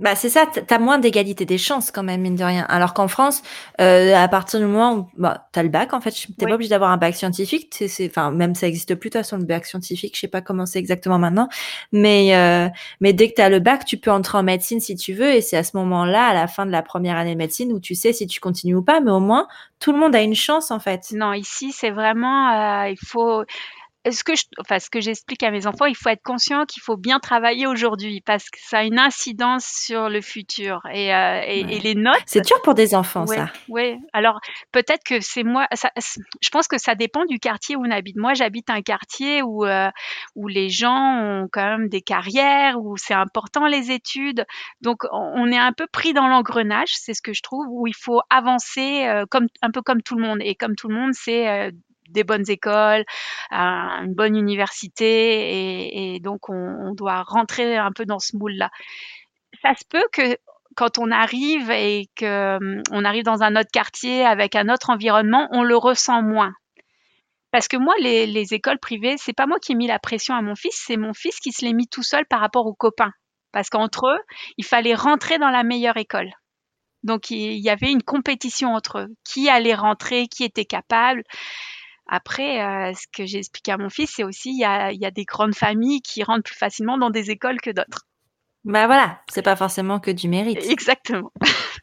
Bah 0.00 0.14
c'est 0.14 0.30
ça, 0.30 0.46
t'as 0.46 0.78
moins 0.78 0.98
d'égalité 0.98 1.44
des 1.44 1.58
chances 1.58 1.90
quand 1.90 2.02
même 2.02 2.22
mine 2.22 2.34
de 2.34 2.42
rien. 2.42 2.64
Alors 2.70 2.94
qu'en 2.94 3.06
France, 3.06 3.42
euh, 3.82 4.16
à 4.16 4.28
partir 4.28 4.58
du 4.58 4.64
moment 4.64 4.94
où 4.94 5.08
bah 5.18 5.46
t'as 5.52 5.62
le 5.62 5.68
bac 5.68 5.92
en 5.92 6.00
fait, 6.00 6.10
t'es 6.38 6.46
pas 6.46 6.54
obligé 6.54 6.70
d'avoir 6.70 6.90
un 6.90 6.96
bac 6.96 7.14
scientifique. 7.14 7.70
Enfin 8.06 8.30
même 8.30 8.54
ça 8.54 8.66
existe 8.66 8.94
plus 8.94 9.10
de 9.10 9.12
toute 9.12 9.20
façon 9.20 9.36
le 9.36 9.44
bac 9.44 9.66
scientifique. 9.66 10.14
Je 10.16 10.20
sais 10.20 10.28
pas 10.28 10.40
comment 10.40 10.64
c'est 10.64 10.78
exactement 10.78 11.18
maintenant, 11.18 11.50
mais 11.92 12.34
euh, 12.34 12.70
mais 13.02 13.12
dès 13.12 13.28
que 13.28 13.34
t'as 13.34 13.50
le 13.50 13.58
bac, 13.58 13.84
tu 13.84 13.98
peux 13.98 14.10
entrer 14.10 14.38
en 14.38 14.42
médecine 14.42 14.80
si 14.80 14.96
tu 14.96 15.12
veux 15.12 15.34
et 15.34 15.42
c'est 15.42 15.58
à 15.58 15.64
ce 15.64 15.76
moment-là, 15.76 16.28
à 16.28 16.34
la 16.34 16.46
fin 16.46 16.64
de 16.64 16.70
la 16.72 16.80
première 16.80 17.18
année 17.18 17.34
de 17.34 17.38
médecine, 17.38 17.70
où 17.70 17.78
tu 17.78 17.94
sais 17.94 18.14
si 18.14 18.26
tu 18.26 18.40
continues 18.40 18.76
ou 18.76 18.82
pas. 18.82 19.00
Mais 19.00 19.10
au 19.10 19.20
moins 19.20 19.48
tout 19.80 19.92
le 19.92 19.98
monde 19.98 20.14
a 20.14 20.22
une 20.22 20.34
chance 20.34 20.70
en 20.70 20.78
fait. 20.78 21.08
Non, 21.12 21.34
ici 21.34 21.72
c'est 21.72 21.90
vraiment, 21.90 22.84
euh, 22.84 22.88
il 22.88 22.98
faut 22.98 23.44
ce 24.08 24.24
que 24.24 24.34
je, 24.34 24.44
enfin, 24.58 24.78
ce 24.78 24.88
que 24.88 25.00
j'explique 25.00 25.42
à 25.42 25.50
mes 25.50 25.66
enfants, 25.66 25.84
il 25.84 25.96
faut 25.96 26.08
être 26.08 26.22
conscient 26.22 26.64
qu'il 26.64 26.82
faut 26.82 26.96
bien 26.96 27.18
travailler 27.18 27.66
aujourd'hui 27.66 28.22
parce 28.22 28.48
que 28.48 28.58
ça 28.62 28.78
a 28.78 28.84
une 28.84 28.98
incidence 28.98 29.66
sur 29.66 30.08
le 30.08 30.22
futur 30.22 30.80
et, 30.90 31.14
euh, 31.14 31.42
et, 31.46 31.80
les 31.80 31.94
notes. 31.94 32.22
C'est 32.24 32.44
dur 32.46 32.62
pour 32.62 32.74
des 32.74 32.94
enfants, 32.94 33.26
ça. 33.26 33.52
Oui. 33.68 33.98
Alors 34.14 34.40
peut-être 34.72 35.04
que 35.04 35.20
c'est 35.20 35.42
moi. 35.42 35.66
Ça, 35.74 35.90
je 35.96 36.48
pense 36.50 36.66
que 36.66 36.78
ça 36.78 36.94
dépend 36.94 37.26
du 37.26 37.38
quartier 37.38 37.76
où 37.76 37.84
on 37.86 37.90
habite. 37.90 38.16
Moi, 38.16 38.32
j'habite 38.32 38.70
un 38.70 38.80
quartier 38.80 39.42
où 39.42 39.66
euh, 39.66 39.90
où 40.34 40.48
les 40.48 40.70
gens 40.70 41.18
ont 41.20 41.48
quand 41.52 41.64
même 41.64 41.88
des 41.88 42.00
carrières, 42.00 42.80
où 42.80 42.96
c'est 42.96 43.14
important 43.14 43.66
les 43.66 43.90
études. 43.90 44.46
Donc 44.80 45.04
on 45.12 45.50
est 45.52 45.58
un 45.58 45.72
peu 45.72 45.86
pris 45.86 46.14
dans 46.14 46.26
l'engrenage, 46.26 46.90
c'est 46.94 47.12
ce 47.12 47.22
que 47.22 47.34
je 47.34 47.42
trouve, 47.42 47.66
où 47.68 47.86
il 47.86 47.94
faut 47.94 48.20
avancer 48.30 49.04
euh, 49.06 49.26
comme 49.30 49.46
un 49.60 49.70
peu 49.70 49.82
comme 49.82 50.02
tout 50.02 50.16
le 50.16 50.22
monde 50.22 50.38
et 50.40 50.54
comme 50.54 50.74
tout 50.74 50.88
le 50.88 50.94
monde, 50.94 51.12
c'est 51.12 51.70
des 52.10 52.24
bonnes 52.24 52.48
écoles, 52.48 53.04
une 53.50 54.14
bonne 54.14 54.36
université, 54.36 56.14
et, 56.14 56.20
donc 56.20 56.48
on, 56.48 56.94
doit 56.94 57.22
rentrer 57.22 57.76
un 57.76 57.92
peu 57.92 58.04
dans 58.04 58.18
ce 58.18 58.36
moule-là. 58.36 58.70
Ça 59.62 59.74
se 59.74 59.84
peut 59.88 60.04
que 60.12 60.36
quand 60.76 60.98
on 60.98 61.10
arrive 61.10 61.70
et 61.70 62.08
que 62.16 62.56
hum, 62.56 62.82
on 62.90 63.04
arrive 63.04 63.24
dans 63.24 63.42
un 63.42 63.56
autre 63.56 63.70
quartier 63.72 64.24
avec 64.24 64.54
un 64.54 64.68
autre 64.68 64.90
environnement, 64.90 65.48
on 65.52 65.62
le 65.62 65.76
ressent 65.76 66.22
moins. 66.22 66.52
Parce 67.50 67.66
que 67.66 67.76
moi, 67.76 67.94
les, 67.98 68.26
les 68.26 68.54
écoles 68.54 68.78
privées, 68.78 69.16
c'est 69.18 69.32
pas 69.32 69.46
moi 69.46 69.58
qui 69.60 69.72
ai 69.72 69.74
mis 69.74 69.88
la 69.88 69.98
pression 69.98 70.34
à 70.34 70.42
mon 70.42 70.54
fils, 70.54 70.82
c'est 70.86 70.96
mon 70.96 71.12
fils 71.12 71.40
qui 71.40 71.52
se 71.52 71.64
l'est 71.64 71.72
mis 71.72 71.88
tout 71.88 72.04
seul 72.04 72.24
par 72.26 72.40
rapport 72.40 72.66
aux 72.66 72.74
copains. 72.74 73.12
Parce 73.52 73.70
qu'entre 73.70 74.06
eux, 74.06 74.20
il 74.56 74.64
fallait 74.64 74.94
rentrer 74.94 75.38
dans 75.38 75.50
la 75.50 75.64
meilleure 75.64 75.96
école. 75.96 76.30
Donc 77.02 77.30
il 77.30 77.58
y 77.58 77.70
avait 77.70 77.90
une 77.90 78.02
compétition 78.02 78.74
entre 78.74 79.00
eux. 79.00 79.08
Qui 79.24 79.48
allait 79.48 79.74
rentrer, 79.74 80.28
qui 80.28 80.44
était 80.44 80.64
capable. 80.64 81.22
Après, 82.12 82.60
euh, 82.60 82.92
ce 82.92 83.06
que 83.16 83.24
j'ai 83.24 83.38
expliqué 83.38 83.70
à 83.70 83.78
mon 83.78 83.88
fils, 83.88 84.12
c'est 84.16 84.24
aussi 84.24 84.50
il 84.50 84.58
y 84.58 84.64
a, 84.64 84.92
y 84.92 85.06
a, 85.06 85.12
des 85.12 85.24
grandes 85.24 85.54
familles 85.54 86.02
qui 86.02 86.24
rentrent 86.24 86.42
plus 86.42 86.56
facilement 86.56 86.98
dans 86.98 87.08
des 87.08 87.30
écoles 87.30 87.60
que 87.60 87.70
d'autres. 87.70 88.06
Bah 88.64 88.86
voilà, 88.86 89.20
c'est 89.30 89.42
pas 89.42 89.54
forcément 89.54 90.00
que 90.00 90.10
du 90.10 90.28
mérite. 90.28 90.58
Exactement. 90.68 91.32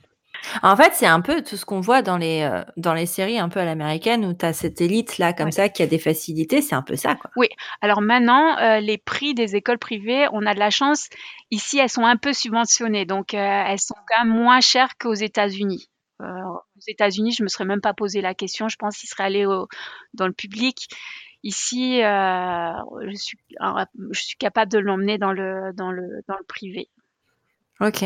En 0.63 0.78
fait, 0.78 0.93
c'est 0.93 1.07
un 1.07 1.19
peu 1.19 1.41
tout 1.43 1.57
ce 1.57 1.65
qu'on 1.65 1.82
voit 1.82 2.01
dans 2.01 2.15
les, 2.15 2.41
euh, 2.41 2.63
dans 2.78 2.93
les 2.93 3.05
séries 3.05 3.39
un 3.39 3.49
peu 3.49 3.59
à 3.59 3.65
l'américaine 3.65 4.23
où 4.23 4.34
tu 4.34 4.45
as 4.45 4.53
cette 4.53 4.80
élite 4.80 5.17
là 5.17 5.34
comme 5.34 5.51
ça 5.51 5.67
qui 5.67 5.84
a 5.84 5.88
des 5.88 5.97
facilités, 5.97 6.61
c'est 6.61 6.75
un 6.75 6.84
peu 6.84 6.95
ça 6.95 7.15
quoi. 7.15 7.32
Oui, 7.36 7.47
alors 7.82 8.01
maintenant, 8.01 8.57
euh, 8.59 8.80
les 8.80 8.97
prix 8.97 9.34
des 9.34 9.55
écoles 9.55 9.80
privées, 9.80 10.28
on 10.32 10.45
a 10.45 10.53
de 10.53 10.59
la 10.59 10.69
chance, 10.69 11.09
ici 11.51 11.80
elles 11.80 11.89
sont 11.89 12.05
un 12.05 12.15
peu 12.15 12.32
subventionnées, 12.34 13.05
donc 13.05 13.34
elles 13.34 13.80
sont 13.80 13.95
quand 14.07 14.23
même 14.23 14.34
moins 14.34 14.61
chères 14.61 14.97
qu'aux 14.97 15.15
États-Unis. 15.15 15.89
Euh, 16.22 16.26
aux 16.26 16.82
États-Unis, 16.88 17.34
je 17.34 17.43
me 17.43 17.47
serais 17.47 17.65
même 17.65 17.82
pas 17.82 17.93
posé 17.93 18.22
la 18.22 18.34
question. 18.34 18.70
Je 18.70 18.76
pense 18.78 18.97
qu'il 18.97 19.09
serait 19.09 19.24
allé 19.24 19.45
dans 20.13 20.28
le 20.28 20.34
public. 20.34 20.88
Ici, 21.43 22.03
euh, 22.03 22.72
je, 23.07 23.15
suis, 23.15 23.38
je 24.11 24.20
suis 24.20 24.38
capable 24.38 24.72
de 24.72 24.80
l'emmener 24.80 25.18
dans 25.18 25.32
le, 25.32 25.72
dans, 25.74 25.91
le, 25.91 26.24
dans 26.28 26.36
le 26.36 26.43
privé. 26.47 26.89
Ok. 27.80 28.03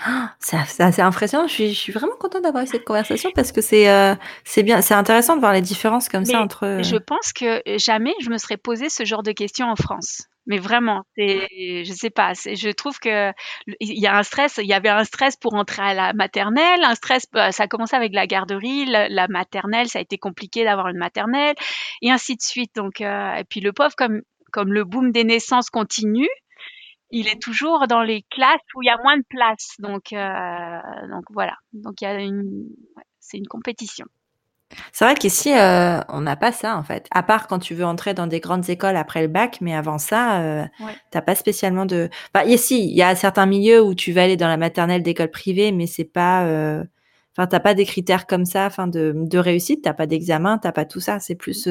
c'est 0.38 0.80
assez 0.80 1.02
impressionnant. 1.02 1.46
Je 1.46 1.52
suis, 1.52 1.68
je 1.74 1.78
suis 1.78 1.92
vraiment 1.92 2.16
contente 2.18 2.42
d'avoir 2.42 2.64
eu 2.64 2.66
cette 2.66 2.84
conversation 2.84 3.30
parce 3.34 3.52
que 3.52 3.60
c'est 3.60 3.90
euh, 3.90 4.14
bien, 4.58 4.80
c'est 4.82 4.94
intéressant 4.94 5.34
de 5.34 5.40
voir 5.40 5.52
les 5.52 5.60
différences 5.60 6.08
comme 6.08 6.24
ça 6.24 6.40
entre. 6.40 6.80
Je 6.82 6.96
pense 6.96 7.32
que 7.32 7.60
jamais 7.76 8.14
je 8.20 8.30
me 8.30 8.38
serais 8.38 8.56
posé 8.56 8.88
ce 8.88 9.04
genre 9.04 9.22
de 9.22 9.32
questions 9.32 9.66
en 9.66 9.76
France. 9.76 10.29
Mais 10.46 10.58
vraiment, 10.58 11.02
c'est, 11.16 11.84
je 11.84 11.92
sais 11.92 12.10
pas, 12.10 12.32
je 12.32 12.70
trouve 12.70 12.98
que 12.98 13.30
il 13.78 14.00
y 14.00 14.06
a 14.06 14.16
un 14.16 14.22
stress, 14.22 14.58
il 14.58 14.66
y 14.66 14.72
avait 14.72 14.88
un 14.88 15.04
stress 15.04 15.36
pour 15.36 15.54
entrer 15.54 15.82
à 15.82 15.94
la 15.94 16.12
maternelle, 16.12 16.82
un 16.82 16.94
stress, 16.94 17.26
bah, 17.32 17.52
ça 17.52 17.64
a 17.64 17.68
commencé 17.68 17.94
avec 17.94 18.14
la 18.14 18.26
garderie, 18.26 18.86
la, 18.86 19.28
maternelle, 19.28 19.88
ça 19.88 19.98
a 19.98 20.02
été 20.02 20.18
compliqué 20.18 20.64
d'avoir 20.64 20.88
une 20.88 20.98
maternelle, 20.98 21.54
et 22.02 22.10
ainsi 22.10 22.36
de 22.36 22.42
suite. 22.42 22.74
Donc, 22.74 23.00
euh, 23.00 23.34
et 23.34 23.44
puis 23.44 23.60
le 23.60 23.72
pauvre, 23.72 23.94
comme, 23.96 24.22
comme 24.52 24.72
le 24.72 24.84
boom 24.84 25.12
des 25.12 25.24
naissances 25.24 25.70
continue, 25.70 26.28
il 27.10 27.28
est 27.28 27.40
toujours 27.40 27.86
dans 27.88 28.02
les 28.02 28.22
classes 28.30 28.60
où 28.74 28.82
il 28.82 28.86
y 28.86 28.90
a 28.90 28.98
moins 29.02 29.18
de 29.18 29.24
place. 29.28 29.74
Donc, 29.78 30.12
euh, 30.12 31.08
donc 31.10 31.24
voilà. 31.30 31.56
Donc 31.72 32.00
il 32.00 32.04
y 32.04 32.06
a 32.06 32.20
une, 32.20 32.68
c'est 33.18 33.38
une 33.38 33.48
compétition. 33.48 34.06
C'est 34.92 35.04
vrai 35.04 35.14
qu'ici, 35.14 35.52
euh, 35.52 36.00
on 36.08 36.20
n'a 36.20 36.36
pas 36.36 36.52
ça 36.52 36.76
en 36.76 36.82
fait. 36.82 37.06
À 37.10 37.22
part 37.22 37.46
quand 37.46 37.58
tu 37.58 37.74
veux 37.74 37.84
entrer 37.84 38.14
dans 38.14 38.26
des 38.26 38.40
grandes 38.40 38.68
écoles 38.68 38.96
après 38.96 39.22
le 39.22 39.28
bac, 39.28 39.58
mais 39.60 39.74
avant 39.74 39.98
ça, 39.98 40.40
euh, 40.40 40.64
t'as 41.10 41.22
pas 41.22 41.34
spécialement 41.34 41.86
de. 41.86 42.08
Bah, 42.34 42.44
ici, 42.44 42.84
il 42.84 42.96
y 42.96 43.02
a 43.02 43.14
certains 43.14 43.46
milieux 43.46 43.82
où 43.82 43.94
tu 43.94 44.12
vas 44.12 44.22
aller 44.24 44.36
dans 44.36 44.48
la 44.48 44.56
maternelle 44.56 45.02
d'école 45.02 45.30
privée, 45.30 45.72
mais 45.72 45.86
c'est 45.86 46.04
pas. 46.04 46.44
Euh... 46.44 46.84
Enfin, 47.36 47.46
t'as 47.46 47.60
pas 47.60 47.74
des 47.74 47.84
critères 47.84 48.26
comme 48.26 48.44
ça, 48.44 48.66
enfin 48.66 48.86
de, 48.88 49.12
de 49.16 49.38
réussite, 49.38 49.82
t'as 49.82 49.94
pas 49.94 50.06
d'examen, 50.06 50.58
t'as 50.58 50.72
pas 50.72 50.84
tout 50.84 51.00
ça. 51.00 51.20
C'est 51.20 51.36
plus, 51.36 51.68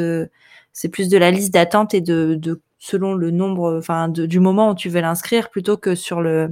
c'est 0.73 0.89
plus 0.89 1.09
de 1.09 1.17
la 1.17 1.31
liste 1.31 1.53
d'attente 1.53 1.93
et 1.93 2.01
de, 2.01 2.35
de 2.35 2.61
selon 2.79 3.13
le 3.13 3.29
nombre, 3.31 3.77
enfin 3.77 4.07
du 4.07 4.39
moment 4.39 4.71
où 4.71 4.75
tu 4.75 4.89
veux 4.89 5.01
l'inscrire, 5.01 5.49
plutôt 5.49 5.75
que 5.77 5.95
sur 5.95 6.21
le 6.21 6.49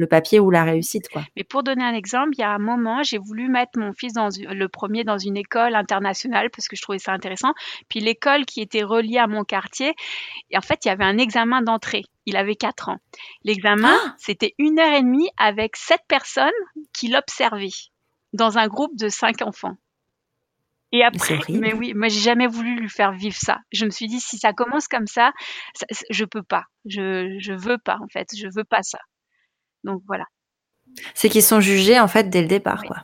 le 0.00 0.06
papier 0.06 0.40
ou 0.40 0.50
la 0.50 0.64
réussite. 0.64 1.08
Quoi. 1.10 1.22
Mais 1.36 1.44
pour 1.44 1.62
donner 1.62 1.84
un 1.84 1.92
exemple, 1.92 2.30
il 2.32 2.40
y 2.40 2.44
a 2.44 2.50
un 2.50 2.58
moment, 2.58 3.02
j'ai 3.02 3.18
voulu 3.18 3.48
mettre 3.48 3.78
mon 3.78 3.92
fils 3.92 4.14
dans 4.14 4.28
le 4.38 4.68
premier 4.68 5.04
dans 5.04 5.18
une 5.18 5.36
école 5.36 5.74
internationale 5.74 6.48
parce 6.50 6.68
que 6.68 6.76
je 6.76 6.80
trouvais 6.80 6.98
ça 6.98 7.12
intéressant. 7.12 7.52
Puis 7.90 8.00
l'école 8.00 8.46
qui 8.46 8.62
était 8.62 8.82
reliée 8.82 9.18
à 9.18 9.26
mon 9.26 9.44
quartier, 9.44 9.94
et 10.50 10.56
en 10.56 10.62
fait, 10.62 10.84
il 10.84 10.88
y 10.88 10.90
avait 10.90 11.04
un 11.04 11.18
examen 11.18 11.60
d'entrée. 11.60 12.04
Il 12.24 12.36
avait 12.36 12.56
4 12.56 12.88
ans. 12.88 12.98
L'examen, 13.44 13.94
ah 13.94 14.14
c'était 14.18 14.54
une 14.58 14.78
heure 14.78 14.94
et 14.94 15.02
demie 15.02 15.28
avec 15.36 15.76
sept 15.76 16.00
personnes 16.08 16.50
qui 16.94 17.08
l'observaient 17.08 17.68
dans 18.32 18.56
un 18.56 18.68
groupe 18.68 18.96
de 18.96 19.08
cinq 19.08 19.42
enfants. 19.42 19.76
Et 20.92 21.04
après, 21.04 21.38
mais, 21.50 21.72
oui, 21.72 21.94
moi 21.94 22.08
j'ai 22.08 22.20
jamais 22.20 22.48
voulu 22.48 22.74
lui 22.74 22.88
faire 22.88 23.12
vivre 23.12 23.36
ça. 23.36 23.58
Je 23.70 23.84
me 23.84 23.90
suis 23.90 24.08
dit 24.08 24.18
si 24.18 24.38
ça 24.38 24.52
commence 24.52 24.88
comme 24.88 25.06
ça, 25.06 25.32
ça 25.74 25.86
je 26.10 26.24
peux 26.24 26.42
pas. 26.42 26.64
Je 26.84 27.36
je 27.38 27.52
veux 27.52 27.78
pas 27.78 27.98
en 28.02 28.08
fait, 28.08 28.28
je 28.36 28.48
veux 28.52 28.64
pas 28.64 28.82
ça. 28.82 28.98
Donc 29.84 30.02
voilà. 30.06 30.24
C'est 31.14 31.28
qu'ils 31.28 31.42
sont 31.42 31.60
jugés 31.60 31.98
en 32.00 32.08
fait 32.08 32.30
dès 32.30 32.42
le 32.42 32.48
départ, 32.48 32.82
quoi. 32.84 32.96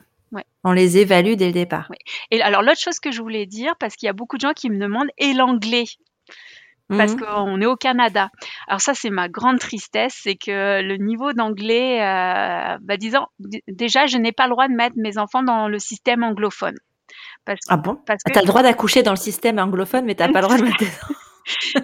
On 0.63 0.73
les 0.73 0.97
évalue 0.97 1.35
dès 1.35 1.47
le 1.47 1.53
départ. 1.53 1.89
Et 2.31 2.41
alors 2.41 2.61
l'autre 2.61 2.81
chose 2.81 2.99
que 2.99 3.11
je 3.11 3.21
voulais 3.21 3.45
dire, 3.45 3.75
parce 3.79 3.95
qu'il 3.95 4.07
y 4.07 4.09
a 4.09 4.13
beaucoup 4.13 4.35
de 4.35 4.41
gens 4.41 4.51
qui 4.53 4.69
me 4.69 4.77
demandent, 4.77 5.07
et 5.17 5.31
l'anglais? 5.33 5.85
Parce 6.89 7.13
Mhm. 7.13 7.19
qu'on 7.21 7.61
est 7.61 7.65
au 7.65 7.75
Canada. 7.77 8.29
Alors 8.67 8.81
ça, 8.81 8.93
c'est 8.93 9.09
ma 9.09 9.29
grande 9.29 9.59
tristesse, 9.59 10.19
c'est 10.23 10.35
que 10.35 10.81
le 10.81 10.97
niveau 10.97 11.31
d'anglais, 11.33 12.01
euh, 12.01 12.77
bah, 12.81 12.97
disons, 12.97 13.25
déjà, 13.67 14.05
je 14.07 14.17
n'ai 14.17 14.31
pas 14.33 14.45
le 14.47 14.51
droit 14.51 14.67
de 14.67 14.73
mettre 14.73 14.95
mes 14.97 15.17
enfants 15.17 15.43
dans 15.43 15.67
le 15.69 15.79
système 15.79 16.23
anglophone. 16.23 16.75
Parce, 17.45 17.59
Ah 17.69 17.77
bon? 17.77 17.95
parce 18.05 18.21
que 18.23 18.31
T'as 18.33 18.41
le 18.41 18.47
droit 18.47 18.63
d'accoucher 18.63 19.03
dans 19.03 19.11
le 19.11 19.17
système 19.17 19.59
anglophone, 19.59 20.03
mais 20.05 20.15
t'as 20.15 20.27
pas 20.29 20.41
le 20.41 20.47
droit 20.47 20.57
de 20.57 20.63
mettre. 20.63 20.77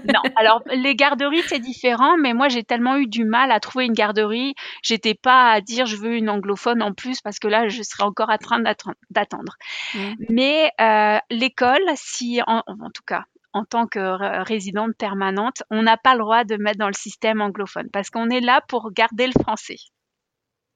Non, 0.06 0.22
alors 0.36 0.62
les 0.74 0.96
garderies 0.96 1.44
c'est 1.44 1.60
différent, 1.60 2.18
mais 2.18 2.34
moi 2.34 2.50
j'ai 2.50 2.64
tellement 2.64 2.98
eu 2.98 3.08
du 3.08 3.26
mal 3.26 3.52
à 3.52 3.60
trouver 3.60 3.86
une 3.86 3.94
garderie, 3.94 4.56
j'étais 4.82 5.16
pas 5.16 5.52
à 5.52 5.62
dire 5.62 5.86
je 5.86 5.96
veux 5.98 6.16
une 6.16 6.30
anglophone 6.30 6.82
en 6.82 6.94
plus 6.94 7.22
parce 7.22 7.40
que 7.40 7.48
là 7.48 7.68
je 7.68 7.82
serais 7.84 8.04
encore 8.04 8.30
en 8.30 8.38
train 8.38 8.60
d'attendre- 8.60 8.98
d'attendre. 9.10 9.56
Mm. 9.96 10.14
Mais 10.30 10.72
euh, 10.82 11.18
l'école, 11.30 11.84
si 11.96 12.42
en, 12.48 12.64
en 12.68 12.90
tout 12.94 13.04
cas 13.06 13.24
en 13.54 13.66
tant 13.66 13.86
que 13.86 14.44
résidente 14.44 14.92
permanente, 14.98 15.62
on 15.70 15.84
n'a 15.84 15.96
pas 15.96 16.14
le 16.14 16.20
droit 16.20 16.44
de 16.44 16.58
mettre 16.58 16.80
dans 16.80 16.88
le 16.88 16.94
système 16.94 17.40
anglophone 17.40 17.88
parce 17.94 18.10
qu'on 18.10 18.30
est 18.30 18.42
là 18.42 18.62
pour 18.68 18.92
garder 18.92 19.28
le 19.28 19.34
français 19.42 19.78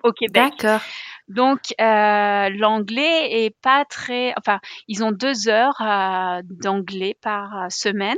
au 0.03 0.11
Québec. 0.11 0.53
D'accord. 0.59 0.81
Donc 1.27 1.59
euh, 1.81 2.49
l'anglais 2.49 3.45
est 3.45 3.55
pas 3.61 3.83
très, 3.85 4.33
enfin 4.37 4.59
ils 4.87 5.03
ont 5.03 5.11
deux 5.11 5.49
heures 5.49 5.81
euh, 5.81 6.41
d'anglais 6.43 7.17
par 7.21 7.65
semaine 7.69 8.15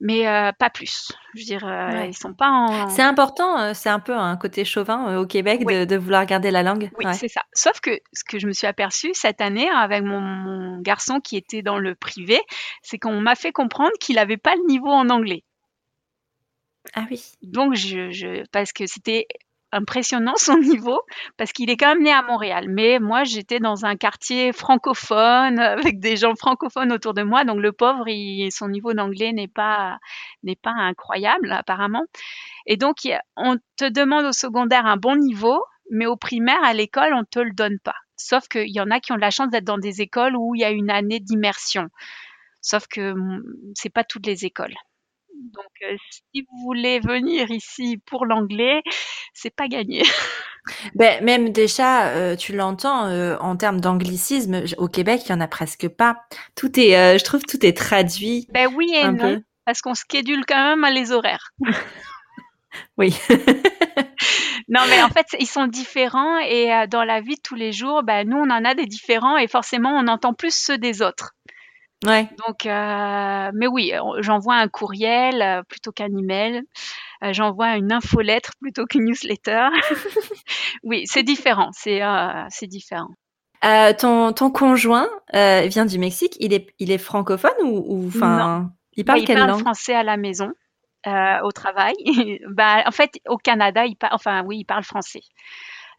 mais 0.00 0.28
euh, 0.28 0.52
pas 0.52 0.70
plus. 0.70 1.10
Je 1.34 1.40
veux 1.40 1.44
dire, 1.44 1.66
euh, 1.66 1.88
Ouais. 1.90 2.08
ils 2.10 2.16
sont 2.16 2.32
pas 2.34 2.48
en. 2.50 2.88
C'est 2.88 3.02
important, 3.02 3.58
euh, 3.58 3.72
c'est 3.74 3.88
un 3.88 3.98
peu 4.00 4.14
un 4.14 4.36
côté 4.36 4.64
chauvin 4.64 5.08
euh, 5.10 5.20
au 5.22 5.26
Québec 5.26 5.62
Oui. 5.64 5.74
de, 5.74 5.84
de 5.84 5.96
vouloir 5.96 6.24
garder 6.26 6.50
la 6.50 6.62
langue. 6.62 6.90
Oui, 6.98 7.06
Ouais. 7.06 7.14
c'est 7.14 7.28
ça. 7.28 7.42
Sauf 7.52 7.80
que 7.80 7.90
ce 8.12 8.22
que 8.24 8.38
je 8.38 8.46
me 8.46 8.52
suis 8.52 8.66
aperçue 8.66 9.10
cette 9.14 9.40
année 9.40 9.68
avec 9.68 10.02
mon, 10.04 10.20
mon 10.20 10.80
garçon 10.80 11.20
qui 11.20 11.36
était 11.36 11.62
dans 11.62 11.78
le 11.78 11.94
privé, 11.94 12.40
c'est 12.82 12.98
qu'on 12.98 13.20
m'a 13.20 13.34
fait 13.34 13.52
comprendre 13.52 13.92
qu'il 14.00 14.16
n'avait 14.16 14.36
pas 14.36 14.54
le 14.54 14.66
niveau 14.68 14.88
en 14.90 15.08
anglais. 15.10 15.42
Ah 16.94 17.04
oui. 17.10 17.22
Donc, 17.42 17.74
je, 17.74 18.10
je, 18.10 18.44
parce 18.50 18.72
que 18.72 18.86
c'était 18.86 19.26
impressionnant 19.72 20.34
son 20.36 20.58
niveau, 20.58 21.00
parce 21.36 21.52
qu'il 21.52 21.70
est 21.70 21.76
quand 21.76 21.88
même 21.88 22.02
né 22.02 22.12
à 22.12 22.22
Montréal. 22.22 22.66
Mais 22.68 22.98
moi, 22.98 23.24
j'étais 23.24 23.60
dans 23.60 23.84
un 23.84 23.96
quartier 23.96 24.52
francophone, 24.52 25.58
avec 25.58 26.00
des 26.00 26.16
gens 26.16 26.34
francophones 26.34 26.92
autour 26.92 27.14
de 27.14 27.22
moi. 27.22 27.44
Donc, 27.44 27.60
le 27.60 27.72
pauvre, 27.72 28.04
son 28.50 28.68
niveau 28.68 28.92
d'anglais 28.92 29.32
n'est 29.32 29.48
pas, 29.48 29.98
n'est 30.42 30.56
pas 30.56 30.72
incroyable, 30.72 31.52
apparemment. 31.52 32.04
Et 32.66 32.76
donc, 32.76 32.96
on 33.36 33.56
te 33.76 33.88
demande 33.88 34.26
au 34.26 34.32
secondaire 34.32 34.86
un 34.86 34.96
bon 34.96 35.16
niveau, 35.16 35.62
mais 35.90 36.06
au 36.06 36.16
primaire, 36.16 36.62
à 36.64 36.74
l'école, 36.74 37.14
on 37.14 37.24
te 37.24 37.38
le 37.38 37.52
donne 37.52 37.78
pas. 37.82 37.96
Sauf 38.16 38.48
qu'il 38.48 38.74
y 38.74 38.80
en 38.80 38.90
a 38.90 39.00
qui 39.00 39.12
ont 39.12 39.16
la 39.16 39.30
chance 39.30 39.48
d'être 39.48 39.64
dans 39.64 39.78
des 39.78 40.02
écoles 40.02 40.36
où 40.36 40.54
il 40.54 40.60
y 40.60 40.64
a 40.64 40.70
une 40.70 40.90
année 40.90 41.20
d'immersion. 41.20 41.88
Sauf 42.60 42.86
que 42.88 43.12
mm, 43.12 43.42
c'est 43.74 43.90
pas 43.90 44.04
toutes 44.04 44.26
les 44.26 44.44
écoles. 44.44 44.74
Euh, 45.82 45.96
si 46.32 46.42
vous 46.42 46.58
voulez 46.64 47.00
venir 47.00 47.50
ici 47.50 47.98
pour 48.06 48.26
l'anglais, 48.26 48.82
c'est 49.34 49.54
pas 49.54 49.68
gagné. 49.68 50.02
Ben, 50.94 51.24
même 51.24 51.50
déjà, 51.50 52.08
euh, 52.08 52.36
tu 52.36 52.54
l'entends 52.54 53.06
euh, 53.06 53.36
en 53.40 53.56
termes 53.56 53.80
d'anglicisme, 53.80 54.64
au 54.76 54.88
Québec, 54.88 55.22
il 55.24 55.30
y 55.30 55.32
en 55.32 55.40
a 55.40 55.48
presque 55.48 55.88
pas. 55.88 56.16
Tout 56.56 56.78
est, 56.78 56.96
euh, 56.96 57.18
je 57.18 57.24
trouve, 57.24 57.42
tout 57.42 57.64
est 57.64 57.76
traduit 57.76 58.46
Ben 58.52 58.68
oui 58.74 58.92
et 58.94 59.04
non, 59.04 59.16
peu. 59.16 59.42
parce 59.64 59.80
qu'on 59.80 59.94
schedule 59.94 60.44
quand 60.46 60.76
même 60.76 60.92
les 60.92 61.12
horaires. 61.12 61.52
Oui. 62.98 63.18
Non, 64.68 64.82
mais 64.90 65.02
en 65.02 65.08
fait, 65.08 65.26
ils 65.40 65.46
sont 65.46 65.66
différents 65.66 66.38
et 66.40 66.70
dans 66.90 67.02
la 67.02 67.22
vie 67.22 67.36
de 67.36 67.40
tous 67.42 67.54
les 67.54 67.72
jours, 67.72 68.02
ben, 68.02 68.28
nous, 68.28 68.36
on 68.36 68.50
en 68.50 68.64
a 68.64 68.74
des 68.74 68.84
différents 68.84 69.38
et 69.38 69.48
forcément, 69.48 69.90
on 69.98 70.06
entend 70.06 70.34
plus 70.34 70.54
ceux 70.54 70.76
des 70.76 71.00
autres. 71.00 71.32
Ouais. 72.06 72.28
Donc, 72.46 72.66
euh, 72.66 73.50
mais 73.54 73.66
oui, 73.66 73.92
j'envoie 74.20 74.54
un 74.56 74.68
courriel 74.68 75.42
euh, 75.42 75.62
plutôt 75.62 75.92
qu'un 75.92 76.14
email. 76.16 76.62
Euh, 77.24 77.32
j'envoie 77.32 77.76
une 77.76 77.92
infolettre 77.92 78.52
plutôt 78.60 78.86
qu'une 78.86 79.04
newsletter. 79.06 79.68
oui, 80.82 81.04
c'est 81.06 81.22
différent. 81.22 81.70
C'est 81.72 82.00
c'est 82.50 82.66
différent. 82.66 83.08
Ton, 83.62 84.32
ton 84.32 84.50
conjoint 84.50 85.08
vient 85.32 85.86
du 85.86 85.98
Mexique. 85.98 86.36
Il 86.40 86.52
est, 86.52 86.68
il 86.78 86.90
est 86.90 86.98
francophone 86.98 87.52
ou, 87.64 88.06
enfin, 88.06 88.70
il 88.96 89.04
Bah, 89.04 89.14
parle 89.14 89.20
il 89.20 89.26
quelle 89.26 89.38
parle 89.38 89.50
langue? 89.50 89.60
français 89.60 89.94
à 89.94 90.02
la 90.02 90.16
maison, 90.16 90.52
au 91.06 91.52
travail. 91.52 91.94
bah, 92.48 92.82
en 92.86 92.90
fait, 92.92 93.20
au 93.28 93.36
Canada, 93.36 93.84
il 93.86 93.96
parle, 93.96 94.14
enfin 94.14 94.42
oui, 94.44 94.58
il 94.58 94.64
parle 94.64 94.84
français. 94.84 95.20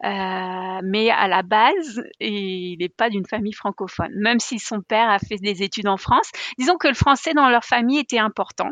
Euh, 0.06 0.80
mais 0.84 1.10
à 1.10 1.28
la 1.28 1.42
base, 1.44 2.02
il 2.20 2.78
n'est 2.80 2.90
pas 2.90 3.10
d'une 3.10 3.26
famille 3.26 3.54
francophone, 3.54 4.12
même 4.16 4.40
si 4.40 4.58
son 4.60 4.82
père 4.82 5.10
a 5.10 5.20
fait 5.20 5.38
des 5.38 5.62
études 5.62 5.88
en 5.88 5.98
France. 5.98 6.32
Disons 6.58 6.78
que 6.78 6.88
le 6.88 6.94
français 6.94 7.34
dans 7.34 7.50
leur 7.50 7.66
famille 7.66 8.00
était 8.00 8.20
important. 8.20 8.70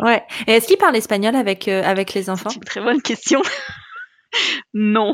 Ouais. 0.00 0.24
Et 0.46 0.52
est-ce 0.52 0.66
qu'il 0.66 0.78
parle 0.78 0.96
espagnol 0.96 1.36
avec, 1.36 1.68
euh, 1.68 1.82
avec 1.84 2.14
les 2.14 2.30
enfants? 2.30 2.50
C'est 2.50 2.56
une 2.56 2.64
très 2.64 2.80
bonne 2.80 3.02
question. 3.02 3.42
non. 4.74 5.12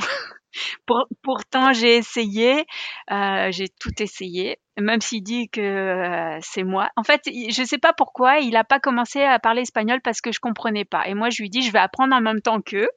Pour- 0.87 1.07
pourtant, 1.23 1.73
j'ai 1.73 1.97
essayé, 1.97 2.64
euh, 3.11 3.53
j'ai 3.53 3.68
tout 3.68 4.03
essayé, 4.03 4.59
même 4.81 5.01
s'il 5.01 5.22
dit 5.22 5.49
que 5.49 5.61
euh, 5.61 6.39
c'est 6.43 6.64
moi. 6.64 6.91
En 6.97 7.03
fait, 7.03 7.22
je 7.26 7.61
ne 7.61 7.66
sais 7.66 7.78
pas 7.78 7.93
pourquoi, 7.93 8.39
il 8.39 8.51
n'a 8.51 8.64
pas 8.64 8.81
commencé 8.81 9.22
à 9.22 9.39
parler 9.39 9.62
espagnol 9.62 10.01
parce 10.03 10.20
que 10.20 10.33
je 10.33 10.41
comprenais 10.41 10.85
pas. 10.85 11.07
Et 11.07 11.14
moi, 11.14 11.31
je 11.31 11.43
lui 11.43 11.51
dis, 11.51 11.62
je 11.62 11.72
vais 11.72 11.78
apprendre 11.78 12.14
en 12.14 12.20
même 12.20 12.41
temps 12.41 12.61
qu'eux. 12.61 12.89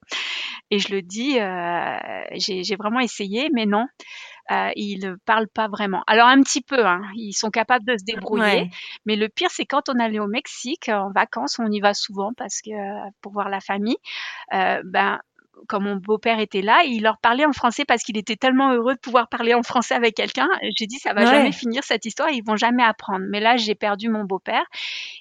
Et 0.71 0.79
je 0.79 0.93
le 0.93 1.01
dis, 1.01 1.39
euh, 1.39 1.97
j'ai 2.35 2.75
vraiment 2.75 2.99
essayé, 2.99 3.49
mais 3.53 3.65
non, 3.65 3.85
euh, 4.51 4.71
ils 4.75 4.99
ne 4.99 5.15
parlent 5.25 5.49
pas 5.49 5.67
vraiment. 5.67 6.03
Alors, 6.07 6.27
un 6.27 6.41
petit 6.41 6.61
peu, 6.61 6.85
hein, 6.85 7.01
ils 7.15 7.33
sont 7.33 7.51
capables 7.51 7.85
de 7.85 7.97
se 7.97 8.03
débrouiller. 8.03 8.43
Ouais. 8.43 8.69
Mais 9.05 9.15
le 9.15 9.29
pire, 9.29 9.49
c'est 9.51 9.65
quand 9.65 9.89
on 9.89 9.99
allait 9.99 10.19
au 10.19 10.27
Mexique 10.27 10.89
en 10.89 11.11
vacances, 11.11 11.59
on 11.59 11.71
y 11.71 11.79
va 11.79 11.93
souvent 11.93 12.31
parce 12.35 12.61
que 12.61 12.71
euh, 12.71 13.09
pour 13.21 13.33
voir 13.33 13.49
la 13.49 13.59
famille. 13.59 13.97
ben, 14.51 15.19
comme 15.67 15.83
mon 15.85 15.95
beau-père 15.95 16.39
était 16.39 16.61
là, 16.61 16.83
il 16.85 17.01
leur 17.03 17.17
parlait 17.19 17.45
en 17.45 17.53
français 17.53 17.85
parce 17.85 18.03
qu'il 18.03 18.17
était 18.17 18.35
tellement 18.35 18.73
heureux 18.73 18.95
de 18.95 18.99
pouvoir 18.99 19.27
parler 19.29 19.53
en 19.53 19.63
français 19.63 19.95
avec 19.95 20.15
quelqu'un. 20.15 20.47
J'ai 20.77 20.87
dit, 20.87 20.97
ça 20.97 21.13
va 21.13 21.21
Ouais. 21.21 21.27
jamais 21.27 21.51
finir 21.51 21.83
cette 21.83 22.05
histoire, 22.05 22.29
ils 22.29 22.43
vont 22.43 22.55
jamais 22.57 22.83
apprendre. 22.83 23.25
Mais 23.29 23.39
là, 23.39 23.57
j'ai 23.57 23.75
perdu 23.75 24.09
mon 24.09 24.23
beau-père. 24.23 24.65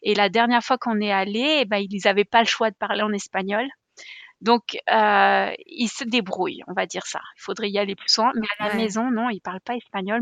Et 0.03 0.15
la 0.15 0.29
dernière 0.29 0.63
fois 0.63 0.79
qu'on 0.79 1.01
est 1.01 1.13
allé, 1.13 1.59
eh 1.61 1.65
ben, 1.65 1.79
ils 1.79 2.01
n'avaient 2.05 2.25
pas 2.25 2.41
le 2.41 2.47
choix 2.47 2.71
de 2.71 2.77
parler 2.77 3.03
en 3.03 3.13
espagnol. 3.13 3.67
Donc, 4.43 4.77
euh, 4.93 5.51
ils 5.67 5.89
se 5.89 6.05
débrouillent, 6.05 6.63
on 6.67 6.73
va 6.73 6.85
dire 6.87 7.07
ça. 7.07 7.21
Il 7.39 7.43
faudrait 7.43 7.71
y 7.71 7.79
aller 7.79 7.95
plus 7.95 8.09
souvent. 8.09 8.31
Mais 8.35 8.47
à 8.59 8.65
la 8.65 8.71
Ouais. 8.71 8.77
maison, 8.77 9.11
non, 9.11 9.31
ils 9.31 9.41
parlent 9.41 9.61
pas 9.61 9.75
espagnol. 9.77 10.21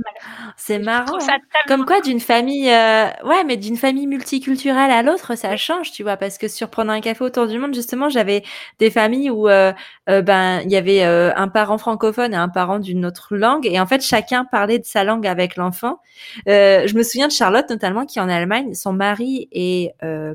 C'est 0.56 0.78
marrant. 0.78 1.16
hein. 1.16 1.38
Comme 1.66 1.84
quoi, 1.86 2.00
d'une 2.02 2.20
famille, 2.20 2.70
euh, 2.70 3.06
ouais, 3.24 3.44
mais 3.44 3.56
d'une 3.56 3.76
famille 3.78 4.06
multiculturelle 4.06 4.90
à 4.90 5.02
l'autre, 5.02 5.34
ça 5.36 5.56
change, 5.56 5.90
tu 5.92 6.02
vois, 6.02 6.16
parce 6.18 6.36
que 6.38 6.48
sur 6.48 6.68
Prendre 6.70 6.90
un 6.92 7.00
café 7.00 7.24
autour 7.24 7.46
du 7.48 7.58
monde, 7.58 7.74
justement, 7.74 8.08
j'avais 8.10 8.42
des 8.78 8.90
familles 8.90 9.30
où, 9.30 9.48
euh, 9.48 9.72
euh, 10.08 10.22
ben, 10.22 10.60
il 10.64 10.70
y 10.70 10.76
avait 10.76 11.02
euh, 11.04 11.32
un 11.36 11.48
parent 11.48 11.78
francophone 11.78 12.32
et 12.34 12.36
un 12.36 12.48
parent 12.50 12.78
d'une 12.78 13.06
autre 13.06 13.34
langue, 13.36 13.66
et 13.66 13.80
en 13.80 13.86
fait, 13.86 14.02
chacun 14.02 14.44
parlait 14.44 14.78
de 14.78 14.84
sa 14.84 15.02
langue 15.02 15.26
avec 15.26 15.56
l'enfant. 15.56 16.00
Euh, 16.46 16.86
je 16.86 16.94
me 16.94 17.02
souviens 17.02 17.26
de 17.28 17.32
Charlotte, 17.32 17.68
notamment, 17.70 18.04
qui 18.06 18.20
en 18.20 18.28
Allemagne, 18.28 18.74
son 18.74 18.92
mari 18.92 19.48
est 19.52 19.94
euh, 20.04 20.34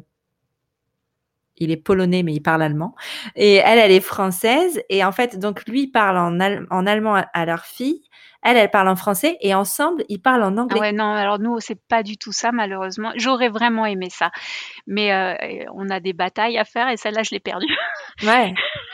il 1.57 1.71
est 1.71 1.77
polonais, 1.77 2.23
mais 2.23 2.33
il 2.33 2.41
parle 2.41 2.61
allemand. 2.61 2.95
Et 3.35 3.55
elle, 3.55 3.79
elle 3.79 3.91
est 3.91 3.99
française. 4.01 4.81
Et 4.89 5.03
en 5.03 5.11
fait, 5.11 5.39
donc 5.39 5.65
lui 5.67 5.87
parle 5.87 6.17
en, 6.17 6.39
al- 6.39 6.65
en 6.69 6.85
allemand 6.85 7.15
à, 7.15 7.21
à 7.33 7.45
leur 7.45 7.65
fille. 7.65 8.01
Elle, 8.47 8.57
elle 8.57 8.69
parle 8.69 8.89
en 8.89 8.95
français. 8.95 9.37
Et 9.41 9.55
ensemble, 9.55 10.03
ils 10.07 10.21
parlent 10.21 10.43
en 10.43 10.55
Ah 10.57 10.61
anglais. 10.61 10.79
ouais, 10.79 10.91
non, 10.91 11.11
alors 11.11 11.39
nous, 11.39 11.59
c'est 11.59 11.79
pas 11.87 12.03
du 12.03 12.15
tout 12.17 12.31
ça, 12.31 12.51
malheureusement. 12.51 13.11
J'aurais 13.15 13.49
vraiment 13.49 13.87
aimé 13.87 14.09
ça. 14.11 14.29
Mais 14.85 15.11
euh, 15.13 15.33
on 15.73 15.89
a 15.89 15.99
des 15.99 16.13
batailles 16.13 16.59
à 16.59 16.63
faire 16.63 16.87
et 16.89 16.97
celle-là, 16.97 17.23
je 17.23 17.31
l'ai 17.31 17.39
perdue. 17.39 17.65
Ouais. 18.23 18.53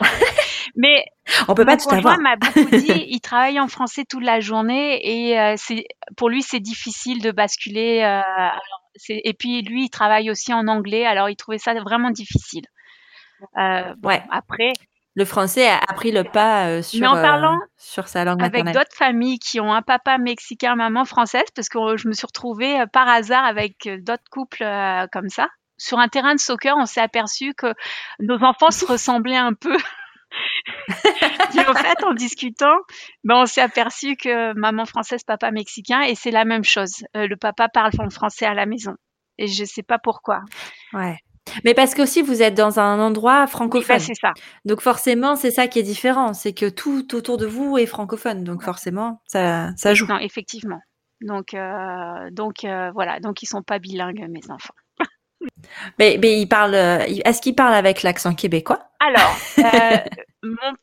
Mais 0.76 1.04
On 1.48 1.54
peut 1.54 1.66
pas 1.66 1.76
tout 1.76 1.90
avoir. 1.90 2.18
m'a 2.18 2.36
beaucoup 2.36 2.70
dit, 2.70 2.86
il 3.08 3.20
travaille 3.20 3.60
en 3.60 3.68
français 3.68 4.04
toute 4.08 4.24
la 4.24 4.40
journée 4.40 5.00
et 5.06 5.38
euh, 5.38 5.54
c'est 5.58 5.84
pour 6.16 6.30
lui, 6.30 6.40
c'est 6.42 6.60
difficile 6.60 7.20
de 7.20 7.30
basculer. 7.30 8.00
euh, 8.02 8.20
et 9.08 9.34
puis 9.34 9.62
lui, 9.62 9.84
il 9.84 9.90
travaille 9.90 10.30
aussi 10.30 10.52
en 10.52 10.66
anglais, 10.68 11.04
alors 11.06 11.28
il 11.30 11.36
trouvait 11.36 11.58
ça 11.58 11.74
vraiment 11.74 12.10
difficile. 12.10 12.64
Euh, 13.58 13.94
bon, 13.98 14.08
Ouais. 14.10 14.22
après, 14.30 14.72
Le 15.14 15.24
français 15.24 15.68
a, 15.68 15.78
a 15.88 15.92
pris 15.94 16.12
le 16.12 16.24
pas 16.24 16.68
euh, 16.68 16.82
sur, 16.82 17.00
Mais 17.00 17.06
en 17.06 17.14
parlant 17.14 17.56
euh, 17.56 17.66
sur 17.76 18.08
sa 18.08 18.24
langue 18.24 18.40
avec 18.40 18.52
maternelle. 18.64 18.74
d'autres 18.74 18.96
familles 18.96 19.38
qui 19.38 19.60
ont 19.60 19.72
un 19.72 19.82
papa 19.82 20.16
mexicain, 20.18 20.74
maman 20.76 21.04
française, 21.04 21.44
parce 21.54 21.68
que 21.68 21.78
euh, 21.78 21.96
je 21.96 22.08
me 22.08 22.12
suis 22.12 22.26
retrouvée 22.26 22.80
euh, 22.80 22.86
par 22.86 23.08
hasard 23.08 23.44
avec 23.44 23.88
d'autres 24.04 24.22
couples 24.30 24.64
comme 25.12 25.28
ça. 25.28 25.48
Sur 25.78 25.98
un 25.98 26.08
terrain 26.08 26.34
de 26.34 26.40
soccer, 26.40 26.76
on 26.78 26.86
s'est 26.86 27.00
aperçu 27.00 27.54
que 27.54 27.74
nos 28.20 28.42
enfants 28.44 28.70
se 28.70 28.84
ressemblaient 28.86 29.36
un 29.36 29.52
peu. 29.54 29.76
Puis 31.50 31.60
en 31.60 31.74
fait, 31.74 32.04
en 32.04 32.14
discutant, 32.14 32.76
ben, 33.24 33.36
on 33.36 33.46
s'est 33.46 33.60
aperçu 33.60 34.16
que 34.16 34.54
maman 34.54 34.84
française, 34.84 35.22
papa 35.24 35.50
mexicain, 35.50 36.02
et 36.02 36.14
c'est 36.14 36.30
la 36.30 36.44
même 36.44 36.64
chose. 36.64 37.04
Euh, 37.16 37.26
le 37.26 37.36
papa 37.36 37.68
parle 37.68 37.92
en 37.98 38.10
français 38.10 38.46
à 38.46 38.54
la 38.54 38.66
maison. 38.66 38.94
Et 39.38 39.46
je 39.46 39.64
sais 39.64 39.82
pas 39.82 39.98
pourquoi. 39.98 40.40
Ouais. 40.92 41.16
Mais 41.64 41.74
parce 41.74 41.94
que 41.94 42.02
aussi 42.02 42.22
vous 42.22 42.42
êtes 42.42 42.54
dans 42.54 42.78
un 42.78 43.00
endroit 43.00 43.46
francophone. 43.46 43.98
ça. 43.98 44.32
Donc 44.64 44.80
forcément, 44.80 45.34
c'est 45.34 45.50
ça 45.50 45.66
qui 45.66 45.80
est 45.80 45.82
différent, 45.82 46.34
c'est 46.34 46.52
que 46.52 46.68
tout 46.68 47.14
autour 47.14 47.36
de 47.36 47.46
vous 47.46 47.78
est 47.78 47.86
francophone. 47.86 48.44
Donc 48.44 48.62
forcément, 48.62 49.20
ça, 49.26 49.70
ça 49.76 49.94
joue. 49.94 50.06
Non, 50.06 50.18
effectivement. 50.18 50.80
Donc, 51.20 51.54
euh, 51.54 52.30
donc 52.30 52.64
euh, 52.64 52.90
voilà, 52.92 53.20
donc 53.20 53.42
ils 53.42 53.46
sont 53.46 53.62
pas 53.62 53.78
bilingues 53.78 54.26
mes 54.28 54.50
enfants. 54.50 54.74
Mais, 55.98 56.18
mais 56.20 56.40
ils 56.40 56.48
parlent. 56.48 56.74
Euh, 56.74 57.04
est-ce 57.24 57.40
qu'ils 57.40 57.54
parlent 57.54 57.74
avec 57.74 58.02
l'accent 58.02 58.34
québécois? 58.34 58.80
Alors, 59.00 59.36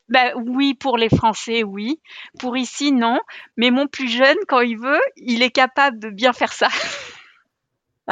bah, 0.08 0.32
oui 0.36 0.74
pour 0.74 0.96
les 0.96 1.08
Français, 1.08 1.62
oui. 1.62 2.00
Pour 2.38 2.56
ici, 2.56 2.92
non. 2.92 3.18
Mais 3.56 3.70
mon 3.70 3.86
plus 3.86 4.08
jeune, 4.08 4.38
quand 4.48 4.60
il 4.60 4.78
veut, 4.78 5.00
il 5.16 5.42
est 5.42 5.50
capable 5.50 5.98
de 5.98 6.10
bien 6.10 6.32
faire 6.32 6.52
ça. 6.52 6.68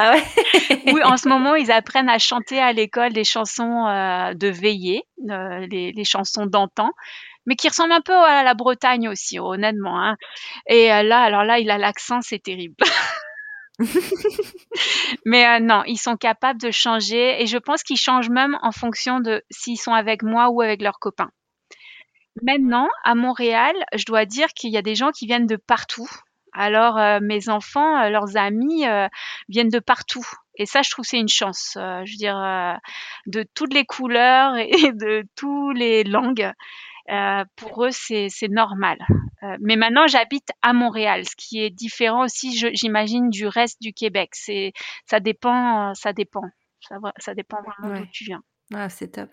Ah 0.01 0.13
ouais? 0.13 0.23
Oui, 0.93 1.03
en 1.03 1.17
ce 1.17 1.27
moment, 1.27 1.55
ils 1.55 1.71
apprennent 1.71 2.09
à 2.09 2.19
chanter 2.19 2.57
à 2.59 2.71
l'école 2.71 3.11
des 3.11 3.25
chansons 3.25 3.85
euh, 3.87 4.33
de 4.33 4.47
veillée, 4.47 5.03
euh, 5.29 5.67
les, 5.69 6.03
chansons 6.05 6.45
d'antan, 6.45 6.91
mais 7.45 7.55
qui 7.55 7.67
ressemblent 7.67 7.91
un 7.91 8.01
peu 8.01 8.15
à 8.15 8.43
la 8.43 8.53
Bretagne 8.53 9.09
aussi, 9.09 9.39
honnêtement. 9.39 10.01
Hein. 10.01 10.15
Et 10.67 10.91
euh, 10.93 11.03
là, 11.03 11.21
alors 11.21 11.43
là, 11.43 11.59
il 11.59 11.69
a 11.69 11.77
l'accent, 11.77 12.21
c'est 12.21 12.39
terrible. 12.39 12.75
mais 15.25 15.59
non, 15.59 15.83
ils 15.85 15.97
sont 15.97 16.17
capables 16.17 16.59
de 16.59 16.71
changer 16.71 17.41
et 17.41 17.47
je 17.47 17.57
pense 17.57 17.83
qu'ils 17.83 17.97
changent 17.97 18.29
même 18.29 18.57
en 18.61 18.71
fonction 18.71 19.19
de 19.19 19.43
s'ils 19.49 19.79
sont 19.79 19.93
avec 19.93 20.23
moi 20.23 20.49
ou 20.49 20.61
avec 20.61 20.81
leurs 20.81 20.99
copains. 20.99 21.31
Maintenant, 22.41 22.87
à 23.03 23.15
Montréal, 23.15 23.75
je 23.93 24.05
dois 24.05 24.25
dire 24.25 24.47
qu'il 24.49 24.71
y 24.71 24.77
a 24.77 24.81
des 24.81 24.95
gens 24.95 25.11
qui 25.11 25.25
viennent 25.25 25.47
de 25.47 25.57
partout. 25.57 26.09
Alors 26.53 26.97
euh, 26.97 27.19
mes 27.21 27.49
enfants, 27.49 28.01
euh, 28.01 28.09
leurs 28.09 28.37
amis 28.37 28.87
euh, 28.87 29.07
viennent 29.49 29.69
de 29.69 29.79
partout. 29.79 30.25
Et 30.55 30.65
ça, 30.65 30.81
je 30.81 30.89
trouve 30.89 31.05
c'est 31.05 31.19
une 31.19 31.29
chance. 31.29 31.73
je 31.75 32.11
veux 32.11 32.17
dire, 32.17 32.79
de 33.27 33.45
toutes 33.53 33.73
les 33.73 33.85
couleurs 33.85 34.55
et 34.57 34.91
de 34.91 35.23
toutes 35.35 35.77
les 35.77 36.03
langues. 36.03 36.51
Pour 37.55 37.85
eux, 37.85 37.91
c'est 37.91 38.29
normal. 38.49 38.97
mais 39.59 39.75
maintenant, 39.75 40.07
j'habite 40.07 40.49
à 40.61 40.73
Montréal, 40.73 41.25
ce 41.25 41.35
qui 41.35 41.61
est 41.61 41.69
différent 41.69 42.23
aussi, 42.23 42.57
j'imagine, 42.73 43.29
du 43.29 43.47
reste 43.47 43.81
du 43.81 43.93
Québec. 43.93 44.29
C'est, 44.33 44.73
ça 45.05 45.19
dépend, 45.19 45.93
ça 45.95 46.13
dépend. 46.13 46.43
Ça, 46.81 46.97
ça 47.17 47.33
dépend 47.33 47.57
vraiment 47.61 47.99
d'où 47.99 48.05
tu 48.11 48.23
viens. 48.23 48.41
Ah, 48.73 48.87
c'est 48.87 49.07
top. 49.07 49.29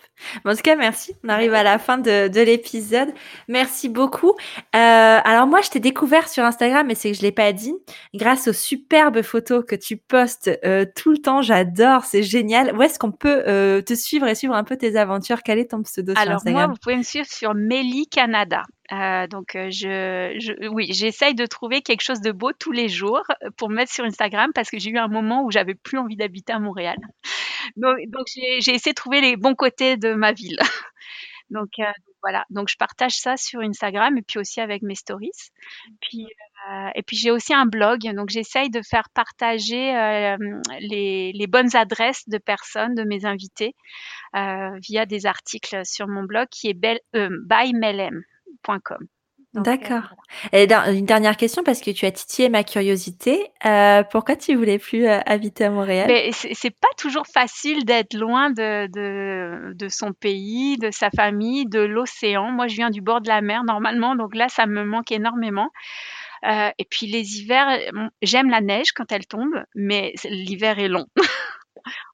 en 0.46 0.54
tout 0.54 0.62
cas, 0.62 0.76
merci. 0.76 1.12
On 1.22 1.28
arrive 1.28 1.52
à 1.52 1.62
la 1.62 1.78
fin 1.78 1.98
de, 1.98 2.28
de 2.28 2.40
l'épisode. 2.40 3.12
Merci 3.48 3.90
beaucoup. 3.90 4.30
Euh, 4.30 5.18
alors 5.24 5.46
moi, 5.46 5.60
je 5.60 5.68
t'ai 5.68 5.80
découvert 5.80 6.28
sur 6.28 6.42
Instagram, 6.42 6.86
mais 6.86 6.94
c'est 6.94 7.10
que 7.10 7.18
je 7.18 7.22
l'ai 7.22 7.32
pas 7.32 7.52
dit, 7.52 7.74
grâce 8.14 8.48
aux 8.48 8.54
superbes 8.54 9.20
photos 9.20 9.62
que 9.66 9.76
tu 9.76 9.98
postes 9.98 10.50
euh, 10.64 10.86
tout 10.96 11.10
le 11.10 11.18
temps. 11.18 11.42
J'adore, 11.42 12.04
c'est 12.04 12.22
génial. 12.22 12.74
Où 12.76 12.82
est-ce 12.82 12.98
qu'on 12.98 13.12
peut 13.12 13.44
euh, 13.46 13.82
te 13.82 13.92
suivre 13.92 14.26
et 14.26 14.34
suivre 14.34 14.54
un 14.54 14.64
peu 14.64 14.76
tes 14.76 14.96
aventures? 14.96 15.42
Quel 15.42 15.58
est 15.58 15.70
ton 15.70 15.82
pseudo 15.82 16.14
sur 16.14 16.20
Instagram 16.20 16.46
Alors 16.46 16.68
moi, 16.68 16.74
vous 16.74 16.80
pouvez 16.82 16.96
me 16.96 17.02
suivre 17.02 17.26
sur 17.26 17.54
Melly 17.54 18.06
Canada. 18.06 18.62
Euh, 18.92 19.26
donc, 19.26 19.50
je, 19.52 20.36
je, 20.38 20.68
oui, 20.68 20.86
j'essaye 20.92 21.34
de 21.34 21.44
trouver 21.44 21.82
quelque 21.82 22.02
chose 22.02 22.20
de 22.20 22.32
beau 22.32 22.52
tous 22.58 22.72
les 22.72 22.88
jours 22.88 23.24
pour 23.58 23.68
mettre 23.68 23.92
sur 23.92 24.04
Instagram 24.04 24.52
parce 24.54 24.70
que 24.70 24.78
j'ai 24.78 24.90
eu 24.90 24.98
un 24.98 25.08
moment 25.08 25.44
où 25.44 25.50
j'avais 25.50 25.74
plus 25.74 25.98
envie 25.98 26.16
d'habiter 26.16 26.54
à 26.54 26.58
Montréal. 26.58 26.96
Donc, 27.76 28.26
j'ai, 28.34 28.58
essayé 28.58 28.92
de 28.92 28.94
trouver 28.94 29.20
les 29.20 29.36
bons 29.36 29.54
côtés 29.54 29.96
de 29.96 30.14
ma 30.14 30.32
ville. 30.32 30.58
Donc, 31.50 31.78
euh, 31.78 31.84
voilà. 32.22 32.44
Donc 32.50 32.68
je 32.68 32.76
partage 32.76 33.16
ça 33.16 33.36
sur 33.36 33.60
Instagram 33.60 34.18
et 34.18 34.22
puis 34.22 34.40
aussi 34.40 34.60
avec 34.60 34.82
mes 34.82 34.96
stories. 34.96 35.30
Euh, 36.12 36.88
et 36.96 37.02
puis 37.02 37.16
j'ai 37.16 37.30
aussi 37.30 37.54
un 37.54 37.66
blog. 37.66 38.00
Donc 38.14 38.30
j'essaye 38.30 38.68
de 38.68 38.82
faire 38.82 39.08
partager 39.10 39.96
euh, 39.96 40.36
les, 40.80 41.46
bonnes 41.48 41.76
adresses 41.76 42.28
de 42.28 42.38
personnes, 42.38 42.96
de 42.96 43.04
mes 43.04 43.24
invités, 43.24 43.76
via 44.34 45.06
des 45.06 45.26
articles 45.26 45.84
sur 45.84 46.08
mon 46.08 46.24
blog 46.24 46.48
qui 46.50 46.68
est 46.68 46.74
bymelem.com. 47.14 49.06
D'accord. 49.56 50.14
Et 50.52 50.70
une 50.70 51.06
dernière 51.06 51.36
question 51.36 51.62
parce 51.62 51.80
que 51.80 51.90
tu 51.90 52.04
as 52.04 52.10
titillé 52.10 52.48
ma 52.48 52.62
curiosité. 52.62 53.50
Euh, 53.64 54.02
pourquoi 54.10 54.36
tu 54.36 54.54
voulais 54.54 54.78
plus 54.78 55.06
euh, 55.06 55.20
habiter 55.24 55.64
à 55.64 55.70
Montréal? 55.70 56.10
C'est 56.32 56.70
pas 56.70 56.88
toujours 56.98 57.26
facile 57.26 57.84
d'être 57.84 58.14
loin 58.14 58.50
de, 58.50 58.86
de, 58.88 59.72
de, 59.74 59.88
son 59.88 60.12
pays, 60.12 60.76
de 60.76 60.90
sa 60.90 61.10
famille, 61.10 61.66
de 61.66 61.80
l'océan. 61.80 62.50
Moi, 62.50 62.66
je 62.66 62.76
viens 62.76 62.90
du 62.90 63.00
bord 63.00 63.20
de 63.20 63.28
la 63.28 63.40
mer 63.40 63.64
normalement, 63.64 64.14
donc 64.14 64.34
là, 64.34 64.48
ça 64.48 64.66
me 64.66 64.84
manque 64.84 65.10
énormément. 65.10 65.70
Euh, 66.44 66.70
et 66.78 66.84
puis 66.84 67.06
les 67.06 67.38
hivers, 67.38 67.78
j'aime 68.22 68.50
la 68.50 68.60
neige 68.60 68.92
quand 68.94 69.10
elle 69.10 69.26
tombe, 69.26 69.64
mais 69.74 70.12
l'hiver 70.24 70.78
est 70.78 70.88
long. 70.88 71.06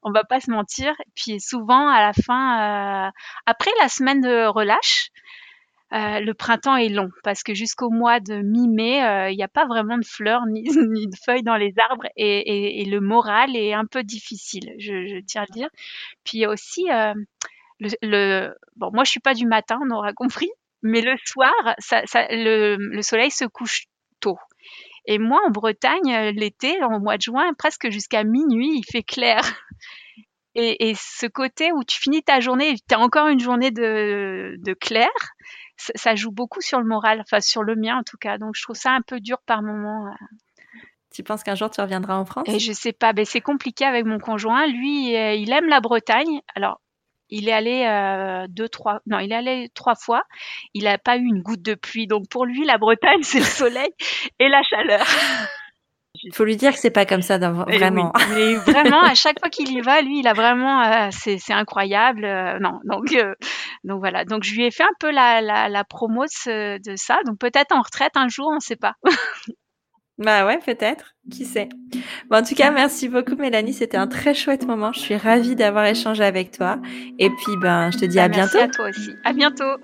On 0.03 0.13
va 0.13 0.25
pas 0.25 0.41
se 0.41 0.51
mentir. 0.51 0.93
Et 1.01 1.11
puis 1.15 1.41
souvent 1.41 1.89
à 1.89 2.01
la 2.01 2.13
fin, 2.13 3.07
euh, 3.07 3.11
après 3.47 3.71
la 3.81 3.89
semaine 3.89 4.21
de 4.21 4.47
relâche, 4.47 5.11
euh, 5.93 6.21
le 6.21 6.33
printemps 6.33 6.77
est 6.77 6.89
long 6.89 7.11
parce 7.23 7.43
que 7.43 7.53
jusqu'au 7.53 7.91
mois 7.91 8.19
de 8.19 8.37
mi-mai, 8.37 9.05
euh, 9.05 9.31
il 9.31 9.37
n'y 9.37 9.43
a 9.43 9.49
pas 9.49 9.67
vraiment 9.67 9.99
de 9.99 10.05
fleurs 10.05 10.47
ni, 10.51 10.63
de 10.63 11.17
feuilles 11.23 11.43
dans 11.43 11.57
les 11.57 11.75
arbres 11.91 12.07
et, 12.17 12.85
le 12.87 13.01
moral 13.01 13.57
est 13.57 13.75
un 13.75 13.85
peu 13.85 14.03
difficile, 14.03 14.75
je, 14.79 15.21
tiens 15.21 15.43
à 15.43 15.47
le 15.49 15.53
dire. 15.53 15.69
Puis 16.25 16.47
aussi 16.47 16.91
euh, 16.91 17.13
le, 17.79 17.91
le, 18.01 18.55
moi 18.77 19.05
je 19.05 19.11
suis 19.11 19.21
pas 19.21 19.35
du 19.35 19.47
matin, 19.47 19.79
on 19.83 19.91
aura 19.91 20.13
compris, 20.15 20.51
mais 20.83 21.03
le 21.03 21.15
soir, 21.27 21.53
le, 22.31 22.77
le 22.77 23.03
soleil 23.03 23.31
se 23.31 23.45
couche 23.45 23.85
tôt. 24.21 24.39
Et 25.05 25.19
moi, 25.19 25.41
en 25.45 25.51
Bretagne, 25.51 26.31
l'été, 26.37 26.79
au 26.85 27.01
mois 27.01 27.17
de 27.17 27.23
juin, 27.23 27.53
presque 27.59 27.91
jusqu'à 27.91 28.23
minuit, 28.23 28.71
il 28.77 28.85
fait 28.85 29.03
clair. 29.03 29.41
Et, 30.55 30.95
ce 30.95 31.27
côté 31.27 31.73
où 31.73 31.83
tu 31.83 32.01
finis 32.01 32.23
ta 32.23 32.39
journée, 32.39 32.77
tu 32.77 32.95
as 32.95 33.01
encore 33.01 33.27
une 33.27 33.41
journée 33.41 33.73
de 33.73 34.75
clair, 34.75 35.11
ça 35.77 36.15
joue 36.15 36.31
beaucoup 36.31 36.61
sur 36.61 36.79
le 36.81 36.87
moral, 36.87 37.21
enfin 37.21 37.41
sur 37.41 37.63
le 37.63 37.77
mien 37.77 37.99
en 37.99 38.03
tout 38.03 38.17
cas. 38.17 38.39
Donc 38.39 38.55
je 38.55 38.63
trouve 38.63 38.77
ça 38.77 38.93
un 38.93 39.03
peu 39.03 39.21
dur 39.21 39.39
par 39.47 39.63
moment. 39.63 40.07
Euh. 40.07 40.37
Tu 41.11 41.23
penses 41.23 41.43
qu'un 41.43 41.55
jour 41.55 41.71
tu 41.71 41.81
reviendras 41.81 42.17
en 42.17 42.25
France? 42.25 42.49
Et 42.49 42.59
je 42.59 42.73
sais 42.73 42.93
pas, 42.93 43.13
ben, 43.13 43.25
c'est 43.25 43.41
compliqué 43.41 43.85
avec 43.85 44.07
mon 44.07 44.19
conjoint. 44.19 44.67
Lui, 44.67 45.17
euh, 45.17 45.35
il 45.35 45.53
aime 45.53 45.69
la 45.69 45.81
Bretagne. 45.81 46.41
Alors 46.55 46.81
il 47.29 47.49
est 47.49 47.53
allé 47.53 47.85
euh, 47.87 48.47
deux, 48.49 48.69
trois, 48.69 49.01
non, 49.07 49.19
il 49.19 49.33
est 49.33 49.37
allé 49.37 49.71
trois 49.75 49.95
fois. 49.95 50.23
Il 50.75 50.85
n'a 50.85 50.99
pas 50.99 51.17
eu 51.17 51.25
une 51.25 51.43
goutte 51.43 51.63
de 51.63 51.75
pluie. 51.75 52.07
Donc 52.07 52.29
pour 52.29 52.45
lui, 52.45 52.65
la 52.65 52.79
Bretagne, 52.79 53.23
c'est 53.23 53.39
le 53.39 53.45
soleil 53.45 53.91
et 54.39 54.49
la 54.49 54.63
chaleur. 54.63 55.05
Il 56.25 56.35
faut 56.35 56.45
lui 56.45 56.57
dire 56.57 56.73
que 56.73 56.79
c'est 56.79 56.91
pas 56.91 57.05
comme 57.05 57.23
ça, 57.23 57.39
vraiment. 57.39 58.13
mais 58.31 58.55
vraiment, 58.55 59.03
à 59.03 59.15
chaque 59.15 59.41
fois 59.41 59.49
qu'il 59.49 59.71
y 59.73 59.81
va, 59.81 60.01
lui, 60.03 60.21
il 60.21 60.29
a 60.29 60.33
vraiment, 60.33 60.83
euh, 60.83 61.09
c'est 61.11 61.53
incroyable. 61.53 62.25
Euh, 62.25 62.59
non, 62.61 62.81
donc, 62.85 63.13
euh, 63.13 63.35
donc 63.85 64.01
voilà. 64.01 64.25
Donc 64.25 64.45
je 64.45 64.55
lui 64.55 64.65
ai 64.65 64.71
fait 64.71 64.85
un 64.85 64.95
peu 65.01 65.11
la, 65.11 65.41
la, 65.41 65.69
la 65.69 65.85
promo 65.85 66.25
de, 66.25 66.97
ça. 66.97 67.19
Donc 67.27 67.39
peut-être 67.39 67.73
en 67.73 67.83
retraite 67.83 68.13
un 68.15 68.29
jour, 68.29 68.49
on 68.51 68.57
ne 68.57 68.61
sait 68.61 68.77
pas. 68.77 68.95
bah 70.19 70.47
ouais, 70.47 70.59
peut-être. 70.59 71.15
Qui 71.31 71.45
sait? 71.45 71.69
Bon, 72.31 72.39
en 72.39 72.43
tout 72.43 72.55
cas, 72.55 72.71
merci 72.71 73.09
beaucoup, 73.09 73.37
Mélanie. 73.37 73.73
C'était 73.73 73.97
un 73.97 74.07
très 74.07 74.35
chouette 74.35 74.67
moment. 74.67 74.93
Je 74.93 75.01
suis 75.01 75.17
ravie 75.17 75.57
d'avoir 75.57 75.87
échangé 75.87 76.25
avec 76.25 76.53
toi. 76.53 76.79
Et 77.19 77.31
puis, 77.31 77.57
ben, 77.61 77.91
je 77.91 77.99
te 77.99 78.05
dis 78.05 78.21
à 78.21 78.29
bah, 78.29 78.37
bientôt. 78.37 78.59
Merci 78.59 78.59
à 78.59 78.69
toi 78.69 78.89
aussi. 78.89 79.11
À 79.25 79.33
bientôt. 79.33 79.77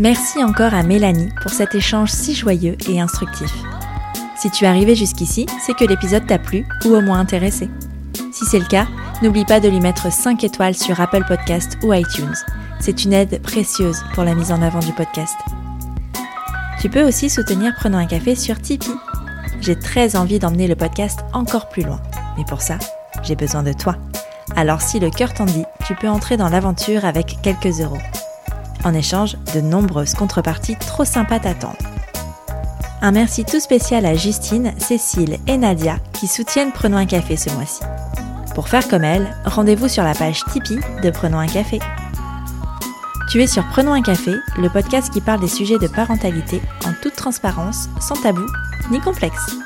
Merci 0.00 0.42
encore 0.42 0.72
à 0.72 0.82
Mélanie 0.82 1.28
pour 1.42 1.50
cet 1.50 1.74
échange 1.74 2.10
si 2.10 2.34
joyeux 2.34 2.74
et 2.88 3.02
instructif. 3.02 3.52
Si 4.34 4.50
tu 4.50 4.64
es 4.64 4.66
arrivé 4.66 4.94
jusqu'ici, 4.94 5.44
c'est 5.60 5.74
que 5.76 5.84
l'épisode 5.84 6.26
t'a 6.26 6.38
plu 6.38 6.64
ou 6.86 6.94
au 6.94 7.02
moins 7.02 7.20
intéressé. 7.20 7.68
Si 8.32 8.46
c'est 8.46 8.60
le 8.60 8.64
cas, 8.64 8.86
n'oublie 9.20 9.44
pas 9.44 9.60
de 9.60 9.68
lui 9.68 9.78
mettre 9.78 10.10
5 10.10 10.42
étoiles 10.42 10.74
sur 10.74 10.98
Apple 11.02 11.26
Podcast 11.28 11.76
ou 11.82 11.92
iTunes. 11.92 12.32
C'est 12.80 13.04
une 13.04 13.12
aide 13.12 13.42
précieuse 13.42 14.02
pour 14.14 14.24
la 14.24 14.34
mise 14.34 14.52
en 14.52 14.62
avant 14.62 14.78
du 14.78 14.92
podcast. 14.94 15.36
Tu 16.80 16.88
peux 16.88 17.06
aussi 17.06 17.28
soutenir 17.28 17.74
Prenons 17.76 17.98
un 17.98 18.06
café 18.06 18.34
sur 18.34 18.58
Tipeee. 18.58 18.96
J'ai 19.60 19.78
très 19.78 20.16
envie 20.16 20.38
d'emmener 20.38 20.66
le 20.66 20.76
podcast 20.76 21.20
encore 21.34 21.68
plus 21.68 21.82
loin. 21.82 22.00
Mais 22.38 22.44
pour 22.46 22.62
ça, 22.62 22.78
j'ai 23.22 23.36
besoin 23.36 23.62
de 23.62 23.74
toi. 23.74 23.96
Alors 24.56 24.80
si 24.80 24.98
le 24.98 25.10
cœur 25.10 25.34
t'en 25.34 25.44
dit, 25.44 25.66
tu 25.86 25.94
peux 25.94 26.08
entrer 26.08 26.38
dans 26.38 26.48
l'aventure 26.48 27.04
avec 27.04 27.36
quelques 27.42 27.82
euros. 27.82 27.98
En 28.84 28.94
échange, 28.94 29.36
de 29.54 29.60
nombreuses 29.60 30.14
contreparties 30.14 30.76
trop 30.76 31.04
sympas 31.04 31.38
t'attendent. 31.38 31.76
Un 33.02 33.12
merci 33.12 33.44
tout 33.44 33.60
spécial 33.60 34.04
à 34.04 34.14
Justine, 34.14 34.74
Cécile 34.78 35.38
et 35.46 35.56
Nadia 35.56 35.96
qui 36.12 36.26
soutiennent 36.26 36.72
Prenons 36.72 36.98
un 36.98 37.06
café 37.06 37.36
ce 37.36 37.50
mois-ci. 37.50 37.82
Pour 38.54 38.68
faire 38.68 38.88
comme 38.88 39.04
elles, 39.04 39.34
rendez-vous 39.44 39.88
sur 39.88 40.02
la 40.02 40.14
page 40.14 40.44
Tipeee 40.52 40.80
de 41.02 41.10
Prenons 41.10 41.38
un 41.38 41.46
café. 41.46 41.78
Tu 43.30 43.42
es 43.42 43.46
sur 43.46 43.66
Prenons 43.68 43.92
un 43.92 44.02
café, 44.02 44.34
le 44.58 44.68
podcast 44.68 45.12
qui 45.12 45.20
parle 45.20 45.40
des 45.40 45.48
sujets 45.48 45.78
de 45.78 45.86
parentalité 45.86 46.60
en 46.84 46.92
toute 47.00 47.16
transparence, 47.16 47.88
sans 48.00 48.20
tabou 48.20 48.44
ni 48.90 49.00
complexe. 49.00 49.56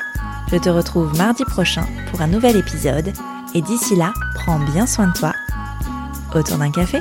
Je 0.52 0.56
te 0.56 0.68
retrouve 0.68 1.16
mardi 1.16 1.44
prochain 1.44 1.86
pour 2.10 2.20
un 2.20 2.26
nouvel 2.26 2.56
épisode 2.56 3.12
et 3.54 3.62
d'ici 3.62 3.96
là, 3.96 4.12
prends 4.34 4.58
bien 4.58 4.86
soin 4.86 5.08
de 5.08 5.12
toi 5.12 5.32
autour 6.34 6.58
d'un 6.58 6.70
café. 6.70 7.00